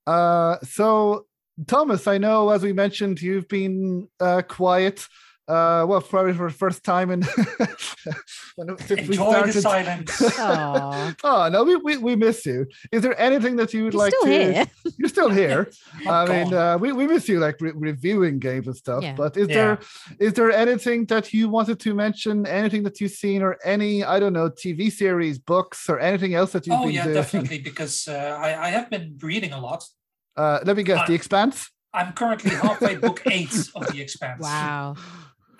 Uh, 0.06 0.58
so 0.64 1.26
Thomas, 1.68 2.08
I 2.08 2.18
know 2.18 2.50
as 2.50 2.64
we 2.64 2.74
mentioned, 2.74 3.22
you've 3.22 3.48
been 3.48 4.08
uh, 4.20 4.42
quiet 4.42 5.08
uh, 5.50 5.84
well, 5.88 6.00
probably 6.00 6.34
for 6.34 6.48
the 6.48 6.54
first 6.54 6.84
time 6.84 7.10
in 7.10 7.24
when 8.56 8.78
since 8.78 9.08
we 9.08 9.16
started. 9.16 9.56
the 9.56 9.62
silence. 9.62 10.22
oh 11.24 11.50
no, 11.52 11.64
we, 11.64 11.76
we 11.78 11.98
we 11.98 12.16
miss 12.16 12.46
you. 12.46 12.68
Is 12.92 13.02
there 13.02 13.20
anything 13.20 13.56
that 13.56 13.74
you 13.74 13.86
would 13.86 13.94
you're 13.94 14.04
like 14.04 14.14
to? 14.22 14.30
Here. 14.30 14.68
You're 14.98 15.10
still 15.10 15.30
here. 15.30 15.72
oh, 16.06 16.10
I 16.12 16.26
mean, 16.28 16.54
uh, 16.54 16.78
we 16.78 16.92
we 16.92 17.08
miss 17.08 17.28
you, 17.28 17.40
like 17.40 17.60
re- 17.62 17.72
reviewing 17.74 18.38
games 18.38 18.68
and 18.68 18.76
stuff. 18.76 19.02
Yeah. 19.02 19.16
But 19.16 19.38
is 19.38 19.48
yeah. 19.48 19.56
there 19.56 19.80
is 20.20 20.34
there 20.34 20.52
anything 20.52 21.06
that 21.06 21.34
you 21.34 21.50
wanted 21.50 21.80
to 21.80 21.96
mention? 21.96 22.46
Anything 22.46 22.84
that 22.84 23.02
you've 23.02 23.12
seen, 23.12 23.42
or 23.42 23.58
any 23.64 24.04
I 24.04 24.20
don't 24.20 24.34
know, 24.34 24.52
TV 24.52 24.92
series, 24.92 25.40
books, 25.40 25.90
or 25.90 26.00
anything 26.00 26.36
else 26.36 26.52
that 26.52 26.68
you've 26.68 26.80
been 26.80 26.90
doing. 26.90 26.90
oh, 26.90 26.90
been 26.90 26.96
yeah, 26.96 27.04
doing? 27.06 27.16
definitely, 27.16 27.60
because 27.60 28.08
uh, 28.08 28.38
I 28.40 28.68
I 28.68 28.70
have 28.70 28.92
been 28.92 29.18
reading 29.20 29.54
a 29.54 29.60
lot. 29.60 29.84
Uh, 30.38 30.60
let 30.64 30.78
me 30.78 30.84
guess, 30.84 31.08
The 31.08 31.16
Expanse. 31.16 31.72
I'm 31.92 32.14
currently 32.14 32.52
halfway 32.52 32.96
book 32.98 33.24
eight 33.26 33.52
of 33.76 33.88
The 33.92 34.00
Expanse. 34.00 34.44
Wow 34.44 34.96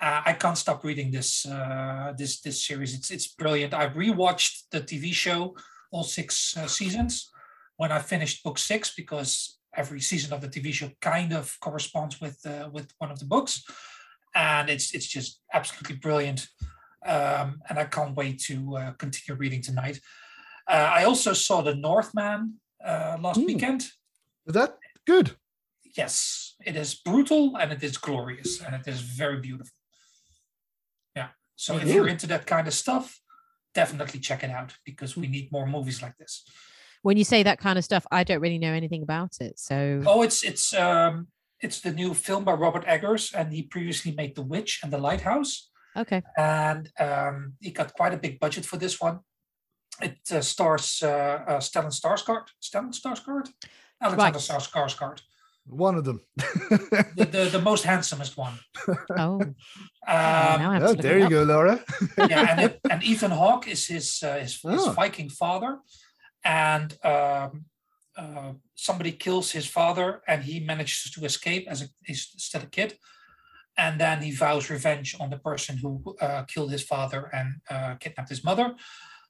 uh, 0.00 0.22
I 0.24 0.32
can't 0.32 0.56
stop 0.56 0.82
reading 0.82 1.10
this 1.10 1.46
uh, 1.46 2.14
this 2.16 2.40
this 2.40 2.64
series. 2.64 2.94
It's 2.94 3.10
it's 3.10 3.28
brilliant. 3.28 3.74
I've 3.74 3.92
rewatched 3.92 4.62
the 4.70 4.80
TV 4.80 5.12
show 5.12 5.56
all 5.92 6.04
six 6.04 6.56
uh, 6.56 6.66
seasons 6.66 7.30
when 7.76 7.92
I 7.92 7.98
finished 7.98 8.42
book 8.42 8.58
six 8.58 8.94
because 8.94 9.58
every 9.76 10.00
season 10.00 10.32
of 10.32 10.40
the 10.40 10.48
TV 10.48 10.72
show 10.72 10.90
kind 11.00 11.32
of 11.32 11.54
corresponds 11.60 12.20
with 12.20 12.38
uh, 12.46 12.70
with 12.72 12.92
one 12.98 13.10
of 13.10 13.18
the 13.18 13.26
books, 13.26 13.62
and 14.34 14.70
it's 14.70 14.94
it's 14.94 15.06
just 15.06 15.42
absolutely 15.52 15.96
brilliant. 15.96 16.48
Um, 17.04 17.60
and 17.68 17.78
I 17.78 17.84
can't 17.84 18.16
wait 18.16 18.40
to 18.42 18.76
uh, 18.76 18.92
continue 18.92 19.38
reading 19.38 19.62
tonight. 19.62 20.00
Uh, 20.68 20.92
I 20.94 21.04
also 21.04 21.32
saw 21.32 21.62
The 21.62 21.74
Northman 21.74 22.54
last 22.82 23.38
weekend. 23.38 23.82
Is 24.46 24.54
that 24.54 24.78
good? 25.06 25.36
Yes, 25.96 26.54
it 26.64 26.76
is 26.76 26.94
brutal 26.94 27.56
and 27.56 27.72
it 27.72 27.82
is 27.82 27.96
glorious 27.96 28.60
and 28.60 28.74
it 28.74 28.86
is 28.86 29.00
very 29.00 29.40
beautiful. 29.40 29.72
So 31.60 31.76
if 31.76 31.88
you're 31.88 32.08
into 32.08 32.26
that 32.28 32.46
kind 32.46 32.66
of 32.66 32.72
stuff, 32.72 33.20
definitely 33.74 34.18
check 34.18 34.42
it 34.42 34.50
out 34.50 34.72
because 34.86 35.14
we 35.14 35.26
need 35.26 35.52
more 35.52 35.66
movies 35.66 36.00
like 36.00 36.16
this. 36.16 36.42
When 37.02 37.18
you 37.18 37.24
say 37.24 37.42
that 37.42 37.58
kind 37.58 37.76
of 37.76 37.84
stuff, 37.84 38.06
I 38.10 38.24
don't 38.24 38.40
really 38.40 38.58
know 38.58 38.72
anything 38.72 39.02
about 39.02 39.32
it. 39.42 39.58
So 39.58 40.02
oh, 40.06 40.22
it's 40.22 40.42
it's 40.42 40.72
um 40.72 41.28
it's 41.60 41.80
the 41.80 41.92
new 41.92 42.14
film 42.14 42.44
by 42.44 42.54
Robert 42.54 42.86
Eggers, 42.86 43.34
and 43.34 43.52
he 43.52 43.62
previously 43.62 44.12
made 44.12 44.34
The 44.34 44.42
Witch 44.42 44.80
and 44.82 44.90
The 44.90 44.96
Lighthouse. 44.96 45.70
Okay. 45.94 46.22
And 46.38 46.88
um, 46.98 47.54
he 47.60 47.72
got 47.72 47.92
quite 47.92 48.14
a 48.14 48.22
big 48.24 48.40
budget 48.40 48.64
for 48.64 48.78
this 48.78 48.98
one. 48.98 49.18
It 50.00 50.18
uh, 50.32 50.40
stars 50.40 51.02
uh, 51.02 51.44
uh, 51.46 51.60
Stellan 51.60 51.92
Skarsgård. 51.92 52.46
Stellan 52.62 52.94
Skarsgård. 52.94 53.50
Alexander 54.00 54.38
right. 54.38 54.68
Skarsgård. 54.72 55.20
One 55.66 55.94
of 55.96 56.04
them. 56.04 56.20
the, 56.36 57.28
the, 57.30 57.48
the 57.52 57.60
most 57.60 57.84
handsomest 57.84 58.36
one. 58.36 58.54
Oh. 59.16 59.40
Um, 60.08 60.82
oh 60.82 60.94
there 60.94 61.18
you 61.18 61.28
go, 61.28 61.42
Laura. 61.42 61.78
yeah, 62.16 62.46
and, 62.50 62.60
it, 62.64 62.80
and 62.90 63.04
Ethan 63.04 63.30
Hawke 63.30 63.68
is 63.68 63.86
his 63.86 64.22
uh, 64.22 64.38
his, 64.38 64.58
oh. 64.64 64.70
his, 64.70 64.86
Viking 64.94 65.28
father, 65.28 65.78
and 66.42 66.96
um, 67.04 67.66
uh, 68.16 68.52
somebody 68.74 69.12
kills 69.12 69.52
his 69.52 69.66
father, 69.66 70.22
and 70.26 70.42
he 70.42 70.58
manages 70.58 71.10
to 71.12 71.24
escape 71.26 71.66
as 71.68 71.82
a 71.82 71.88
he's 72.02 72.32
still 72.38 72.62
a 72.62 72.66
kid, 72.66 72.96
and 73.76 74.00
then 74.00 74.22
he 74.22 74.32
vows 74.32 74.70
revenge 74.70 75.14
on 75.20 75.28
the 75.30 75.38
person 75.38 75.76
who 75.76 76.16
uh, 76.20 76.44
killed 76.44 76.72
his 76.72 76.82
father 76.82 77.30
and 77.32 77.60
uh, 77.68 77.94
kidnapped 77.96 78.30
his 78.30 78.42
mother. 78.42 78.74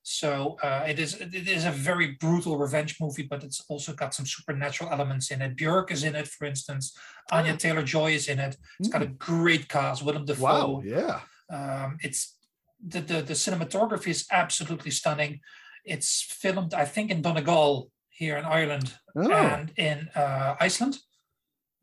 So 0.03 0.57
uh, 0.62 0.84
it 0.88 0.98
is 0.98 1.20
it 1.20 1.48
is 1.48 1.64
a 1.66 1.70
very 1.70 2.12
brutal 2.20 2.57
revenge 2.57 2.96
movie, 3.01 3.22
but 3.22 3.44
it's 3.44 3.62
also 3.68 3.92
got 3.92 4.14
some 4.14 4.26
supernatural 4.26 4.90
elements 4.90 5.30
in 5.30 5.42
it. 5.42 5.57
Björk 5.57 5.90
is 5.90 6.05
in 6.05 6.14
it, 6.14 6.26
for 6.26 6.46
instance. 6.46 6.96
Anya 7.30 7.53
oh. 7.53 7.57
Taylor 7.57 7.82
Joy 7.82 8.12
is 8.12 8.28
in 8.28 8.38
it. 8.38 8.57
It's 8.78 8.88
got 8.88 9.03
a 9.03 9.07
hmm. 9.07 9.14
great 9.18 9.68
cast. 9.68 10.03
Willem 10.03 10.24
Dafoe. 10.24 10.42
Wow, 10.42 10.82
yeah. 10.84 11.20
Um, 11.51 11.98
it's 12.01 12.36
the, 12.84 13.01
the 13.01 13.22
the 13.22 13.34
cinematography 13.34 14.09
is 14.09 14.26
absolutely 14.32 14.90
stunning. 14.90 15.40
It's 15.84 16.22
filmed, 16.22 16.72
I 16.74 16.86
think, 16.86 17.11
in 17.11 17.22
Donegal 17.22 17.90
here 18.09 18.36
in 18.38 18.44
Ireland 18.44 18.94
oh. 19.16 19.30
and 19.30 19.72
in 19.76 20.09
uh, 20.14 20.57
Iceland, 20.61 20.98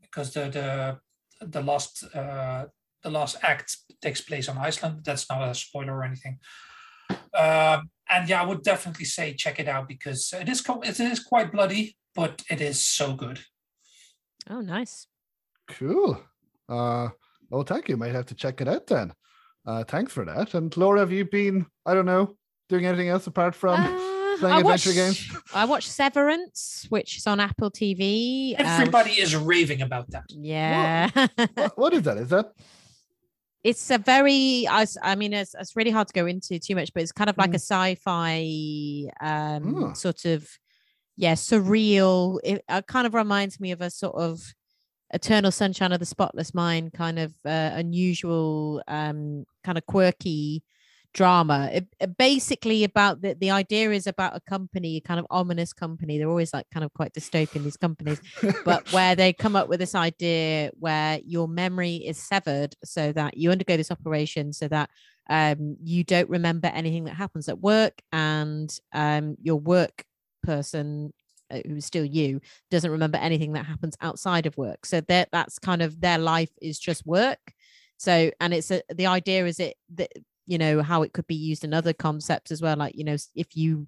because 0.01 0.33
the 0.33 0.49
the 0.49 0.97
the 1.45 1.61
last 1.61 2.03
uh, 2.15 2.65
the 3.03 3.11
last 3.11 3.37
act 3.43 3.77
takes 4.01 4.21
place 4.21 4.49
on 4.49 4.57
Iceland. 4.57 5.01
That's 5.05 5.29
not 5.29 5.47
a 5.47 5.53
spoiler 5.53 5.97
or 5.97 6.03
anything. 6.03 6.39
Um, 7.33 7.89
and 8.09 8.27
yeah, 8.29 8.41
I 8.41 8.45
would 8.45 8.63
definitely 8.63 9.05
say 9.05 9.33
check 9.33 9.59
it 9.59 9.67
out 9.67 9.87
because 9.87 10.33
it 10.33 10.49
is 10.49 10.63
it 10.67 10.99
is 10.99 11.19
quite 11.19 11.51
bloody, 11.51 11.97
but 12.15 12.43
it 12.49 12.61
is 12.61 12.83
so 12.83 13.13
good. 13.13 13.39
Oh, 14.49 14.61
nice. 14.61 15.07
Cool. 15.67 16.21
Uh, 16.69 17.09
well, 17.49 17.63
thank 17.63 17.89
you. 17.89 17.97
Might 17.97 18.13
have 18.13 18.27
to 18.27 18.35
check 18.35 18.61
it 18.61 18.67
out 18.67 18.87
then. 18.87 19.13
Uh, 19.65 19.83
thanks 19.83 20.13
for 20.13 20.23
that. 20.25 20.53
And 20.53 20.75
Laura, 20.77 20.99
have 20.99 21.11
you 21.11 21.25
been? 21.25 21.65
I 21.85 21.93
don't 21.93 22.05
know, 22.05 22.35
doing 22.69 22.85
anything 22.85 23.09
else 23.09 23.27
apart 23.27 23.55
from? 23.55 23.81
Uh, 23.81 24.37
playing 24.39 24.55
I 24.55 24.59
adventure 24.59 24.89
watched, 24.89 24.95
games? 24.95 25.37
I 25.53 25.65
watched 25.65 25.89
Severance, 25.89 26.85
which 26.89 27.17
is 27.17 27.27
on 27.27 27.39
Apple 27.39 27.71
TV. 27.71 28.55
Everybody 28.57 29.11
um, 29.11 29.17
is 29.19 29.35
raving 29.35 29.81
about 29.81 30.09
that. 30.11 30.25
Yeah. 30.29 31.09
What, 31.13 31.49
what, 31.55 31.77
what 31.77 31.93
is 31.93 32.03
that? 32.03 32.17
Is 32.17 32.29
that 32.29 32.53
it's 33.63 33.89
a 33.91 33.97
very 33.97 34.67
I, 34.69 34.85
I 35.01 35.15
mean 35.15 35.33
it's, 35.33 35.55
it's 35.59 35.75
really 35.75 35.91
hard 35.91 36.07
to 36.07 36.13
go 36.13 36.25
into 36.25 36.59
too 36.59 36.75
much 36.75 36.93
but 36.93 37.03
it's 37.03 37.11
kind 37.11 37.29
of 37.29 37.37
like 37.37 37.51
mm. 37.51 37.55
a 37.55 37.59
sci-fi 37.59 39.09
um 39.21 39.83
oh. 39.83 39.93
sort 39.93 40.25
of 40.25 40.47
yeah 41.15 41.33
surreal 41.33 42.39
it, 42.43 42.63
it, 42.67 42.87
kind 42.87 43.07
of 43.07 43.13
reminds 43.13 43.59
me 43.59 43.71
of 43.71 43.81
a 43.81 43.89
sort 43.89 44.15
of 44.15 44.39
eternal 45.13 45.51
sunshine 45.51 45.91
of 45.91 45.99
the 45.99 46.05
spotless 46.05 46.53
mind 46.53 46.93
kind 46.93 47.17
of 47.17 47.33
uh, 47.45 47.71
unusual 47.73 48.83
um 48.87 49.45
kind 49.63 49.77
of 49.77 49.85
quirky 49.85 50.63
drama. 51.13 51.69
It, 51.73 51.87
it 51.99 52.17
basically 52.17 52.83
about 52.83 53.21
the, 53.21 53.33
the 53.33 53.51
idea 53.51 53.91
is 53.91 54.07
about 54.07 54.35
a 54.35 54.41
company, 54.41 54.97
a 54.97 55.01
kind 55.01 55.19
of 55.19 55.25
ominous 55.29 55.73
company. 55.73 56.17
They're 56.17 56.29
always 56.29 56.53
like 56.53 56.67
kind 56.71 56.83
of 56.83 56.93
quite 56.93 57.13
dystopian, 57.13 57.63
these 57.63 57.77
companies, 57.77 58.21
but 58.63 58.91
where 58.93 59.15
they 59.15 59.33
come 59.33 59.55
up 59.55 59.67
with 59.67 59.79
this 59.79 59.95
idea 59.95 60.71
where 60.79 61.19
your 61.25 61.47
memory 61.47 61.95
is 61.95 62.17
severed 62.17 62.75
so 62.83 63.11
that 63.13 63.37
you 63.37 63.51
undergo 63.51 63.77
this 63.77 63.91
operation 63.91 64.53
so 64.53 64.67
that 64.67 64.89
um, 65.29 65.77
you 65.83 66.03
don't 66.03 66.29
remember 66.29 66.67
anything 66.67 67.05
that 67.05 67.15
happens 67.15 67.49
at 67.49 67.59
work 67.59 68.01
and 68.11 68.77
um, 68.93 69.35
your 69.41 69.57
work 69.57 70.05
person 70.43 71.13
uh, 71.49 71.59
who's 71.65 71.85
still 71.85 72.05
you 72.05 72.41
doesn't 72.69 72.91
remember 72.91 73.17
anything 73.17 73.53
that 73.53 73.65
happens 73.65 73.95
outside 74.01 74.45
of 74.45 74.57
work 74.57 74.85
so 74.85 75.01
that 75.01 75.29
that's 75.31 75.59
kind 75.59 75.81
of 75.81 75.99
their 76.01 76.17
life 76.17 76.51
is 76.61 76.77
just 76.77 77.05
work 77.05 77.39
so 77.97 78.29
and 78.39 78.53
it's 78.53 78.69
a, 78.69 78.81
the 78.93 79.05
idea 79.05 79.45
is 79.45 79.59
it 79.59 79.75
that 79.93 80.11
you 80.47 80.57
know 80.57 80.81
how 80.81 81.03
it 81.03 81.13
could 81.13 81.27
be 81.27 81.35
used 81.35 81.63
in 81.63 81.73
other 81.73 81.93
concepts 81.93 82.51
as 82.51 82.61
well 82.61 82.77
like 82.77 82.95
you 82.95 83.03
know 83.03 83.17
if 83.35 83.55
you 83.55 83.87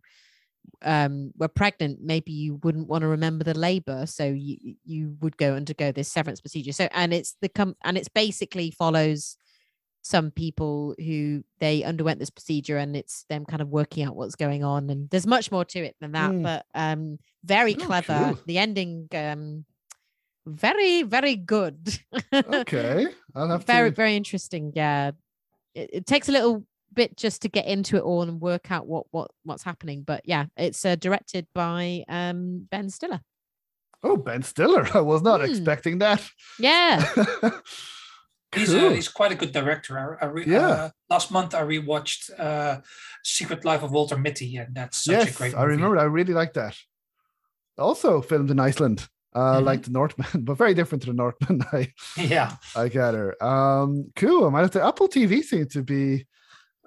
um 0.84 1.32
were 1.38 1.48
pregnant 1.48 2.00
maybe 2.02 2.32
you 2.32 2.60
wouldn't 2.64 2.88
want 2.88 3.02
to 3.02 3.08
remember 3.08 3.44
the 3.44 3.58
labor 3.58 4.06
so 4.06 4.26
you 4.26 4.76
you 4.86 5.16
would 5.22 5.36
go 5.38 5.56
undergo 5.56 5.92
this 5.92 6.12
severance 6.12 6.42
procedure 6.42 6.72
so 6.72 6.88
and 6.92 7.14
it's 7.14 7.36
the 7.42 7.50
come 7.50 7.76
and 7.84 7.98
it's 7.98 8.10
basically 8.10 8.70
follows 8.70 9.38
some 10.02 10.32
people 10.32 10.96
who 10.98 11.44
they 11.60 11.84
underwent 11.84 12.20
this 12.20 12.30
procedure 12.30 12.78
and 12.78 12.96
it's 12.96 13.26
them 13.30 13.46
kind 13.46 13.62
of 13.62 13.70
working 13.70 14.04
out 14.04 14.16
what's 14.16 14.36
going 14.36 14.64
on 14.64 14.90
and 14.90 15.10
there's 15.10 15.28
much 15.28 15.52
more 15.52 15.66
to 15.66 15.80
it 15.80 15.96
than 16.00 16.14
that 16.14 16.32
mm. 16.32 16.44
but 16.44 16.66
um 16.76 17.18
very 17.44 17.76
oh, 17.76 17.86
clever 17.86 18.20
cool. 18.26 18.40
the 18.46 18.58
ending 18.58 19.08
um 19.14 19.66
very 20.46 21.04
very 21.04 21.36
good 21.36 22.00
okay 22.34 23.08
i'll 23.36 23.50
have 23.50 23.66
very 23.66 23.90
to... 23.90 23.96
very 23.96 24.16
interesting 24.16 24.72
yeah 24.76 25.12
it, 25.76 25.90
it, 25.94 26.06
takes 26.06 26.30
a 26.30 26.32
little 26.32 26.66
bit 26.94 27.16
just 27.18 27.42
to 27.44 27.50
get 27.50 27.66
into 27.66 27.98
it 27.98 28.04
all 28.04 28.24
and 28.24 28.42
work 28.42 28.72
out 28.72 28.88
what 28.88 29.06
what 29.12 29.30
what's 29.44 29.64
happening 29.64 30.02
but 30.02 30.22
yeah 30.26 30.46
it's 30.58 30.84
uh, 30.86 30.96
directed 30.96 31.48
by 31.54 32.04
um 32.10 32.68
ben 32.72 32.90
stiller 32.90 33.22
oh 34.04 34.18
ben 34.18 34.42
stiller 34.42 34.88
i 34.94 35.02
was 35.02 35.22
not 35.22 35.42
mm. 35.42 35.50
expecting 35.50 36.00
that 36.00 36.28
yeah 36.60 37.06
He's 38.56 38.70
cool. 38.70 38.88
a, 38.88 38.96
he's 38.96 39.08
quite 39.08 39.32
a 39.32 39.36
good 39.36 39.52
director. 39.52 40.18
I, 40.20 40.26
I 40.26 40.30
re, 40.30 40.44
yeah. 40.48 40.68
Uh, 40.68 40.90
last 41.10 41.30
month 41.30 41.54
I 41.54 41.62
rewatched 41.62 42.32
uh, 42.40 42.82
Secret 43.24 43.64
Life 43.64 43.84
of 43.84 43.92
Walter 43.92 44.18
Mitty, 44.18 44.58
and 44.58 44.74
that's 44.74 45.04
such 45.04 45.14
yes, 45.14 45.36
a 45.36 45.38
great. 45.38 45.52
Movie. 45.52 45.62
I 45.62 45.66
remember. 45.66 45.98
I 46.00 46.04
really 46.06 46.34
like 46.34 46.54
that. 46.54 46.76
Also 47.78 48.22
filmed 48.22 48.50
in 48.50 48.60
Iceland, 48.60 49.08
uh, 49.34 49.56
mm-hmm. 49.56 49.66
like 49.66 49.84
the 49.84 49.92
Northman, 49.92 50.28
but 50.44 50.56
very 50.56 50.74
different 50.74 51.04
to 51.04 51.08
the 51.08 51.16
Northman. 51.16 51.62
I, 51.72 51.94
yeah, 52.18 52.56
I 52.76 52.88
get 52.88 53.14
her. 53.14 53.42
Um, 53.44 54.12
cool. 54.16 54.46
I 54.46 54.50
might 54.50 54.62
have 54.62 54.72
to. 54.72 54.86
Apple 54.86 55.08
TV 55.08 55.44
seemed 55.44 55.72
to 55.72 55.84
be 55.84 56.26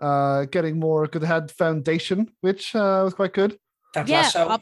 uh, 0.00 0.44
getting 0.46 0.78
more. 0.78 1.06
Good 1.06 1.22
had 1.22 1.50
Foundation, 1.50 2.30
which 2.40 2.74
uh, 2.74 3.02
was 3.04 3.14
quite 3.14 3.32
good. 3.32 3.58
Ted 3.94 4.08
yeah, 4.08 4.22
Lasso. 4.22 4.60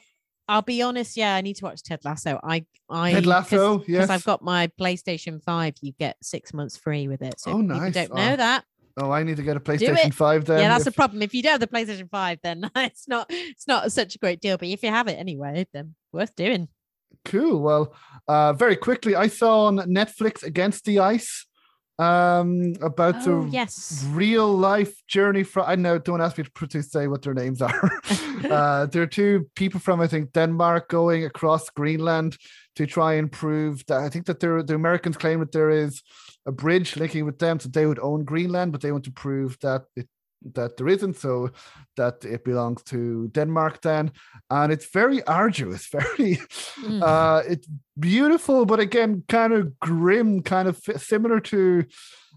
I'll 0.48 0.62
be 0.62 0.82
honest. 0.82 1.16
Yeah, 1.16 1.36
I 1.36 1.42
need 1.42 1.56
to 1.56 1.64
watch 1.64 1.82
Ted 1.84 2.00
Lasso. 2.04 2.40
I, 2.42 2.66
I 2.88 3.12
Ted 3.12 3.26
Lasso. 3.26 3.78
Cause, 3.78 3.88
yes, 3.88 4.10
I've 4.10 4.24
got 4.24 4.42
my 4.42 4.68
PlayStation 4.80 5.40
Five. 5.42 5.74
You 5.80 5.92
get 5.98 6.16
six 6.22 6.52
months 6.52 6.76
free 6.76 7.06
with 7.06 7.22
it. 7.22 7.38
So 7.38 7.52
oh, 7.52 7.58
nice. 7.58 7.94
don't 7.94 8.14
know 8.14 8.32
oh. 8.32 8.36
that. 8.36 8.64
Oh, 8.96 9.12
I 9.12 9.22
need 9.22 9.36
to 9.36 9.42
get 9.42 9.56
a 9.56 9.60
PlayStation 9.60 10.12
Five 10.12 10.44
then. 10.46 10.60
Yeah, 10.60 10.68
that's 10.68 10.86
if... 10.86 10.92
the 10.92 10.96
problem. 10.96 11.22
If 11.22 11.34
you 11.34 11.42
don't 11.42 11.52
have 11.52 11.60
the 11.60 11.68
PlayStation 11.68 12.10
Five, 12.10 12.40
then 12.42 12.68
it's 12.76 13.06
not 13.06 13.26
it's 13.30 13.68
not 13.68 13.92
such 13.92 14.16
a 14.16 14.18
great 14.18 14.40
deal. 14.40 14.58
But 14.58 14.68
if 14.68 14.82
you 14.82 14.90
have 14.90 15.06
it 15.08 15.18
anyway, 15.18 15.66
then 15.72 15.94
worth 16.12 16.34
doing. 16.34 16.68
Cool. 17.24 17.60
Well, 17.60 17.94
uh, 18.28 18.52
very 18.52 18.76
quickly, 18.76 19.14
I 19.14 19.28
saw 19.28 19.66
on 19.66 19.76
Netflix 19.76 20.42
Against 20.42 20.84
the 20.84 21.00
Ice 21.00 21.46
um 22.00 22.72
about 22.80 23.14
oh, 23.28 23.44
the 23.44 23.50
yes 23.50 24.06
real 24.12 24.50
life 24.50 25.06
journey 25.06 25.42
from 25.42 25.64
i 25.68 25.76
know 25.76 25.98
don't 25.98 26.22
ask 26.22 26.38
me 26.38 26.44
to, 26.44 26.66
to 26.66 26.82
say 26.82 27.06
what 27.06 27.20
their 27.20 27.34
names 27.34 27.60
are 27.60 27.90
uh 28.50 28.86
there 28.86 29.02
are 29.02 29.06
two 29.06 29.46
people 29.54 29.78
from 29.78 30.00
i 30.00 30.06
think 30.06 30.32
denmark 30.32 30.88
going 30.88 31.26
across 31.26 31.68
greenland 31.68 32.38
to 32.74 32.86
try 32.86 33.14
and 33.14 33.30
prove 33.30 33.84
that 33.84 34.00
i 34.00 34.08
think 34.08 34.24
that 34.24 34.40
there 34.40 34.62
the 34.62 34.74
americans 34.74 35.18
claim 35.18 35.40
that 35.40 35.52
there 35.52 35.68
is 35.68 36.02
a 36.46 36.52
bridge 36.52 36.96
linking 36.96 37.26
with 37.26 37.38
them 37.38 37.60
so 37.60 37.68
they 37.68 37.84
would 37.84 37.98
own 37.98 38.24
greenland 38.24 38.72
but 38.72 38.80
they 38.80 38.92
want 38.92 39.04
to 39.04 39.12
prove 39.12 39.58
that 39.60 39.82
it 39.94 40.08
that 40.54 40.76
there 40.76 40.88
isn't, 40.88 41.16
so 41.16 41.50
that 41.96 42.24
it 42.24 42.44
belongs 42.44 42.82
to 42.84 43.28
Denmark 43.28 43.80
then. 43.82 44.12
And 44.50 44.72
it's 44.72 44.90
very 44.90 45.22
arduous, 45.24 45.86
very 45.92 46.38
mm. 46.82 47.02
uh 47.02 47.42
it's 47.48 47.68
beautiful, 47.98 48.66
but 48.66 48.80
again, 48.80 49.24
kind 49.28 49.52
of 49.52 49.78
grim, 49.80 50.42
kind 50.42 50.68
of 50.68 50.80
similar 50.96 51.40
to 51.40 51.84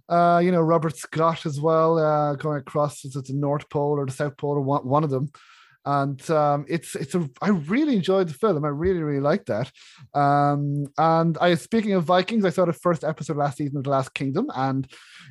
uh, 0.10 0.41
you 0.43 0.51
know, 0.51 0.62
Robert 0.62 0.97
Scott 0.97 1.45
as 1.45 1.62
well, 1.62 1.97
uh, 1.97 2.36
going 2.36 2.60
across 2.60 3.06
is 3.06 3.16
it 3.16 3.26
the 3.26 3.34
North 3.34 3.70
Pole 3.70 3.99
or 3.99 4.06
the 4.06 4.12
South 4.12 4.36
Pole 4.36 4.58
or 4.58 4.62
one, 4.62 4.86
one 4.86 5.04
of 5.04 5.10
them 5.10 5.32
and 5.86 6.30
um, 6.30 6.66
it's 6.70 6.96
it's 6.96 7.14
a 7.14 7.30
I 7.42 7.50
really 7.50 7.96
enjoyed 7.96 8.30
the 8.30 8.34
film. 8.34 8.64
I 8.64 8.70
really 8.70 9.02
really 9.02 9.20
liked 9.20 9.48
that. 9.48 9.72
Um, 10.14 10.88
and 10.98 11.38
I 11.40 11.56
speaking 11.56 11.94
of 11.94 12.06
Vikings, 12.06 12.46
I 12.46 12.50
saw 12.50 12.66
the 12.66 12.74
first 12.74 13.04
episode 13.04 13.38
last 13.38 13.58
season 13.58 13.78
of 13.78 13.84
The 13.84 13.90
Last 13.90 14.14
Kingdom, 14.14 14.50
and 14.56 14.90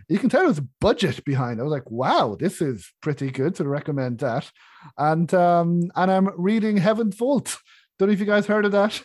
you 0.09 0.19
can 0.19 0.29
tell 0.29 0.45
there's 0.45 0.59
a 0.59 0.69
budget 0.81 1.25
behind. 1.25 1.59
It. 1.59 1.63
I 1.63 1.65
was 1.65 1.73
like, 1.73 1.91
wow, 1.91 2.37
this 2.39 2.61
is 2.61 2.91
pretty 3.01 3.31
good. 3.31 3.55
To 3.57 3.69
recommend 3.69 4.19
that. 4.19 4.51
And 4.99 5.33
um, 5.33 5.91
and 5.97 6.11
I'm 6.11 6.29
reading 6.37 6.77
Heaven's 6.77 7.17
Vault. 7.17 7.57
Don't 7.99 8.09
know 8.09 8.13
if 8.13 8.21
you 8.21 8.27
guys 8.27 8.47
heard 8.47 8.67
of 8.67 8.73
that. 8.73 9.03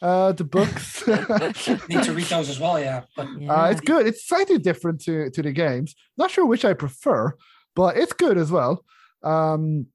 Uh, 0.00 0.30
the 0.32 0.44
books 0.44 1.06
need 1.88 2.04
to 2.04 2.12
read 2.12 2.26
those 2.26 2.48
as 2.48 2.60
well. 2.60 2.78
Yeah, 2.78 3.02
but 3.16 3.28
yeah. 3.38 3.52
Uh, 3.52 3.70
it's 3.70 3.80
good. 3.80 4.06
It's 4.06 4.26
slightly 4.26 4.58
different 4.58 5.02
to 5.02 5.28
to 5.30 5.42
the 5.42 5.52
games. 5.52 5.94
Not 6.16 6.30
sure 6.30 6.46
which 6.46 6.64
I 6.64 6.72
prefer, 6.72 7.34
but 7.74 7.96
it's 7.96 8.12
good 8.12 8.38
as 8.38 8.50
well. 8.50 8.84
Um, 9.22 9.86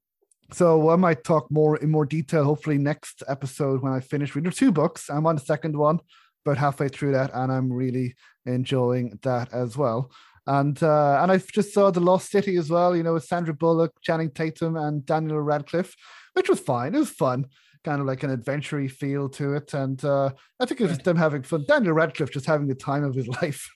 so 0.52 0.90
I 0.90 0.96
might 0.96 1.24
talk 1.24 1.50
more 1.50 1.76
in 1.78 1.90
more 1.90 2.06
detail, 2.06 2.44
hopefully 2.44 2.78
next 2.78 3.22
episode 3.28 3.82
when 3.82 3.92
I 3.92 4.00
finish 4.00 4.34
reading 4.34 4.52
two 4.52 4.72
books. 4.72 5.08
I'm 5.08 5.26
on 5.26 5.36
the 5.36 5.42
second 5.42 5.76
one, 5.76 6.00
about 6.44 6.58
halfway 6.58 6.88
through 6.88 7.12
that, 7.12 7.30
and 7.34 7.50
I'm 7.50 7.72
really 7.72 8.14
enjoying 8.46 9.18
that 9.22 9.52
as 9.52 9.76
well. 9.76 10.10
And 10.46 10.80
uh, 10.82 11.20
and 11.22 11.32
I 11.32 11.38
just 11.38 11.72
saw 11.72 11.90
the 11.90 12.00
Lost 12.00 12.30
City 12.30 12.56
as 12.56 12.68
well. 12.68 12.94
You 12.94 13.02
know, 13.02 13.14
with 13.14 13.24
Sandra 13.24 13.54
Bullock, 13.54 13.92
Channing 14.02 14.30
Tatum, 14.30 14.76
and 14.76 15.04
Daniel 15.06 15.40
Radcliffe, 15.40 15.94
which 16.34 16.48
was 16.48 16.60
fine. 16.60 16.94
It 16.94 16.98
was 16.98 17.10
fun, 17.10 17.46
kind 17.82 18.00
of 18.00 18.06
like 18.06 18.22
an 18.22 18.30
adventure 18.30 18.86
feel 18.88 19.28
to 19.30 19.54
it. 19.54 19.72
And 19.72 20.04
uh, 20.04 20.30
I 20.60 20.66
think 20.66 20.80
it 20.80 20.88
was 20.88 20.98
them 20.98 21.16
having 21.16 21.42
fun. 21.42 21.64
Daniel 21.66 21.94
Radcliffe 21.94 22.32
just 22.32 22.46
having 22.46 22.66
the 22.66 22.74
time 22.74 23.04
of 23.04 23.14
his 23.14 23.28
life, 23.42 23.66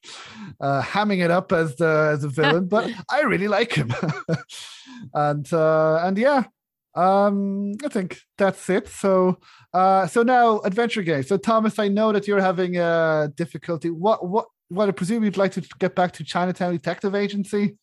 uh, 0.60 0.82
hamming 0.82 1.24
it 1.24 1.30
up 1.30 1.52
as 1.52 1.76
the 1.76 2.10
as 2.12 2.24
a 2.24 2.28
villain. 2.28 2.66
but 2.66 2.90
I 3.10 3.22
really 3.22 3.48
like 3.48 3.72
him. 3.72 3.92
and 5.14 5.50
uh, 5.52 6.02
and 6.04 6.18
yeah, 6.18 6.44
um, 6.94 7.74
I 7.84 7.88
think 7.88 8.20
that's 8.36 8.68
it. 8.70 8.88
So, 8.88 9.38
uh, 9.72 10.06
so 10.06 10.22
now 10.22 10.60
adventure 10.60 11.02
game 11.02 11.22
So, 11.22 11.36
Thomas, 11.36 11.78
I 11.78 11.88
know 11.88 12.12
that 12.12 12.26
you're 12.26 12.40
having 12.40 12.76
a 12.76 12.82
uh, 12.82 13.26
difficulty. 13.36 13.90
What, 13.90 14.26
what, 14.26 14.46
what? 14.68 14.88
I 14.88 14.92
presume 14.92 15.24
you'd 15.24 15.36
like 15.36 15.52
to 15.52 15.62
get 15.78 15.94
back 15.94 16.12
to 16.14 16.24
Chinatown 16.24 16.72
Detective 16.72 17.14
Agency. 17.14 17.76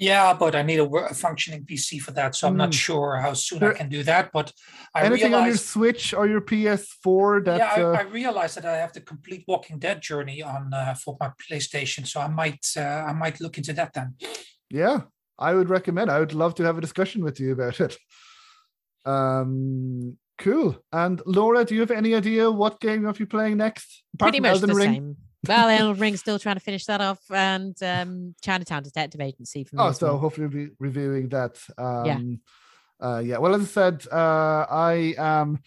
Yeah, 0.00 0.32
but 0.32 0.54
I 0.54 0.62
need 0.62 0.78
a, 0.78 0.86
a 0.86 1.12
functioning 1.12 1.66
PC 1.66 2.00
for 2.00 2.12
that, 2.12 2.34
so 2.34 2.48
I'm 2.48 2.54
mm. 2.54 2.58
not 2.58 2.68
hmm. 2.68 2.78
sure 2.86 3.18
how 3.18 3.34
soon 3.34 3.58
there, 3.58 3.74
I 3.74 3.76
can 3.76 3.90
do 3.90 4.02
that. 4.04 4.30
But 4.32 4.50
I 4.94 5.02
anything 5.04 5.32
realized, 5.32 5.42
on 5.42 5.48
your 5.48 5.56
Switch 5.58 6.14
or 6.14 6.26
your 6.26 6.40
PS4? 6.40 7.44
That 7.44 7.58
yeah, 7.58 7.74
I, 7.76 7.82
uh, 7.82 7.92
I, 7.92 8.02
realized 8.04 8.56
that 8.56 8.64
I 8.64 8.78
have 8.78 8.94
the 8.94 9.02
complete 9.02 9.44
Walking 9.46 9.78
Dead 9.78 10.00
journey 10.00 10.42
on 10.42 10.72
uh, 10.72 10.94
for 10.94 11.18
my 11.20 11.30
PlayStation, 11.46 12.06
so 12.06 12.18
I 12.18 12.28
might 12.28 12.64
uh, 12.78 12.80
I 12.80 13.12
might 13.12 13.42
look 13.42 13.58
into 13.58 13.74
that 13.74 13.92
then. 13.92 14.14
Yeah, 14.70 15.02
I 15.40 15.54
would 15.54 15.70
recommend. 15.70 16.10
I 16.10 16.20
would 16.20 16.34
love 16.34 16.54
to 16.56 16.64
have 16.64 16.78
a 16.78 16.80
discussion 16.80 17.24
with 17.24 17.40
you 17.40 17.52
about 17.52 17.80
it. 17.80 17.96
Um, 19.04 20.18
cool. 20.38 20.76
And 20.92 21.22
Laura, 21.26 21.64
do 21.64 21.74
you 21.74 21.80
have 21.80 21.90
any 21.90 22.14
idea 22.14 22.50
what 22.50 22.80
game 22.80 23.06
are 23.06 23.14
you 23.18 23.26
playing 23.26 23.56
next? 23.56 24.02
Apart 24.14 24.32
Pretty 24.32 24.40
much 24.40 24.52
Elden 24.52 24.68
the 24.68 24.74
Ring? 24.74 24.92
same. 24.92 25.16
Well, 25.48 25.68
Elden 25.68 26.00
Ring 26.00 26.16
still 26.16 26.38
trying 26.38 26.56
to 26.56 26.60
finish 26.60 26.84
that 26.84 27.00
off, 27.00 27.20
and 27.30 27.74
um, 27.82 28.34
Chinatown 28.42 28.82
Detective 28.82 29.22
Agency. 29.22 29.64
For 29.64 29.76
me 29.76 29.82
oh, 29.82 29.92
so 29.92 30.08
well. 30.08 30.18
hopefully 30.18 30.46
we'll 30.46 30.66
be 30.66 30.72
reviewing 30.78 31.30
that. 31.30 31.58
Um, 31.78 32.04
yeah. 33.00 33.06
Uh, 33.06 33.18
yeah. 33.20 33.38
Well, 33.38 33.54
as 33.54 33.62
I 33.62 33.64
said, 33.64 34.06
uh, 34.12 34.66
I 34.68 35.14
am. 35.16 35.60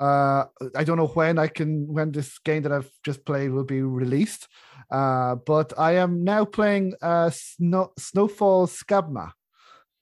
Uh, 0.00 0.46
I 0.74 0.82
don't 0.82 0.96
know 0.96 1.06
when 1.06 1.38
I 1.38 1.46
can 1.46 1.86
when 1.86 2.10
this 2.10 2.38
game 2.40 2.64
that 2.64 2.72
I've 2.72 2.90
just 3.04 3.24
played 3.24 3.52
will 3.52 3.62
be 3.62 3.82
released, 3.82 4.48
uh, 4.92 5.36
but 5.36 5.72
I 5.78 5.96
am 5.96 6.22
now 6.22 6.44
playing 6.44 6.94
uh, 7.02 7.30
Snow, 7.30 7.92
Snowfall 7.98 8.66
Skábma, 8.68 9.32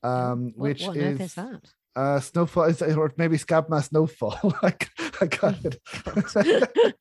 um, 0.02 0.52
what, 0.56 0.68
which 0.68 0.82
what 0.82 0.96
is, 0.96 1.20
is 1.20 1.34
that? 1.34 1.62
uh 1.96 2.20
snowfall 2.20 2.64
is 2.64 2.82
or 2.82 3.12
maybe 3.16 3.36
Skábma 3.36 3.82
snowfall 3.82 4.54
like 4.62 4.88
i 5.20 5.26
got 5.26 5.56
it 5.64 5.80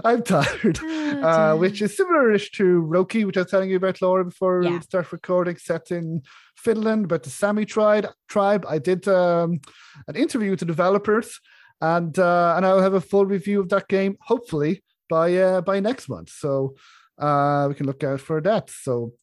i'm 0.06 0.24
tired 0.24 0.80
oh, 0.84 1.22
uh 1.22 1.56
which 1.56 1.82
is 1.82 1.98
similar-ish 1.98 2.52
to 2.52 2.82
Röki 2.84 3.26
which 3.26 3.36
i 3.36 3.42
was 3.42 3.52
telling 3.52 3.70
you 3.70 3.76
about 3.76 4.02
laura 4.02 4.24
before 4.24 4.64
yeah. 4.64 4.72
we 4.72 4.80
start 4.80 5.12
recording 5.12 5.58
set 5.58 5.92
in 5.92 6.22
finland 6.56 7.10
but 7.10 7.24
the 7.24 7.30
sami 7.30 7.66
tribe 7.66 8.08
tribe 8.30 8.66
i 8.70 8.78
did 8.78 9.08
um 9.08 9.60
an 10.08 10.16
interview 10.16 10.52
with 10.52 10.60
the 10.60 10.66
developers 10.66 11.40
and 11.82 12.18
uh 12.18 12.54
and 12.56 12.66
i'll 12.66 12.82
have 12.82 12.94
a 12.94 13.02
full 13.02 13.26
review 13.26 13.60
of 13.60 13.68
that 13.70 13.90
game 13.90 14.16
hopefully 14.22 14.82
by 15.10 15.36
uh 15.36 15.62
by 15.62 15.80
next 15.80 16.10
month 16.10 16.30
so 16.30 16.76
uh 17.18 17.66
we 17.68 17.76
can 17.76 17.86
look 17.86 18.04
out 18.04 18.20
for 18.20 18.42
that 18.42 18.70
so 18.70 19.14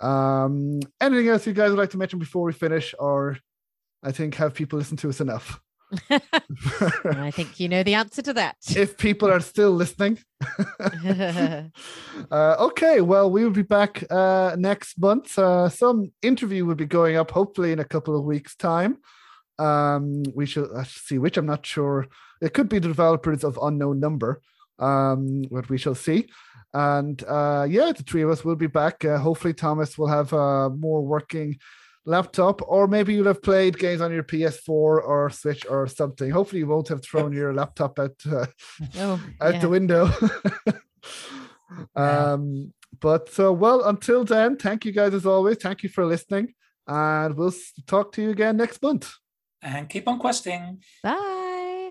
um 0.00 0.80
anything 1.00 1.28
else 1.28 1.46
you 1.46 1.52
guys 1.52 1.70
would 1.70 1.78
like 1.78 1.90
to 1.90 1.98
mention 1.98 2.18
before 2.18 2.44
we 2.44 2.52
finish 2.52 2.94
or 2.98 3.36
I 4.02 4.12
think 4.12 4.34
have 4.36 4.54
people 4.54 4.78
listen 4.78 4.96
to 4.98 5.08
us 5.08 5.20
enough. 5.20 5.60
I 6.10 7.32
think 7.32 7.58
you 7.58 7.68
know 7.68 7.82
the 7.82 7.94
answer 7.94 8.22
to 8.22 8.32
that. 8.34 8.56
If 8.76 8.96
people 8.96 9.28
are 9.30 9.40
still 9.40 9.72
listening. 9.72 10.18
uh, 11.04 11.62
okay, 12.30 13.00
well, 13.00 13.30
we 13.30 13.44
will 13.44 13.50
be 13.50 13.62
back 13.62 14.04
uh, 14.10 14.54
next 14.58 14.98
month. 14.98 15.38
Uh, 15.38 15.68
some 15.68 16.12
interview 16.22 16.64
will 16.64 16.76
be 16.76 16.86
going 16.86 17.16
up, 17.16 17.32
hopefully, 17.32 17.72
in 17.72 17.80
a 17.80 17.84
couple 17.84 18.16
of 18.16 18.24
weeks' 18.24 18.54
time. 18.54 18.98
Um, 19.58 20.22
we 20.34 20.46
shall 20.46 20.84
see 20.84 21.18
which 21.18 21.36
I'm 21.36 21.46
not 21.46 21.66
sure. 21.66 22.06
It 22.40 22.54
could 22.54 22.68
be 22.68 22.78
the 22.78 22.88
developers 22.88 23.44
of 23.44 23.58
unknown 23.60 24.00
number. 24.00 24.40
Um, 24.80 25.42
but 25.50 25.68
we 25.68 25.78
shall 25.78 25.94
see. 25.94 26.28
And 26.72 27.22
uh, 27.24 27.66
yeah, 27.68 27.92
the 27.92 28.02
three 28.02 28.22
of 28.22 28.30
us 28.30 28.44
will 28.44 28.56
be 28.56 28.66
back. 28.66 29.04
Uh, 29.04 29.18
hopefully, 29.18 29.54
Thomas 29.54 29.98
will 29.98 30.08
have 30.08 30.32
a 30.32 30.70
more 30.70 31.02
working 31.02 31.58
laptop, 32.06 32.62
or 32.66 32.86
maybe 32.86 33.14
you'll 33.14 33.26
have 33.26 33.42
played 33.42 33.78
games 33.78 34.00
on 34.00 34.12
your 34.12 34.22
PS4 34.22 34.68
or 34.68 35.30
Switch 35.30 35.66
or 35.68 35.86
something. 35.86 36.30
Hopefully, 36.30 36.60
you 36.60 36.66
won't 36.66 36.88
have 36.88 37.02
thrown 37.02 37.32
your 37.32 37.52
laptop 37.54 37.98
out 37.98 38.14
uh, 38.30 38.46
oh, 38.96 39.20
out 39.40 39.54
yeah. 39.54 39.60
the 39.60 39.68
window. 39.68 40.10
um, 41.96 42.72
but 43.00 43.32
so 43.32 43.52
well, 43.52 43.84
until 43.84 44.24
then, 44.24 44.56
thank 44.56 44.84
you 44.84 44.92
guys 44.92 45.14
as 45.14 45.26
always. 45.26 45.58
Thank 45.58 45.82
you 45.82 45.88
for 45.88 46.06
listening, 46.06 46.54
and 46.86 47.36
we'll 47.36 47.54
talk 47.86 48.12
to 48.12 48.22
you 48.22 48.30
again 48.30 48.56
next 48.56 48.80
month. 48.82 49.12
And 49.62 49.88
keep 49.88 50.08
on 50.08 50.18
questing. 50.18 50.82
Bye. 51.02 51.90